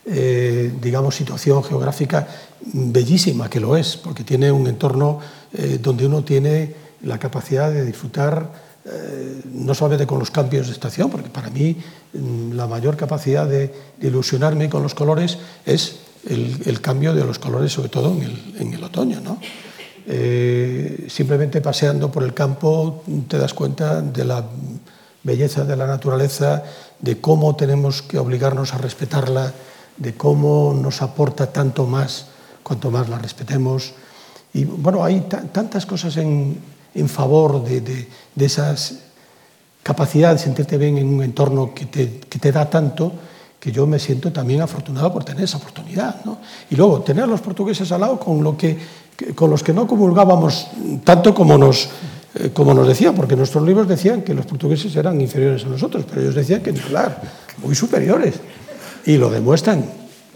eh, 0.06 0.74
digamos, 0.82 1.16
situación 1.16 1.64
geográfica 1.64 2.28
bellísima, 2.62 3.50
que 3.50 3.62
lo 3.62 3.78
es, 3.78 3.96
porque 3.96 4.26
tiene 4.26 4.52
un 4.52 4.68
entorno 4.68 5.22
eh, 5.54 5.80
donde 5.82 6.08
uno 6.08 6.26
tiene 6.26 6.76
la 7.04 7.18
capacidad 7.18 7.72
de 7.72 7.86
disfrutar 7.86 8.70
no 9.54 9.76
solamente 9.76 10.08
con 10.08 10.18
los 10.18 10.32
cambios 10.32 10.66
de 10.66 10.74
estación, 10.74 11.12
porque 11.12 11.30
para 11.30 11.52
mí 11.52 11.78
mm, 12.14 12.54
la 12.54 12.66
mayor 12.66 12.98
capacidad 12.98 13.46
de, 13.48 13.72
ilusionarme 14.02 14.68
con 14.68 14.82
los 14.82 14.96
colores 14.96 15.38
es 15.64 16.00
el, 16.28 16.82
cambio 16.82 17.14
de 17.14 17.24
los 17.24 17.38
colores, 17.38 17.72
sobre 17.72 17.90
todo 17.90 18.18
en 18.58 18.74
el, 18.74 18.84
otoño. 18.84 19.22
¿no? 19.22 19.38
Eh, 20.12 21.06
simplemente 21.08 21.62
paseando 21.62 22.12
por 22.12 22.24
el 22.24 22.34
campo 22.34 23.04
te 23.28 23.38
das 23.38 23.54
cuenta 23.54 24.02
de 24.02 24.26
la 24.26 24.44
belleza 25.22 25.66
de 25.66 25.76
la 25.76 25.86
naturaleza, 25.86 26.64
de 27.00 27.22
cómo 27.22 27.56
tenemos 27.56 28.02
que 28.02 28.18
obligarnos 28.18 28.74
a 28.74 28.80
respetarla, 28.80 29.54
de 29.98 30.16
cómo 30.16 30.74
nos 30.74 31.04
aporta 31.04 31.54
tanto 31.54 31.86
más 31.86 32.26
cuanto 32.64 32.90
más 32.90 33.08
la 33.08 33.20
respetemos. 33.20 33.94
Y 34.52 34.66
bueno, 34.66 35.04
hay 35.04 35.22
tantas 35.22 35.86
cosas 35.86 36.18
en, 36.18 36.58
en 36.96 37.08
favor 37.08 37.64
de, 37.64 37.82
de, 37.82 38.10
de 38.34 38.46
esas 38.46 38.96
capacidad 39.84 40.34
de 40.34 40.40
sentirte 40.40 40.78
bien 40.78 40.98
en 40.98 41.08
un 41.08 41.24
entorno 41.24 41.74
que 41.74 41.86
te, 41.86 42.20
que 42.20 42.40
te, 42.40 42.52
da 42.52 42.70
tanto, 42.70 43.14
que 43.60 43.72
yo 43.72 43.88
me 43.88 44.00
siento 44.00 44.32
también 44.32 44.62
afortunado 44.62 45.12
por 45.12 45.24
tener 45.24 45.44
esa 45.44 45.58
oportunidad. 45.58 46.24
¿no? 46.26 46.40
Y 46.70 46.76
luego, 46.76 47.02
tener 47.02 47.24
a 47.24 47.28
los 47.28 47.42
portugueses 47.42 47.92
al 47.92 48.02
lado 48.02 48.20
con, 48.20 48.44
lo 48.44 48.58
que, 48.58 48.78
con 49.36 49.50
los 49.50 49.64
que 49.64 49.74
no 49.74 49.88
comulgábamos 49.88 50.68
tanto 51.04 51.34
como 51.34 51.58
nos, 51.58 51.90
eh, 52.36 52.52
como 52.54 52.74
nos 52.74 52.88
decían, 52.88 53.16
porque 53.16 53.36
nuestros 53.36 53.64
libros 53.66 53.88
decían 53.88 54.22
que 54.22 54.34
los 54.34 54.46
portugueses 54.46 54.96
eran 54.96 55.20
inferiores 55.20 55.66
a 55.66 55.68
nosotros, 55.68 56.06
pero 56.08 56.22
ellos 56.22 56.36
decían 56.36 56.62
que, 56.62 56.74
claro, 56.74 57.16
muy 57.64 57.76
superiores. 57.76 58.36
Y 59.06 59.18
lo 59.18 59.30
demuestran, 59.30 59.86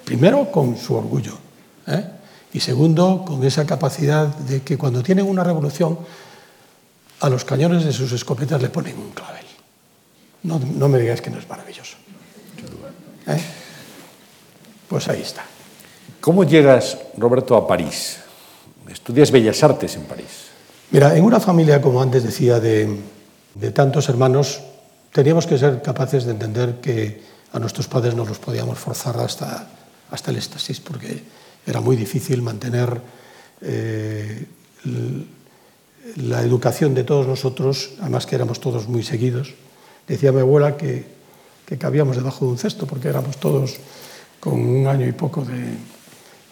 primero, 0.03 0.51
con 0.51 0.77
su 0.77 0.95
orgullo. 0.95 1.33
¿eh? 1.87 2.03
Y 2.53 2.59
segundo, 2.59 3.23
con 3.25 3.43
esa 3.43 3.65
capacidad 3.65 4.27
de 4.27 4.61
que 4.61 4.77
cuando 4.77 5.01
tienen 5.01 5.27
una 5.27 5.43
revolución, 5.43 5.99
a 7.19 7.29
los 7.29 7.45
cañones 7.45 7.85
de 7.85 7.93
sus 7.93 8.11
escopetas 8.11 8.61
le 8.61 8.69
ponen 8.69 8.97
un 8.97 9.11
clavel. 9.11 9.45
No, 10.43 10.59
no 10.59 10.89
me 10.89 10.99
digáis 10.99 11.21
que 11.21 11.29
no 11.29 11.39
es 11.39 11.47
maravilloso. 11.47 11.95
¿Eh? 13.27 13.41
Pues 14.89 15.07
ahí 15.07 15.21
está. 15.21 15.45
¿Cómo 16.19 16.43
llegas, 16.43 16.97
Roberto, 17.17 17.55
a 17.55 17.65
París? 17.65 18.22
Estudias 18.89 19.31
Bellas 19.31 19.63
Artes 19.63 19.95
en 19.95 20.03
París. 20.03 20.51
Mira, 20.91 21.17
en 21.17 21.23
una 21.23 21.39
familia, 21.39 21.81
como 21.81 22.01
antes 22.01 22.23
decía, 22.23 22.59
de, 22.59 22.87
tantos 23.73 24.09
hermanos, 24.09 24.61
teníamos 25.11 25.47
que 25.47 25.57
ser 25.57 25.81
capaces 25.81 26.25
de 26.25 26.31
entender 26.31 26.81
que 26.81 27.21
a 27.51 27.59
nuestros 27.59 27.87
padres 27.87 28.15
no 28.15 28.25
los 28.25 28.39
podíamos 28.39 28.77
forzar 28.77 29.17
hasta, 29.17 29.67
hasta 30.11 30.31
el 30.31 30.37
éxtasis, 30.37 30.79
porque 30.79 31.23
era 31.65 31.81
muy 31.81 31.95
difícil 31.95 32.41
mantener 32.41 33.01
eh, 33.61 34.45
la 36.17 36.41
educación 36.41 36.93
de 36.93 37.03
todos 37.03 37.25
nosotros, 37.25 37.91
además 38.01 38.25
que 38.25 38.35
éramos 38.35 38.59
todos 38.59 38.87
muy 38.87 39.03
seguidos. 39.03 39.53
Decía 40.07 40.31
mi 40.31 40.41
abuela 40.41 40.77
que, 40.77 41.05
que 41.65 41.77
cabíamos 41.77 42.17
debajo 42.17 42.45
de 42.45 42.51
un 42.51 42.57
cesto 42.57 42.85
porque 42.85 43.07
éramos 43.07 43.37
todos 43.37 43.77
con 44.39 44.59
un 44.59 44.85
año 44.87 45.07
y 45.07 45.13
poco 45.13 45.45
de, 45.45 45.77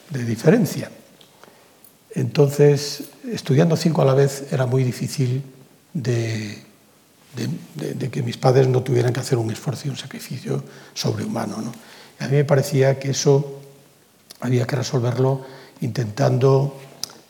de 0.09 0.25
diferencia. 0.25 0.89
Entonces, 2.13 3.03
estudiando 3.31 3.75
cinco 3.77 4.01
a 4.01 4.05
la 4.05 4.13
vez 4.13 4.51
era 4.51 4.65
muy 4.65 4.83
difícil 4.83 5.43
de, 5.93 6.57
de, 7.35 7.49
de, 7.75 7.93
de 7.93 8.09
que 8.09 8.21
mis 8.21 8.37
padres 8.37 8.67
no 8.67 8.83
tuvieran 8.83 9.13
que 9.13 9.19
hacer 9.19 9.37
un 9.37 9.51
esfuerzo 9.51 9.87
y 9.87 9.91
un 9.91 9.97
sacrificio 9.97 10.63
sobrehumano. 10.93 11.57
¿no? 11.57 11.71
Y 12.19 12.23
a 12.23 12.27
mí 12.27 12.35
me 12.35 12.45
parecía 12.45 12.99
que 12.99 13.11
eso 13.11 13.59
había 14.41 14.65
que 14.65 14.75
resolverlo 14.75 15.45
intentando 15.81 16.77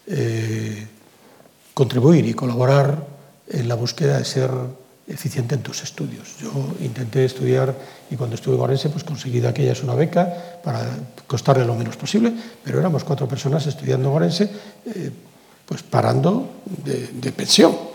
eh, 0.08 0.88
contribuir 1.74 2.26
y 2.26 2.34
colaborar 2.34 3.08
en 3.48 3.68
la 3.68 3.76
búsqueda 3.76 4.18
de 4.18 4.26
ser 4.26 4.52
eficiente 5.08 5.56
en 5.56 5.62
tus 5.62 5.84
estudios. 5.84 6.38
Yo 6.40 6.52
intenté 6.80 7.26
estudiar 7.26 7.76
y 8.10 8.16
cuando 8.16 8.36
estuve 8.36 8.56
en 8.56 8.62
Orense 8.62 8.90
pues 8.90 9.04
conseguí 9.04 9.40
de 9.40 9.48
aquellas 9.48 9.84
una 9.84 9.96
beca 9.96 10.60
para 10.64 10.86
costarle 11.28 11.66
lo 11.66 11.76
menos 11.76 11.98
posible, 11.98 12.34
pero 12.64 12.80
éramos 12.80 13.04
cuatro 13.04 13.28
personas 13.28 13.66
estudiando 13.68 14.10
en 14.10 14.16
Orense 14.16 14.50
eh, 14.86 15.12
pues 15.66 15.84
parando 15.84 16.62
de, 16.66 17.08
de 17.08 17.32
pensión. 17.32 17.92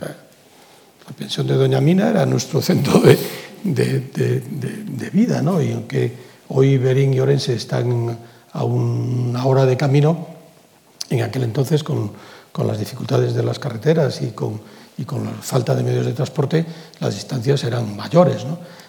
La 0.00 1.12
pensión 1.16 1.46
de 1.46 1.54
Doña 1.54 1.80
Mina 1.80 2.10
era 2.10 2.26
nuestro 2.26 2.60
centro 2.60 2.98
de, 3.00 3.16
de, 3.62 4.00
de 4.40 5.10
vida, 5.10 5.40
¿no? 5.40 5.62
y 5.62 5.70
aunque 5.70 6.12
hoy 6.48 6.78
Berín 6.78 7.14
y 7.14 7.20
Orense 7.20 7.54
están 7.54 8.18
a 8.52 8.64
una 8.64 9.46
hora 9.46 9.66
de 9.66 9.76
camino, 9.76 10.26
en 11.10 11.22
aquel 11.22 11.44
entonces 11.44 11.84
con 11.84 12.10
con 12.56 12.66
las 12.66 12.78
dificultades 12.78 13.34
de 13.34 13.42
las 13.42 13.58
carreteras 13.58 14.22
y 14.22 14.28
con, 14.28 14.62
y 14.98 15.04
con 15.04 15.24
la 15.24 15.32
falta 15.32 15.74
de 15.74 15.82
medios 15.82 16.06
de 16.06 16.12
transporte, 16.12 16.64
las 17.00 17.14
distancias 17.14 17.64
eran 17.64 17.96
mayores. 17.96 18.44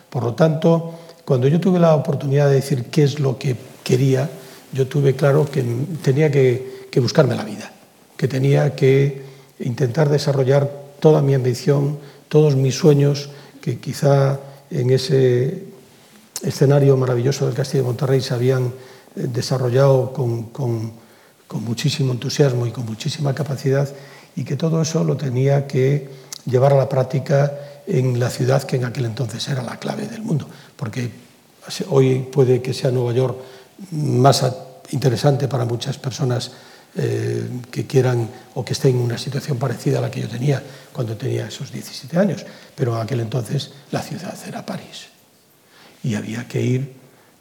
Por 0.10 0.24
lo 0.24 0.34
tanto, 0.34 0.94
cuando 1.26 1.48
yo 1.48 1.60
tuve 1.60 1.80
la 1.80 1.96
oportunidad 1.96 2.48
de 2.48 2.56
decir 2.56 2.86
qué 2.86 3.04
es 3.04 3.20
lo 3.20 3.38
que 3.38 3.56
quería, 3.84 4.30
yo 4.72 4.88
tuve 4.88 5.16
claro 5.16 5.46
que 5.50 5.64
tenía 6.02 6.32
que, 6.32 6.78
buscarme 6.98 7.36
la 7.36 7.44
vida, 7.44 7.72
que 8.18 8.28
tenía 8.28 8.74
que 8.74 9.22
intentar 9.60 10.10
desarrollar 10.10 10.68
toda 11.00 11.22
mi 11.22 11.36
ambición, 11.36 12.00
todos 12.28 12.56
mis 12.56 12.74
sueños, 12.74 13.30
que 13.62 13.80
quizá 13.80 14.40
en 14.72 14.90
ese 14.90 15.66
escenario 16.42 16.98
maravilloso 16.98 17.46
del 17.46 17.54
Castillo 17.54 17.84
de 17.84 17.90
Monterrey 17.90 18.22
se 18.22 18.34
habían 18.34 18.66
eh, 19.16 19.28
desarrollado 19.32 20.12
con 20.12 20.50
con 21.48 21.64
muchísimo 21.64 22.12
entusiasmo 22.12 22.68
y 22.68 22.72
con 22.72 22.86
muchísima 22.86 23.34
capacidad 23.34 23.90
y 24.38 24.46
que 24.46 24.56
todo 24.56 24.82
eso 24.82 25.04
lo 25.04 25.18
tenía 25.18 25.68
que 25.68 26.10
llevar 26.46 26.72
a 26.72 26.78
la 26.78 26.88
práctica 26.88 27.52
en 27.86 28.20
la 28.20 28.30
ciudad 28.30 28.64
que 28.64 28.78
en 28.78 28.86
aquel 28.86 29.06
entonces 29.06 29.46
era 29.50 29.62
la 29.64 29.78
clave 29.78 30.08
del 30.08 30.22
mundo, 30.22 30.48
porque 30.78 31.12
hoy 31.90 32.20
puede 32.32 32.62
que 32.62 32.74
sea 32.74 32.92
Nueva 32.92 33.12
York 33.12 33.38
más 33.92 34.46
interesante 34.92 35.50
para 35.50 35.66
muchas 35.66 35.98
personas 35.98 36.52
eh, 36.96 37.48
que 37.70 37.86
quieran 37.86 38.30
o 38.56 38.64
que 38.64 38.74
estén 38.74 38.96
en 38.96 39.02
una 39.02 39.18
situación 39.18 39.58
parecida 39.58 40.00
a 40.00 40.02
la 40.02 40.10
que 40.10 40.22
yo 40.22 40.30
tenía 40.30 40.64
cuando 40.94 41.18
tenía 41.18 41.48
esos 41.48 41.72
17 41.72 42.18
años, 42.18 42.46
pero 42.76 42.96
en 42.96 43.02
aquel 43.02 43.20
entonces 43.20 43.72
la 43.92 44.02
ciudad 44.02 44.36
era 44.48 44.66
París. 44.66 45.10
Y 46.04 46.16
había 46.16 46.48
que 46.48 46.62
ir, 46.62 46.94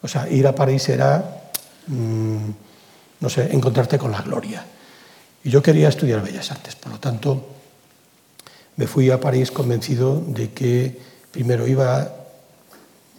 o 0.02 0.08
sea, 0.08 0.28
ir 0.28 0.46
a 0.46 0.54
París 0.54 0.88
era... 0.88 1.42
Mmm, 1.86 2.66
no 3.20 3.28
sé, 3.28 3.52
encontrarte 3.52 3.98
con 3.98 4.10
la 4.10 4.22
gloria. 4.22 4.64
Y 5.46 5.50
yo 5.50 5.62
quería 5.62 5.88
estudiar 5.88 6.24
Bellas 6.24 6.50
Artes, 6.50 6.74
por 6.74 6.90
lo 6.90 6.98
tanto, 6.98 7.46
me 8.74 8.88
fui 8.88 9.12
a 9.12 9.20
París 9.20 9.52
convencido 9.52 10.20
de 10.26 10.50
que 10.50 10.98
primero 11.30 11.68
iba 11.68 12.00
a 12.00 12.10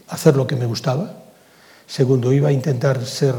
hacer 0.09 0.35
lo 0.35 0.45
que 0.45 0.57
me 0.57 0.65
gustaba, 0.65 1.23
segundo 1.87 2.33
iba 2.33 2.49
a 2.49 2.51
intentar 2.51 3.05
ser 3.05 3.33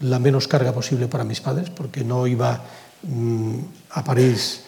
la 0.00 0.18
menos 0.18 0.48
carga 0.48 0.72
posible 0.72 1.08
para 1.08 1.24
mis 1.24 1.42
padres, 1.42 1.68
porque 1.68 2.04
no 2.04 2.26
iba 2.26 2.58
mmm, 3.02 3.58
a 3.90 4.02
París 4.02 4.62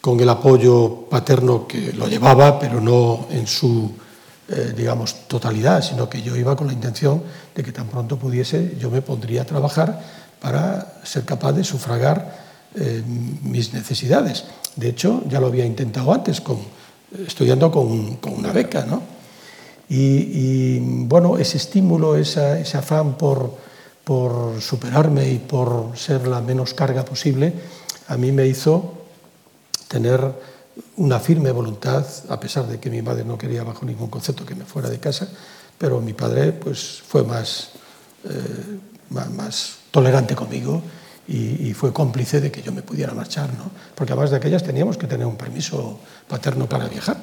con 0.00 0.18
el 0.18 0.30
apoyo 0.30 1.04
paterno 1.10 1.68
que 1.68 1.92
lo 1.92 2.08
llevaba, 2.08 2.58
pero 2.58 2.80
no 2.80 3.26
en 3.30 3.46
su, 3.46 3.92
eh, 4.48 4.72
digamos, 4.74 5.28
totalidad, 5.28 5.82
sino 5.82 6.08
que 6.08 6.22
yo 6.22 6.34
iba 6.34 6.56
con 6.56 6.66
la 6.66 6.72
intención 6.72 7.22
de 7.54 7.62
que 7.62 7.72
tan 7.72 7.88
pronto 7.88 8.16
pudiese, 8.16 8.74
yo 8.80 8.88
me 8.88 9.02
pondría 9.02 9.42
a 9.42 9.44
trabajar 9.44 10.00
para 10.40 10.94
ser 11.04 11.26
capaz 11.26 11.52
de 11.52 11.62
sufragar 11.62 12.45
eh, 12.78 13.02
mis 13.42 13.72
necesidades. 13.72 14.44
De 14.76 14.90
hecho, 14.90 15.22
ya 15.30 15.40
lo 15.40 15.46
había 15.46 15.64
intentado 15.64 16.12
antes, 16.12 16.42
con, 16.42 16.58
estudiando 17.26 17.70
con, 17.70 18.16
con 18.16 18.34
una 18.34 18.52
beca. 18.52 18.84
¿no? 18.84 19.02
Y, 19.88 19.96
y, 19.96 20.78
bueno, 21.06 21.38
ese 21.38 21.56
estímulo, 21.56 22.16
esa, 22.16 22.58
ese 22.58 22.76
afán 22.76 23.16
por, 23.16 23.56
por 24.04 24.60
superarme 24.60 25.30
y 25.30 25.38
por 25.38 25.96
ser 25.96 26.28
la 26.28 26.42
menos 26.42 26.74
carga 26.74 27.02
posible, 27.02 27.54
a 28.08 28.18
mí 28.18 28.30
me 28.30 28.46
hizo 28.46 28.92
tener 29.88 30.20
una 30.96 31.18
firme 31.18 31.52
voluntad, 31.52 32.04
a 32.28 32.38
pesar 32.38 32.66
de 32.66 32.78
que 32.78 32.90
mi 32.90 33.00
madre 33.00 33.24
no 33.24 33.38
quería 33.38 33.64
bajo 33.64 33.86
ningún 33.86 34.10
concepto 34.10 34.44
que 34.44 34.54
me 34.54 34.66
fuera 34.66 34.90
de 34.90 34.98
casa, 34.98 35.28
pero 35.78 36.02
mi 36.02 36.12
padre 36.12 36.52
pues, 36.52 37.02
fue 37.08 37.24
más, 37.24 37.70
eh, 38.24 38.78
más, 39.08 39.30
más 39.30 39.76
tolerante 39.90 40.36
conmigo 40.36 40.82
y, 41.28 41.72
fue 41.74 41.92
cómplice 41.92 42.40
de 42.40 42.50
que 42.50 42.62
yo 42.62 42.72
me 42.72 42.82
pudiera 42.82 43.12
marchar, 43.12 43.50
¿no? 43.54 43.70
porque 43.94 44.12
además 44.12 44.30
de 44.30 44.36
aquellas 44.36 44.62
teníamos 44.62 44.96
que 44.96 45.06
tener 45.06 45.26
un 45.26 45.36
permiso 45.36 45.98
paterno 46.28 46.68
para 46.68 46.88
viajar. 46.88 47.16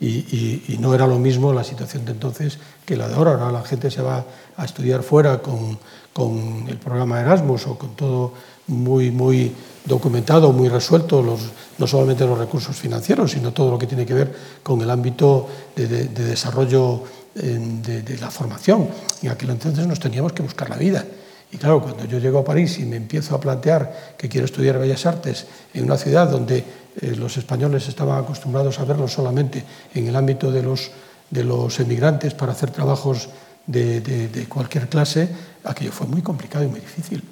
Y, 0.00 0.76
no 0.80 0.94
era 0.94 1.06
lo 1.06 1.18
mismo 1.18 1.52
la 1.52 1.64
situación 1.64 2.04
de 2.04 2.12
entonces 2.12 2.58
que 2.84 2.96
la 2.96 3.08
de 3.08 3.14
ahora. 3.14 3.32
Ahora 3.32 3.50
la 3.50 3.62
gente 3.62 3.90
se 3.90 4.02
va 4.02 4.24
a 4.56 4.64
estudiar 4.64 5.02
fuera 5.02 5.38
con, 5.38 5.78
con 6.12 6.66
el 6.68 6.76
programa 6.76 7.20
Erasmus 7.20 7.66
o 7.66 7.78
con 7.78 7.96
todo 7.96 8.32
muy, 8.66 9.10
muy 9.10 9.52
documentado, 9.84 10.52
muy 10.52 10.68
resuelto, 10.68 11.22
los, 11.22 11.40
no 11.78 11.86
solamente 11.86 12.26
los 12.26 12.38
recursos 12.38 12.76
financieros, 12.76 13.30
sino 13.30 13.52
todo 13.52 13.70
lo 13.70 13.78
que 13.78 13.86
tiene 13.86 14.04
que 14.04 14.14
ver 14.14 14.36
con 14.62 14.80
el 14.82 14.90
ámbito 14.90 15.48
de, 15.74 15.86
de, 15.86 16.04
de 16.08 16.24
desarrollo 16.24 17.04
de, 17.34 18.02
de, 18.02 18.18
la 18.18 18.30
formación. 18.30 18.88
En 19.22 19.30
aquel 19.30 19.50
entonces 19.50 19.86
nos 19.86 20.00
teníamos 20.00 20.32
que 20.32 20.42
buscar 20.42 20.70
la 20.70 20.76
vida. 20.76 21.04
Y 21.52 21.58
claro, 21.58 21.80
cuando 21.80 22.04
yo 22.04 22.18
llego 22.18 22.40
a 22.40 22.44
París 22.44 22.78
y 22.78 22.84
me 22.84 22.96
empiezo 22.96 23.34
a 23.34 23.40
plantear 23.40 24.14
que 24.18 24.28
quiero 24.28 24.46
estudiar 24.46 24.78
Bellas 24.78 25.06
Artes 25.06 25.46
en 25.74 25.84
una 25.84 25.96
ciudad 25.96 26.28
donde 26.28 26.64
eh, 27.00 27.14
los 27.16 27.36
españoles 27.36 27.88
estaban 27.88 28.22
acostumbrados 28.22 28.78
a 28.80 28.84
verlo 28.84 29.06
solamente 29.06 29.64
en 29.94 30.08
el 30.08 30.16
ámbito 30.16 30.50
de 30.50 30.62
los, 30.62 30.90
de 31.30 31.44
los 31.44 31.78
emigrantes 31.78 32.34
para 32.34 32.52
hacer 32.52 32.70
trabajos 32.70 33.28
de, 33.66 34.00
de, 34.00 34.46
cualquier 34.46 34.88
clase, 34.88 35.28
aquello 35.64 35.92
fue 35.92 36.06
muy 36.06 36.22
complicado 36.22 36.64
y 36.64 36.68
muy 36.68 36.80
difícil. 36.80 37.22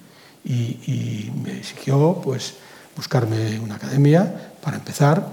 Y, 0.45 1.31
me 1.43 1.59
exigió 1.59 2.21
pues, 2.23 2.55
buscarme 2.97 3.59
una 3.61 3.77
academia 3.77 4.53
para 4.61 4.77
empezar 4.77 5.27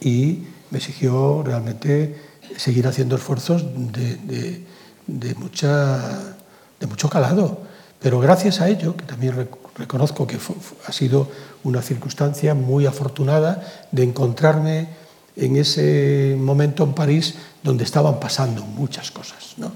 y 0.00 0.46
me 0.70 0.78
exigió 0.78 1.42
realmente 1.42 2.20
seguir 2.56 2.86
haciendo 2.86 3.16
esfuerzos 3.16 3.64
de, 3.92 4.64
de, 5.06 5.34
mucha, 5.36 6.36
de 6.78 6.86
mucho 6.86 7.08
calado. 7.08 7.62
Pero 8.00 8.18
gracias 8.18 8.60
a 8.60 8.68
ello, 8.68 8.96
que 8.96 9.04
también 9.04 9.48
reconozco 9.76 10.26
que 10.26 10.38
fue, 10.38 10.56
ha 10.86 10.92
sido 10.92 11.28
una 11.64 11.82
circunstancia 11.82 12.54
muy 12.54 12.86
afortunada 12.86 13.62
de 13.92 14.02
encontrarme 14.04 14.88
en 15.36 15.56
ese 15.56 16.36
momento 16.38 16.84
en 16.84 16.94
París 16.94 17.34
donde 17.62 17.84
estaban 17.84 18.18
pasando 18.18 18.64
muchas 18.64 19.10
cosas. 19.10 19.54
¿no? 19.58 19.72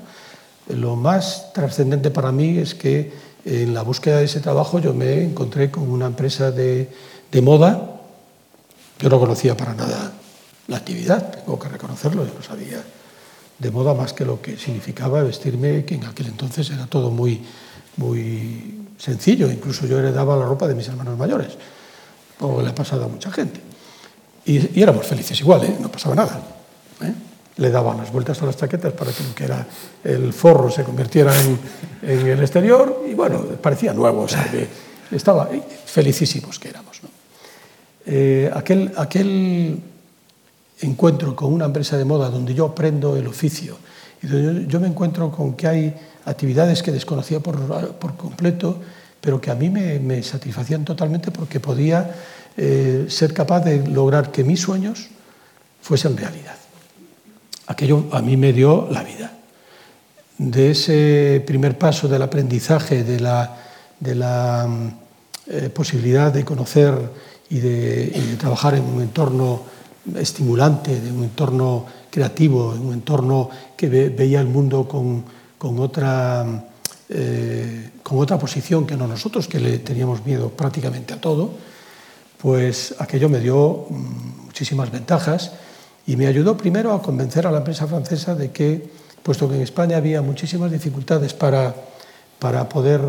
Lo 0.68 0.97
más 0.97 1.53
trascendente 1.53 2.11
para 2.11 2.33
mí 2.33 2.59
es 2.59 2.75
que 2.75 3.12
en 3.45 3.75
la 3.75 3.83
búsqueda 3.83 4.18
de 4.18 4.25
ese 4.25 4.41
trabajo 4.41 4.79
yo 4.79 4.95
me 4.95 5.22
encontré 5.22 5.70
con 5.70 5.91
una 5.91 6.07
empresa 6.07 6.51
de, 6.51 6.91
de 7.31 7.43
moda. 7.43 8.01
Yo 8.99 9.09
no 9.11 9.20
conocía 9.20 9.57
para 9.57 9.75
nada 9.75 10.12
la 10.68 10.79
actividad, 10.79 11.31
tengo 11.31 11.59
que 11.59 11.68
reconocerlo, 11.68 12.27
yo 12.27 12.33
no 12.33 12.43
sabía 12.43 12.83
de 13.59 13.70
moda 13.70 13.95
más 13.95 14.12
que 14.12 14.25
lo 14.25 14.41
que 14.41 14.57
significaba 14.57 15.22
vestirme, 15.22 15.85
que 15.85 15.95
en 15.97 16.05
aquel 16.05 16.27
entonces 16.27 16.70
era 16.70 16.87
todo 16.87 17.11
muy, 17.11 17.43
muy 17.97 18.86
sencillo, 18.99 19.51
incluso 19.51 19.86
yo 19.86 19.99
heredaba 19.99 20.36
la 20.36 20.47
ropa 20.47 20.66
de 20.66 20.74
mis 20.74 20.88
hermanos 20.88 21.18
mayores, 21.18 21.53
como 22.38 22.62
le 22.62 22.70
ha 22.70 22.74
pasado 22.74 23.05
a 23.05 23.09
mucha 23.09 23.30
gente. 23.30 23.61
Y, 24.47 24.80
éramos 24.80 25.07
felices 25.07 25.40
igual, 25.40 25.64
¿eh? 25.64 25.76
no 25.80 25.90
pasaba 25.90 26.14
nada. 26.14 26.40
¿eh? 27.03 27.14
Le 27.57 27.70
daban 27.70 27.99
las 27.99 28.12
vueltas 28.12 28.42
a 28.42 28.47
las 28.47 28.57
chaquetas 28.57 28.92
para 28.92 29.12
que 29.12 29.22
lo 29.22 29.34
que 29.34 29.45
era 29.45 29.66
el 30.03 30.32
forro 30.32 30.70
se 30.70 30.84
convirtiera 30.84 31.32
en, 31.40 31.59
en 32.03 32.26
el 32.26 32.40
exterior 32.40 33.05
y 33.09 33.14
bueno, 33.14 33.40
parecía 33.62 33.92
nuevo, 33.92 34.22
o 34.22 34.28
sea, 34.28 34.51
estaba 35.11 35.49
felicísimos 35.86 36.59
que 36.59 36.68
éramos. 36.68 37.03
¿no? 37.03 37.09
Eh, 38.07 38.51
aquel, 38.53 38.92
aquel 38.97 39.80
encuentro 40.80 41.34
con 41.34 41.53
una 41.53 41.64
empresa 41.66 41.97
de 41.97 42.05
moda 42.05 42.28
donde 42.28 42.55
yo 42.55 42.66
aprendo 42.66 43.16
el 43.16 43.26
oficio 43.26 43.78
y 44.22 44.26
donde 44.26 44.66
yo 44.66 44.80
me 44.80 44.88
encuentro 44.88 45.30
con 45.30 45.55
que 45.55 45.66
hay 45.66 45.95
actividades 46.25 46.83
que 46.83 46.93
desconocía 46.93 47.41
por, 47.41 47.95
por 47.97 48.16
completo, 48.16 48.81
pero 49.25 49.41
que 49.41 49.51
a 49.51 49.55
mí 49.55 49.70
me, 49.70 50.22
satisfacían 50.22 50.85
totalmente 50.85 51.31
porque 51.31 51.59
podía 51.59 52.14
eh, 52.59 53.07
ser 53.09 53.33
capaz 53.33 53.61
de 53.61 53.87
lograr 53.89 54.31
que 54.31 54.45
mis 54.45 54.61
sueños 54.61 55.09
fuesen 55.81 56.14
realidad. 56.14 56.57
Aquello 57.66 58.05
a 58.12 58.20
mí 58.20 58.37
me 58.37 58.53
dio 58.53 58.87
la 58.91 59.03
vida. 59.03 59.33
De 60.37 60.72
ese 60.72 61.43
primer 61.47 61.79
paso 61.79 62.07
del 62.07 62.20
aprendizaje, 62.20 63.03
de 63.03 63.18
la, 63.18 63.57
de 63.99 64.14
la 64.14 64.68
eh, 65.47 65.70
posibilidad 65.70 66.31
de 66.31 66.45
conocer 66.45 66.95
y 67.49 67.61
de, 67.61 68.37
trabajar 68.39 68.75
en 68.75 68.85
un 68.85 69.01
entorno 69.01 69.62
estimulante, 70.16 71.01
de 71.01 71.11
un 71.11 71.25
entorno 71.25 71.87
creativo, 72.11 72.75
en 72.75 72.83
un 72.83 72.93
entorno 72.93 73.49
que 73.75 73.89
ve, 73.89 74.09
veía 74.11 74.43
el 74.43 74.49
mundo 74.49 74.87
con, 74.87 75.25
con 75.65 75.81
otra, 75.81 76.45
eh, 77.09 77.89
con 78.03 78.19
otra 78.19 78.39
posición 78.39 78.85
que 78.85 78.99
no 78.99 79.09
nosotros, 79.09 79.49
que 79.49 79.59
le 79.59 79.79
teníamos 79.79 80.23
miedo 80.23 80.51
prácticamente 80.51 81.15
a 81.15 81.21
todo, 81.23 81.53
pues 82.37 82.95
aquello 82.99 83.31
me 83.31 83.41
dio 83.41 83.87
mm, 83.89 84.45
muchísimas 84.45 84.93
ventajas 84.93 85.53
y 86.07 86.17
me 86.17 86.27
ayudó 86.27 86.55
primero 86.55 86.93
a 86.93 87.01
convencer 87.01 87.47
a 87.47 87.51
la 87.51 87.65
empresa 87.65 87.87
francesa 87.87 88.35
de 88.35 88.51
que, 88.51 88.91
puesto 89.23 89.49
que 89.49 89.55
en 89.55 89.62
España 89.62 89.97
había 89.97 90.21
muchísimas 90.21 90.71
dificultades 90.71 91.33
para, 91.33 91.75
para 92.39 92.69
poder 92.69 93.01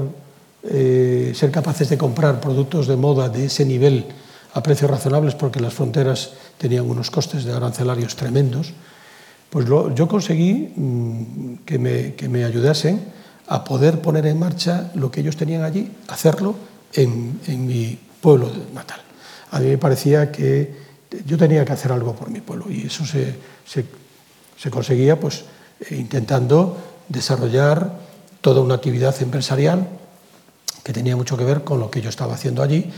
eh, 0.63 1.33
ser 1.35 1.51
capaces 1.51 1.89
de 1.89 1.97
comprar 1.97 2.39
productos 2.39 2.87
de 2.87 2.95
moda 2.95 3.27
de 3.27 3.47
ese 3.47 3.65
nivel 3.65 4.05
a 4.53 4.63
precios 4.63 4.89
razonables, 4.89 5.35
porque 5.35 5.59
las 5.59 5.73
fronteras 5.73 6.31
tenían 6.57 6.89
unos 6.89 7.11
costes 7.11 7.43
de 7.43 7.51
arancelarios 7.51 8.15
tremendos, 8.15 8.71
pues 9.55 9.69
yo 9.69 10.05
conseguí 10.09 10.73
mmm, 10.75 11.63
que, 11.65 11.79
me, 11.79 12.13
que, 12.15 12.27
me, 12.27 12.43
ayudasen 12.43 12.99
a 13.47 13.63
poder 13.63 14.01
poner 14.01 14.25
en 14.25 14.37
marcha 14.37 14.91
lo 14.95 15.09
que 15.09 15.21
ellos 15.21 15.37
tenían 15.37 15.63
allí, 15.63 15.89
hacerlo 16.09 16.55
en, 16.91 17.39
en 17.47 17.65
mi 17.65 17.97
pueblo 18.19 18.51
natal. 18.73 18.99
A 19.51 19.59
mí 19.59 19.67
me 19.67 19.77
parecía 19.77 20.29
que 20.29 20.75
yo 21.25 21.37
tenía 21.37 21.63
que 21.63 21.71
hacer 21.71 21.93
algo 21.93 22.13
por 22.13 22.29
mi 22.29 22.41
pueblo 22.41 22.65
y 22.69 22.87
eso 22.87 23.05
se, 23.05 23.33
se, 23.65 23.85
se 24.57 24.69
conseguía 24.69 25.17
pues, 25.17 25.45
eh, 25.89 25.95
intentando 25.95 26.75
desarrollar 27.07 27.97
toda 28.41 28.59
una 28.59 28.75
actividad 28.75 29.15
empresarial 29.21 29.87
que 30.83 30.91
tenía 30.91 31.15
mucho 31.15 31.37
que 31.37 31.45
ver 31.45 31.63
con 31.63 31.79
lo 31.79 31.89
que 31.89 32.01
yo 32.01 32.09
estaba 32.09 32.33
haciendo 32.33 32.61
allí, 32.61 32.91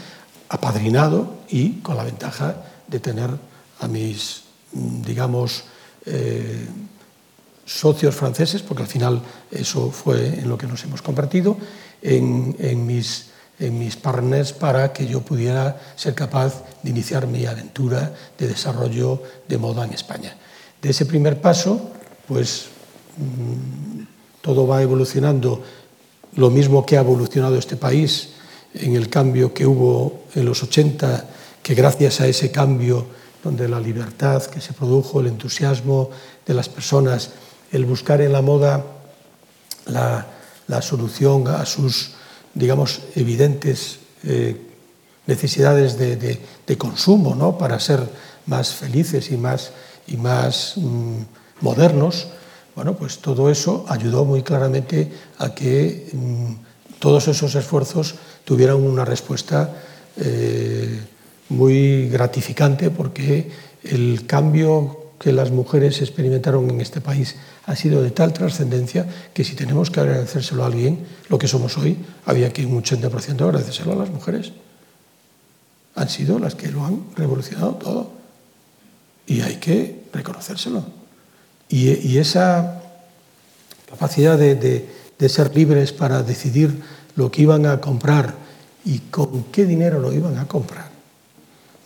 apadrinado 0.49 1.35
y 1.49 1.81
con 1.81 1.97
la 1.97 2.03
ventaja 2.03 2.55
de 2.87 2.99
tener 2.99 3.29
a 3.79 3.87
mis, 3.87 4.41
digamos, 4.71 5.65
eh, 6.07 6.65
socios 7.65 8.15
franceses, 8.15 8.61
porque 8.61 8.83
al 8.83 8.89
final 8.89 9.21
eso 9.51 9.91
fue 9.91 10.39
en 10.39 10.47
lo 10.47 10.57
que 10.57 10.67
nos 10.67 10.83
hemos 10.85 11.01
convertido, 11.01 11.57
en, 12.01 12.85
mis, 12.85 13.27
en 13.59 13.77
mis 13.77 13.97
partners 13.97 14.53
para 14.53 14.93
que 14.93 15.05
yo 15.05 15.21
pudiera 15.21 15.77
ser 15.95 16.15
capaz 16.15 16.63
de 16.81 16.91
iniciar 16.91 17.27
mi 17.27 17.45
aventura 17.45 18.13
de 18.37 18.47
desarrollo 18.47 19.21
de 19.47 19.57
moda 19.57 19.83
en 19.83 19.93
España. 19.93 20.37
De 20.81 20.91
ese 20.91 21.05
primer 21.05 21.41
paso, 21.41 21.91
pues 22.25 22.67
mmm, 23.17 24.03
todo 24.41 24.65
va 24.65 24.81
evolucionando 24.81 25.61
lo 26.35 26.49
mismo 26.49 26.85
que 26.85 26.97
ha 26.97 27.01
evolucionado 27.01 27.57
este 27.57 27.75
país 27.75 28.29
en 28.73 28.95
el 28.95 29.09
cambio 29.09 29.53
que 29.53 29.65
hubo 29.65 30.23
en 30.35 30.45
los 30.45 30.63
80, 30.63 31.25
que 31.61 31.75
gracias 31.75 32.21
a 32.21 32.27
ese 32.27 32.49
cambio 32.49 33.07
donde 33.47 33.69
la 33.69 33.79
libertad 33.79 34.43
que 34.43 34.59
se 34.59 34.73
produjo, 34.73 35.21
el 35.21 35.27
entusiasmo 35.27 36.09
de 36.45 36.53
las 36.53 36.67
personas, 36.67 37.31
el 37.71 37.85
buscar 37.85 38.19
en 38.19 38.33
la 38.33 38.41
moda 38.41 38.83
la, 39.85 40.27
la 40.67 40.81
solución 40.81 41.47
a 41.47 41.65
sus, 41.65 42.11
digamos, 42.53 43.03
evidentes 43.15 43.99
eh, 44.25 44.59
necesidades 45.27 45.97
de, 45.97 46.17
de, 46.17 46.77
consumo, 46.77 47.35
¿no? 47.35 47.57
para 47.57 47.79
ser 47.79 48.03
más 48.47 48.73
felices 48.73 49.31
y 49.31 49.37
más, 49.37 49.71
y 50.07 50.17
más 50.17 50.73
mmm, 50.75 51.21
modernos, 51.61 52.27
bueno, 52.75 52.97
pues 52.97 53.19
todo 53.19 53.49
eso 53.49 53.85
ayudó 53.87 54.25
muy 54.25 54.43
claramente 54.43 55.09
a 55.37 55.55
que 55.55 56.09
mmm, 56.11 56.51
todos 56.99 57.29
esos 57.29 57.55
esfuerzos 57.55 58.15
tuvieran 58.43 58.75
una 58.75 59.05
respuesta 59.05 59.71
eh, 60.17 60.99
muy 61.49 62.09
gratificante 62.09 62.89
porque 62.89 63.49
el 63.83 64.25
cambio 64.25 65.11
que 65.19 65.31
las 65.33 65.51
mujeres 65.51 66.01
experimentaron 66.01 66.69
en 66.69 66.81
este 66.81 67.01
país 67.01 67.35
ha 67.65 67.75
sido 67.75 68.03
de 68.03 68.11
tal 68.11 68.33
trascendencia 68.33 69.07
que 69.33 69.43
si 69.43 69.55
tenemos 69.55 69.89
que 69.89 69.99
agradecérselo 69.99 70.63
a 70.63 70.67
alguien, 70.67 71.05
lo 71.29 71.37
que 71.37 71.47
somos 71.47 71.77
hoy, 71.77 71.97
había 72.25 72.53
que 72.53 72.65
un 72.65 72.81
80% 72.81 73.41
agradecérselo 73.41 73.93
a 73.93 73.95
las 73.95 74.09
mujeres. 74.09 74.53
Han 75.95 76.09
sido 76.09 76.39
las 76.39 76.55
que 76.55 76.69
lo 76.69 76.85
han 76.85 77.03
revolucionado 77.15 77.73
todo. 77.75 78.11
Y 79.25 79.41
hay 79.41 79.55
que 79.55 80.03
reconocérselo. 80.13 80.85
Y, 81.67 82.17
esa 82.17 82.81
capacidad 83.89 84.37
de 84.37 85.29
ser 85.29 85.53
libres 85.53 85.91
para 85.91 86.23
decidir 86.23 86.81
lo 87.17 87.31
que 87.31 87.41
iban 87.41 87.65
a 87.65 87.81
comprar 87.81 88.35
y 88.85 88.99
con 88.99 89.45
qué 89.45 89.65
dinero 89.65 89.99
lo 89.99 90.13
iban 90.13 90.37
a 90.37 90.47
comprar, 90.47 90.89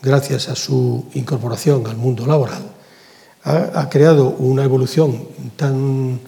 gracias 0.02 0.50
a 0.50 0.56
su 0.56 1.06
incorporación 1.14 1.86
al 1.88 1.98
mundo 1.98 2.26
laboral, 2.26 2.64
ha, 3.44 3.82
ha 3.82 3.90
creado 3.90 4.30
una 4.30 4.64
evolución 4.64 5.28
tan 5.56 6.20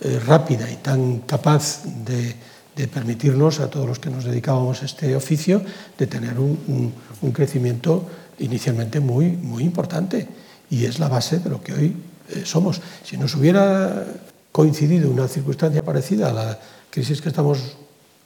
eh, 0.00 0.20
rápida 0.26 0.70
y 0.70 0.76
tan 0.76 1.20
capaz 1.20 1.84
de, 1.84 2.34
de, 2.74 2.88
permitirnos, 2.88 3.60
a 3.60 3.70
todos 3.70 3.86
los 3.86 3.98
que 3.98 4.10
nos 4.10 4.24
dedicábamos 4.24 4.82
a 4.82 4.86
este 4.86 5.14
oficio, 5.14 5.62
de 5.98 6.06
tener 6.06 6.38
un, 6.38 6.58
un, 6.68 6.92
un 7.20 7.32
crecimiento 7.32 8.04
inicialmente 8.38 9.00
muy, 9.00 9.30
muy 9.30 9.62
importante. 9.62 10.26
Y 10.70 10.86
es 10.86 10.98
la 10.98 11.08
base 11.08 11.38
de 11.38 11.50
lo 11.50 11.62
que 11.62 11.72
hoy 11.72 11.96
eh, 12.30 12.42
somos. 12.44 12.80
Si 13.04 13.16
nos 13.16 13.34
hubiera 13.34 14.06
coincidido 14.50 15.10
una 15.10 15.28
circunstancia 15.28 15.84
parecida 15.84 16.30
a 16.30 16.32
la 16.32 16.58
crisis 16.90 17.20
que 17.20 17.28
estamos 17.28 17.58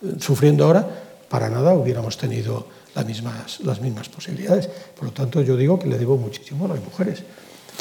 eh, 0.02 0.14
sufriendo 0.18 0.64
ahora, 0.64 0.88
para 1.28 1.50
nada 1.50 1.74
hubiéramos 1.74 2.16
tenido 2.16 2.68
las 2.96 3.06
mismas, 3.06 3.60
las 3.60 3.80
mismas 3.80 4.08
posibilidades. 4.08 4.68
Por 4.96 5.04
lo 5.04 5.12
tanto, 5.12 5.42
yo 5.42 5.56
digo 5.56 5.78
que 5.78 5.86
le 5.86 5.98
debo 5.98 6.16
muchísimo 6.16 6.64
a 6.64 6.68
las 6.68 6.82
mujeres, 6.82 7.22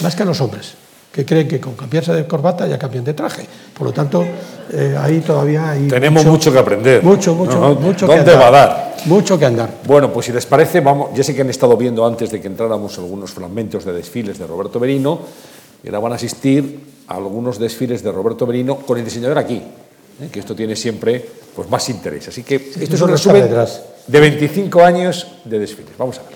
más 0.04 0.14
que 0.16 0.24
a 0.24 0.26
los 0.26 0.42
hombres, 0.42 0.74
que 1.12 1.26
creen 1.26 1.48
que 1.48 1.62
con 1.62 1.76
cambiarse 1.76 2.14
de 2.14 2.28
corbata 2.28 2.68
ya 2.68 2.78
cambian 2.78 3.06
de 3.06 3.14
traje. 3.14 3.48
Por 3.74 3.88
lo 3.88 3.94
tanto, 3.94 4.26
eh, 4.74 4.96
ahí 5.00 5.22
todavía 5.22 5.72
hay... 5.72 5.88
Tenemos 5.88 6.26
mucho, 6.26 6.52
que 6.52 6.60
aprender. 6.60 7.02
Mucho, 7.02 7.34
mucho, 7.34 7.54
No, 7.54 7.70
no, 7.70 7.76
mucho 7.76 8.06
¿Dónde 8.06 8.26
que 8.26 8.32
andar. 8.32 8.44
va 8.44 8.48
a 8.48 8.52
dar? 8.52 8.96
Mucho 9.06 9.40
que 9.40 9.46
andar. 9.46 9.70
Bueno, 9.88 10.12
pues 10.12 10.26
si 10.26 10.34
les 10.34 10.46
parece, 10.46 10.82
vamos, 10.82 11.12
ya 11.16 11.24
sé 11.24 11.34
que 11.34 11.42
han 11.42 11.50
estado 11.50 11.78
viendo 11.78 12.06
antes 12.06 12.30
de 12.32 12.42
que 12.42 12.48
entráramos 12.48 12.98
algunos 12.98 13.32
fragmentos 13.32 13.86
de 13.86 13.94
desfiles 13.94 14.38
de 14.38 14.46
Roberto 14.46 14.80
Berino, 14.80 15.22
y 15.82 15.88
ahora 15.88 16.00
van 16.00 16.12
a 16.14 16.16
asistir 16.16 16.80
a 17.08 17.16
algunos 17.16 17.58
desfiles 17.58 18.04
de 18.04 18.12
Roberto 18.12 18.46
Berino 18.46 18.78
con 18.78 18.98
el 18.98 19.06
diseñador 19.06 19.38
aquí, 19.38 19.62
¿eh? 20.22 20.30
que 20.30 20.40
esto 20.40 20.54
tiene 20.54 20.76
siempre 20.76 21.24
pues, 21.56 21.70
más 21.70 21.88
interés. 21.90 22.28
Así 22.28 22.44
que 22.44 22.56
esto 22.56 22.96
es 22.96 23.02
un 23.02 23.10
resumen. 23.10 23.48
De 24.08 24.20
25 24.20 24.84
años 24.84 25.28
de 25.44 25.60
desfiles. 25.60 25.94
Vamos 25.98 26.20
a 26.20 26.24
ver. 26.24 26.35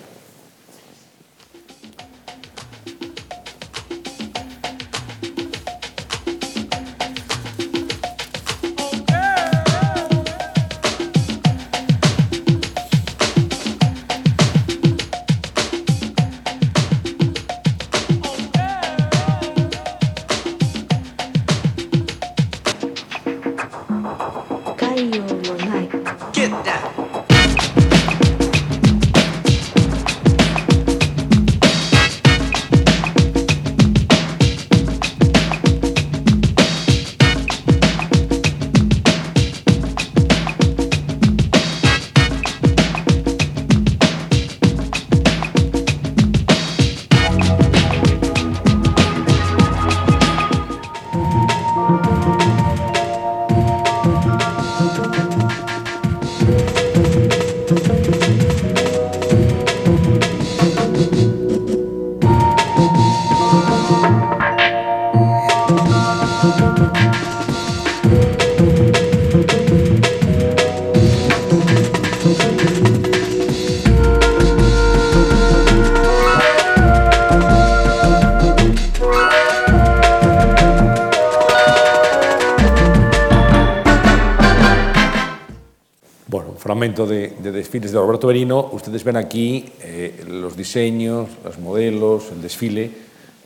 De 87.91 87.93
desfiles 87.93 87.93
de 87.93 87.99
Roberto 87.99 88.27
Berino. 88.27 88.69
Ustedes 88.71 89.03
ven 89.03 89.17
aquí 89.17 89.65
eh, 89.81 90.23
los 90.27 90.55
diseños, 90.55 91.29
los 91.43 91.57
modelos, 91.59 92.25
el 92.31 92.41
desfile, 92.41 92.91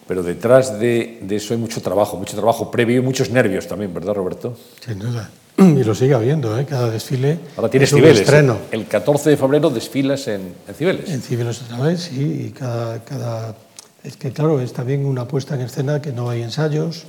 pero 0.07 0.23
detrás 0.23 0.79
de, 0.79 1.19
de 1.21 1.35
eso 1.35 1.53
hay 1.53 1.59
mucho 1.59 1.81
trabajo, 1.81 2.17
mucho 2.17 2.35
trabajo 2.35 2.69
previo 2.69 2.97
y 2.97 3.01
muchos 3.01 3.29
nervios 3.29 3.67
también, 3.67 3.93
¿verdad, 3.93 4.13
Roberto? 4.13 4.55
Sin 4.85 4.99
duda. 4.99 5.29
Y 5.57 5.83
lo 5.83 5.93
sigue 5.93 6.15
habiendo, 6.15 6.57
¿eh? 6.57 6.65
cada 6.65 6.89
desfile. 6.89 7.37
Ahora 7.55 7.69
tienes 7.69 7.89
es 7.89 7.93
un 7.93 7.99
Cibeles. 7.99 8.21
estreno. 8.21 8.57
El 8.71 8.87
14 8.87 9.29
de 9.29 9.37
febrero 9.37 9.69
desfilas 9.69 10.27
en, 10.27 10.53
en 10.67 10.73
Cibeles. 10.75 11.09
En 11.09 11.21
Cibeles 11.21 11.61
otra 11.61 11.79
vez, 11.79 12.01
sí, 12.01 12.47
y 12.47 12.49
cada, 12.51 13.03
cada... 13.03 13.55
Es 14.03 14.17
que, 14.17 14.31
claro, 14.31 14.59
es 14.59 14.73
también 14.73 15.05
una 15.05 15.27
puesta 15.27 15.55
en 15.55 15.61
escena 15.61 16.01
que 16.01 16.11
no 16.11 16.29
hay 16.29 16.41
ensayos, 16.41 17.05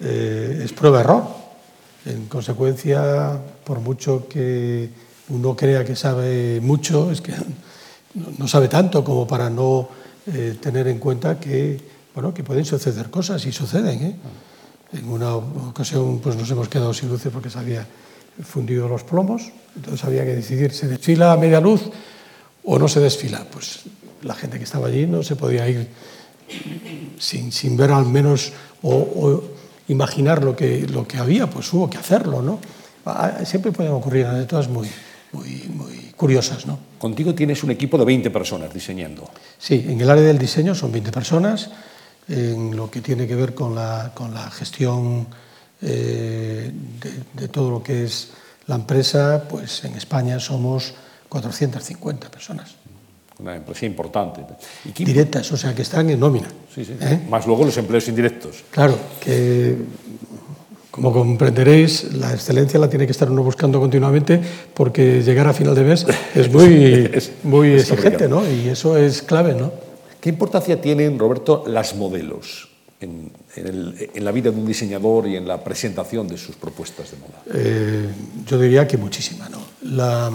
eh, 0.00 0.62
es 0.64 0.72
prueba-error. 0.72 1.22
En 2.04 2.26
consecuencia, 2.26 3.38
por 3.64 3.78
mucho 3.78 4.26
que 4.28 4.90
uno 5.32 5.56
crea 5.56 5.84
que 5.84 5.96
sabe 5.96 6.60
mucho, 6.60 7.10
es 7.10 7.20
que 7.20 7.32
no, 8.38 8.46
sabe 8.46 8.68
tanto 8.68 9.02
como 9.02 9.26
para 9.26 9.48
no 9.48 9.88
eh, 10.26 10.56
tener 10.60 10.88
en 10.88 10.98
cuenta 10.98 11.40
que, 11.40 11.80
bueno, 12.14 12.34
que 12.34 12.44
pueden 12.44 12.64
suceder 12.64 13.10
cosas, 13.10 13.44
y 13.46 13.52
suceden. 13.52 14.02
¿eh? 14.04 14.16
En 14.92 15.08
una 15.08 15.34
ocasión 15.34 16.18
pues 16.18 16.36
nos 16.36 16.50
hemos 16.50 16.68
quedado 16.68 16.92
sin 16.92 17.08
luces 17.08 17.32
porque 17.32 17.48
se 17.48 17.58
había 17.58 17.86
fundido 18.42 18.88
los 18.88 19.04
plomos, 19.04 19.50
entonces 19.74 20.04
había 20.04 20.24
que 20.24 20.34
decidir, 20.34 20.72
¿se 20.72 20.86
desfila 20.86 21.32
a 21.32 21.36
media 21.36 21.60
luz 21.60 21.82
o 22.64 22.78
no 22.78 22.88
se 22.88 23.00
desfila? 23.00 23.46
Pues 23.50 23.80
la 24.22 24.34
gente 24.34 24.58
que 24.58 24.64
estaba 24.64 24.88
allí 24.88 25.06
no 25.06 25.22
se 25.22 25.36
podía 25.36 25.68
ir 25.68 25.88
sin, 27.18 27.50
sin 27.52 27.76
ver 27.76 27.90
al 27.92 28.04
menos 28.04 28.52
o, 28.82 28.94
o 28.94 29.44
imaginar 29.88 30.44
lo 30.44 30.54
que, 30.54 30.86
lo 30.86 31.08
que 31.08 31.16
había, 31.16 31.48
pues 31.48 31.72
hubo 31.72 31.88
que 31.88 31.96
hacerlo, 31.96 32.42
¿no? 32.42 32.60
Ah, 33.04 33.44
Siempre 33.44 33.72
pueden 33.72 33.92
ocurrir 33.92 34.26
anécdotas 34.26 34.68
muy, 34.68 34.88
muy, 35.32 35.68
muy 35.74 36.12
curiosas, 36.16 36.66
¿no? 36.66 36.78
Contigo 36.98 37.34
tienes 37.34 37.62
un 37.64 37.70
equipo 37.70 37.98
de 37.98 38.04
20 38.04 38.30
personas 38.30 38.72
diseñando. 38.72 39.28
Sí, 39.58 39.84
en 39.88 40.00
el 40.00 40.08
área 40.10 40.24
del 40.24 40.38
diseño 40.38 40.74
son 40.74 40.92
20 40.92 41.10
personas, 41.10 41.70
en 42.28 42.76
lo 42.76 42.90
que 42.90 43.00
tiene 43.00 43.26
que 43.26 43.34
ver 43.34 43.54
con 43.54 43.74
la, 43.74 44.12
con 44.14 44.32
la 44.32 44.50
gestión 44.50 45.26
eh, 45.80 46.70
de, 47.00 47.40
de 47.42 47.48
todo 47.48 47.70
lo 47.70 47.82
que 47.82 48.04
es 48.04 48.28
la 48.68 48.76
empresa, 48.76 49.44
pues 49.48 49.82
en 49.84 49.94
España 49.94 50.38
somos 50.38 50.94
450 51.28 52.30
personas 52.30 52.74
Una 53.40 53.56
empresa 53.56 53.86
importante. 53.86 54.42
¿Y 54.84 54.92
qué- 54.92 55.04
directas, 55.04 55.50
o 55.50 55.56
sea, 55.56 55.74
que 55.74 55.82
están 55.82 56.08
en 56.10 56.20
nómina. 56.20 56.46
Sí, 56.72 56.84
sí. 56.84 56.94
¿eh? 57.00 57.26
Más 57.28 57.46
luego 57.46 57.64
los 57.64 57.76
empleos 57.76 58.06
indirectos. 58.06 58.62
Claro, 58.70 58.96
que 59.20 59.76
como 60.92 61.10
comprenderéis, 61.12 62.12
la 62.14 62.32
excelencia 62.32 62.78
la 62.78 62.88
tiene 62.88 63.06
que 63.06 63.12
estar 63.12 63.28
uno 63.30 63.42
buscando 63.42 63.80
continuamente 63.80 64.40
porque 64.74 65.22
llegar 65.22 65.48
a 65.48 65.52
final 65.52 65.74
de 65.74 65.82
mes 65.84 66.06
es 66.34 66.52
muy, 66.52 67.10
muy 67.42 67.72
exigente. 67.72 68.28
¿no? 68.28 68.48
Y 68.48 68.68
eso 68.68 68.96
es 68.96 69.22
clave, 69.22 69.54
¿no? 69.54 69.72
¿Qué 70.20 70.28
importancia 70.28 70.80
tienen, 70.80 71.18
Roberto, 71.18 71.64
las 71.66 71.96
modelos 71.96 72.68
en, 73.00 73.32
en 73.56 73.66
el- 73.66 74.10
en 74.14 74.24
la 74.24 74.30
vida 74.30 74.50
de 74.52 74.56
un 74.58 74.66
diseñador 74.66 75.26
y 75.26 75.34
en 75.36 75.48
la 75.48 75.64
presentación 75.64 76.28
de 76.28 76.36
sus 76.38 76.54
propuestas 76.56 77.10
de 77.10 77.16
moda? 77.16 77.42
Eh, 77.54 78.06
yo 78.46 78.58
diría 78.60 78.86
que 78.86 78.96
muchísima, 78.98 79.48
¿no? 79.48 79.58
La, 79.82 80.30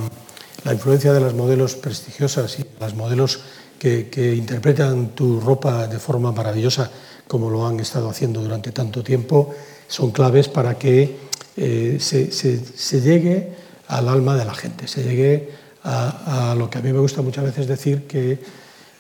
la 0.65 0.73
influencia 0.73 1.13
de 1.13 1.21
las 1.21 1.33
modelos 1.33 1.75
prestigiosas 1.75 2.59
y 2.59 2.65
las 2.81 2.95
modelos 2.95 3.39
que, 3.79 4.09
que 4.09 4.35
interpretan 4.35 5.09
tu 5.09 5.39
ropa 5.39 5.87
de 5.87 5.99
forma 5.99 6.31
maravillosa, 6.33 6.89
como 7.27 7.49
lo 7.49 7.65
han 7.65 7.79
estado 7.79 8.09
haciendo 8.09 8.41
durante 8.41 8.71
tanto 8.71 9.03
tiempo, 9.03 9.53
son 9.87 10.11
claves 10.11 10.47
para 10.47 10.77
que 10.77 11.15
eh, 11.55 11.97
se, 11.99 12.31
se- 12.31 12.59
se 12.63 13.01
llegue 13.01 13.49
al 13.87 14.07
alma 14.09 14.35
de 14.35 14.45
la 14.45 14.53
gente, 14.53 14.87
se 14.87 15.03
llegue 15.03 15.49
a, 15.83 16.51
a 16.51 16.55
lo 16.55 16.69
que 16.69 16.77
a 16.77 16.81
mí 16.81 16.91
me 16.91 16.99
gusta 16.99 17.21
muchas 17.21 17.45
veces 17.45 17.67
decir 17.67 18.03
que 18.07 18.37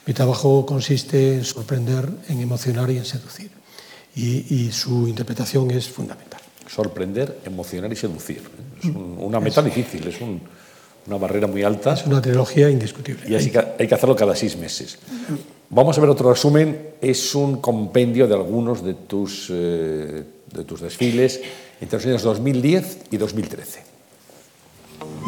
mi 0.05 0.13
trabajo 0.13 0.65
consiste 0.65 1.35
en 1.35 1.43
sorprender, 1.43 2.09
en 2.29 2.39
emocionar 2.41 2.89
y 2.89 2.97
en 2.97 3.05
seducir. 3.05 3.51
Y, 4.15 4.55
y 4.55 4.71
su 4.71 5.07
interpretación 5.07 5.69
es 5.71 5.89
fundamental. 5.89 6.39
Sorprender, 6.67 7.39
emocionar 7.45 7.91
y 7.91 7.95
seducir. 7.95 8.37
¿eh? 8.37 8.79
Es 8.79 8.85
un- 8.95 9.17
una 9.19 9.39
meta 9.39 9.61
difícil, 9.61 10.07
es 10.07 10.21
un- 10.21 10.41
una 11.07 11.17
barrera 11.17 11.47
muy 11.47 11.63
alta 11.63 11.93
Es 11.93 12.05
una 12.05 12.21
trilogía 12.21 12.69
indiscutible. 12.69 13.29
y 13.29 13.35
así 13.35 13.49
que 13.51 13.59
hay 13.79 13.87
que 13.87 13.95
hacerlo 13.95 14.15
cada 14.15 14.35
seis 14.35 14.57
meses. 14.57 14.97
Vamos 15.69 15.97
a 15.97 16.01
ver 16.01 16.09
otro 16.09 16.29
resumen. 16.33 16.91
Es 17.01 17.35
un 17.35 17.57
compendio 17.61 18.27
de 18.27 18.33
algunos 18.33 18.83
de 18.83 18.93
tus, 18.93 19.47
eh, 19.51 20.23
de 20.53 20.63
tus 20.63 20.81
desfiles 20.81 21.41
entre 21.81 21.97
los 21.97 22.05
años 22.05 22.23
2010 22.23 22.97
y 23.11 23.17
2013. 23.17 23.83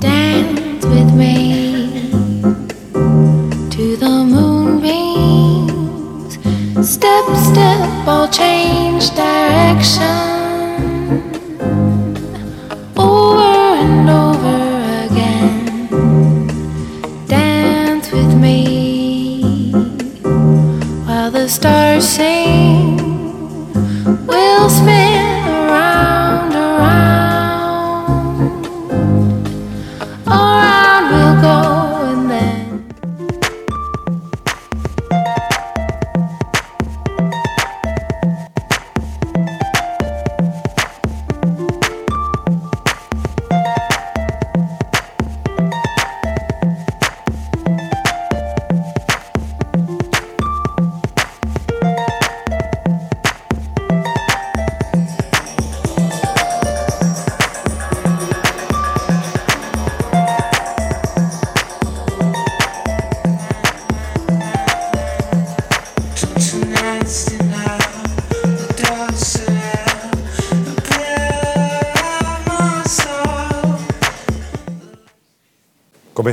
Dance 0.02 0.86
with 0.88 1.14
me 1.14 2.12
to 3.70 3.98
the 3.98 4.24
moonbeams. 4.26 5.70
Step, 6.88 7.26
step, 7.52 8.08
I'll 8.08 8.28
change 8.30 9.12
direction. 9.16 10.06
Over 12.96 13.76
and 13.86 14.10
over 14.10 14.60
again. 15.06 16.48
Dance 17.28 18.12
with 18.12 18.34
me 18.36 19.72
while 21.06 21.30
the 21.32 21.48
stars 21.48 22.08
sing. 22.08 22.89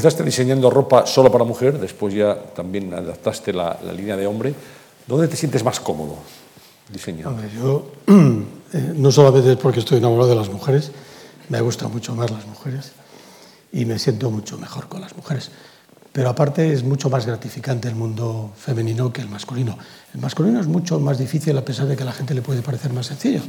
Comenzaste 0.07 0.23
diseñando 0.23 0.71
ropa 0.71 1.05
solo 1.05 1.33
para 1.33 1.43
mujer, 1.43 1.81
después 1.81 2.15
ya 2.15 2.39
también 2.55 2.95
adaptaste 2.95 3.53
la, 3.53 3.77
la 3.85 3.93
línea 3.93 4.17
de 4.17 4.25
hombre. 4.25 4.55
¿Dónde 5.05 5.27
te 5.27 5.35
sientes 5.35 5.65
más 5.65 5.81
cómodo 5.81 6.15
diseñando? 6.93 7.31
Hombre, 7.31 7.51
yo, 7.53 7.91
eh, 8.73 8.93
no 8.95 9.11
solamente 9.11 9.51
es 9.51 9.59
porque 9.59 9.81
estoy 9.81 9.99
enamorado 9.99 10.31
de 10.31 10.37
las 10.37 10.49
mujeres, 10.49 10.93
me 11.49 11.61
gustan 11.61 11.91
mucho 11.91 12.15
más 12.15 12.31
las 12.31 12.47
mujeres 12.47 12.93
y 13.73 13.85
me 13.85 13.99
siento 13.99 14.31
mucho 14.31 14.59
mejor 14.59 14.87
con 14.87 15.01
las 15.01 15.17
mujeres. 15.17 15.51
Pero 16.13 16.29
aparte 16.29 16.73
es 16.73 16.85
mucho 16.85 17.11
más 17.11 17.27
gratificante 17.27 17.89
el 17.89 17.97
mundo 17.97 18.53
femenino 18.57 19.13
que 19.13 19.23
el 19.23 19.29
masculino. 19.29 19.77
El 20.15 20.21
masculino 20.21 20.61
es 20.61 20.69
mucho 20.69 21.01
más 21.01 21.19
difícil 21.19 21.59
a 21.59 21.65
pesar 21.65 21.89
de 21.89 21.97
que 21.97 22.05
a 22.05 22.07
la 22.07 22.13
gente 22.13 22.33
le 22.33 22.43
puede 22.43 22.63
parecer 22.63 22.93
más 22.93 23.07
sencillo, 23.07 23.41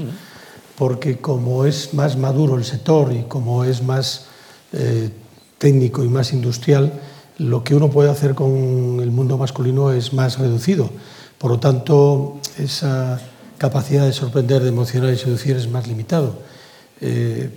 porque 0.75 1.19
como 1.19 1.65
es 1.65 1.93
más 1.93 2.17
maduro 2.17 2.55
el 2.55 2.65
sector 2.65 3.13
y 3.13 3.25
como 3.25 3.63
es 3.63 3.83
más 3.83 4.25
eh, 4.73 5.11
técnico 5.57 6.03
y 6.03 6.09
más 6.09 6.33
industrial, 6.33 6.93
lo 7.37 7.63
que 7.63 7.75
uno 7.75 7.89
puede 7.89 8.09
hacer 8.09 8.35
con 8.35 8.99
el 9.01 9.11
mundo 9.11 9.37
masculino 9.37 9.91
es 9.91 10.13
más 10.13 10.39
reducido. 10.39 10.89
Por 11.37 11.51
lo 11.51 11.59
tanto, 11.59 12.39
esa 12.57 13.19
capacidad 13.57 14.05
de 14.05 14.13
sorprender, 14.13 14.63
de 14.63 14.69
emocionar 14.69 15.13
y 15.13 15.17
seducir 15.17 15.55
es 15.55 15.69
más 15.69 15.87
limitado. 15.87 16.39
Eh, 17.01 17.49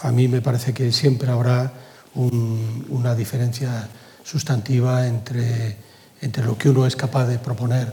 a 0.00 0.10
mí 0.10 0.28
me 0.28 0.40
parece 0.40 0.72
que 0.72 0.90
siempre 0.92 1.30
habrá 1.30 1.72
un, 2.14 2.86
una 2.88 3.14
diferencia 3.14 3.88
sustantiva 4.24 5.06
entre, 5.06 5.76
entre, 6.20 6.44
lo 6.44 6.56
que 6.56 6.70
uno 6.70 6.86
es 6.86 6.96
capaz 6.96 7.26
de 7.26 7.38
proponer 7.38 7.92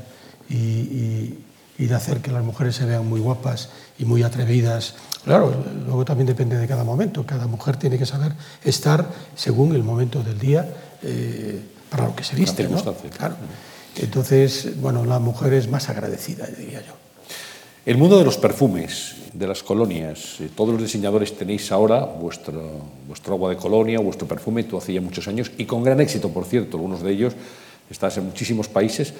y, 0.49 1.33
y, 1.77 1.85
de 1.85 1.95
hacer 1.95 2.19
que 2.19 2.31
las 2.31 2.43
mujeres 2.43 2.75
se 2.75 2.85
vean 2.85 3.07
muy 3.07 3.19
guapas 3.19 3.69
y 3.99 4.05
muy 4.05 4.23
atrevidas. 4.23 4.95
Claro, 5.23 5.53
luego 5.85 6.05
también 6.05 6.27
depende 6.27 6.57
de 6.57 6.67
cada 6.67 6.83
momento. 6.83 7.25
Cada 7.25 7.47
mujer 7.47 7.77
tiene 7.77 7.97
que 7.97 8.05
saber 8.05 8.33
estar 8.63 9.07
según 9.35 9.75
el 9.75 9.83
momento 9.83 10.23
del 10.23 10.39
día 10.39 10.67
eh, 11.03 11.61
para 11.89 12.05
lo 12.05 12.15
que 12.15 12.23
se 12.23 12.35
viste. 12.35 12.67
¿no? 12.67 12.81
Claro. 13.17 13.35
Entonces, 13.95 14.79
bueno, 14.81 15.05
la 15.05 15.19
mujer 15.19 15.53
es 15.53 15.69
más 15.69 15.89
agradecida, 15.89 16.45
diría 16.47 16.81
yo. 16.85 16.93
El 17.85 17.97
mundo 17.97 18.17
de 18.17 18.25
los 18.25 18.37
perfumes, 18.37 19.15
de 19.33 19.47
las 19.47 19.63
colonias, 19.63 20.41
eh, 20.41 20.49
todos 20.53 20.73
los 20.73 20.81
diseñadores 20.81 21.37
tenéis 21.37 21.71
ahora 21.71 22.03
vuestro, 22.03 22.81
vuestro 23.07 23.33
agua 23.35 23.49
de 23.51 23.55
colonia, 23.55 23.99
vuestro 23.99 24.27
perfume, 24.27 24.65
tú 24.65 24.77
hace 24.77 24.91
ya 24.91 24.99
muchos 24.99 25.25
años, 25.29 25.51
y 25.57 25.63
con 25.63 25.83
gran 25.83 26.01
éxito, 26.01 26.29
por 26.29 26.43
cierto, 26.43 26.75
algunos 26.75 27.01
de 27.01 27.11
ellos, 27.11 27.33
estás 27.89 28.17
en 28.17 28.25
muchísimos 28.25 28.67
países. 28.67 29.13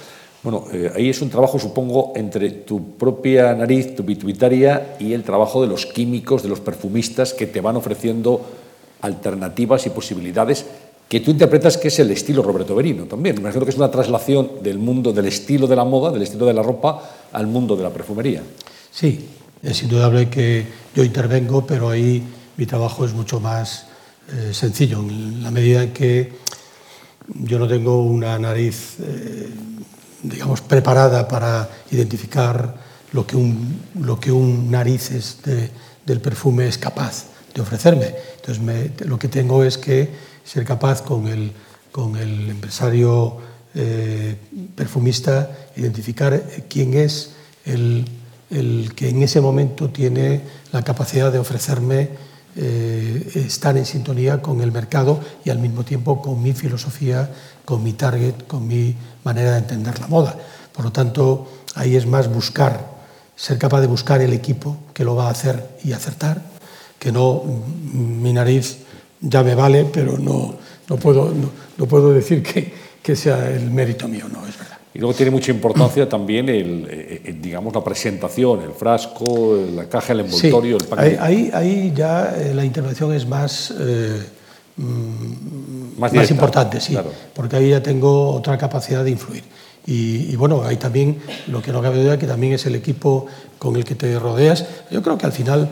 Bueno, 0.44 0.66
eh, 0.72 0.92
ahí 0.96 1.10
es 1.10 1.22
un 1.22 1.30
trabajo, 1.30 1.60
supongo, 1.60 2.14
entre 2.16 2.50
tu 2.50 2.96
propia 2.96 3.54
nariz, 3.54 3.96
tu 3.96 4.06
pituitaria 4.06 4.96
y 5.00 5.14
el 5.14 5.24
trabajo 5.24 5.62
de 5.62 5.68
los 5.68 5.86
químicos, 5.86 6.44
de 6.44 6.50
los 6.50 6.60
perfumistas 6.60 7.34
que 7.34 7.48
te 7.48 7.60
van 7.60 7.76
ofreciendo 7.76 8.42
alternativas 9.02 9.86
y 9.86 9.90
posibilidades 9.90 10.66
que 11.08 11.22
tú 11.22 11.32
interpretas 11.32 11.78
que 11.78 11.88
es 11.88 12.00
el 12.00 12.12
estilo 12.12 12.44
Roberto 12.44 12.76
Berino 12.76 13.06
también. 13.06 13.36
Me 13.36 13.42
imagino 13.42 13.64
que 13.64 13.72
es 13.72 13.78
una 13.78 13.90
traslación 13.90 14.62
del 14.62 14.78
mundo 14.78 15.14
del 15.14 15.28
estilo 15.28 15.66
de 15.68 15.76
la 15.76 15.86
moda, 15.86 16.12
del 16.12 16.22
estilo 16.22 16.46
de 16.46 16.54
la 16.54 16.62
ropa, 16.62 17.02
al 17.32 17.48
mundo 17.48 17.76
de 17.76 17.84
la 17.84 17.90
perfumería. 17.90 18.44
Sí, 18.92 19.26
es 19.64 19.84
indudable 19.84 20.30
que 20.30 20.66
yo 20.94 21.04
intervengo, 21.04 21.66
pero 21.66 21.90
ahí 21.90 22.24
mi 22.58 22.66
trabajo 22.66 23.06
es 23.06 23.14
mucho 23.14 23.40
más 23.40 23.86
eh, 24.34 24.54
sencillo, 24.54 25.00
en 25.00 25.44
la 25.44 25.52
medida 25.52 25.84
en 25.84 25.94
que 25.94 26.34
yo 27.44 27.58
no 27.58 27.68
tengo 27.68 28.02
una 28.02 28.38
nariz, 28.38 28.98
eh, 29.00 29.50
digamos, 30.24 30.62
preparada 30.62 31.28
para 31.28 31.70
identificar 31.92 32.76
lo 33.12 33.26
que 33.26 33.36
un, 33.36 33.82
lo 34.00 34.20
que 34.20 34.32
un 34.32 34.72
nariz 34.72 35.12
es 35.12 35.42
de, 35.44 35.70
del 36.06 36.22
perfume 36.22 36.68
es 36.68 36.78
capaz 36.78 37.26
de 37.54 37.62
ofrecerme. 37.62 38.14
Entonces, 38.36 39.08
lo 39.08 39.18
que 39.18 39.28
tengo 39.28 39.64
es 39.64 39.78
que 39.78 40.10
ser 40.44 40.66
capaz 40.66 41.02
con 41.02 41.28
el, 41.28 41.52
con 41.92 42.16
el 42.16 42.50
empresario 42.50 43.38
eh, 43.76 44.36
perfumista 44.76 45.52
identificar 45.76 46.42
quién 46.70 46.96
es 46.96 47.34
el, 47.66 48.06
el, 48.50 48.94
que 48.96 49.10
en 49.10 49.22
ese 49.22 49.42
momento 49.42 49.90
tiene 49.90 50.42
la 50.72 50.82
capacidad 50.84 51.32
de 51.32 51.40
ofrecerme 51.40 52.10
eh, 52.56 53.32
estar 53.36 53.78
en 53.78 53.86
sintonía 53.86 54.42
con 54.42 54.62
el 54.62 54.72
mercado 54.72 55.20
y 55.46 55.52
al 55.52 55.60
mismo 55.60 55.84
tiempo 55.84 56.24
con 56.24 56.42
mi 56.42 56.54
filosofía, 56.54 57.30
con 57.68 57.84
mi 57.84 57.92
target, 57.92 58.48
con 58.48 58.66
mi 58.66 58.96
manera 59.26 59.52
de 59.52 59.58
entender 59.58 60.00
la 60.00 60.08
moda. 60.08 60.34
Por 60.72 60.86
lo 60.86 60.92
tanto, 60.94 61.52
ahí 61.76 61.98
es 61.98 62.06
más 62.06 62.34
buscar, 62.34 62.80
ser 63.36 63.58
capaz 63.58 63.82
de 63.82 63.88
buscar 63.88 64.22
el 64.22 64.32
equipo 64.32 64.78
que 64.94 65.04
lo 65.04 65.18
va 65.18 65.28
a 65.28 65.32
hacer 65.32 65.76
y 65.84 65.92
acertar, 65.92 66.42
que 66.98 67.12
no 67.12 67.44
mi 67.92 68.32
nariz 68.32 68.78
ya 69.20 69.44
me 69.44 69.54
vale, 69.54 69.84
pero 69.84 70.18
no, 70.18 70.56
no, 70.88 70.96
puedo, 70.96 71.26
no, 71.26 71.50
no 71.78 71.86
puedo 71.88 72.14
decir 72.14 72.42
que, 72.42 72.72
que, 73.04 73.18
sea 73.18 73.50
el 73.50 73.70
mérito 73.70 74.08
mío, 74.08 74.28
no, 74.32 74.48
es 74.48 74.58
verdad. 74.58 74.78
Y 74.94 75.00
luego 75.00 75.14
tiene 75.14 75.32
mucha 75.32 75.52
importancia 75.52 76.08
también 76.18 76.48
el, 76.48 77.22
el, 77.26 77.42
digamos, 77.42 77.76
la 77.76 77.84
presentación, 77.84 78.62
el 78.62 78.72
frasco, 78.72 79.58
la 79.76 79.90
caja, 79.90 80.14
el 80.14 80.22
envoltorio, 80.22 80.80
sí, 80.80 80.86
el 80.86 80.90
paquete. 80.90 81.20
Ahí, 81.20 81.52
ahí 81.54 81.92
ya 81.94 82.34
eh, 82.34 82.54
la 82.54 82.64
intervención 82.64 83.14
es 83.14 83.28
más, 83.28 83.74
eh, 83.78 84.24
mm, 84.78 86.00
Más 86.00 86.14
más, 86.14 86.32
importante, 86.32 86.80
sí, 86.80 86.94
claro. 86.94 87.12
porque 87.34 87.58
ahí 87.58 87.70
ya 87.70 87.84
tengo 87.84 88.32
otra 88.32 88.58
capacidad 88.58 89.04
de 89.04 89.12
influir. 89.12 89.44
Y, 89.86 90.32
y, 90.32 90.36
bueno, 90.36 90.64
ahí 90.64 90.76
también, 90.76 91.20
lo 91.48 91.62
que 91.62 91.72
no 91.72 91.82
cabe 91.82 92.04
duda, 92.04 92.20
que 92.20 92.28
también 92.28 92.54
es 92.54 92.66
el 92.66 92.76
equipo 92.76 93.26
con 93.58 93.76
el 93.78 93.86
que 93.86 93.96
te 93.96 94.20
rodeas. 94.20 94.66
Yo 94.92 95.02
creo 95.02 95.18
que 95.18 95.26
al 95.26 95.32
final 95.32 95.70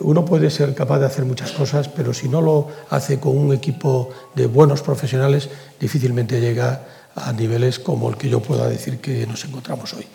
uno 0.00 0.24
puede 0.24 0.50
ser 0.50 0.74
capaz 0.74 1.00
de 1.00 1.06
hacer 1.06 1.24
muchas 1.24 1.50
cosas, 1.52 1.88
pero 1.88 2.14
si 2.14 2.28
no 2.28 2.40
lo 2.40 2.68
hace 2.90 3.18
con 3.18 3.36
un 3.36 3.52
equipo 3.52 4.10
de 4.34 4.46
buenos 4.46 4.82
profesionales, 4.82 5.48
difícilmente 5.80 6.40
llega 6.40 6.82
a 7.14 7.32
niveles 7.32 7.78
como 7.78 8.08
el 8.08 8.16
que 8.16 8.28
yo 8.28 8.40
pueda 8.40 8.68
decir 8.68 8.98
que 9.00 9.26
nos 9.26 9.44
encontramos 9.44 9.92
hoy. 9.94 10.06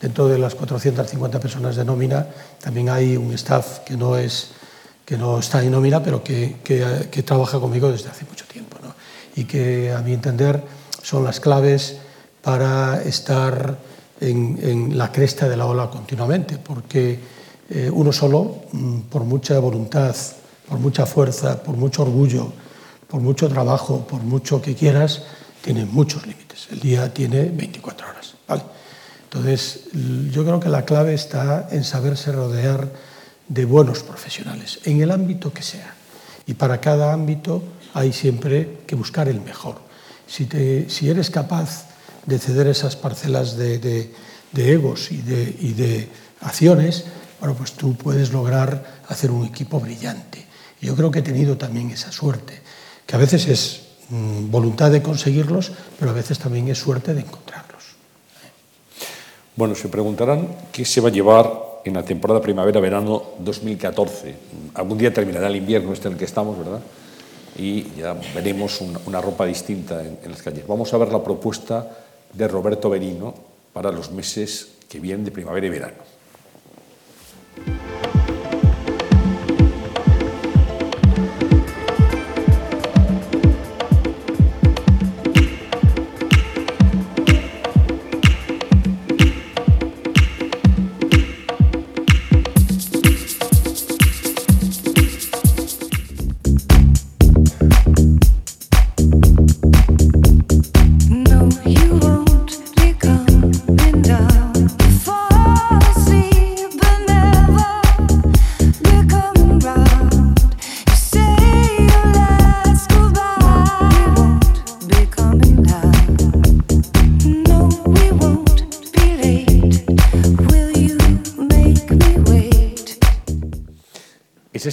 Dentro 0.00 0.28
de 0.28 0.38
las 0.38 0.54
450 0.54 1.40
personas 1.40 1.74
de 1.74 1.84
nómina, 1.84 2.26
también 2.62 2.88
hay 2.88 3.16
un 3.16 3.32
staff 3.32 3.80
que 3.80 3.96
no, 3.96 4.16
es, 4.16 4.50
que 5.06 5.16
no 5.16 5.38
está 5.38 5.62
en 5.62 5.70
nómina, 5.70 6.02
pero 6.02 6.22
que, 6.22 6.56
que, 6.64 7.08
que 7.10 7.22
trabaja 7.22 7.60
conmigo 7.60 7.90
desde 7.90 8.10
hace 8.10 8.24
mucho 8.24 8.44
tiempo. 8.46 8.76
¿no? 8.82 8.92
Y 9.36 9.44
que, 9.44 9.92
a 9.92 10.02
mi 10.02 10.12
entender, 10.12 10.62
son 11.00 11.22
las 11.22 11.38
claves 11.38 11.98
para 12.42 13.00
estar 13.02 13.78
en, 14.20 14.58
en 14.60 14.98
la 14.98 15.12
cresta 15.12 15.48
de 15.48 15.56
la 15.56 15.66
ola 15.66 15.88
continuamente, 15.88 16.58
porque 16.58 17.20
eh, 17.70 17.88
uno 17.92 18.12
solo, 18.12 18.62
mm, 18.72 19.00
por 19.02 19.22
mucha 19.22 19.58
voluntad, 19.60 20.14
por 20.68 20.80
mucha 20.80 21.06
fuerza, 21.06 21.62
por 21.62 21.76
mucho 21.76 22.02
orgullo, 22.02 22.52
por 23.06 23.20
mucho 23.20 23.48
trabajo, 23.48 24.06
por 24.08 24.22
mucho 24.22 24.60
que 24.60 24.74
quieras, 24.74 25.22
tiene 25.62 25.84
muchos 25.84 26.26
límites. 26.26 26.68
El 26.72 26.80
día 26.80 27.14
tiene 27.14 27.44
24 27.44 28.08
horas. 28.08 28.34
¿vale? 28.48 28.62
Entonces, 29.24 29.84
yo 30.32 30.44
creo 30.44 30.58
que 30.58 30.68
la 30.68 30.84
clave 30.84 31.14
está 31.14 31.68
en 31.70 31.84
saberse 31.84 32.32
rodear 32.32 32.88
de 33.48 33.64
buenos 33.64 34.02
profesionales, 34.02 34.80
en 34.84 35.00
el 35.00 35.10
ámbito 35.10 35.52
que 35.52 35.62
sea. 35.62 35.94
Y 36.46 36.54
para 36.54 36.80
cada 36.80 37.12
ámbito 37.12 37.62
hay 37.94 38.12
siempre 38.12 38.78
que 38.86 38.94
buscar 38.94 39.28
el 39.28 39.40
mejor. 39.40 39.76
Si, 40.26 40.46
te, 40.46 40.90
si 40.90 41.08
eres 41.08 41.30
capaz 41.30 41.86
de 42.26 42.38
ceder 42.38 42.66
esas 42.66 42.96
parcelas 42.96 43.56
de, 43.56 43.78
de, 43.78 44.72
egos 44.72 45.12
y 45.12 45.18
de, 45.18 45.56
y 45.60 45.72
de 45.72 46.08
acciones, 46.40 47.04
bueno, 47.40 47.54
pues 47.54 47.72
tú 47.72 47.94
puedes 47.94 48.32
lograr 48.32 49.02
hacer 49.08 49.30
un 49.30 49.44
equipo 49.44 49.78
brillante. 49.78 50.46
Yo 50.80 50.94
creo 50.96 51.10
que 51.10 51.20
he 51.20 51.22
tenido 51.22 51.56
también 51.56 51.90
esa 51.90 52.10
suerte, 52.12 52.60
que 53.06 53.14
a 53.14 53.18
veces 53.18 53.46
es 53.46 53.80
mmm, 54.08 54.50
voluntad 54.50 54.90
de 54.90 55.02
conseguirlos, 55.02 55.72
pero 55.98 56.10
a 56.10 56.14
veces 56.14 56.38
también 56.38 56.68
es 56.68 56.78
suerte 56.78 57.14
de 57.14 57.20
encontrarlos. 57.20 57.66
Bueno, 59.54 59.74
se 59.74 59.88
preguntarán 59.88 60.54
qué 60.72 60.84
se 60.84 61.00
va 61.00 61.08
a 61.08 61.12
llevar 61.12 61.65
en 61.88 61.94
la 61.94 62.02
temporada 62.02 62.40
primavera-verano 62.40 63.22
2014. 63.38 64.34
Algún 64.74 64.98
día 64.98 65.12
terminará 65.12 65.46
el 65.48 65.56
invierno 65.56 65.92
este 65.92 66.08
en 66.08 66.14
el 66.14 66.18
que 66.18 66.24
estamos, 66.24 66.58
¿verdad? 66.58 66.80
Y 67.58 67.94
ya 67.96 68.14
veremos 68.34 68.80
una, 68.80 69.20
ropa 69.20 69.46
distinta 69.46 70.02
en, 70.02 70.18
en 70.22 70.30
las 70.30 70.42
calles. 70.42 70.66
Vamos 70.66 70.92
a 70.92 70.98
ver 70.98 71.12
la 71.12 71.22
propuesta 71.22 71.88
de 72.32 72.48
Roberto 72.48 72.90
Berino 72.90 73.34
para 73.72 73.90
los 73.92 74.10
meses 74.10 74.68
que 74.88 75.00
vienen 75.00 75.24
de 75.24 75.30
primavera 75.30 75.66
y 75.66 75.70
verano. 75.70 76.16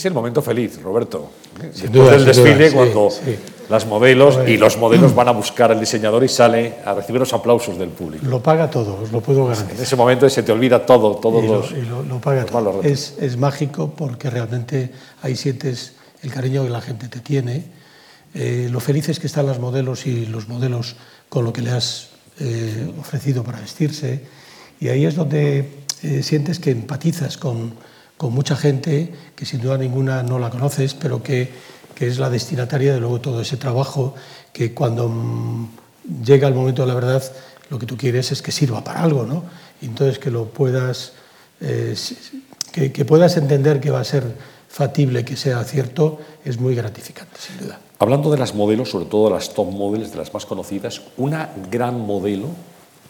Es 0.03 0.11
el 0.11 0.13
momento 0.13 0.41
feliz, 0.41 0.81
Roberto. 0.81 1.31
Sin 1.59 1.69
Después 1.71 1.91
duda, 1.91 2.11
del 2.11 2.25
desfile, 2.25 2.69
duda, 2.69 2.73
cuando 2.77 3.09
sí. 3.09 3.35
las 3.69 3.85
modelos 3.85 4.37
y 4.47 4.57
los 4.57 4.77
modelos 4.77 5.15
van 5.15 5.29
a 5.29 5.31
buscar 5.31 5.71
al 5.71 5.79
diseñador 5.79 6.23
y 6.23 6.27
sale 6.27 6.75
a 6.85 6.93
recibir 6.93 7.19
los 7.21 7.31
aplausos 7.33 7.77
del 7.77 7.89
público. 7.89 8.25
Lo 8.27 8.41
paga 8.43 8.69
todo, 8.69 8.99
os 9.01 9.11
lo 9.11 9.21
puedo 9.21 9.41
En 9.43 9.47
garantizar. 9.53 9.81
ese 9.83 9.95
momento 9.95 10.29
se 10.29 10.43
te 10.43 10.51
olvida 10.51 10.85
todo, 10.85 11.15
todos 11.15 11.43
y 11.43 11.47
lo, 11.47 11.53
los... 11.55 11.71
y 11.71 11.81
lo- 11.83 12.03
lo 12.03 12.19
paga 12.19 12.45
todo. 12.45 12.81
Es, 12.83 13.15
es 13.19 13.37
mágico 13.37 13.93
porque 13.95 14.29
realmente 14.29 14.91
ahí 15.21 15.35
sientes 15.35 15.93
el 16.21 16.31
cariño 16.31 16.63
que 16.63 16.69
la 16.69 16.81
gente 16.81 17.07
te 17.07 17.19
tiene, 17.21 17.63
eh, 18.33 18.67
lo 18.71 18.79
felices 18.79 19.19
que 19.19 19.27
están 19.27 19.45
las 19.45 19.59
modelos 19.59 20.05
y 20.05 20.25
los 20.25 20.47
modelos 20.49 20.95
con 21.29 21.45
lo 21.45 21.53
que 21.53 21.61
le 21.61 21.71
has 21.71 22.09
eh, 22.39 22.91
ofrecido 22.99 23.43
para 23.43 23.59
vestirse. 23.61 24.21
Y 24.79 24.89
ahí 24.89 25.05
es 25.05 25.15
donde 25.15 25.69
eh, 26.01 26.23
sientes 26.23 26.59
que 26.59 26.71
empatizas 26.71 27.37
con, 27.37 27.73
con 28.23 28.33
mucha 28.33 28.55
gente 28.55 29.11
que 29.35 29.45
sin 29.45 29.59
duda 29.59 29.77
ninguna 29.77 30.23
no 30.23 30.39
la 30.39 30.49
conoces, 30.49 30.93
pero 30.93 31.21
que, 31.21 31.51
que 31.93 32.07
es 32.07 32.19
la 32.19 32.29
destinataria 32.29 32.93
de 32.93 33.01
luego 33.01 33.19
todo 33.19 33.41
ese 33.41 33.57
trabajo 33.57 34.15
que 34.53 34.73
cuando 34.73 35.09
mm, 35.09 35.67
llega 36.23 36.47
el 36.47 36.53
momento 36.53 36.83
de 36.83 36.87
la 36.87 36.93
verdad 36.93 37.21
lo 37.67 37.77
que 37.77 37.85
tú 37.85 37.97
quieres 37.97 38.31
es 38.31 38.41
que 38.41 38.53
sirva 38.53 38.81
para 38.81 39.03
algo, 39.03 39.25
¿no? 39.25 39.43
Entonces 39.81 40.19
que 40.19 40.31
lo 40.31 40.45
puedas, 40.45 41.11
eh, 41.59 41.97
que 42.71 43.03
puedas 43.03 43.35
entender 43.35 43.81
que 43.81 43.91
va 43.91 43.99
a 43.99 44.05
ser 44.05 44.23
factible, 44.69 45.25
que 45.25 45.35
sea 45.35 45.61
cierto, 45.65 46.19
es 46.45 46.57
muy 46.57 46.75
gratificante, 46.75 47.35
sin 47.37 47.57
duda. 47.57 47.77
Hablando 47.99 48.31
de 48.31 48.37
las 48.37 48.55
modelos, 48.55 48.91
sobre 48.91 49.07
todo 49.07 49.31
las 49.31 49.53
top 49.53 49.69
models, 49.69 50.11
de 50.11 50.17
las 50.19 50.33
más 50.33 50.45
conocidas, 50.45 51.01
una 51.17 51.49
gran 51.69 51.99
modelo, 51.99 52.47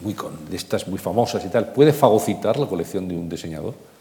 muy 0.01 0.15
con, 0.15 0.49
de 0.49 0.57
estas 0.57 0.87
muy 0.87 0.97
famosas 0.97 1.45
y 1.45 1.49
tal, 1.49 1.71
¿puede 1.71 1.93
fagocitar 1.93 2.57
la 2.57 2.65
colección 2.65 3.07
de 3.07 3.15
un 3.15 3.29
diseñador? 3.29 3.92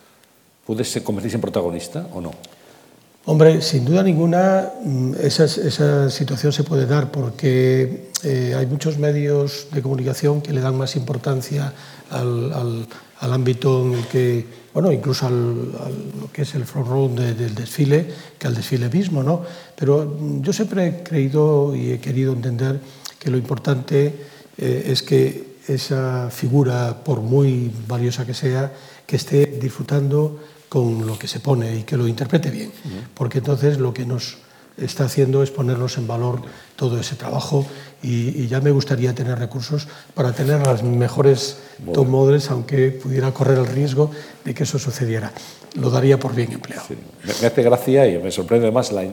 ¿Puede 0.66 0.84
se- 0.84 1.02
convertirse 1.02 1.36
en 1.36 1.40
protagonista 1.40 2.06
o 2.12 2.20
no? 2.20 2.30
Hombre, 3.24 3.62
sin 3.62 3.84
duda 3.84 4.02
ninguna 4.02 4.68
mm, 4.84 5.14
esa, 5.22 5.44
esa 5.44 6.10
situación 6.10 6.52
se 6.52 6.64
puede 6.64 6.86
dar 6.86 7.10
porque 7.12 8.10
eh, 8.24 8.54
hay 8.56 8.66
muchos 8.66 8.98
medios 8.98 9.68
de 9.72 9.80
comunicación 9.82 10.40
que 10.40 10.52
le 10.52 10.60
dan 10.60 10.76
más 10.76 10.96
importancia 10.96 11.72
al, 12.10 12.52
al- 12.52 12.86
al 13.20 13.32
ámbito 13.32 13.86
en 13.86 13.94
el 13.94 14.06
que, 14.08 14.44
bueno, 14.74 14.90
incluso 14.90 15.26
al, 15.28 15.70
lo 15.70 16.32
que 16.32 16.42
es 16.42 16.54
el 16.56 16.64
front 16.64 16.88
row 16.88 17.14
de- 17.14 17.34
del 17.34 17.54
desfile 17.54 18.08
que 18.38 18.48
al 18.48 18.54
desfile 18.56 18.88
mismo, 18.88 19.22
¿no? 19.22 19.42
Pero 19.76 20.04
mm, 20.18 20.42
yo 20.42 20.52
siempre 20.52 20.86
he 20.88 21.02
creído 21.04 21.74
y 21.76 21.92
he 21.92 22.00
querido 22.00 22.32
entender 22.32 22.80
que 23.20 23.30
lo 23.30 23.36
importante 23.36 24.14
eh, 24.58 24.82
es 24.88 25.02
que 25.04 25.52
esa 25.68 26.28
figura, 26.30 27.04
por 27.04 27.20
muy 27.20 27.70
valiosa 27.86 28.26
que 28.26 28.34
sea, 28.34 28.72
que 29.06 29.14
esté 29.14 29.46
disfrutando 29.62 30.40
con 30.72 31.06
lo 31.06 31.18
que 31.18 31.28
se 31.28 31.38
pone 31.38 31.76
y 31.76 31.82
que 31.82 31.98
lo 31.98 32.08
interprete 32.08 32.50
bien, 32.50 32.72
porque 33.12 33.38
entonces 33.44 33.76
lo 33.76 33.92
que 33.92 34.06
nos 34.06 34.38
está 34.78 35.04
haciendo 35.04 35.42
es 35.42 35.50
ponernos 35.50 35.98
en 35.98 36.06
valor 36.06 36.40
todo 36.76 36.98
ese 36.98 37.14
trabajo 37.14 37.66
y, 38.02 38.30
y 38.42 38.46
ya 38.48 38.62
me 38.62 38.70
gustaría 38.70 39.14
tener 39.14 39.38
recursos 39.38 39.86
para 40.14 40.32
tener 40.32 40.66
las 40.66 40.82
mejores 40.82 41.58
top 41.92 42.08
models, 42.08 42.50
aunque 42.50 42.88
pudiera 42.90 43.34
correr 43.34 43.58
el 43.58 43.66
riesgo 43.66 44.10
de 44.46 44.54
que 44.54 44.62
eso 44.62 44.78
sucediera. 44.78 45.30
Lo 45.74 45.90
daría 45.90 46.18
por 46.18 46.34
bien 46.34 46.50
empleado. 46.52 46.84
Sí. 46.88 46.94
Me, 47.22 47.46
hace 47.46 47.62
gracia 47.62 48.08
y 48.08 48.16
me 48.16 48.30
sorprende 48.30 48.68
además 48.68 48.92
la, 48.92 49.04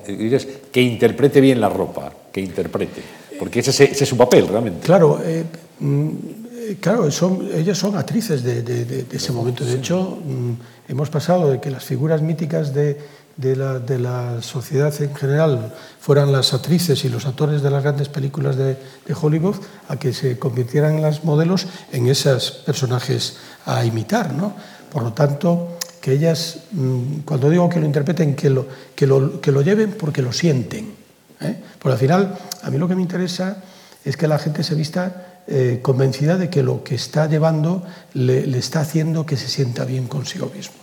que 0.72 0.82
interprete 0.82 1.42
bien 1.42 1.60
la 1.60 1.68
ropa, 1.68 2.10
que 2.32 2.40
interprete, 2.40 3.02
porque 3.38 3.60
ese, 3.60 3.72
es- 3.72 3.82
ese 3.92 4.04
es 4.06 4.10
su 4.10 4.16
papel 4.16 4.48
realmente. 4.48 4.86
Claro, 4.86 5.20
eh, 5.22 5.44
mm, 5.82 6.10
eh, 6.10 6.36
claro 6.76 7.10
son, 7.12 7.48
ellas 7.54 7.78
son 7.78 7.96
actrices 7.98 8.44
de, 8.44 8.62
de- 8.62 8.86
de- 8.86 9.04
de 9.04 9.18
ese 9.18 9.32
momento. 9.32 9.64
De 9.66 9.74
hecho, 9.76 10.20
mm, 10.24 10.52
hemos 10.92 11.10
pasado 11.10 11.50
de 11.52 11.60
que 11.60 11.72
las 11.72 11.84
figuras 11.84 12.22
míticas 12.22 12.74
de, 12.74 13.00
de 13.38 13.56
la, 13.56 13.80
de 13.80 14.00
la 14.00 14.42
sociedad 14.42 14.94
en 15.02 15.16
general 15.16 15.74
fueran 16.00 16.32
las 16.32 16.54
actrices 16.54 17.04
y 17.06 17.10
los 17.10 17.26
actores 17.26 17.62
de 17.62 17.70
las 17.72 17.84
grandes 17.84 18.10
películas 18.10 18.56
de, 18.58 18.76
de 19.06 19.16
Hollywood 19.20 19.56
a 19.88 19.98
que 19.98 20.14
se 20.14 20.38
convirtieran 20.38 21.02
las 21.02 21.24
modelos 21.24 21.68
en 21.92 22.08
esos 22.08 22.52
personajes 22.66 23.38
a 23.66 23.86
imitar. 23.86 24.34
¿no? 24.34 24.54
Por 24.92 25.04
lo 25.04 25.14
tanto, 25.14 25.78
que 26.02 26.14
ellas, 26.14 26.60
mm, 26.72 27.20
cuando 27.26 27.50
digo 27.50 27.70
que 27.70 27.80
lo 27.80 27.86
interpreten, 27.86 28.36
que 28.36 28.50
lo, 28.50 28.68
que 28.96 29.08
lo, 29.08 29.40
que 29.42 29.52
lo 29.52 29.62
lleven 29.62 29.92
porque 29.98 30.22
lo 30.22 30.32
sienten. 30.34 30.94
¿eh? 31.42 31.60
Porque 31.80 31.94
al 31.94 32.00
final, 32.00 32.36
a 32.64 32.70
mí 32.70 32.78
lo 32.78 32.88
que 32.88 32.96
me 32.96 33.02
interesa 33.02 33.58
es 34.04 34.18
que 34.18 34.28
la 34.28 34.40
gente 34.40 34.64
se 34.64 34.76
vista 34.76 35.29
eh, 35.50 35.80
convencida 35.82 36.38
de 36.38 36.50
que 36.50 36.62
lo 36.64 36.84
que 36.84 36.96
está 36.96 37.28
llevando 37.28 37.84
le, 38.14 38.58
está 38.58 38.82
haciendo 38.82 39.26
que 39.26 39.36
se 39.36 39.48
sienta 39.48 39.84
bien 39.84 40.08
consigo 40.08 40.52
mismo. 40.56 40.76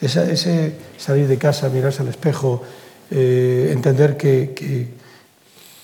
Ese 0.00 0.74
salir 0.98 1.26
de 1.26 1.38
casa, 1.38 1.68
mirarse 1.68 2.02
al 2.02 2.08
espejo, 2.08 2.62
eh, 3.10 3.70
entender 3.72 4.16
que, 4.16 4.52
que- 4.54 4.94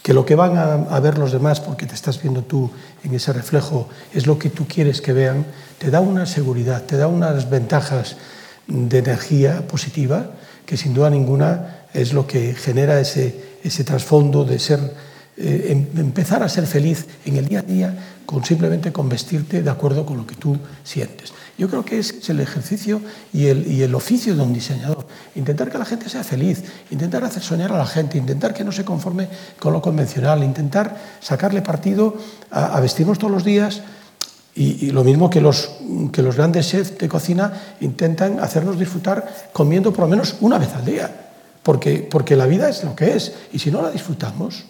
que 0.02 0.12
lo 0.14 0.24
que 0.26 0.34
van 0.34 0.58
a, 0.58 0.72
a 0.90 0.98
ver 1.00 1.16
los 1.16 1.30
demás, 1.30 1.60
porque 1.60 1.86
te 1.86 1.94
estás 1.94 2.20
viendo 2.20 2.42
tú 2.42 2.68
en 3.04 3.14
ese 3.14 3.32
reflejo, 3.32 3.88
es 4.12 4.26
lo 4.26 4.36
que 4.36 4.50
tú 4.50 4.66
quieres 4.66 5.00
que 5.00 5.12
vean, 5.12 5.46
te 5.78 5.90
da 5.90 6.00
una 6.00 6.26
seguridad, 6.26 6.82
te 6.82 6.96
da 6.96 7.06
unas 7.06 7.48
ventajas 7.48 8.16
de 8.66 8.98
energía 8.98 9.66
positiva 9.68 10.32
que 10.66 10.76
sin 10.76 10.92
duda 10.92 11.08
ninguna 11.08 11.86
es 11.94 12.12
lo 12.14 12.26
que 12.26 12.52
genera 12.54 12.98
ese, 12.98 13.58
ese 13.62 13.84
trasfondo 13.84 14.44
de 14.44 14.58
ser, 14.58 14.80
eh, 15.36 15.68
em- 15.70 15.98
empezar 15.98 16.42
a 16.42 16.48
ser 16.48 16.66
feliz 16.66 17.06
en 17.24 17.36
el 17.36 17.46
día 17.46 17.60
a 17.60 17.62
día 17.62 17.94
con 18.26 18.44
simplemente 18.44 18.92
con 18.92 19.08
vestirte 19.08 19.62
de 19.62 19.70
acuerdo 19.70 20.04
con 20.06 20.16
lo 20.16 20.26
que 20.26 20.34
tú 20.34 20.56
sientes. 20.84 21.32
Yo 21.58 21.68
creo 21.68 21.84
que 21.84 21.98
es 21.98 22.28
el 22.30 22.40
ejercicio 22.40 23.00
y 23.32 23.46
el, 23.46 23.70
y 23.70 23.82
el 23.82 23.94
oficio 23.94 24.34
de 24.34 24.42
un 24.42 24.52
diseñador. 24.52 25.06
Intentar 25.34 25.70
que 25.70 25.78
la 25.78 25.84
gente 25.84 26.08
sea 26.08 26.24
feliz, 26.24 26.62
intentar 26.90 27.24
hacer 27.24 27.42
soñar 27.42 27.72
a 27.72 27.78
la 27.78 27.86
gente, 27.86 28.16
intentar 28.18 28.54
que 28.54 28.64
no 28.64 28.72
se 28.72 28.84
conforme 28.84 29.28
con 29.59 29.72
lo 29.72 29.82
convencional, 29.82 30.42
intentar 30.42 30.96
sacarle 31.20 31.60
partido 31.62 32.16
a, 32.50 32.76
a 32.76 32.80
vestirnos 32.80 33.18
todos 33.18 33.32
los 33.32 33.44
días 33.44 33.82
y, 34.54 34.86
y 34.86 34.90
lo 34.90 35.04
mismo 35.04 35.30
que 35.30 35.40
los, 35.40 35.70
que 36.12 36.22
los 36.22 36.36
grandes 36.36 36.68
chefs 36.68 36.98
de 36.98 37.09
cocina 37.09 37.52
intentan 37.80 38.40
hacernos 38.40 38.78
disfrutar 38.78 39.50
comiendo 39.52 39.92
por 39.92 40.04
lo 40.04 40.09
menos 40.09 40.36
una 40.40 40.59
vez 40.59 40.74
al 40.74 40.84
día. 40.84 41.18
Porque, 41.62 42.06
porque 42.10 42.34
la 42.34 42.46
vida 42.46 42.68
es 42.68 42.82
lo 42.82 42.96
que 42.96 43.14
es. 43.14 43.34
Y 43.52 43.60
si 43.60 43.70
no 43.70 43.82
la 43.82 43.90
disfrutamos, 43.90 44.64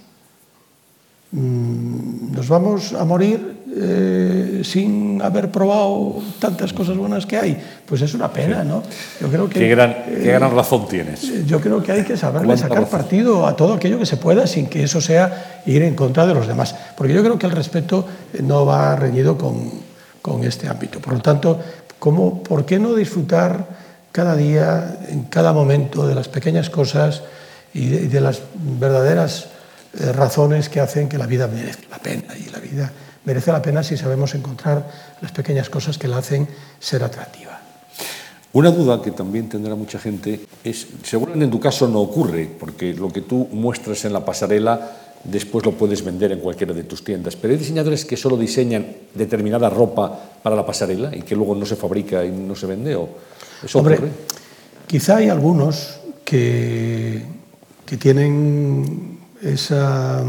nos 1.32 2.46
vamos 2.48 2.92
a 2.92 3.04
morir 3.04 3.62
eh, 3.74 4.60
sin 4.64 5.22
haber 5.22 5.50
probado 5.50 6.20
tantas 6.38 6.74
cosas 6.74 6.94
buenas 6.94 7.24
que 7.24 7.38
hay. 7.38 7.58
Pues 7.86 8.02
es 8.02 8.12
una 8.12 8.30
pena, 8.30 8.62
¿no? 8.62 8.82
Yo 9.18 9.28
creo 9.28 9.48
que, 9.48 9.60
Qué 9.60 9.68
gran, 9.68 9.90
eh, 9.90 10.20
qué 10.22 10.32
gran 10.32 10.54
razón 10.54 10.86
tienes. 10.86 11.46
yo 11.46 11.58
creo 11.58 11.82
que 11.82 11.92
hay 11.92 12.04
que 12.04 12.18
saberle 12.18 12.54
sacar 12.58 12.82
razón. 12.82 12.98
partido 12.98 13.46
a 13.46 13.56
todo 13.56 13.72
aquello 13.72 13.98
que 13.98 14.04
se 14.04 14.18
pueda 14.18 14.46
sin 14.46 14.66
que 14.66 14.82
eso 14.82 15.00
sea 15.00 15.62
ir 15.64 15.82
en 15.82 15.94
contra 15.94 16.26
de 16.26 16.34
los 16.34 16.46
demás. 16.46 16.74
Porque 16.94 17.14
yo 17.14 17.22
creo 17.22 17.38
que 17.38 17.46
el 17.46 17.52
respeto 17.52 18.06
eh, 18.34 18.42
no 18.42 18.66
va 18.66 18.94
reñido 18.94 19.38
con, 19.38 19.70
con 20.20 20.44
este 20.44 20.68
ámbito. 20.68 21.00
Por 21.00 21.14
lo 21.14 21.20
tanto, 21.20 21.58
¿cómo, 21.98 22.42
¿por 22.42 22.66
qué 22.66 22.78
no 22.78 22.94
disfrutar 22.94 23.66
cada 24.12 24.36
día, 24.36 24.98
en 25.08 25.22
cada 25.24 25.54
momento, 25.54 26.06
de 26.06 26.14
las 26.14 26.28
pequeñas 26.28 26.68
cosas 26.68 27.22
y 27.72 27.86
de, 27.86 28.02
y 28.02 28.08
de 28.08 28.20
las 28.20 28.42
verdaderas 28.78 29.48
eh, 29.98 30.12
razones 30.12 30.68
que 30.68 30.80
hacen 30.80 31.08
que 31.08 31.18
la 31.18 31.26
vida 31.26 31.46
merezca 31.46 31.86
la 31.90 31.98
pena? 31.98 32.36
Y 32.36 32.50
la 32.50 32.58
vida 32.58 32.92
merece 33.24 33.52
la 33.52 33.62
pena 33.62 33.82
si 33.82 33.96
sabemos 33.96 34.34
encontrar 34.34 34.88
las 35.20 35.32
pequeñas 35.32 35.68
cosas 35.70 35.98
que 35.98 36.08
la 36.08 36.18
hacen 36.18 36.48
ser 36.80 37.02
atractiva. 37.04 37.60
Una 38.54 38.70
duda 38.70 39.00
que 39.00 39.12
también 39.12 39.48
tendrá 39.48 39.74
mucha 39.74 39.98
gente 39.98 40.40
es, 40.62 40.86
seguramente 41.04 41.46
en 41.46 41.50
tu 41.50 41.58
caso 41.58 41.88
no 41.88 42.00
ocurre, 42.00 42.50
porque 42.60 42.92
lo 42.92 43.08
que 43.08 43.22
tú 43.22 43.48
muestras 43.50 44.04
en 44.04 44.12
la 44.12 44.24
pasarela 44.24 44.92
después 45.24 45.64
lo 45.64 45.72
puedes 45.72 46.04
vender 46.04 46.32
en 46.32 46.40
cualquiera 46.40 46.74
de 46.74 46.84
tus 46.84 47.02
tiendas, 47.02 47.36
pero 47.36 47.52
hay 47.52 47.58
diseñadores 47.58 48.04
que 48.04 48.16
solo 48.16 48.36
diseñan 48.36 48.84
determinada 49.14 49.70
ropa 49.70 50.20
para 50.42 50.56
la 50.56 50.66
pasarela 50.66 51.16
y 51.16 51.22
que 51.22 51.34
luego 51.36 51.54
no 51.54 51.64
se 51.64 51.76
fabrica 51.76 52.24
y 52.24 52.30
no 52.30 52.54
se 52.54 52.66
vende, 52.66 52.96
o 52.96 53.08
eso 53.64 53.78
Hombre, 53.78 53.94
ocurre. 53.94 54.10
quizá 54.86 55.16
hay 55.16 55.28
algunos 55.28 56.00
que, 56.24 57.22
que 57.86 57.96
tienen 57.96 59.18
esa, 59.42 60.22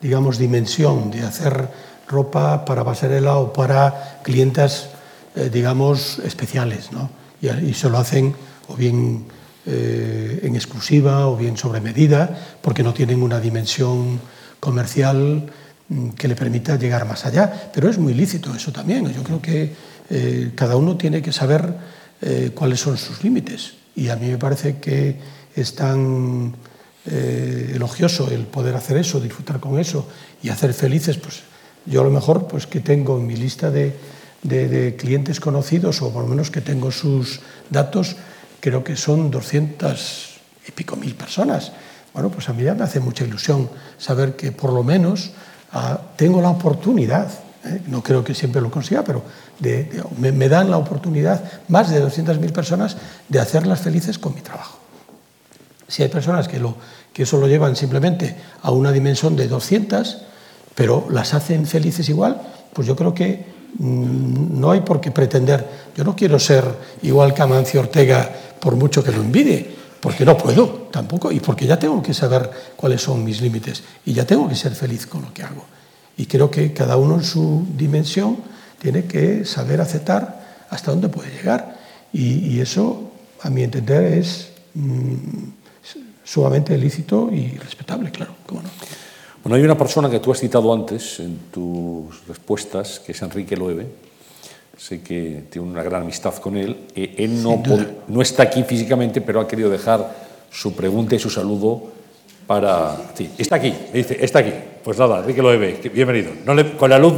digamos, 0.00 0.38
dimensión 0.38 1.10
de 1.10 1.22
hacer 1.22 1.68
ropa 2.06 2.64
para 2.64 2.84
pasarela 2.84 3.36
o 3.36 3.52
para 3.52 4.20
clientas, 4.22 4.90
eh, 5.34 5.50
digamos, 5.52 6.18
especiales, 6.20 6.92
¿no? 6.92 7.10
Y, 7.40 7.74
se 7.74 7.88
lo 7.88 7.98
hacen 7.98 8.34
o 8.68 8.76
bien 8.76 9.24
eh, 9.66 10.40
en 10.44 10.54
exclusiva 10.54 11.26
o 11.26 11.36
bien 11.36 11.56
sobre 11.56 11.80
medida, 11.80 12.56
porque 12.60 12.84
no 12.84 12.94
tienen 12.94 13.22
una 13.22 13.40
dimensión 13.40 14.20
comercial 14.60 15.50
mm, 15.88 16.10
que 16.10 16.28
le 16.28 16.36
permita 16.36 16.76
llegar 16.76 17.06
más 17.06 17.26
allá. 17.26 17.70
Pero 17.74 17.88
es 17.88 17.98
muy 17.98 18.14
lícito 18.14 18.54
eso 18.54 18.70
también. 18.70 19.12
Yo 19.12 19.24
creo 19.24 19.42
que 19.42 19.74
eh, 20.10 20.52
cada 20.54 20.76
uno 20.76 20.96
tiene 20.96 21.22
que 21.22 21.32
saber 21.32 21.92
cuáles 22.54 22.78
son 22.78 22.96
sus 22.98 23.24
límites. 23.24 23.74
Y 23.96 24.08
a 24.08 24.14
mí 24.14 24.28
me 24.28 24.38
parece 24.38 24.78
que 24.78 25.18
es 25.56 25.74
tan 25.74 26.54
eh, 27.04 27.72
elogioso 27.74 28.30
el 28.30 28.46
poder 28.46 28.76
hacer 28.76 28.96
eso, 28.96 29.18
disfrutar 29.18 29.58
con 29.58 29.78
eso 29.80 30.06
y 30.40 30.50
hacer 30.50 30.72
felices, 30.72 31.16
pues 31.16 31.42
yo 31.84 32.00
a 32.00 32.04
lo 32.04 32.10
mejor 32.10 32.46
pues 32.46 32.68
que 32.68 32.78
tengo 32.78 33.18
en 33.18 33.26
mi 33.26 33.34
lista 33.34 33.72
de, 33.72 33.96
clientes 34.98 35.40
conocidos 35.40 36.00
o 36.02 36.12
por 36.12 36.22
lo 36.22 36.28
menos 36.28 36.50
que 36.50 36.60
tengo 36.60 36.92
sus 36.92 37.40
datos, 37.70 38.16
creo 38.60 38.84
que 38.84 38.94
son 38.94 39.30
200 39.30 40.40
y 40.68 40.70
pico 40.70 40.94
mil 40.94 41.14
personas. 41.14 41.72
Bueno, 42.14 42.30
pues 42.30 42.48
a 42.48 42.52
mí 42.52 42.62
ya 42.62 42.74
me 42.74 42.84
hace 42.84 43.00
mucha 43.00 43.24
ilusión 43.24 43.68
saber 43.98 44.36
que 44.36 44.52
por 44.52 44.72
lo 44.72 44.84
menos 44.84 45.32
ah, 45.72 46.00
tengo 46.16 46.40
la 46.40 46.50
oportunidad, 46.50 47.28
¿eh? 47.64 47.80
no 47.88 48.02
creo 48.02 48.22
que 48.22 48.34
siempre 48.34 48.62
lo 48.62 48.70
consiga, 48.70 49.02
pero 49.02 49.24
me, 50.18 50.30
me, 50.30 50.48
dan 50.48 50.70
la 50.70 50.76
oportunidad, 50.76 51.42
más 51.68 51.90
de 51.90 52.04
200.000 52.04 52.52
personas, 52.52 52.96
de 53.28 53.40
hacerlas 53.40 53.80
felices 53.80 54.18
con 54.18 54.34
mi 54.34 54.40
trabajo. 54.40 54.81
Si 55.92 56.02
hay 56.02 56.08
personas 56.08 56.48
que, 56.48 56.58
lo, 56.58 56.74
que 57.12 57.24
eso 57.24 57.36
lo 57.36 57.46
llevan 57.46 57.76
simplemente 57.76 58.34
a 58.62 58.70
una 58.70 58.92
dimensión 58.92 59.36
de 59.36 59.46
200, 59.46 60.22
pero 60.74 61.06
las 61.10 61.34
hacen 61.34 61.66
felices 61.66 62.08
igual, 62.08 62.40
pues 62.72 62.88
yo 62.88 62.96
creo 62.96 63.12
que 63.12 63.44
mmm, 63.78 64.58
no 64.58 64.70
hay 64.70 64.80
por 64.80 65.02
qué 65.02 65.10
pretender. 65.10 65.68
Yo 65.94 66.02
no 66.02 66.16
quiero 66.16 66.38
ser 66.38 66.64
igual 67.02 67.34
que 67.34 67.42
Amancio 67.42 67.80
Ortega 67.80 68.26
por 68.58 68.74
mucho 68.74 69.04
que 69.04 69.12
lo 69.12 69.20
envidie, 69.20 69.68
porque 70.00 70.24
no 70.24 70.34
puedo 70.38 70.88
tampoco 70.90 71.30
y 71.30 71.40
porque 71.40 71.66
ya 71.66 71.78
tengo 71.78 72.02
que 72.02 72.14
saber 72.14 72.50
cuáles 72.74 73.02
son 73.02 73.22
mis 73.22 73.42
límites 73.42 73.82
y 74.06 74.14
ya 74.14 74.24
tengo 74.24 74.48
que 74.48 74.54
ser 74.54 74.74
feliz 74.74 75.06
con 75.06 75.20
lo 75.20 75.34
que 75.34 75.42
hago. 75.42 75.66
Y 76.16 76.24
creo 76.24 76.50
que 76.50 76.72
cada 76.72 76.96
uno 76.96 77.16
en 77.16 77.24
su 77.24 77.66
dimensión 77.76 78.38
tiene 78.80 79.04
que 79.04 79.44
saber 79.44 79.82
aceptar 79.82 80.64
hasta 80.70 80.90
dónde 80.90 81.10
puede 81.10 81.30
llegar. 81.32 81.76
Y, 82.14 82.60
eso, 82.60 83.10
a 83.42 83.50
mi 83.50 83.62
entender, 83.62 84.04
es 84.04 84.48
mmm, 84.72 85.60
sumamente 86.24 86.76
lícito 86.78 87.28
y 87.32 87.56
respetable, 87.58 88.10
claro, 88.10 88.34
cómo 88.46 88.62
no. 88.62 88.68
Bueno, 89.42 89.56
hay 89.56 89.62
una 89.62 89.76
persona 89.76 90.08
que 90.08 90.20
tú 90.20 90.30
has 90.30 90.38
citado 90.38 90.72
antes 90.72 91.18
en 91.18 91.36
tus 91.50 92.26
respuestas, 92.28 93.00
que 93.00 93.10
es 93.10 93.22
Enrique 93.22 93.56
Loewe. 93.56 93.86
Sé 94.78 95.02
que 95.02 95.44
tiene 95.50 95.68
una 95.68 95.82
gran 95.82 96.02
amistad 96.02 96.34
con 96.36 96.56
él. 96.56 96.86
Eh, 96.94 97.16
él 97.18 97.42
no, 97.42 97.60
no, 98.06 98.22
está 98.22 98.44
aquí 98.44 98.62
físicamente, 98.62 99.20
pero 99.20 99.40
ha 99.40 99.48
querido 99.48 99.68
dejar 99.68 100.14
su 100.50 100.74
pregunta 100.74 101.16
y 101.16 101.18
su 101.18 101.28
saludo 101.28 101.82
para... 102.46 102.96
Sí, 103.14 103.30
está 103.36 103.56
aquí, 103.56 103.74
me 103.92 103.98
dice, 103.98 104.16
está 104.24 104.38
aquí. 104.38 104.52
Pues 104.84 104.98
nada, 104.98 105.20
Enrique 105.20 105.42
Loewe, 105.42 105.80
bienvenido. 105.92 106.30
No 106.44 106.54
le, 106.54 106.76
con 106.76 106.90
la 106.90 106.98
luz 106.98 107.14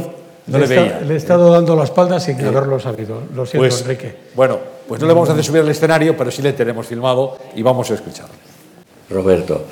no 0.47 0.57
le, 0.57 0.67
le 0.67 0.75
veía. 0.75 1.01
le 1.01 1.13
he 1.13 1.17
estado 1.17 1.51
dando 1.51 1.75
la 1.75 1.83
espalda 1.83 2.19
sin 2.19 2.39
eh, 2.39 2.47
haberlo 2.47 2.79
sabido. 2.79 3.21
Lo 3.35 3.45
siento, 3.45 3.67
pues, 3.67 3.81
Enrique. 3.81 4.15
Bueno, 4.35 4.57
pues 4.87 4.99
no 4.99 5.07
le 5.07 5.13
vamos 5.13 5.29
a 5.29 5.33
hacer 5.33 5.43
subir 5.43 5.61
al 5.61 5.69
escenario, 5.69 6.17
pero 6.17 6.31
sí 6.31 6.41
le 6.41 6.53
tenemos 6.53 6.87
filmado 6.87 7.37
y 7.55 7.61
vamos 7.61 7.89
a 7.91 7.93
escucharlo. 7.93 8.54
Roberto, 9.09 9.65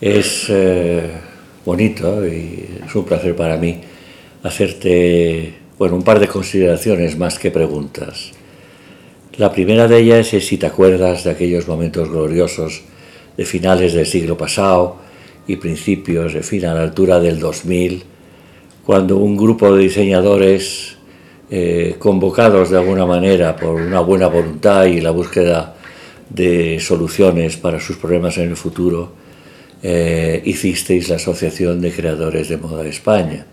es... 0.00 0.46
Eh 0.48 1.32
bonito 1.64 2.26
y 2.26 2.68
es 2.86 2.94
un 2.94 3.04
placer 3.04 3.34
para 3.34 3.56
mí 3.56 3.80
hacerte 4.42 5.54
bueno, 5.78 5.96
un 5.96 6.02
par 6.02 6.20
de 6.20 6.28
consideraciones 6.28 7.16
más 7.18 7.38
que 7.38 7.50
preguntas. 7.50 8.32
La 9.38 9.50
primera 9.50 9.88
de 9.88 9.98
ellas 9.98 10.32
es 10.34 10.46
si 10.46 10.58
te 10.58 10.66
acuerdas 10.66 11.24
de 11.24 11.30
aquellos 11.30 11.66
momentos 11.66 12.08
gloriosos 12.08 12.82
de 13.36 13.44
finales 13.44 13.94
del 13.94 14.06
siglo 14.06 14.36
pasado 14.36 14.98
y 15.46 15.56
principios, 15.56 16.34
en 16.34 16.44
fin, 16.44 16.66
a 16.66 16.74
la 16.74 16.82
altura 16.82 17.18
del 17.18 17.40
2000, 17.40 18.04
cuando 18.84 19.16
un 19.16 19.36
grupo 19.36 19.74
de 19.74 19.82
diseñadores 19.82 20.96
eh, 21.50 21.96
convocados 21.98 22.70
de 22.70 22.78
alguna 22.78 23.06
manera 23.06 23.56
por 23.56 23.74
una 23.74 24.00
buena 24.00 24.28
voluntad 24.28 24.84
y 24.84 25.00
la 25.00 25.10
búsqueda 25.10 25.73
de 26.34 26.80
soluciones 26.80 27.56
para 27.56 27.80
sus 27.80 27.96
problemas 27.96 28.38
en 28.38 28.50
el 28.50 28.56
futuro, 28.56 29.12
eh, 29.82 30.42
hicisteis 30.44 31.08
la 31.08 31.16
Asociación 31.16 31.80
de 31.80 31.92
Creadores 31.92 32.48
de 32.48 32.56
Moda 32.56 32.82
de 32.82 32.90
España, 32.90 33.46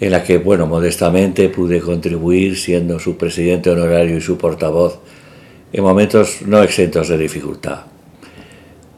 en 0.00 0.10
la 0.10 0.22
que, 0.22 0.38
bueno, 0.38 0.66
modestamente 0.66 1.48
pude 1.48 1.80
contribuir 1.80 2.56
siendo 2.56 2.98
su 2.98 3.16
presidente 3.16 3.70
honorario 3.70 4.16
y 4.16 4.20
su 4.20 4.38
portavoz 4.38 5.00
en 5.72 5.82
momentos 5.82 6.42
no 6.46 6.62
exentos 6.62 7.08
de 7.08 7.18
dificultad. 7.18 7.86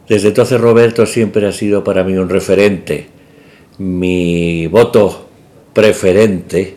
Desde 0.08 0.28
entonces 0.28 0.60
Roberto 0.60 1.06
siempre 1.06 1.46
ha 1.46 1.52
sido 1.52 1.82
para 1.82 2.04
mí 2.04 2.16
un 2.16 2.28
referente, 2.28 3.08
mi 3.78 4.66
voto 4.66 5.28
preferente 5.72 6.76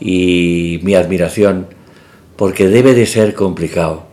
y 0.00 0.80
mi 0.82 0.94
admiración, 0.94 1.66
porque 2.36 2.68
debe 2.68 2.94
de 2.94 3.06
ser 3.06 3.34
complicado 3.34 4.11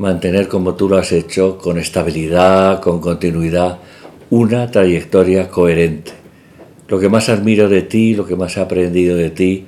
mantener 0.00 0.48
como 0.48 0.76
tú 0.76 0.88
lo 0.88 0.96
has 0.96 1.12
hecho, 1.12 1.58
con 1.58 1.78
estabilidad, 1.78 2.80
con 2.80 3.02
continuidad, 3.02 3.80
una 4.30 4.70
trayectoria 4.70 5.50
coherente. 5.50 6.12
Lo 6.88 6.98
que 6.98 7.10
más 7.10 7.28
admiro 7.28 7.68
de 7.68 7.82
ti, 7.82 8.14
lo 8.14 8.24
que 8.24 8.34
más 8.34 8.56
he 8.56 8.60
aprendido 8.60 9.14
de 9.14 9.28
ti, 9.28 9.66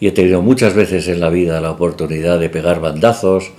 y 0.00 0.08
he 0.08 0.12
tenido 0.12 0.40
muchas 0.40 0.72
veces 0.72 1.06
en 1.08 1.20
la 1.20 1.28
vida 1.28 1.60
la 1.60 1.70
oportunidad 1.70 2.40
de 2.40 2.48
pegar 2.48 2.80
bandazos 2.80 3.52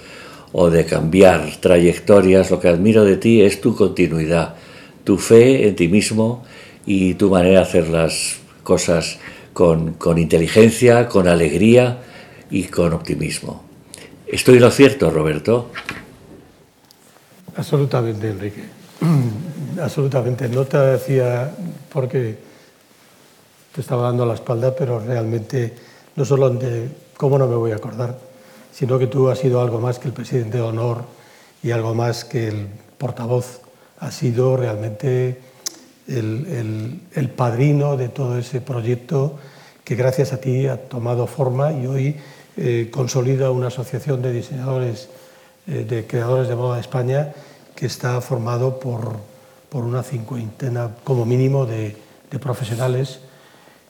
o 0.52 0.72
de 0.72 0.86
cambiar 0.86 1.48
trayectorias, 1.60 2.50
lo 2.50 2.60
que 2.60 2.70
admiro 2.70 3.06
de 3.06 3.18
ti 3.18 3.44
es 3.44 3.62
tu 3.62 3.76
continuidad, 3.76 4.56
tu 5.04 5.20
fe 5.20 5.68
en 5.68 5.76
ti 5.76 5.88
mismo 5.88 6.44
y 6.88 7.14
tu 7.14 7.30
manera 7.30 7.60
de 7.60 7.66
hacer 7.66 7.88
las 7.90 8.38
cosas 8.64 9.20
con, 9.54 9.94
con 9.94 10.18
inteligencia, 10.18 11.08
con 11.08 11.28
alegría 11.28 12.00
y 12.50 12.64
con 12.64 12.94
optimismo. 12.94 13.64
¿Estoy 14.28 14.58
lo 14.58 14.72
cierto, 14.72 15.12
Roberto? 15.12 15.70
Absolutamente, 17.56 18.30
Enrique. 18.30 18.64
absolutamente. 19.82 20.48
No 20.50 20.66
te 20.66 20.78
decía 20.78 21.52
porque 21.92 22.38
te 23.74 23.82
estaba 23.82 24.04
dando 24.04 24.26
la 24.26 24.34
espalda, 24.34 24.76
pero 24.76 25.00
realmente 25.00 25.74
no 26.16 26.26
solo 26.26 26.50
de 26.50 26.90
cómo 27.18 27.38
no 27.38 27.48
me 27.48 27.56
voy 27.56 27.72
a 27.72 27.76
acordar, 27.76 28.18
sino 28.72 28.98
que 29.00 29.08
tú 29.08 29.30
has 29.30 29.40
sido 29.40 29.62
algo 29.62 29.80
más 29.80 30.00
que 30.00 30.08
el 30.08 30.14
presidente 30.14 30.58
de 30.58 30.64
honor 30.64 31.04
y 31.64 31.72
algo 31.72 31.94
más 31.94 32.26
que 32.26 32.48
el 32.48 32.68
portavoz. 32.98 33.62
Has 34.00 34.16
sido 34.16 34.58
realmente 34.58 35.40
el, 36.08 36.46
el, 36.48 37.02
el 37.14 37.30
padrino 37.30 37.98
de 37.98 38.10
todo 38.10 38.38
ese 38.38 38.62
proyecto 38.62 39.38
que 39.84 39.96
gracias 39.96 40.34
a 40.34 40.42
ti 40.42 40.68
ha 40.68 40.78
tomado 40.90 41.28
forma 41.28 41.72
y 41.72 41.88
hoy 41.88 42.16
eh, 42.58 42.90
consolida 42.92 43.52
una 43.52 43.68
asociación 43.68 44.22
de 44.22 44.32
diseñadores, 44.32 45.10
de 45.66 46.06
creadores 46.08 46.48
de 46.48 46.56
moda 46.56 46.76
de 46.76 46.82
España 46.82 47.34
que 47.76 47.86
está 47.86 48.20
formado 48.22 48.80
por 48.80 49.36
por 49.76 49.84
una 49.84 50.04
cincuentena 50.04 50.92
como 51.04 51.26
mínimo 51.26 51.66
de, 51.66 51.98
de 52.32 52.40
profesionales 52.40 53.20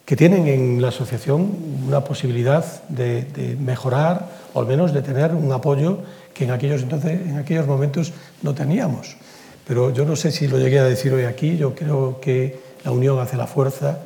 que 0.04 0.16
tienen 0.16 0.48
en 0.48 0.82
la 0.82 0.88
asociación 0.88 1.48
una 1.88 2.04
posibilidad 2.04 2.66
de, 2.90 3.22
de, 3.22 3.56
mejorar 3.56 4.28
o 4.56 4.62
al 4.62 4.66
menos 4.66 4.94
de 4.94 5.04
tener 5.04 5.36
un 5.36 5.52
apoyo 5.52 6.00
que 6.34 6.46
en 6.46 6.50
aquellos, 6.50 6.82
entonces, 6.82 7.22
en 7.22 7.38
aquellos 7.38 7.68
momentos 7.68 8.14
no 8.42 8.56
teníamos. 8.56 9.16
Pero 9.68 9.94
yo 9.94 10.06
no 10.06 10.16
sé 10.16 10.32
si 10.32 10.48
lo 10.48 10.58
llegué 10.58 10.80
a 10.80 10.86
decir 10.86 11.14
hoy 11.14 11.26
aquí, 11.26 11.56
yo 11.56 11.76
creo 11.76 12.20
que 12.20 12.60
la 12.84 12.90
unión 12.90 13.20
hace 13.20 13.38
la 13.38 13.46
fuerza 13.46 14.00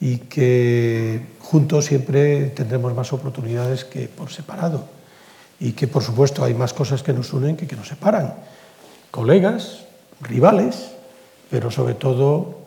y 0.00 0.16
que 0.20 1.20
juntos 1.38 1.84
siempre 1.84 2.46
tendremos 2.46 2.94
más 2.94 3.12
oportunidades 3.12 3.84
que 3.84 4.08
por 4.08 4.30
separado. 4.30 4.99
Y 5.60 5.72
que 5.72 5.86
por 5.86 6.02
supuesto 6.02 6.42
hay 6.42 6.54
más 6.54 6.72
cosas 6.72 7.02
que 7.02 7.12
nos 7.12 7.32
unen 7.32 7.56
que 7.56 7.66
que 7.66 7.76
nos 7.76 7.88
separan. 7.88 8.34
Colegas, 9.10 9.84
rivales, 10.20 10.90
pero 11.50 11.70
sobre 11.70 11.94
todo 11.94 12.60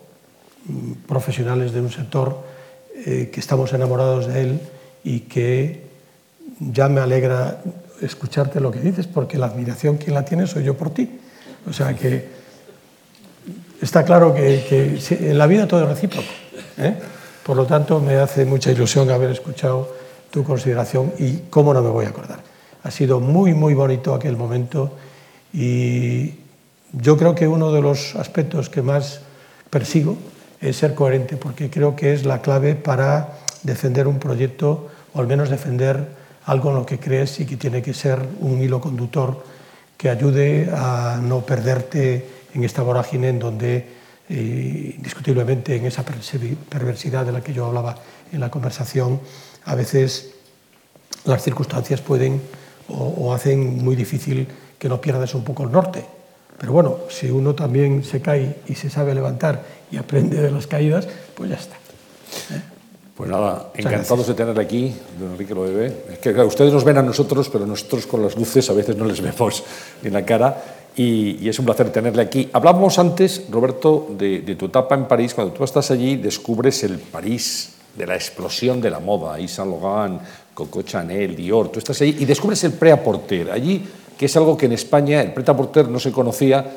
mm, 0.65 1.07
profesionales 1.07 1.73
de 1.73 1.81
un 1.81 1.91
sector 1.91 2.43
eh, 3.05 3.29
que 3.33 3.39
estamos 3.39 3.73
enamorados 3.73 4.27
de 4.27 4.41
él 4.41 4.61
y 5.03 5.21
que 5.21 5.83
ya 6.59 6.87
me 6.89 7.01
alegra 7.01 7.61
escucharte 8.01 8.59
lo 8.59 8.71
que 8.71 8.79
dices, 8.79 9.07
porque 9.07 9.37
la 9.37 9.47
admiración 9.47 9.97
que 9.97 10.11
la 10.11 10.23
tiene 10.25 10.47
soy 10.47 10.63
yo 10.63 10.77
por 10.77 10.91
ti. 10.91 11.19
O 11.67 11.73
sea 11.73 11.95
que 11.95 12.27
está 13.81 14.03
claro 14.03 14.33
que, 14.33 14.65
que 14.69 15.29
en 15.29 15.37
la 15.37 15.47
vida 15.47 15.67
todo 15.67 15.83
es 15.83 15.89
recíproco. 15.89 16.29
¿eh? 16.77 16.95
Por 17.43 17.57
lo 17.57 17.65
tanto, 17.65 17.99
me 17.99 18.15
hace 18.15 18.45
mucha 18.45 18.71
ilusión 18.71 19.09
haber 19.09 19.31
escuchado 19.31 19.95
tu 20.31 20.43
consideración 20.43 21.13
y 21.19 21.39
cómo 21.49 21.73
no 21.73 21.81
me 21.81 21.89
voy 21.89 22.05
a 22.05 22.09
acordar. 22.09 22.39
Ha 22.83 22.91
sido 22.91 23.19
muy, 23.19 23.53
muy 23.53 23.73
bonito 23.73 24.13
aquel 24.13 24.37
momento 24.37 24.91
y, 25.53 26.33
yo 26.93 27.17
creo 27.17 27.33
que 27.33 27.47
uno 27.47 27.71
de 27.71 27.81
los 27.81 28.15
aspectos 28.15 28.69
que 28.69 28.83
más 28.83 29.21
persigo 29.69 30.15
es 30.61 30.77
ser 30.77 30.93
coherente, 30.93 31.37
porque 31.37 31.69
creo 31.69 31.95
que 31.95 32.13
es 32.13 32.23
la 32.23 32.41
clave 32.41 32.75
para 32.75 33.39
defender 33.63 34.07
un 34.07 34.19
proyecto 34.19 34.89
o 35.13 35.19
al 35.19 35.27
menos 35.27 35.49
defender 35.49 36.07
algo 36.45 36.69
en 36.69 36.75
lo 36.75 36.85
que 36.85 36.99
crees 36.99 37.39
y 37.39 37.45
que 37.45 37.57
tiene 37.57 37.81
que 37.81 37.93
ser 37.93 38.19
un 38.39 38.61
hilo 38.61 38.79
conductor 38.79 39.43
que 39.97 40.09
ayude 40.09 40.69
a 40.71 41.19
no 41.21 41.41
perderte 41.41 42.27
en 42.53 42.63
esta 42.63 42.83
vorágine 42.83 43.29
en 43.29 43.39
donde 43.39 43.87
eh, 44.29 44.93
indiscutiblemente 44.97 45.75
en 45.75 45.85
esa 45.85 46.03
perversidad 46.03 47.25
de 47.25 47.31
la 47.31 47.41
que 47.41 47.53
yo 47.53 47.65
hablaba 47.65 47.95
en 48.31 48.39
la 48.39 48.51
conversación, 48.51 49.19
a 49.65 49.73
veces 49.75 50.33
las 51.25 51.41
circunstancias 51.41 52.01
pueden 52.01 52.41
o, 52.89 52.95
o 52.95 53.33
hacen 53.33 53.83
muy 53.83 53.95
difícil 53.95 54.47
que 54.77 54.89
no 54.89 54.99
pierdas 54.99 55.33
un 55.35 55.43
poco 55.43 55.63
el 55.63 55.71
norte. 55.71 56.03
Pero 56.57 56.73
bueno, 56.73 56.97
si 57.09 57.29
uno 57.29 57.55
también 57.55 58.03
se 58.03 58.21
cae 58.21 58.57
y 58.67 58.75
se 58.75 58.89
sabe 58.89 59.13
levantar 59.13 59.63
y 59.91 59.97
aprende 59.97 60.41
de 60.41 60.51
las 60.51 60.67
caídas, 60.67 61.07
pues 61.35 61.49
ya 61.49 61.55
está. 61.55 61.75
¿Eh? 62.55 62.61
Pues 63.15 63.29
nada, 63.29 63.69
encantados 63.75 64.27
de 64.27 64.33
tenerle 64.33 64.63
aquí, 64.63 64.95
don 65.19 65.31
Enrique 65.31 65.53
Loewe. 65.53 65.85
Es 66.11 66.19
que 66.19 66.33
claro, 66.33 66.47
ustedes 66.47 66.73
nos 66.73 66.83
ven 66.83 66.97
a 66.97 67.03
nosotros, 67.03 67.49
pero 67.49 67.65
nosotros 67.65 68.07
con 68.07 68.23
las 68.23 68.35
luces 68.35 68.69
a 68.69 68.73
veces 68.73 68.97
no 68.97 69.05
les 69.05 69.21
vemos 69.21 69.63
en 70.03 70.13
la 70.13 70.25
cara. 70.25 70.63
y, 70.95 71.37
y 71.43 71.49
es 71.49 71.59
un 71.59 71.65
placer 71.65 71.91
tenerle 71.91 72.21
aquí. 72.21 72.49
Hablábamos 72.53 72.97
antes, 72.97 73.43
Roberto, 73.49 74.07
de, 74.17 74.39
de 74.41 74.55
tu 74.55 74.65
etapa 74.65 74.95
en 74.95 75.05
París. 75.05 75.33
Cuando 75.33 75.53
tú 75.53 75.63
estás 75.63 75.91
allí, 75.91 76.15
descubres 76.15 76.83
el 76.83 76.97
París 76.97 77.73
de 77.95 78.07
la 78.07 78.15
explosión 78.15 78.81
de 78.81 78.89
la 78.89 78.99
moda, 78.99 79.37
Yves 79.37 79.51
Saint 79.51 79.71
Laurent, 79.71 80.21
Coco 80.53 80.81
Chanel, 80.83 81.35
Dior. 81.35 81.69
Tú 81.69 81.79
estás 81.79 82.01
allí 82.01 82.17
y 82.19 82.25
descubres 82.25 82.63
el 82.63 82.73
prêt-à-porter. 82.73 83.51
Allí, 83.51 83.83
que 84.17 84.25
es 84.25 84.37
algo 84.37 84.55
que 84.57 84.67
en 84.67 84.73
España 84.73 85.21
el 85.21 85.33
prêt-à-porter 85.33 85.87
no 85.89 85.99
se 85.99 86.11
conocía 86.11 86.71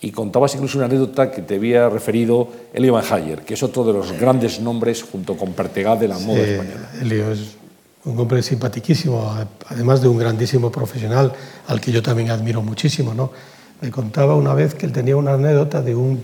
y 0.00 0.10
contabas 0.10 0.54
incluso 0.54 0.78
una 0.78 0.86
anécdota 0.86 1.30
que 1.30 1.42
te 1.42 1.56
había 1.56 1.88
referido 1.88 2.48
Elio 2.72 2.92
Van 2.92 3.04
Hayer, 3.10 3.40
que 3.40 3.54
es 3.54 3.62
otro 3.62 3.84
de 3.84 3.92
los 3.92 4.12
grandes 4.12 4.60
nombres 4.60 5.02
junto 5.02 5.36
con 5.36 5.52
Pertegaz 5.52 5.98
de 5.98 6.08
la 6.08 6.18
moda 6.18 6.44
Sí, 6.44 6.50
española. 6.50 6.90
Elio 7.00 7.32
es 7.32 7.56
un 8.04 8.18
hombre 8.20 8.42
simpaticísimo, 8.42 9.34
además 9.68 10.00
de 10.00 10.08
un 10.08 10.18
grandísimo 10.18 10.70
profesional 10.70 11.32
al 11.66 11.80
que 11.80 11.90
yo 11.92 12.02
también 12.02 12.30
admiro 12.30 12.62
muchísimo. 12.62 13.14
¿no? 13.14 13.32
Me 13.80 13.90
contaba 13.90 14.36
una 14.36 14.54
vez 14.54 14.74
que 14.74 14.86
él 14.86 14.92
tenía 14.92 15.16
una 15.16 15.34
anécdota 15.34 15.82
de, 15.82 15.94
un, 15.94 16.22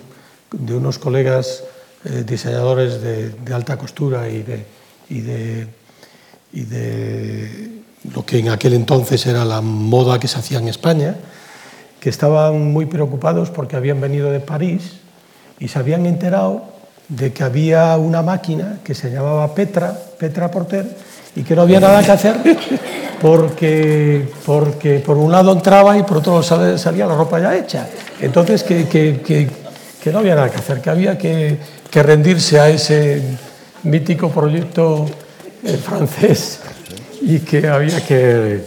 de 0.52 0.74
unos 0.74 0.98
colegas 0.98 1.64
eh, 2.04 2.24
diseñadores 2.26 3.00
de, 3.00 3.30
de, 3.30 3.54
alta 3.54 3.76
costura 3.76 4.28
y 4.28 4.42
de, 4.42 4.64
y, 5.08 5.20
de, 5.20 5.66
y 6.52 6.62
de 6.62 7.82
lo 8.12 8.24
que 8.24 8.38
en 8.38 8.48
aquel 8.48 8.74
entonces 8.74 9.26
era 9.26 9.44
la 9.44 9.60
moda 9.60 10.18
que 10.18 10.28
se 10.28 10.38
hacía 10.38 10.58
en 10.58 10.68
España, 10.68 11.16
que 12.00 12.10
estaban 12.10 12.72
muy 12.72 12.86
preocupados 12.86 13.50
porque 13.50 13.76
habían 13.76 14.00
venido 14.00 14.30
de 14.30 14.40
París 14.40 14.94
y 15.58 15.68
se 15.68 15.78
habían 15.78 16.06
enterado 16.06 16.64
de 17.08 17.32
que 17.32 17.44
había 17.44 17.96
una 17.96 18.22
máquina 18.22 18.78
que 18.82 18.94
se 18.94 19.10
llamaba 19.10 19.54
Petra, 19.54 19.96
Petra 20.18 20.50
Porter, 20.50 20.86
y 21.34 21.42
que 21.42 21.54
no 21.56 21.62
había 21.62 21.80
nada 21.80 22.02
que 22.02 22.10
hacer 22.10 22.36
porque, 23.22 24.28
porque 24.44 24.98
por 24.98 25.16
un 25.16 25.32
lado 25.32 25.52
entraba 25.52 25.96
y 25.96 26.02
por 26.02 26.18
otro 26.18 26.42
salía 26.42 27.06
la 27.06 27.14
ropa 27.14 27.38
ya 27.38 27.56
hecha. 27.56 27.88
Entonces 28.20 28.62
que, 28.62 28.86
que, 28.86 29.20
que, 29.24 29.48
que 30.02 30.12
no 30.12 30.18
había 30.18 30.34
nada 30.34 30.50
que 30.50 30.58
hacer, 30.58 30.80
que 30.82 30.90
había 30.90 31.16
que 31.16 31.58
rendirse 32.02 32.60
a 32.60 32.68
ese 32.68 33.22
mítico 33.84 34.28
proyecto 34.28 35.06
eh, 35.64 35.76
francés 35.76 36.60
y 37.20 37.38
que 37.40 37.68
había 37.68 38.04
que, 38.04 38.64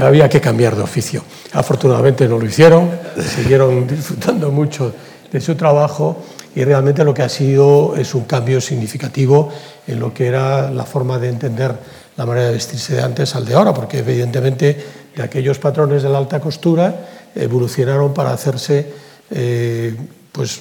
había 0.00 0.28
que 0.28 0.40
cambiar 0.40 0.76
de 0.76 0.82
oficio. 0.82 1.22
Afortunadamente 1.52 2.28
no 2.28 2.38
lo 2.38 2.46
hicieron, 2.46 2.90
siguieron 3.36 3.86
disfrutando 3.86 4.50
mucho 4.50 4.94
de 5.32 5.40
su 5.40 5.54
trabajo 5.54 6.22
y 6.54 6.64
realmente 6.64 7.04
lo 7.04 7.12
que 7.12 7.22
ha 7.22 7.28
sido 7.28 7.94
es 7.96 8.14
un 8.14 8.24
cambio 8.24 8.60
significativo 8.60 9.50
en 9.86 10.00
lo 10.00 10.12
que 10.12 10.26
era 10.26 10.70
la 10.70 10.84
forma 10.84 11.18
de 11.18 11.28
entender 11.28 11.74
la 12.16 12.24
manera 12.24 12.46
de 12.46 12.54
vestirse 12.54 12.96
de 12.96 13.02
antes 13.02 13.34
al 13.36 13.44
de 13.44 13.54
ahora, 13.54 13.74
porque 13.74 13.98
evidentemente 13.98 14.76
de 15.14 15.22
aquellos 15.22 15.58
patrones 15.58 16.02
de 16.02 16.08
la 16.08 16.18
alta 16.18 16.40
costura 16.40 16.94
evolucionaron 17.34 18.14
para 18.14 18.32
hacerse 18.32 18.90
eh, 19.30 19.94
pues, 20.32 20.60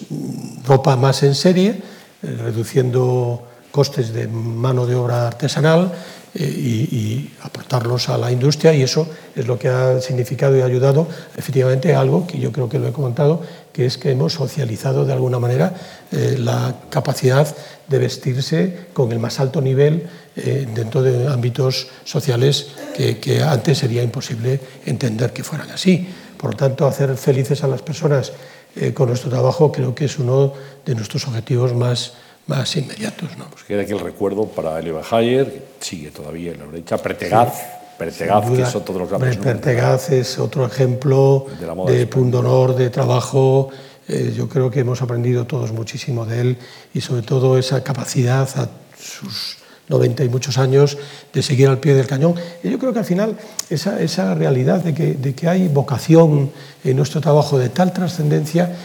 ropa 0.65 0.95
más 0.95 1.23
en 1.23 1.35
serie, 1.35 1.69
eh, 1.69 2.37
reduciendo 2.43 3.47
costes 3.75 4.13
de 4.13 4.29
mano 4.29 4.87
de 4.87 4.95
obra 4.95 5.27
artesanal 5.27 5.91
eh, 6.33 6.47
y, 6.47 7.35
aportarlos 7.41 8.07
a 8.07 8.17
la 8.17 8.31
industria 8.31 8.73
y 8.73 8.81
eso 8.81 9.05
es 9.35 9.45
lo 9.47 9.59
que 9.59 9.67
ha 9.67 9.99
significado 9.99 10.55
y 10.57 10.61
ayudado 10.61 11.07
efectivamente 11.35 11.93
a 11.93 11.99
algo 11.99 12.25
que 12.25 12.39
yo 12.39 12.53
creo 12.53 12.69
que 12.69 12.79
lo 12.79 12.87
he 12.87 12.93
comentado, 12.93 13.41
que 13.73 13.85
es 13.85 13.97
que 13.97 14.11
hemos 14.11 14.31
socializado 14.31 15.03
de 15.03 15.11
alguna 15.11 15.39
manera 15.39 15.73
eh, 16.13 16.37
la 16.39 16.75
capacidad 16.89 17.53
de 17.89 17.99
vestirse 17.99 18.87
con 18.93 19.11
el 19.11 19.19
más 19.19 19.41
alto 19.41 19.59
nivel 19.59 20.07
eh, 20.37 20.65
dentro 20.73 21.01
de 21.01 21.27
ámbitos 21.27 21.87
sociales 22.05 22.67
que, 22.95 23.19
que 23.19 23.43
antes 23.43 23.79
sería 23.79 24.03
imposible 24.03 24.61
entender 24.85 25.33
que 25.33 25.43
fueran 25.43 25.69
así. 25.71 26.07
Por 26.37 26.51
lo 26.51 26.57
tanto, 26.57 26.87
hacer 26.87 27.17
felices 27.17 27.61
a 27.63 27.67
las 27.67 27.81
personas 27.81 28.31
eh, 28.77 28.93
con 28.93 29.07
nuestro 29.07 29.29
trabajo 29.29 29.71
creo 29.71 29.95
que 29.95 30.03
es 30.03 30.19
uno 30.19 30.51
de 30.85 30.95
nuestros 30.95 31.25
objetivos 31.27 31.73
más, 31.73 32.13
más 32.47 32.75
inmediatos. 32.75 33.37
¿no? 33.37 33.45
Pues 33.49 33.63
queda 33.63 33.81
aquí 33.81 33.93
el 33.93 33.99
recuerdo 33.99 34.45
para 34.45 34.79
Elio 34.79 35.01
Hayer, 35.09 35.51
que 35.51 35.61
sigue 35.79 36.11
todavía 36.11 36.51
en 36.51 36.59
la 36.59 36.65
brecha, 36.65 36.97
Pertegaz, 36.97 37.55
sí, 37.55 37.63
Pertegaz 37.97 38.49
que 38.49 38.77
otro 38.77 38.93
de 38.93 38.99
los 38.99 39.09
grandes 39.09 39.37
Pertegaz 39.37 40.11
es 40.11 40.37
otro 40.37 40.65
ejemplo 40.65 41.47
de, 41.87 41.97
de 41.97 42.07
pundonor, 42.07 42.75
de 42.75 42.89
trabajo. 42.89 43.69
Eh, 44.07 44.33
yo 44.35 44.47
creo 44.47 44.69
que 44.69 44.81
hemos 44.81 45.01
aprendido 45.01 45.45
todos 45.45 45.71
muchísimo 45.71 46.25
de 46.25 46.41
él 46.41 46.57
y 46.93 47.01
sobre 47.01 47.23
todo 47.23 47.57
esa 47.57 47.83
capacidad 47.83 48.47
a 48.55 48.69
sus 48.97 49.57
90 49.87 50.23
y 50.23 50.29
muchos 50.29 50.57
años 50.57 50.97
de 51.33 51.41
seguir 51.43 51.67
al 51.67 51.79
pie 51.79 51.93
del 51.93 52.07
cañón. 52.07 52.35
Y 52.63 52.69
yo 52.69 52.79
creo 52.79 52.93
que 52.93 52.99
al 52.99 53.05
final 53.05 53.37
esa, 53.69 54.01
esa 54.01 54.33
realidad 54.33 54.83
de 54.83 54.93
que, 54.93 55.13
de 55.13 55.33
que 55.33 55.47
hay 55.47 55.67
vocación 55.67 56.51
en 56.83 56.97
nuestro 56.97 57.21
trabajo 57.21 57.57
de 57.57 57.69
tal 57.69 57.93
trascendencia 57.93 58.75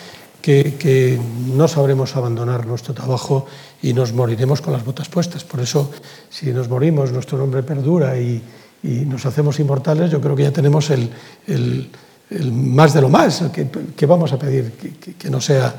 que, 0.40 0.74
que, 0.78 1.18
no 1.54 1.68
sabremos 1.68 2.16
abandonar 2.16 2.66
nuestro 2.66 2.94
trabajo 2.94 3.46
y 3.82 3.92
nos 3.92 4.12
moriremos 4.12 4.60
con 4.60 4.72
las 4.72 4.84
botas 4.84 5.08
puestas. 5.08 5.44
Por 5.44 5.60
eso, 5.60 5.90
si 6.28 6.52
nos 6.52 6.68
morimos, 6.68 7.12
nuestro 7.12 7.38
nombre 7.38 7.62
perdura 7.62 8.18
y, 8.18 8.42
y 8.82 9.04
nos 9.06 9.26
hacemos 9.26 9.58
inmortales, 9.60 10.10
yo 10.10 10.20
creo 10.20 10.36
que 10.36 10.44
ya 10.44 10.52
tenemos 10.52 10.90
el, 10.90 11.10
el, 11.46 11.90
el 12.30 12.52
más 12.52 12.94
de 12.94 13.00
lo 13.00 13.08
más 13.08 13.42
que, 13.52 13.68
que 13.96 14.06
vamos 14.06 14.32
a 14.32 14.38
pedir, 14.38 14.72
que, 14.72 15.14
que 15.14 15.30
no 15.30 15.40
sea 15.40 15.74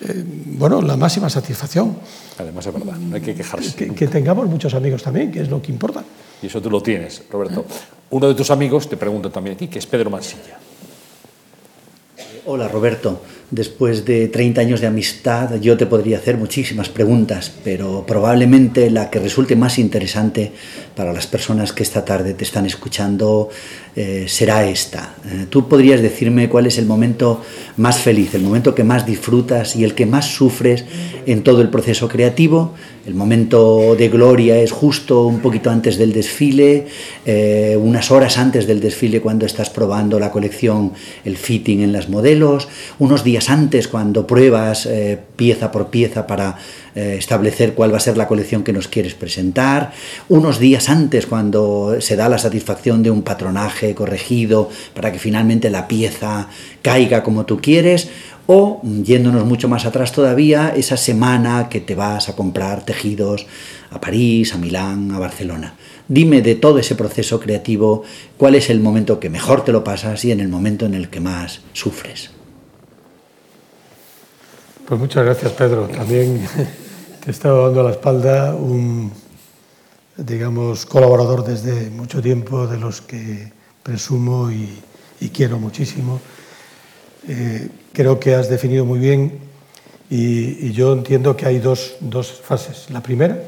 eh, 0.00 0.22
bueno, 0.58 0.82
la 0.82 0.96
máxima 0.96 1.30
satisfacción. 1.30 1.96
Además 2.38 2.66
es 2.66 2.72
verdad, 2.72 2.96
no 2.96 3.16
hay 3.16 3.22
que 3.22 3.34
quejarse. 3.34 3.74
Que, 3.74 3.94
que, 3.94 4.08
tengamos 4.08 4.46
muchos 4.46 4.74
amigos 4.74 5.02
también, 5.02 5.32
que 5.32 5.40
es 5.40 5.48
lo 5.48 5.62
que 5.62 5.72
importa. 5.72 6.04
Y 6.42 6.46
eso 6.46 6.60
tú 6.60 6.70
lo 6.70 6.82
tienes, 6.82 7.22
Roberto. 7.30 7.64
Uno 8.10 8.28
de 8.28 8.34
tus 8.34 8.50
amigos, 8.50 8.88
te 8.88 8.96
pregunto 8.96 9.30
también 9.30 9.56
aquí, 9.56 9.68
que 9.68 9.78
es 9.78 9.86
Pedro 9.86 10.10
Mansilla. 10.10 10.58
Hola 12.48 12.68
Roberto, 12.68 13.22
después 13.50 14.04
de 14.04 14.28
30 14.28 14.60
años 14.60 14.80
de 14.80 14.88
amistad 14.88 15.54
yo 15.60 15.76
te 15.76 15.86
podría 15.86 16.18
hacer 16.18 16.36
muchísimas 16.36 16.88
preguntas, 16.88 17.52
pero 17.62 18.04
probablemente 18.06 18.90
la 18.90 19.10
que 19.10 19.18
resulte 19.18 19.54
más 19.56 19.78
interesante 19.78 20.52
para 20.94 21.12
las 21.12 21.26
personas 21.26 21.72
que 21.72 21.82
esta 21.82 22.04
tarde 22.04 22.34
te 22.34 22.44
están 22.44 22.66
escuchando 22.66 23.50
eh, 23.94 24.26
será 24.28 24.66
esta. 24.66 25.14
Eh, 25.24 25.46
Tú 25.48 25.68
podrías 25.68 26.02
decirme 26.02 26.48
cuál 26.48 26.66
es 26.66 26.76
el 26.76 26.86
momento 26.86 27.42
más 27.78 27.98
feliz, 27.98 28.34
el 28.34 28.42
momento 28.42 28.74
que 28.74 28.84
más 28.84 29.06
disfrutas 29.06 29.76
y 29.76 29.84
el 29.84 29.94
que 29.94 30.06
más 30.06 30.26
sufres 30.26 30.84
en 31.26 31.42
todo 31.42 31.62
el 31.62 31.70
proceso 31.70 32.08
creativo. 32.08 32.74
El 33.06 33.14
momento 33.14 33.94
de 33.96 34.08
gloria 34.08 34.58
es 34.58 34.72
justo 34.72 35.26
un 35.26 35.40
poquito 35.40 35.70
antes 35.70 35.96
del 35.96 36.12
desfile, 36.12 36.88
eh, 37.24 37.78
unas 37.80 38.10
horas 38.10 38.36
antes 38.36 38.66
del 38.66 38.80
desfile 38.80 39.20
cuando 39.20 39.46
estás 39.46 39.70
probando 39.70 40.18
la 40.18 40.30
colección, 40.32 40.92
el 41.24 41.36
fitting 41.36 41.82
en 41.82 41.92
las 41.92 42.08
modelos, 42.08 42.68
unos 42.98 43.22
días 43.36 43.50
antes 43.50 43.86
cuando 43.86 44.26
pruebas 44.26 44.86
eh, 44.86 45.18
pieza 45.36 45.70
por 45.70 45.88
pieza 45.88 46.26
para 46.26 46.56
eh, 46.94 47.16
establecer 47.18 47.74
cuál 47.74 47.92
va 47.92 47.98
a 47.98 48.00
ser 48.00 48.16
la 48.16 48.26
colección 48.26 48.64
que 48.64 48.72
nos 48.72 48.88
quieres 48.88 49.12
presentar, 49.12 49.92
unos 50.30 50.58
días 50.58 50.88
antes 50.88 51.26
cuando 51.26 52.00
se 52.00 52.16
da 52.16 52.30
la 52.30 52.38
satisfacción 52.38 53.02
de 53.02 53.10
un 53.10 53.20
patronaje 53.20 53.94
corregido 53.94 54.70
para 54.94 55.12
que 55.12 55.18
finalmente 55.18 55.68
la 55.68 55.86
pieza 55.86 56.48
caiga 56.80 57.22
como 57.22 57.44
tú 57.44 57.60
quieres, 57.60 58.08
o 58.46 58.80
yéndonos 58.82 59.44
mucho 59.44 59.68
más 59.68 59.84
atrás 59.84 60.12
todavía, 60.12 60.72
esa 60.74 60.96
semana 60.96 61.68
que 61.68 61.80
te 61.80 61.94
vas 61.94 62.30
a 62.30 62.36
comprar 62.36 62.86
tejidos 62.86 63.46
a 63.90 64.00
París, 64.00 64.54
a 64.54 64.56
Milán, 64.56 65.10
a 65.12 65.18
Barcelona. 65.18 65.74
Dime 66.08 66.40
de 66.40 66.54
todo 66.54 66.78
ese 66.78 66.94
proceso 66.94 67.38
creativo, 67.38 68.02
cuál 68.38 68.54
es 68.54 68.70
el 68.70 68.80
momento 68.80 69.20
que 69.20 69.28
mejor 69.28 69.62
te 69.62 69.72
lo 69.72 69.84
pasas 69.84 70.24
y 70.24 70.32
en 70.32 70.40
el 70.40 70.48
momento 70.48 70.86
en 70.86 70.94
el 70.94 71.10
que 71.10 71.20
más 71.20 71.60
sufres. 71.74 72.35
Pues 74.86 75.00
muchas 75.00 75.24
gracias, 75.24 75.50
Pedro. 75.50 75.88
También 75.88 76.46
te 77.24 77.32
estaba 77.32 77.64
dando 77.64 77.80
a 77.80 77.84
la 77.84 77.90
espalda 77.90 78.54
un, 78.54 79.12
digamos, 80.16 80.86
colaborador 80.86 81.44
desde 81.44 81.90
mucho 81.90 82.22
tiempo, 82.22 82.68
de 82.68 82.78
los 82.78 83.00
que 83.00 83.50
presumo 83.82 84.48
y, 84.48 84.78
y 85.20 85.30
quiero 85.30 85.58
muchísimo. 85.58 86.20
Eh, 87.26 87.68
creo 87.92 88.20
que 88.20 88.36
has 88.36 88.48
definido 88.48 88.84
muy 88.84 89.00
bien 89.00 89.40
y, 90.08 90.68
y 90.68 90.72
yo 90.72 90.92
entiendo 90.92 91.36
que 91.36 91.46
hay 91.46 91.58
dos, 91.58 91.96
dos, 91.98 92.40
fases. 92.40 92.88
La 92.90 93.02
primera, 93.02 93.42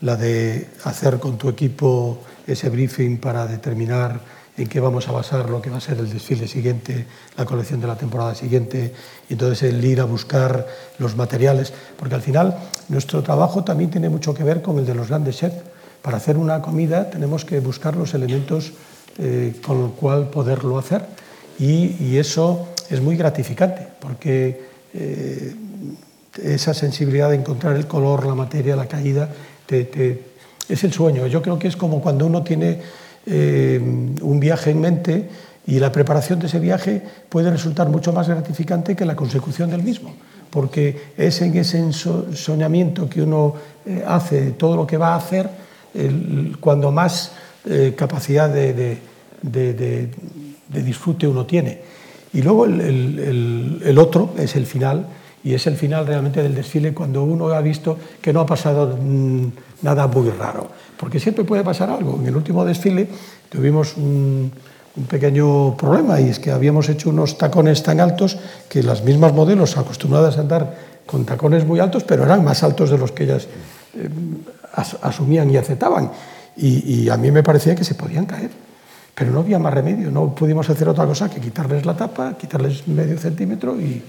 la 0.00 0.16
de 0.16 0.66
hacer 0.82 1.20
con 1.20 1.38
tu 1.38 1.48
equipo 1.48 2.18
ese 2.48 2.68
briefing 2.68 3.18
para 3.18 3.46
determinar 3.46 4.20
en 4.58 4.68
qué 4.68 4.80
vamos 4.80 5.08
a 5.08 5.12
basar 5.12 5.48
lo 5.48 5.62
que 5.62 5.70
va 5.70 5.78
a 5.78 5.80
ser 5.80 5.98
el 5.98 6.10
desfile 6.10 6.48
siguiente, 6.48 7.06
la 7.36 7.44
colección 7.44 7.80
de 7.80 7.86
la 7.86 7.96
temporada 7.96 8.34
siguiente, 8.34 8.92
y 9.28 9.34
entonces 9.34 9.72
el 9.72 9.84
ir 9.84 10.00
a 10.00 10.04
buscar 10.04 10.66
los 10.98 11.16
materiales, 11.16 11.72
porque 11.96 12.16
al 12.16 12.22
final 12.22 12.58
nuestro 12.88 13.22
trabajo 13.22 13.62
también 13.62 13.90
tiene 13.90 14.08
mucho 14.08 14.34
que 14.34 14.42
ver 14.42 14.60
con 14.60 14.78
el 14.78 14.86
de 14.86 14.94
los 14.94 15.08
grandes 15.08 15.36
chefs. 15.36 15.56
Para 16.02 16.16
hacer 16.16 16.36
una 16.36 16.60
comida 16.60 17.10
tenemos 17.10 17.44
que 17.44 17.60
buscar 17.60 17.96
los 17.96 18.14
elementos 18.14 18.72
eh, 19.18 19.54
con 19.64 19.80
los 19.80 19.92
cual 19.92 20.28
poderlo 20.30 20.78
hacer 20.78 21.04
y, 21.58 22.16
eso 22.16 22.68
es 22.88 23.00
muy 23.00 23.16
gratificante 23.16 23.86
porque 24.00 24.68
eh, 24.94 25.54
esa 26.42 26.72
sensibilidad 26.72 27.30
de 27.30 27.36
encontrar 27.36 27.76
el 27.76 27.86
color, 27.86 28.26
la 28.26 28.34
materia, 28.34 28.76
la 28.76 28.86
caída, 28.86 29.28
es 29.68 30.84
el 30.84 30.92
sueño. 30.92 31.26
Yo 31.26 31.42
creo 31.42 31.58
que 31.58 31.68
es 31.68 31.76
como 31.76 32.00
cuando 32.00 32.26
uno 32.26 32.42
tiene 32.42 32.80
eh, 33.28 33.78
un 33.80 34.40
viaje 34.40 34.70
en 34.70 34.80
mente 34.80 35.28
Y 35.68 35.78
la 35.80 35.92
preparación 35.92 36.38
de 36.38 36.46
ese 36.46 36.58
viaje 36.58 37.02
puede 37.28 37.50
resultar 37.50 37.90
mucho 37.90 38.10
más 38.10 38.26
gratificante 38.26 38.96
que 38.96 39.04
la 39.04 39.14
consecución 39.14 39.68
del 39.68 39.82
mismo, 39.82 40.14
porque 40.48 41.12
es 41.14 41.42
en 41.42 41.54
ese 41.58 41.92
soñamiento 41.92 43.06
que 43.06 43.20
uno 43.20 43.52
eh, 43.84 44.02
hace 44.06 44.40
de 44.40 44.50
todo 44.52 44.76
lo 44.76 44.86
que 44.86 44.96
va 44.96 45.12
a 45.12 45.16
hacer 45.16 45.68
cuando 46.60 46.90
más 46.90 47.32
eh, 47.68 47.92
capacidad 47.94 48.48
de, 48.48 48.98
disfrute 50.68 51.26
uno 51.26 51.44
tiene. 51.44 51.80
Y 52.32 52.40
luego 52.40 52.64
el, 52.64 53.98
otro 53.98 54.32
es 54.38 54.56
el 54.56 54.64
final, 54.64 55.06
y 55.44 55.54
es 55.54 55.66
el 55.66 55.76
final 55.76 56.06
realmente 56.06 56.42
del 56.42 56.54
desfile 56.54 56.92
cuando 56.92 57.22
uno 57.22 57.48
ha 57.48 57.60
visto 57.60 57.96
que 58.20 58.32
no 58.32 58.40
ha 58.40 58.46
pasado 58.46 58.96
mm, 59.00 59.46
nada 59.82 60.06
muy 60.06 60.30
raro, 60.30 60.68
porque 60.96 61.20
siempre 61.20 61.44
puede 61.44 61.62
pasar 61.62 61.90
algo. 61.90 62.18
En 62.20 62.26
el 62.26 62.36
último 62.36 62.64
desfile 62.64 63.08
tuvimos 63.48 63.96
un, 63.96 64.50
pequeño 65.08 65.76
problema 65.76 66.20
y 66.20 66.28
es 66.28 66.40
que 66.40 66.50
habíamos 66.50 66.88
hecho 66.88 67.10
unos 67.10 67.38
tacones 67.38 67.84
tan 67.84 68.00
altos 68.00 68.36
que 68.68 68.82
las 68.82 69.04
mismas 69.04 69.32
modelos 69.32 69.76
acostumbradas 69.76 70.38
a 70.38 70.40
andar 70.40 70.74
con 71.06 71.24
tacones 71.24 71.64
muy 71.64 71.78
altos, 71.78 72.02
pero 72.02 72.24
eran 72.24 72.42
más 72.42 72.64
altos 72.64 72.90
de 72.90 72.98
los 72.98 73.12
que 73.12 73.22
ellas 73.22 73.46
eh, 73.94 74.08
asumían 75.02 75.48
y 75.50 75.56
aceptaban. 75.56 76.10
Y, 76.56 77.08
a 77.08 77.16
mí 77.16 77.30
me 77.30 77.44
parecía 77.44 77.76
que 77.76 77.84
se 77.84 77.94
podían 77.94 78.26
caer, 78.26 78.50
pero 79.14 79.30
no 79.30 79.38
había 79.38 79.60
más 79.60 79.72
remedio, 79.72 80.10
no 80.10 80.34
pudimos 80.34 80.68
hacer 80.68 80.88
otra 80.88 81.06
cosa 81.06 81.30
que 81.30 81.40
quitarles 81.40 81.86
la 81.86 81.96
tapa, 81.96 82.36
quitarles 82.36 82.88
medio 82.88 83.16
centímetro 83.16 83.80
y, 83.80 84.02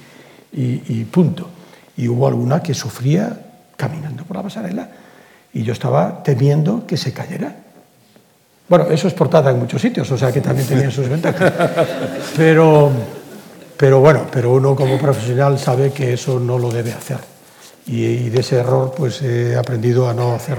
y 0.52 1.04
punto. 1.06 1.50
Y 1.98 2.08
hubo 2.08 2.28
alguna 2.28 2.62
que 2.62 2.74
sufría 2.74 3.40
caminando 3.76 4.24
por 4.24 4.38
la 4.38 4.44
pasarela 4.44 4.90
y 5.54 5.64
yo 5.64 5.74
estaba 5.74 6.24
temiendo 6.24 6.86
que 6.86 6.98
se 6.98 7.14
cayera 7.14 7.56
bueno, 8.70 8.86
eso 8.92 9.08
es 9.08 9.16
portada 9.16 9.50
en 9.50 9.58
muchos 9.58 9.82
sitios, 9.82 10.10
o 10.12 10.18
sea 10.18 10.32
que 10.32 10.42
también 10.42 10.68
tenía 10.68 10.92
sus 10.92 11.10
ventajas. 11.10 11.52
Pero, 12.38 12.92
pero 13.76 14.00
bueno, 14.00 14.28
pero 14.32 14.52
uno 14.54 14.76
como 14.76 14.98
profesional 14.98 15.58
sabe 15.58 15.92
que 15.92 16.14
eso 16.14 16.40
no 16.40 16.60
lo 16.60 16.70
debe 16.70 16.92
hacer. 16.92 17.18
Y, 17.88 18.30
de 18.30 18.42
ese 18.42 18.58
error 18.58 18.94
pues 18.96 19.22
he 19.22 19.56
aprendido 19.56 20.08
a 20.10 20.14
no 20.14 20.36
hacer 20.36 20.58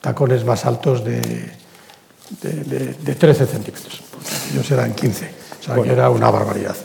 tacones 0.00 0.44
más 0.44 0.64
altos 0.64 1.04
de, 1.04 1.20
de, 2.40 3.14
13 3.14 3.46
centímetros. 3.46 4.02
Ellos 4.52 4.70
eran 4.70 4.94
15, 4.94 5.30
o 5.60 5.62
sea 5.62 5.82
que 5.82 5.90
era 5.90 6.10
una 6.10 6.30
barbaridad. 6.30 6.76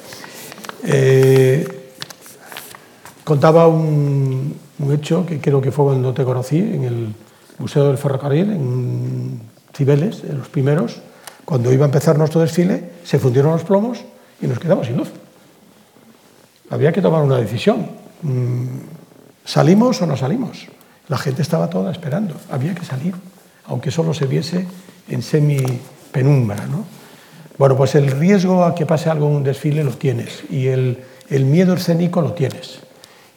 Eh, 0.84 1.83
contaba 3.24 3.68
un, 3.68 4.56
hecho 4.92 5.26
que 5.26 5.40
creo 5.40 5.62
que 5.62 5.72
fue 5.72 5.86
cuando 5.86 6.14
te 6.14 6.24
conocí 6.24 6.60
en 6.60 6.84
el 6.84 7.16
Museo 7.58 7.88
del 7.88 7.98
Ferrocarril, 7.98 8.52
en 8.52 9.42
Cibeles, 9.76 10.24
los 10.26 10.50
primeros, 10.50 11.02
cuando 11.46 11.72
iba 11.72 11.86
a 11.86 11.88
empezar 11.88 12.18
nuestro 12.18 12.42
desfile, 12.42 12.92
se 13.04 13.20
fundieron 13.20 13.52
los 13.54 13.64
plomos 13.64 14.00
y 14.42 14.48
nos 14.48 14.60
quedamos 14.60 14.88
sin 14.88 14.98
luz. 14.98 15.10
Había 16.70 16.92
que 16.92 17.02
tomar 17.02 17.24
una 17.24 17.38
decisión. 17.38 17.88
Mm, 18.22 18.66
¿Salimos 19.46 20.02
o 20.02 20.08
no 20.08 20.16
salimos? 20.18 20.68
La 21.08 21.18
gente 21.18 21.42
estaba 21.42 21.70
toda 21.70 21.92
esperando. 21.92 22.36
Había 22.50 22.74
que 22.74 22.86
salir, 22.86 23.14
aunque 23.66 23.92
solo 23.92 24.14
se 24.14 24.26
viese 24.26 24.66
en 25.10 25.22
semi-penumbra. 25.22 26.66
¿no? 26.66 26.86
Bueno, 27.58 27.76
pues 27.76 27.96
el 27.96 28.10
riesgo 28.10 28.64
a 28.64 28.74
que 28.74 28.86
pase 28.86 29.10
algo 29.10 29.28
en 29.28 29.36
un 29.36 29.44
desfile 29.44 29.84
lo 29.84 29.92
tienes 29.92 30.44
y 30.50 30.68
el, 30.68 30.98
miedo 31.30 31.74
escénico 31.74 32.22
lo 32.22 32.34
tienes. 32.34 32.80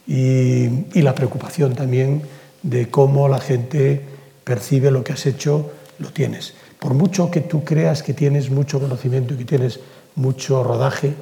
Y, 0.07 1.01
la 1.01 1.13
preocupación 1.13 1.75
también 1.75 2.21
de 2.63 2.89
cómo 2.89 3.27
la 3.27 3.39
gente 3.39 4.01
percibe 4.43 4.89
lo 4.89 5.03
que 5.03 5.13
has 5.13 5.25
hecho 5.25 5.71
lo 5.99 6.09
tienes. 6.11 6.53
Por 6.79 6.93
mucho 6.93 7.29
que 7.29 7.41
tú 7.41 7.63
creas 7.63 8.03
que 8.03 8.13
tienes 8.13 8.49
mucho 8.49 8.79
conocimiento 8.79 9.33
y 9.33 9.37
que 9.37 9.45
tienes 9.45 9.79
mucho 10.15 10.63
rodaje, 10.63 11.13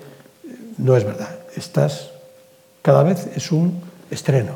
no 0.77 0.95
es 0.95 1.03
verdad. 1.03 1.39
Estás, 1.55 2.11
cada 2.81 3.03
vez 3.03 3.27
es 3.35 3.51
un 3.51 3.81
estreno 4.11 4.53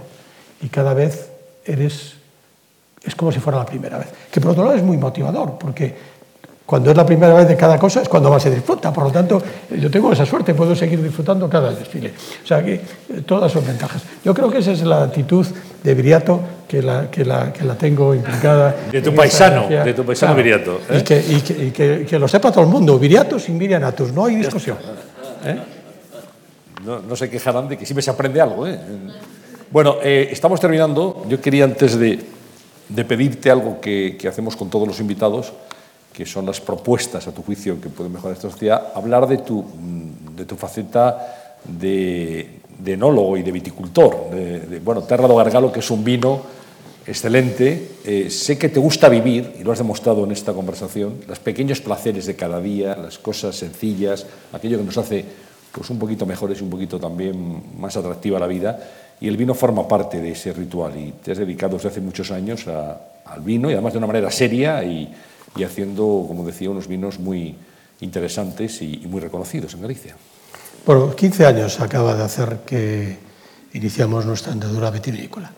y 0.62 0.70
cada 0.70 0.94
vez 0.94 1.30
eres, 1.66 2.16
es 3.04 3.16
como 3.16 3.32
si 3.32 3.40
fuera 3.40 3.60
la 3.60 3.66
primera 3.66 3.98
vez. 3.98 4.10
Que 4.32 4.42
por 4.42 4.52
otro 4.52 4.66
lado 4.66 4.76
es 4.76 4.84
muy 4.84 4.98
motivador, 4.98 5.58
porque 5.58 5.96
cuando 6.70 6.92
es 6.92 6.98
la 6.98 7.04
primera 7.04 7.34
vez 7.34 7.48
de 7.48 7.58
cada 7.58 7.80
cosa 7.80 8.04
es 8.04 8.08
cuando 8.08 8.30
más 8.30 8.44
se 8.44 8.52
disfruta. 8.52 8.94
Por 8.94 9.06
lo 9.06 9.12
tanto, 9.12 9.42
yo 9.76 9.90
tengo 9.90 10.14
esa 10.14 10.24
suerte, 10.24 10.54
puedo 10.54 10.76
seguir 10.76 11.02
disfrutando 11.02 11.50
cada 11.50 11.72
desfile. 11.72 12.14
O 12.44 12.46
sea 12.46 12.64
que 12.64 12.76
eh, 12.76 12.82
todas 13.26 13.52
son 13.52 13.66
ventajas. 13.66 14.04
Yo 14.24 14.36
creo 14.36 14.52
que 14.52 14.60
esa 14.60 14.74
es 14.74 14.84
la 14.84 15.02
actitud 15.02 15.48
de 15.84 15.94
Viriato 15.96 16.40
que 16.68 16.84
la, 16.84 17.10
que 17.10 17.26
la, 17.26 17.52
que 17.52 17.66
la 17.66 17.74
tengo 17.74 18.14
implicada. 18.14 18.76
De 18.92 19.02
tu 19.02 19.16
paisano, 19.16 19.68
de 19.68 19.94
tu 19.96 20.06
paisano 20.06 20.36
Viriato. 20.36 20.80
¿eh? 20.92 21.00
Y, 21.00 21.02
que, 21.02 21.18
y, 21.28 21.72
que, 21.72 22.06
que, 22.08 22.20
lo 22.20 22.28
sepa 22.28 22.52
todo 22.52 22.66
el 22.66 22.70
mundo. 22.70 23.00
Viriato 23.00 23.40
sin 23.40 23.58
Virianatus, 23.58 24.14
no 24.14 24.26
hay 24.26 24.36
discusión. 24.36 24.78
¿eh? 25.46 25.58
No, 26.86 27.00
no, 27.00 27.16
se 27.16 27.32
quejarán 27.32 27.68
de 27.68 27.80
que 27.80 27.86
siempre 27.88 28.04
se 28.04 28.12
aprende 28.12 28.42
algo. 28.42 28.68
Bueno, 29.72 29.96
estamos 30.04 30.60
terminando. 30.60 31.26
Yo 31.28 31.42
quería 31.42 31.64
antes 31.64 31.98
de, 31.98 32.20
de 32.90 33.06
pedirte 33.06 33.50
algo 33.50 33.82
que, 33.82 34.16
que 34.20 34.28
hacemos 34.28 34.56
con 34.56 34.70
todos 34.70 34.88
los 34.88 35.00
invitados 35.00 35.52
que 36.14 36.26
son 36.26 36.46
las 36.46 36.60
propuestas, 36.60 37.28
a 37.28 37.32
tu 37.32 37.44
juicio, 37.44 37.80
que 37.80 37.90
pueden 37.90 38.14
mejorar 38.14 38.36
esta 38.36 38.50
sociedad, 38.50 38.92
hablar 38.96 39.28
de 39.28 39.38
tu, 39.38 39.64
de 40.36 40.46
tu 40.46 40.56
faceta 40.56 41.58
de, 41.64 42.60
de 42.80 42.94
enólogo 42.94 43.38
y 43.38 43.44
de 43.44 43.52
viticultor. 43.52 44.30
De, 44.32 44.80
bueno, 44.80 45.04
Terra 45.04 45.28
do 45.28 45.36
Gargalo, 45.36 45.72
que 45.72 45.80
es 45.80 45.92
un 45.92 46.04
vino 46.04 46.42
excelente. 47.06 48.00
Eh, 48.06 48.30
sé 48.30 48.58
que 48.58 48.70
te 48.70 48.80
gusta 48.80 49.10
vivir, 49.10 49.56
y 49.60 49.64
lo 49.64 49.72
has 49.72 49.80
demostrado 49.80 50.24
en 50.24 50.32
esta 50.32 50.54
conversación, 50.54 51.22
los 51.28 51.40
pequeños 51.40 51.82
placeres 51.82 52.26
de 52.26 52.36
cada 52.36 52.62
día, 52.62 52.96
las 52.96 53.18
cosas 53.18 53.56
sencillas, 53.56 54.26
aquello 54.54 54.78
que 54.78 54.86
nos 54.86 54.98
hace 54.98 55.26
pues, 55.72 55.90
un 55.90 56.00
poquito 56.00 56.26
mejores 56.26 56.60
y 56.60 56.64
un 56.64 56.70
poquito 56.70 57.00
también 57.00 57.64
más 57.78 57.98
atractiva 57.98 58.40
la 58.40 58.48
vida. 58.48 58.80
Y 59.22 59.28
el 59.28 59.36
vino 59.36 59.54
forma 59.54 59.86
parte 59.86 60.22
de 60.22 60.32
ese 60.32 60.54
ritual 60.54 60.98
y 60.98 61.12
te 61.24 61.34
has 61.34 61.38
dedicado 61.38 61.76
desde 61.76 61.90
hace 61.90 62.02
muchos 62.02 62.32
años 62.32 62.66
al 62.68 63.42
vino 63.42 63.70
y 63.70 63.74
además 63.74 63.92
de 63.92 63.98
una 63.98 64.08
manera 64.08 64.32
seria 64.32 64.82
y, 64.84 65.14
y 65.56 65.64
haciendo, 65.64 66.26
como 66.28 66.46
decía, 66.46 66.70
unos 66.70 66.88
vinos 66.88 67.20
muy 67.20 67.56
interesantes 68.02 68.82
y, 68.82 69.06
muy 69.08 69.22
reconocidos 69.22 69.74
en 69.74 69.82
Galicia. 69.82 70.16
Bueno, 70.86 71.16
15 71.16 71.46
años 71.46 71.80
acaba 71.80 72.16
de 72.16 72.24
hacer 72.24 72.60
que 72.66 73.18
iniciamos 73.74 74.26
nuestra 74.26 74.54
andadura 74.54 74.90
vitivinícola. 74.90 75.52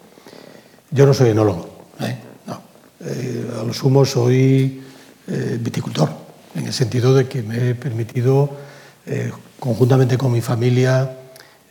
Yo 0.89 1.05
no 1.05 1.13
soy 1.13 1.29
enólogo, 1.29 1.69
¿eh? 2.01 2.17
no. 2.47 2.61
Eh, 3.01 3.51
a 3.59 3.63
lo 3.63 3.73
sumo 3.73 4.03
soy 4.03 4.81
eh, 5.27 5.57
viticultor, 5.59 6.09
en 6.55 6.65
el 6.65 6.73
sentido 6.73 7.13
de 7.13 7.27
que 7.27 7.43
me 7.43 7.69
he 7.69 7.75
permitido, 7.75 8.71
conjuntamente 9.59 10.15
con 10.17 10.31
mi 10.31 10.41
familia, 10.41 11.17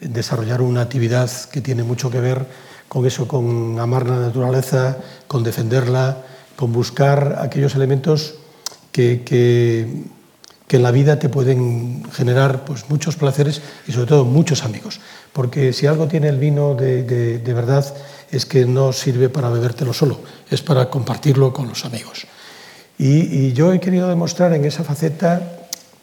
desarrollar 0.01 0.63
una 0.63 0.83
actividad 0.83 1.31
que 1.51 1.61
tiene 1.61 1.85
mucho 1.85 2.11
que 2.11 2.21
ver 2.21 2.45
con 2.89 3.07
eso, 3.07 3.29
con 3.29 3.79
amar 3.79 4.09
la 4.09 4.19
naturaleza, 4.19 4.97
con 5.29 5.45
defenderla, 5.45 6.25
con 6.61 6.75
buscar 6.75 7.39
aquellos 7.41 7.75
elementos 7.75 8.35
que, 8.93 9.23
que, 9.25 9.89
en 10.69 10.83
la 10.83 10.91
vida 10.91 11.19
te 11.19 11.31
pueden 11.31 12.05
generar 12.13 12.67
pues, 12.67 12.91
muchos 12.91 13.17
placeres 13.17 13.63
y 13.89 13.93
sobre 13.93 14.07
todo 14.07 14.27
muchos 14.27 14.63
amigos. 14.63 15.01
Porque 15.33 15.73
si 15.73 15.87
algo 15.87 16.07
tiene 16.07 16.29
el 16.29 16.37
vino 16.37 16.75
de, 16.75 17.03
de, 17.03 17.55
verdad 17.55 17.83
es 18.31 18.45
que 18.45 18.67
no 18.67 18.93
sirve 18.93 19.31
para 19.31 19.49
bebértelo 19.49 19.95
solo, 19.95 20.21
es 20.51 20.61
para 20.61 20.91
compartirlo 20.91 21.51
con 21.55 21.67
los 21.67 21.87
amigos. 21.87 22.27
Y, 22.99 23.55
yo 23.55 23.73
he 23.73 23.81
querido 23.81 24.07
demostrar 24.07 24.53
en 24.53 24.67
esa 24.67 24.85
faceta 24.85 25.41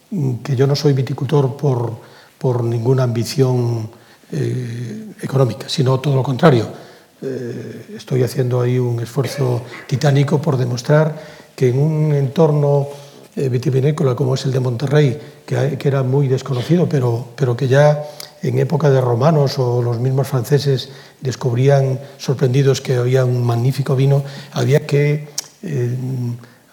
mm, 0.10 0.38
que 0.38 0.56
yo 0.56 0.66
no 0.66 0.76
soy 0.76 0.94
viticultor 0.94 1.56
por, 1.56 1.98
por 2.40 2.64
ninguna 2.64 3.04
ambición 3.04 3.92
eh, 4.32 5.14
económica, 5.22 5.70
sino 5.70 6.00
todo 6.00 6.16
lo 6.16 6.24
contrario 6.24 6.87
eh, 7.22 7.86
estoy 7.96 8.24
haciendo 8.24 8.62
ahí 8.62 8.78
un 8.78 9.00
esfuerzo 9.00 9.64
titánico 9.88 10.42
por 10.42 10.58
demostrar 10.58 11.16
que 11.56 11.70
en 11.70 11.80
un 11.80 12.14
entorno 12.14 12.88
eh, 13.36 13.50
vitivinícola 13.50 14.16
como 14.16 14.36
es 14.36 14.46
el 14.46 14.52
de 14.52 14.60
Monterrey, 14.60 15.20
que, 15.46 15.78
que, 15.78 15.88
era 15.88 16.04
muy 16.04 16.28
desconocido, 16.28 16.88
pero, 16.88 17.30
pero 17.36 17.56
que 17.56 17.68
ya 17.68 18.04
en 18.42 18.60
época 18.60 18.90
de 18.90 19.02
romanos 19.02 19.58
o 19.58 19.82
los 19.82 20.00
mismos 20.00 20.28
franceses 20.28 20.90
descubrían 21.22 22.00
sorprendidos 22.18 22.82
que 22.82 22.96
había 22.96 23.26
un 23.26 23.44
magnífico 23.46 23.96
vino, 23.96 24.24
había 24.54 24.86
que 24.86 25.28
eh, 25.64 25.98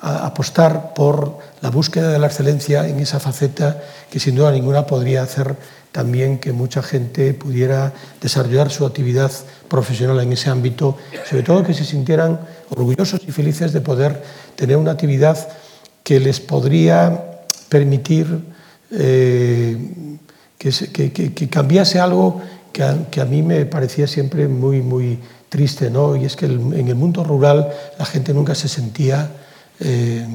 apostar 0.01 0.93
por 0.93 1.39
la 1.63 1.71
búsqueda 1.71 2.13
de 2.13 2.19
la 2.19 2.27
excelencia 2.27 2.87
en 2.87 3.01
esa 3.01 3.21
faceta 3.21 3.81
que 4.11 4.21
sin 4.21 4.35
duda 4.35 4.53
ninguna 4.53 4.87
podría 4.87 5.23
hacer 5.23 5.57
también 5.95 6.39
que 6.39 6.53
mucha 6.53 6.83
gente 6.83 7.35
pudiera 7.35 7.93
desarrollar 8.21 8.69
su 8.73 8.85
actividad 8.85 9.31
profesional 9.69 10.19
en 10.19 10.33
ese 10.33 10.51
ámbito, 10.51 10.99
sobre 11.25 11.45
todo 11.45 11.63
que 11.63 11.73
se 11.73 11.85
sintieran 11.85 12.41
orgullosos 12.71 13.21
y 13.25 13.31
felices 13.31 13.73
de 13.73 13.81
poder 13.81 14.21
tener 14.57 14.77
una 14.77 14.91
actividad 14.91 15.39
que 16.03 16.19
les 16.19 16.41
podría 16.41 17.39
permitir 17.69 18.27
eh, 18.91 19.79
que, 20.59 21.49
cambiase 21.49 22.01
algo 22.01 22.43
que 22.73 22.83
a, 22.83 23.25
mí 23.25 23.43
me 23.43 23.65
parecía 23.65 24.09
siempre 24.09 24.49
muy, 24.49 24.83
muy 24.83 25.21
triste, 25.49 25.91
¿no? 25.91 26.17
y 26.17 26.25
es 26.25 26.35
que 26.35 26.47
en 26.47 26.89
el 26.89 26.97
mundo 26.97 27.23
rural 27.23 27.69
la 28.01 28.05
gente 28.05 28.35
nunca 28.35 28.57
se 28.57 28.67
sentía 28.67 29.31
eh, 29.79 30.27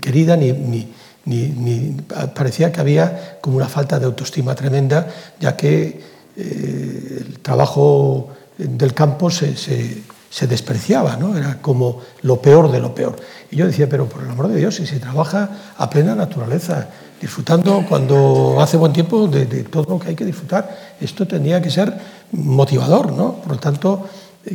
querida 0.00 0.34
ni 0.34 0.50
ni, 0.52 0.88
ni, 1.24 1.96
parecía 2.34 2.72
que 2.72 2.80
había 2.80 3.38
como 3.40 3.56
una 3.56 3.68
falta 3.68 3.98
de 3.98 4.06
autoestima 4.06 4.54
tremenda, 4.54 5.06
ya 5.40 5.56
que 5.56 6.00
eh, 6.36 7.24
el 7.26 7.38
trabajo 7.40 8.28
del 8.58 8.94
campo 8.94 9.30
se, 9.30 10.02
despreciaba, 10.46 11.16
¿no? 11.16 11.36
era 11.36 11.60
como 11.60 12.00
lo 12.22 12.40
peor 12.40 12.70
de 12.70 12.80
lo 12.80 12.94
peor. 12.94 13.16
Y 13.50 13.56
yo 13.56 13.66
decía, 13.66 13.88
pero 13.88 14.06
por 14.08 14.22
el 14.22 14.30
amor 14.30 14.48
de 14.48 14.56
Dios, 14.56 14.76
si 14.76 14.86
se 14.86 14.98
trabaja 14.98 15.50
a 15.76 15.90
plena 15.90 16.14
naturaleza, 16.14 16.88
disfrutando 17.20 17.84
cuando 17.88 18.56
hace 18.60 18.76
buen 18.76 18.92
tiempo 18.92 19.28
de, 19.28 19.46
todo 19.64 19.86
lo 19.88 19.98
que 19.98 20.08
hay 20.08 20.14
que 20.14 20.24
disfrutar, 20.24 20.94
esto 21.00 21.26
tendría 21.26 21.60
que 21.62 21.70
ser 21.70 21.94
motivador, 22.32 23.12
¿no? 23.12 23.34
Por 23.34 23.52
lo 23.52 23.58
tanto, 23.58 24.08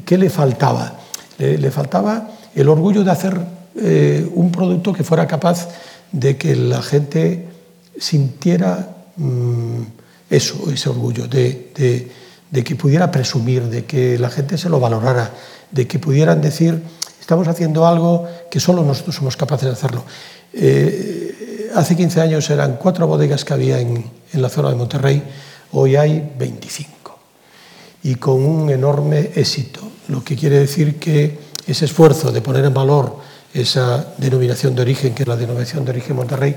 ¿qué 0.03 0.17
le 0.17 0.29
faltaba? 0.29 0.93
Le, 1.37 1.57
le 1.57 1.71
faltaba 1.71 2.29
el 2.55 2.67
orgullo 2.67 3.03
de 3.03 3.11
hacer 3.11 3.39
eh, 3.79 4.27
un 4.33 4.51
producto 4.51 4.91
que 4.91 5.03
fuera 5.03 5.27
capaz 5.27 5.67
de 6.11 6.37
que 6.37 6.55
la 6.55 6.81
gente 6.81 7.45
sintiera 7.99 8.95
mmm, 9.17 9.81
eso, 10.29 10.71
ese 10.71 10.89
orgullo, 10.89 11.27
de, 11.27 11.71
de, 11.75 12.11
de, 12.51 12.63
que 12.63 12.75
pudiera 12.75 13.11
presumir, 13.11 13.63
de 13.63 13.85
que 13.85 14.17
la 14.19 14.29
gente 14.29 14.57
se 14.57 14.69
lo 14.69 14.79
valorara, 14.79 15.31
de 15.71 15.87
que 15.87 15.99
pudieran 15.99 16.41
decir, 16.41 16.81
estamos 17.19 17.47
haciendo 17.47 17.87
algo 17.87 18.27
que 18.51 18.59
solo 18.59 18.83
nosotros 18.83 19.15
somos 19.15 19.37
capaces 19.37 19.67
de 19.67 19.73
hacerlo. 19.73 20.03
Eh, 20.53 21.71
hace 21.75 21.95
15 21.95 22.21
años 22.21 22.49
eran 22.49 22.77
cuatro 22.77 23.07
bodegas 23.07 23.45
que 23.45 23.53
había 23.53 23.79
en, 23.79 24.03
en 24.33 24.41
la 24.41 24.49
zona 24.49 24.69
de 24.69 24.75
Monterrey, 24.75 25.23
hoy 25.71 25.95
hay 25.95 26.33
25 26.37 26.97
y 28.03 28.15
con 28.15 28.43
un 28.43 28.69
enorme 28.69 29.31
éxito, 29.35 29.81
lo 30.07 30.23
que 30.23 30.35
quiere 30.35 30.59
decir 30.59 30.97
que 30.97 31.39
ese 31.65 31.85
esfuerzo 31.85 32.31
de 32.31 32.41
poner 32.41 32.63
en 32.63 32.73
valor 32.73 33.17
esa 33.61 34.13
denominación 34.17 34.75
de 34.75 34.81
origen, 34.81 35.13
que 35.13 35.23
es 35.23 35.27
la 35.27 35.35
denominación 35.35 35.85
de 35.85 35.91
origen 35.91 36.15
Monterrey, 36.15 36.55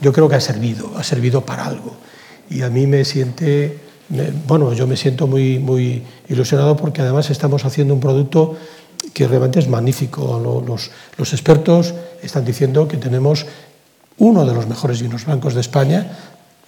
yo 0.00 0.12
creo 0.12 0.28
que 0.28 0.36
ha 0.36 0.40
servido, 0.40 0.92
ha 0.96 1.04
servido 1.04 1.44
para 1.44 1.66
algo. 1.66 1.96
Y 2.48 2.62
a 2.62 2.70
mí 2.70 2.86
me 2.86 3.04
siente, 3.04 3.78
bueno, 4.46 4.72
yo 4.72 4.86
me 4.86 4.96
siento 4.96 5.26
muy, 5.26 5.58
muy 5.58 6.02
ilusionado 6.28 6.76
porque 6.76 7.02
además 7.02 7.30
estamos 7.30 7.64
haciendo 7.64 7.94
un 7.94 8.00
producto 8.00 8.56
que 9.12 9.28
realmente 9.28 9.58
es 9.58 9.68
magnífico. 9.68 10.40
Los, 10.66 10.90
los 11.16 11.32
expertos 11.32 11.94
están 12.22 12.44
diciendo 12.44 12.88
que 12.88 12.96
tenemos 12.96 13.46
uno 14.18 14.44
de 14.44 14.54
los 14.54 14.66
mejores 14.66 15.02
vinos 15.02 15.24
blancos 15.24 15.54
de 15.54 15.60
España 15.60 16.10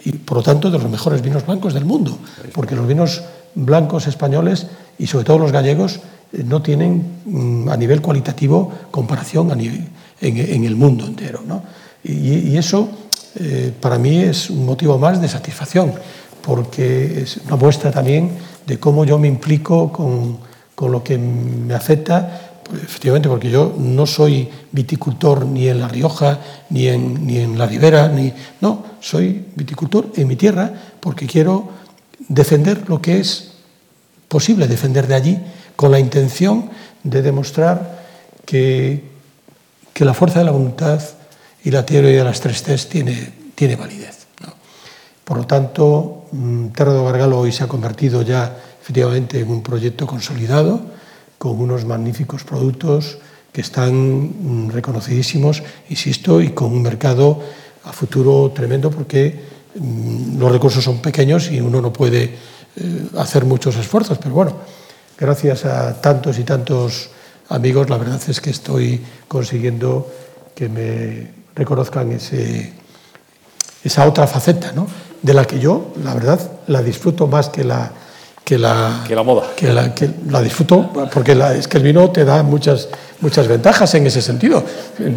y 0.05 0.11
por 0.13 0.37
lo 0.37 0.43
tanto 0.43 0.69
de 0.69 0.77
los 0.77 0.89
mejores 0.89 1.21
vinos 1.21 1.45
blancos 1.45 1.73
del 1.73 1.85
mundo, 1.85 2.17
porque 2.51 2.75
los 2.75 2.87
vinos 2.87 3.23
blancos 3.55 4.07
españoles 4.07 4.67
y 4.97 5.07
sobre 5.07 5.25
todo 5.25 5.39
los 5.39 5.51
gallegos 5.51 5.99
no 6.45 6.61
tienen 6.61 7.19
mm, 7.25 7.69
a 7.69 7.77
nivel 7.77 8.01
cualitativo 8.01 8.71
comparación 8.89 9.51
en, 9.51 10.63
el 10.65 10.75
mundo 10.75 11.05
entero. 11.05 11.41
¿no? 11.45 11.63
Y, 12.03 12.49
y, 12.49 12.57
eso 12.57 12.89
eh, 13.35 13.71
para 13.79 13.97
mí 13.97 14.17
es 14.17 14.49
un 14.49 14.65
motivo 14.65 14.97
más 14.97 15.21
de 15.21 15.27
satisfacción, 15.27 15.93
porque 16.41 17.21
es 17.21 17.37
una 17.45 17.55
muestra 17.55 17.91
también 17.91 18.31
de 18.65 18.79
cómo 18.79 19.05
yo 19.05 19.17
me 19.17 19.27
implico 19.27 19.91
con, 19.91 20.39
con 20.75 20.91
lo 20.91 21.03
que 21.03 21.17
me 21.17 21.73
afecta 21.73 22.53
pues, 22.63 22.83
efectivamente, 22.83 23.29
porque 23.29 23.49
yo 23.49 23.75
no 23.77 24.05
soy 24.05 24.49
viticultor 24.71 25.45
ni 25.45 25.67
en 25.67 25.79
La 25.79 25.87
Rioja, 25.87 26.39
ni 26.69 26.87
en, 26.87 27.25
ni 27.25 27.37
en 27.37 27.57
la 27.57 27.67
Ribera, 27.67 28.07
ni, 28.07 28.33
no, 28.61 28.83
soy 28.99 29.45
viticultor 29.55 30.11
en 30.15 30.27
mi 30.27 30.35
tierra 30.35 30.71
porque 30.99 31.27
quiero 31.27 31.69
defender 32.27 32.89
lo 32.89 33.01
que 33.01 33.19
es 33.19 33.51
posible 34.27 34.67
defender 34.67 35.07
de 35.07 35.15
allí 35.15 35.39
con 35.83 35.91
la 35.91 35.99
intención 35.99 36.69
de 37.03 37.21
demostrar 37.21 38.07
que, 38.45 39.03
que 39.91 40.05
la 40.05 40.13
fuerza 40.13 40.39
de 40.39 40.45
la 40.45 40.55
voluntad 40.55 41.03
y 41.61 41.71
la 41.71 41.85
teoría 41.85 42.19
de 42.19 42.23
las 42.23 42.39
tres 42.39 42.63
T's 42.63 42.87
tiene, 42.87 43.51
tiene 43.53 43.75
validez. 43.75 44.27
¿no? 44.39 44.53
Por 45.25 45.39
lo 45.39 45.43
tanto, 45.45 46.23
mm, 46.31 46.67
Terra 46.67 46.93
do 46.93 47.03
Gargalo 47.03 47.37
hoy 47.37 47.51
se 47.51 47.65
ha 47.65 47.67
convertido 47.67 48.21
ya 48.21 48.55
efectivamente 48.79 49.41
en 49.41 49.51
un 49.51 49.61
proyecto 49.61 50.07
consolidado 50.07 50.79
con 51.37 51.59
unos 51.59 51.83
magníficos 51.83 52.45
productos 52.45 53.17
que 53.51 53.59
están 53.59 53.91
mm, 53.91 54.71
reconocidísimos, 54.71 55.63
insisto, 55.89 56.39
y 56.39 56.55
con 56.55 56.71
un 56.71 56.81
mercado 56.81 57.43
a 57.83 57.91
futuro 57.91 58.55
tremendo 58.55 58.89
porque 58.89 59.51
Mm, 59.75 60.37
los 60.37 60.51
recursos 60.51 60.83
son 60.83 60.99
pequeños 61.01 61.51
y 61.51 61.59
uno 61.59 61.81
no 61.81 61.91
puede 61.91 62.23
eh, 62.75 63.07
hacer 63.17 63.45
muchos 63.45 63.75
esfuerzos, 63.75 64.19
pero 64.19 64.35
bueno, 64.35 64.57
gracias 65.17 65.65
a 65.65 66.01
tantos 66.01 66.39
y 66.39 66.43
tantos 66.43 67.09
amigos, 67.49 67.89
la 67.89 67.97
verdad 67.97 68.21
es 68.27 68.41
que 68.41 68.49
estoy 68.49 69.01
consiguiendo 69.27 70.11
que 70.55 70.69
me 70.69 71.31
reconozcan 71.55 72.11
ese, 72.11 72.73
esa 73.83 74.07
otra 74.07 74.27
faceta, 74.27 74.71
¿no? 74.73 74.87
de 75.21 75.33
la 75.33 75.45
que 75.45 75.59
yo, 75.59 75.93
la 76.03 76.13
verdad, 76.13 76.39
la 76.67 76.81
disfruto 76.81 77.27
más 77.27 77.49
que 77.49 77.63
la, 77.63 77.91
que 78.43 78.57
la, 78.57 79.03
que 79.07 79.15
la 79.15 79.23
moda. 79.23 79.51
Que 79.55 79.71
la, 79.71 79.95
que 79.95 80.09
la 80.29 80.41
disfruto, 80.41 80.89
porque 81.13 81.33
la, 81.33 81.55
es 81.55 81.67
que 81.67 81.77
el 81.77 81.83
vino 81.83 82.11
te 82.11 82.25
da 82.25 82.43
muchas, 82.43 82.89
muchas 83.21 83.47
ventajas 83.47 83.93
en 83.95 84.05
ese 84.05 84.21
sentido. 84.21 84.63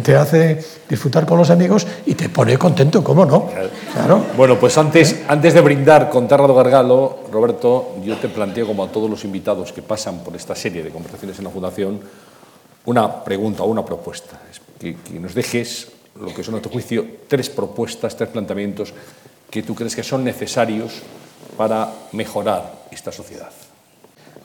Te 0.03 0.15
hace 0.15 0.63
disfrutar 0.87 1.25
con 1.25 1.37
los 1.37 1.49
amigos 1.49 1.85
y 2.05 2.15
te 2.15 2.29
pone 2.29 2.57
contento, 2.57 3.03
¿cómo 3.03 3.25
no? 3.25 3.49
Claro. 3.93 4.23
Bueno, 4.37 4.57
pues 4.57 4.77
antes, 4.77 5.11
¿Eh? 5.11 5.25
antes 5.27 5.53
de 5.53 5.61
brindar 5.61 6.09
con 6.09 6.27
Terra 6.27 6.47
do 6.47 6.55
Gargalo, 6.55 7.19
Roberto, 7.31 7.95
yo 8.03 8.15
te 8.17 8.29
planteo, 8.29 8.65
como 8.65 8.83
a 8.83 8.91
todos 8.91 9.09
los 9.09 9.23
invitados 9.25 9.73
que 9.73 9.81
pasan 9.81 10.19
por 10.19 10.35
esta 10.35 10.55
serie 10.55 10.81
de 10.83 10.89
conversaciones 10.89 11.37
en 11.37 11.43
la 11.43 11.51
Fundación, 11.51 11.99
una 12.85 13.23
pregunta 13.23 13.63
o 13.63 13.67
una 13.67 13.83
propuesta. 13.83 14.39
Que, 14.79 14.95
que 14.95 15.19
nos 15.19 15.33
dejes 15.33 15.89
lo 16.21 16.33
que 16.33 16.43
son, 16.43 16.55
a 16.55 16.61
tu 16.61 16.69
juicio, 16.69 17.05
tres 17.27 17.49
propuestas, 17.49 18.15
tres 18.15 18.29
planteamientos 18.29 18.93
que 19.49 19.63
tú 19.63 19.75
crees 19.75 19.95
que 19.95 20.03
son 20.03 20.23
necesarios 20.23 21.01
para 21.57 21.91
mejorar 22.11 22.85
esta 22.91 23.11
sociedad? 23.11 23.49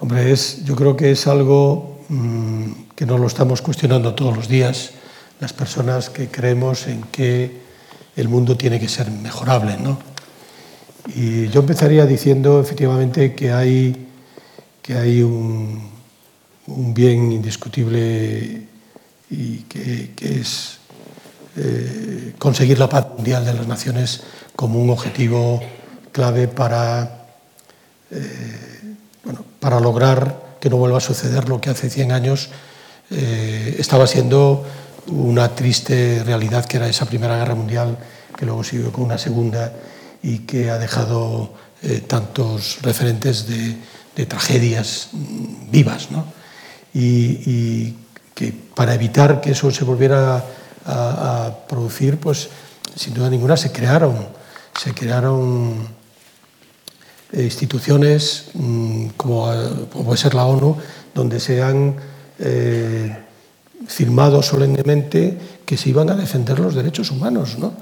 Hombre, 0.01 0.33
es, 0.33 0.65
yo 0.65 0.75
creo 0.75 0.97
que 0.97 1.13
es 1.13 1.27
algo 1.27 2.01
mmm, 2.09 2.73
que 2.97 3.07
no 3.07 3.19
lo 3.19 3.27
estamos 3.27 3.63
cuestionando 3.63 4.15
todos 4.15 4.37
los 4.37 4.49
días, 4.49 4.91
las 5.39 5.53
personas 5.53 6.11
que 6.11 6.29
creemos 6.29 6.87
en 6.87 7.03
que 7.03 7.63
el 8.17 8.29
mundo 8.29 8.57
tiene 8.57 8.81
que 8.81 8.89
ser 8.89 9.11
mejorable. 9.11 9.77
¿no? 9.77 9.99
Y 11.15 11.49
yo 11.49 11.61
empezaría 11.61 12.07
diciendo 12.07 12.61
efectivamente 12.61 13.35
que 13.35 13.53
hay, 13.53 14.09
que 14.81 14.95
hay 14.95 15.23
un, 15.23 15.91
bien 16.67 17.33
indiscutible 17.33 18.67
y 19.31 19.57
que, 19.69 20.13
que 20.15 20.41
es 20.41 20.79
eh, 21.57 22.35
conseguir 22.39 22.79
la 22.79 22.89
paz 22.89 23.09
mundial 23.17 23.45
de 23.45 23.55
las 23.55 23.67
naciones 23.67 24.23
como 24.57 24.81
un 24.81 24.91
objetivo 24.91 25.61
clave 26.13 26.47
para, 26.49 27.27
eh, 28.11 28.95
bueno, 29.25 29.45
para 29.59 29.81
lograr 29.81 30.57
que 30.61 30.71
no 30.71 30.77
vuelva 30.77 30.99
a 30.99 31.01
suceder 31.01 31.49
lo 31.49 31.61
que 31.61 31.71
hace 31.71 31.91
100 31.91 32.13
años 32.13 32.51
eh, 33.11 33.77
estaba 33.79 34.07
siendo 34.07 34.65
una 35.09 35.55
triste 35.55 36.23
realidad, 36.25 36.65
que 36.65 36.77
era 36.77 36.89
esa 36.89 37.07
Primera 37.07 37.37
Guerra 37.37 37.55
Mundial, 37.55 37.99
que 38.39 38.47
luego 38.47 38.63
siguió 38.63 38.93
con 38.93 39.05
una 39.05 39.19
segunda 39.19 39.73
y 40.23 40.41
que 40.41 40.71
ha 40.71 40.79
dejado 40.79 41.53
eh, 41.83 42.01
tantos 42.07 42.79
referentes 42.83 43.47
de, 43.47 43.77
tragedias 44.27 45.09
mm, 45.13 45.71
vivas. 45.71 46.11
¿no? 46.11 46.25
Y, 46.95 47.97
que 48.35 48.51
para 48.51 48.95
evitar 48.95 49.43
que 49.43 49.51
eso 49.51 49.71
se 49.71 49.85
volviera 49.85 50.43
a, 50.87 51.47
a 51.47 51.67
producir, 51.69 52.19
pues 52.19 52.49
sin 52.97 53.13
duda 53.13 53.29
ninguna 53.29 53.59
se 53.59 53.71
crearon, 53.71 54.27
se 54.75 54.95
crearon 54.95 55.87
instituciones 57.33 58.47
mmm, 58.55 59.07
como, 59.17 59.47
como, 59.91 60.05
puede 60.05 60.19
ser 60.19 60.35
la 60.35 60.45
ONU, 60.47 60.77
donde 61.15 61.41
se 61.41 61.63
han 61.63 61.97
eh, 62.39 63.17
firmado 63.87 64.43
solemnemente 64.43 65.39
que 65.65 65.77
se 65.77 65.91
iban 65.91 66.11
a 66.11 66.15
defender 66.15 66.59
los 66.59 66.75
derechos 66.75 67.11
humanos. 67.11 67.59
¿no? 67.59 67.73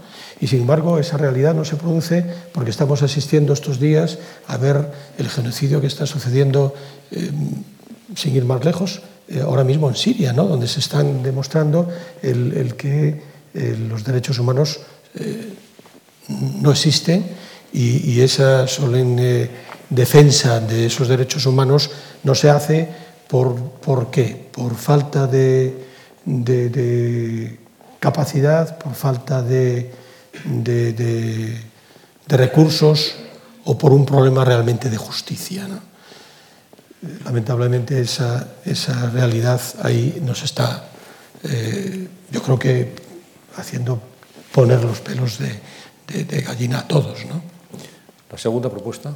Y 0.40 0.47
sin 0.47 0.60
embargo, 0.60 0.98
esa 0.98 1.16
realidad 1.16 1.55
no 1.55 1.64
se 1.64 1.77
produce 1.77 2.24
porque 2.52 2.70
estamos 2.70 3.02
asistiendo 3.02 3.52
estos 3.52 3.81
días 3.81 4.18
a 4.47 4.56
ver 4.56 4.90
el 5.18 5.28
genocidio 5.28 5.81
que 5.81 5.86
está 5.86 6.06
sucediendo, 6.06 6.74
eh, 7.10 7.31
sin 8.14 8.36
ir 8.36 8.44
más 8.44 8.64
lejos, 8.64 9.02
eh, 9.31 9.40
ahora 9.43 9.62
mismo 9.62 9.89
en 9.89 9.94
Siria, 9.94 10.32
¿no? 10.32 10.44
donde 10.44 10.66
se 10.66 10.81
están 10.81 11.22
demostrando 11.22 11.89
el, 12.20 12.74
que 12.74 13.22
eh, 13.55 13.78
los 13.89 14.02
derechos 14.02 14.40
humanos 14.40 14.81
eh, 15.14 15.55
no 16.28 16.72
existen 16.72 17.24
y, 17.72 18.20
esa 18.20 18.66
solemne 18.66 19.48
defensa 19.88 20.60
de 20.60 20.86
esos 20.86 21.09
derechos 21.09 21.47
humanos 21.47 21.90
no 22.24 22.34
se 22.34 22.51
hace 22.51 22.88
por, 23.28 23.55
por 23.80 24.10
qué? 24.10 24.48
Por 24.51 24.74
falta 24.74 25.26
de, 25.26 25.84
de, 26.24 27.59
capacidad, 27.98 28.78
por 28.78 28.94
falta 28.94 29.42
de, 29.42 29.92
de, 30.44 31.60
recursos 32.26 33.14
o 33.64 33.76
por 33.76 33.92
un 33.92 34.06
problema 34.06 34.44
realmente 34.44 34.90
de 34.90 34.97
justicia. 34.97 35.68
¿no? 35.68 35.80
Lamentablemente 37.24 38.01
esa, 38.01 38.55
esa 38.64 39.10
realidad 39.10 39.60
ahí 39.82 40.20
nos 40.24 40.42
está, 40.42 40.84
eh, 41.44 42.09
yo 42.30 42.42
creo 42.42 42.59
que 42.59 42.94
haciendo 43.56 44.01
poner 44.52 44.82
los 44.82 45.01
pelos 45.01 45.38
de, 45.38 45.60
de 46.24 46.40
gallina 46.42 46.80
a 46.80 46.88
todos. 46.88 47.24
¿no? 47.26 47.49
La 48.31 48.39
segunda 48.39 48.70
propuesta. 48.70 49.12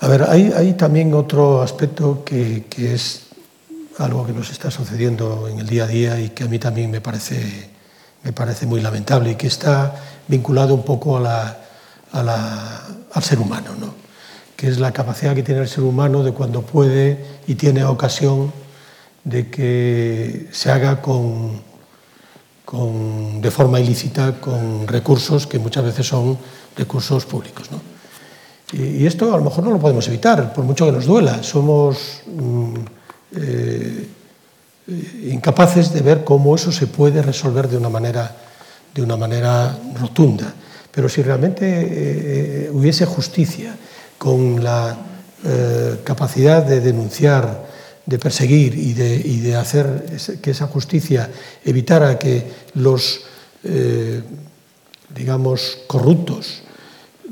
A 0.00 0.08
ver, 0.08 0.24
hay, 0.28 0.52
hay 0.54 0.74
también 0.74 1.14
otro 1.14 1.62
aspecto 1.62 2.22
que, 2.24 2.66
que, 2.68 2.94
es 2.94 3.26
algo 3.98 4.26
que 4.26 4.32
nos 4.32 4.50
está 4.50 4.70
sucediendo 4.70 5.48
en 5.48 5.58
el 5.58 5.66
día 5.66 5.84
a 5.84 5.86
día 5.86 6.20
y 6.20 6.30
que 6.30 6.44
a 6.44 6.48
mí 6.48 6.58
también 6.58 6.90
me 6.90 7.00
parece, 7.00 7.70
me 8.22 8.32
parece 8.32 8.66
muy 8.66 8.80
lamentable 8.80 9.30
y 9.30 9.34
que 9.36 9.46
está 9.46 9.94
vinculado 10.28 10.74
un 10.74 10.84
poco 10.84 11.16
a 11.16 11.20
la, 11.20 11.58
a 12.12 12.22
la, 12.22 12.86
al 13.12 13.22
ser 13.22 13.38
humano, 13.38 13.70
¿no? 13.78 13.94
que 14.56 14.68
es 14.68 14.78
la 14.78 14.92
capacidad 14.92 15.34
que 15.34 15.42
tiene 15.42 15.62
el 15.62 15.68
ser 15.68 15.84
humano 15.84 16.22
de 16.22 16.32
cuando 16.32 16.62
puede 16.62 17.24
y 17.46 17.54
tiene 17.54 17.84
ocasión 17.84 18.52
de 19.24 19.50
que 19.50 20.48
se 20.52 20.70
haga 20.70 21.00
con, 21.00 21.62
con, 22.64 23.40
de 23.40 23.50
forma 23.50 23.80
ilícita 23.80 24.40
con 24.40 24.86
recursos 24.86 25.46
que 25.46 25.58
muchas 25.58 25.84
veces 25.84 26.06
son 26.06 26.38
recursos 26.76 27.24
públicos. 27.24 27.70
¿no? 27.70 27.80
Y, 28.72 29.06
esto 29.06 29.32
a 29.34 29.38
lo 29.38 29.44
mejor 29.44 29.64
no 29.64 29.70
lo 29.70 29.78
podemos 29.78 30.06
evitar, 30.08 30.52
por 30.52 30.64
mucho 30.64 30.86
que 30.86 30.92
nos 30.92 31.06
duela. 31.06 31.42
Somos 31.42 32.22
mm, 32.26 32.74
eh, 33.36 34.08
incapaces 35.30 35.92
de 35.92 36.00
ver 36.00 36.24
cómo 36.24 36.54
eso 36.54 36.72
se 36.72 36.86
puede 36.86 37.22
resolver 37.22 37.68
de 37.68 37.76
una 37.76 37.88
manera, 37.88 38.34
de 38.94 39.02
una 39.02 39.16
manera 39.16 39.78
rotunda. 40.00 40.52
Pero 40.90 41.08
si 41.08 41.22
realmente 41.22 41.66
eh, 41.66 42.70
hubiese 42.72 43.04
justicia 43.06 43.76
con 44.18 44.62
la 44.62 44.96
eh, 45.44 46.00
capacidad 46.04 46.62
de 46.62 46.80
denunciar, 46.80 47.66
de 48.06 48.18
perseguir 48.18 48.74
y 48.74 48.92
de, 48.94 49.56
hacer 49.56 50.06
que 50.40 50.50
esa 50.50 50.66
justicia 50.66 51.30
evitara 51.64 52.18
que 52.18 52.44
los, 52.74 53.20
eh, 53.62 54.22
digamos, 55.14 55.78
corruptos 55.86 56.63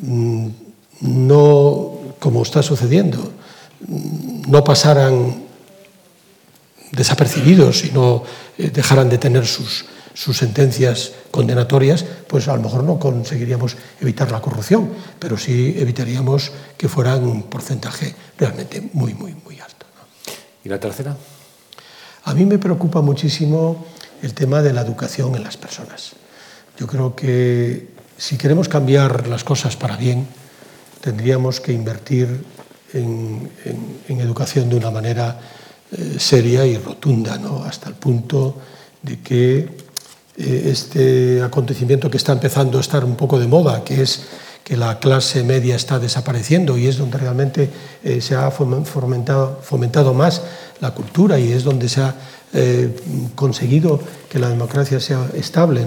no, 0.01 1.93
como 2.19 2.43
está 2.43 2.63
sucediendo, 2.63 3.33
no 4.49 4.65
pasaran 4.65 5.43
desapercibidos 6.93 7.85
y 7.85 7.91
no 7.91 8.23
eh, 8.59 8.71
dejaran 8.71 9.09
de 9.09 9.19
tener 9.19 9.47
sus, 9.47 9.87
sus 10.15 10.37
sentencias 10.37 11.13
condenatorias, 11.31 12.05
pues 12.27 12.49
a 12.49 12.57
lo 12.57 12.63
mejor 12.63 12.85
no 12.85 12.99
conseguiríamos 12.99 13.77
evitar 14.01 14.31
la 14.31 14.41
corrupción, 14.41 14.91
pero 15.19 15.37
sí 15.39 15.75
evitaríamos 15.79 16.53
que 16.77 16.89
fueran 16.89 17.25
un 17.25 17.45
porcentaje 17.45 18.15
realmente 18.39 18.91
muy, 18.93 19.15
muy, 19.15 19.35
muy 19.45 19.59
alto. 19.59 19.87
¿no? 19.97 20.33
¿Y 20.65 20.69
la 20.69 20.79
tercera? 20.79 21.17
A 22.25 22.35
mí 22.35 22.45
me 22.45 22.59
preocupa 22.59 23.01
muchísimo 23.01 23.87
el 24.23 24.35
tema 24.35 24.63
de 24.63 24.73
la 24.73 24.83
educación 24.83 25.35
en 25.35 25.43
las 25.43 25.57
personas. 25.57 26.13
Yo 26.79 26.87
creo 26.87 27.17
que 27.17 27.89
si 28.23 28.37
queremos 28.37 28.69
cambiar 28.69 29.27
las 29.27 29.43
cosas 29.43 29.75
para 29.75 29.97
bien, 29.97 30.29
tendríamos 31.01 31.61
que 31.61 31.73
invertir 31.73 32.45
en, 32.93 33.51
educación 34.07 34.71
de 34.71 34.77
una 34.77 34.93
manera 34.93 35.41
eh, 35.91 36.19
seria 36.21 36.65
y 36.65 36.77
rotunda, 36.77 37.37
¿no? 37.37 37.65
hasta 37.65 37.89
el 37.89 37.97
punto 37.97 38.55
de 39.03 39.19
que 39.19 39.57
eh, 40.37 40.63
este 40.71 41.43
acontecimiento 41.43 42.09
que 42.09 42.17
está 42.17 42.31
empezando 42.31 42.79
a 42.79 42.81
estar 42.81 43.05
un 43.05 43.17
poco 43.17 43.41
de 43.41 43.49
moda, 43.49 43.83
que 43.83 44.03
es 44.03 44.23
que 44.63 44.77
la 44.77 45.01
clase 45.01 45.43
media 45.43 45.75
está 45.75 45.99
desapareciendo 45.99 46.79
y 46.79 46.87
es 46.87 46.99
donde 46.99 47.19
realmente 47.19 47.71
eh, 48.05 48.21
se 48.21 48.37
ha 48.37 48.53
fomentado, 48.53 50.15
más 50.15 50.43
la 50.81 50.93
cultura 50.93 51.41
y 51.41 51.51
es 51.51 51.65
donde 51.65 51.89
se 51.89 52.03
ha 52.03 52.15
conseguido 53.35 53.99
que 54.29 54.39
la 54.39 54.51
democracia 54.51 55.01
sea 55.01 55.27
estable. 55.35 55.87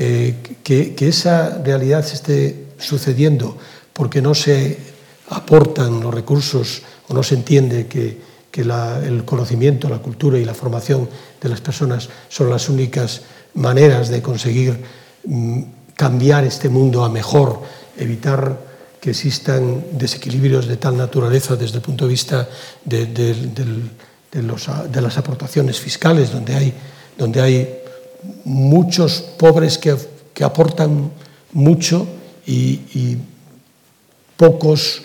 Eh, 0.00 0.36
que, 0.62 0.94
esa 1.00 1.60
realidad 1.64 2.04
se 2.04 2.14
esté 2.14 2.66
sucediendo 2.78 3.58
porque 3.92 4.22
no 4.22 4.32
se 4.32 4.78
aportan 5.28 5.98
los 5.98 6.14
recursos 6.14 6.82
o 7.08 7.14
no 7.14 7.24
se 7.24 7.34
entiende 7.34 7.88
que, 7.88 8.28
el 8.58 9.24
conocimiento, 9.24 9.88
la 9.88 9.98
cultura 9.98 10.36
y 10.38 10.44
la 10.44 10.54
formación 10.54 11.08
de 11.40 11.48
las 11.48 11.60
personas 11.60 12.08
son 12.28 12.50
las 12.50 12.68
únicas 12.68 13.22
maneras 13.54 14.08
de 14.08 14.20
conseguir 14.20 14.82
mm, 15.24 15.62
cambiar 15.94 16.44
este 16.44 16.68
mundo 16.68 17.04
a 17.04 17.08
mejor, 17.08 17.62
evitar 17.96 18.58
que 19.00 19.10
existan 19.10 19.84
desequilibrios 19.92 20.66
de 20.66 20.76
tal 20.76 20.96
naturaleza 20.96 21.54
desde 21.54 21.76
el 21.76 21.82
punto 21.82 22.04
de 22.06 22.10
vista 22.10 22.48
de, 22.84 23.08
las 25.00 25.18
aportaciones 25.18 25.78
fiscales, 25.78 26.32
donde 26.32 26.54
hay, 26.54 26.74
donde 27.16 27.40
hay 27.40 27.77
muchos 28.44 29.20
pobres 29.38 29.78
que, 29.78 29.96
que 30.34 30.44
aportan 30.44 31.10
mucho 31.52 32.06
y, 32.46 32.80
y, 32.94 33.18
pocos 34.36 35.02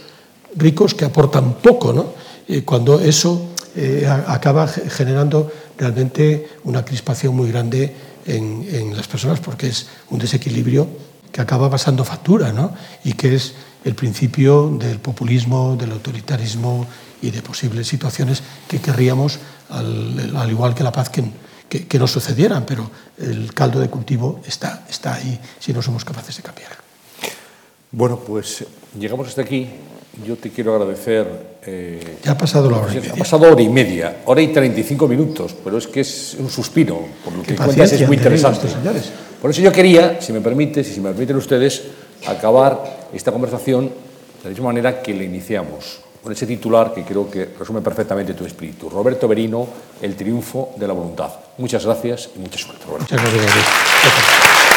ricos 0.55 0.93
que 0.93 1.05
aportan 1.05 1.55
poco, 1.55 1.91
¿no? 1.91 2.13
Eh, 2.47 2.63
cuando 2.63 2.99
eso 2.99 3.49
eh, 3.75 4.07
acaba 4.27 4.67
generando 4.67 5.51
realmente 5.77 6.47
una 6.65 6.85
crispación 6.85 7.35
muy 7.35 7.49
grande 7.49 7.95
en, 8.27 8.67
en, 8.71 8.95
las 8.95 9.07
personas 9.07 9.39
porque 9.39 9.67
es 9.67 9.87
un 10.11 10.19
desequilibrio 10.19 10.87
que 11.31 11.41
acaba 11.41 11.69
pasando 11.69 12.05
factura 12.05 12.53
¿no? 12.53 12.71
y 13.03 13.13
que 13.13 13.33
es 13.33 13.53
el 13.83 13.95
principio 13.95 14.69
del 14.79 14.99
populismo, 14.99 15.75
del 15.75 15.91
autoritarismo 15.93 16.85
y 17.21 17.31
de 17.31 17.41
posibles 17.41 17.87
situaciones 17.87 18.43
que 18.67 18.79
querríamos, 18.79 19.39
al, 19.69 20.35
al 20.35 20.51
igual 20.51 20.75
que 20.75 20.83
la 20.83 20.91
paz, 20.91 21.09
que, 21.09 21.23
que, 21.73 21.87
que, 21.87 21.97
no 21.97 22.05
sucedieran, 22.05 22.65
pero 22.67 22.87
el 23.17 23.51
caldo 23.51 23.79
de 23.79 23.89
cultivo 23.89 24.41
está, 24.45 24.85
está 24.87 25.15
ahí 25.15 25.39
si 25.57 25.73
no 25.73 25.81
somos 25.81 26.05
capaces 26.05 26.37
de 26.37 26.43
cambiar. 26.43 26.69
Bueno, 27.91 28.19
pues 28.19 28.63
llegamos 28.99 29.27
hasta 29.27 29.41
aquí. 29.41 29.67
Yo 30.23 30.35
te 30.35 30.51
quiero 30.51 30.75
agradecer. 30.75 31.57
Eh, 31.65 32.17
ya 32.23 32.33
ha 32.33 32.37
pasado 32.37 32.69
la 32.69 32.77
hora 32.77 32.93
y 32.93 32.97
media. 32.97 33.13
Ha 33.13 33.17
pasado 33.17 33.51
hora 33.51 33.61
y 33.63 33.69
media, 33.69 34.17
hora 34.25 34.41
y 34.43 34.49
35 34.49 35.07
minutos, 35.07 35.55
pero 35.63 35.79
es 35.79 35.87
que 35.87 36.01
es 36.01 36.35
un 36.37 36.47
suspiro, 36.47 36.99
por 37.23 37.33
lo 37.33 37.41
que 37.41 37.55
cuentas 37.55 37.91
es 37.93 38.05
muy 38.07 38.17
interesante. 38.17 38.69
Señores. 38.69 39.11
Por 39.41 39.49
eso 39.49 39.61
yo 39.61 39.71
quería, 39.71 40.21
si 40.21 40.31
me 40.31 40.41
permite, 40.41 40.83
si 40.83 41.01
me 41.01 41.09
permiten 41.09 41.37
ustedes, 41.37 41.81
acabar 42.27 43.09
esta 43.11 43.31
conversación 43.31 43.85
de 43.85 44.43
la 44.43 44.49
misma 44.49 44.65
manera 44.65 45.01
que 45.01 45.15
la 45.15 45.23
iniciamos, 45.23 46.01
con 46.21 46.31
ese 46.31 46.45
titular 46.45 46.93
que 46.93 47.03
creo 47.03 47.29
que 47.31 47.49
resume 47.57 47.81
perfectamente 47.81 48.35
tu 48.35 48.45
espíritu. 48.45 48.91
Roberto 48.91 49.27
Berino, 49.27 49.67
el 50.03 50.15
triunfo 50.15 50.73
de 50.77 50.87
la 50.87 50.93
voluntad. 50.93 51.42
Muchas 51.57 51.85
gracias 51.85 52.29
y 52.35 52.39
mucha 52.39 52.57
suerte, 52.57 52.85
gracias. 52.87 54.72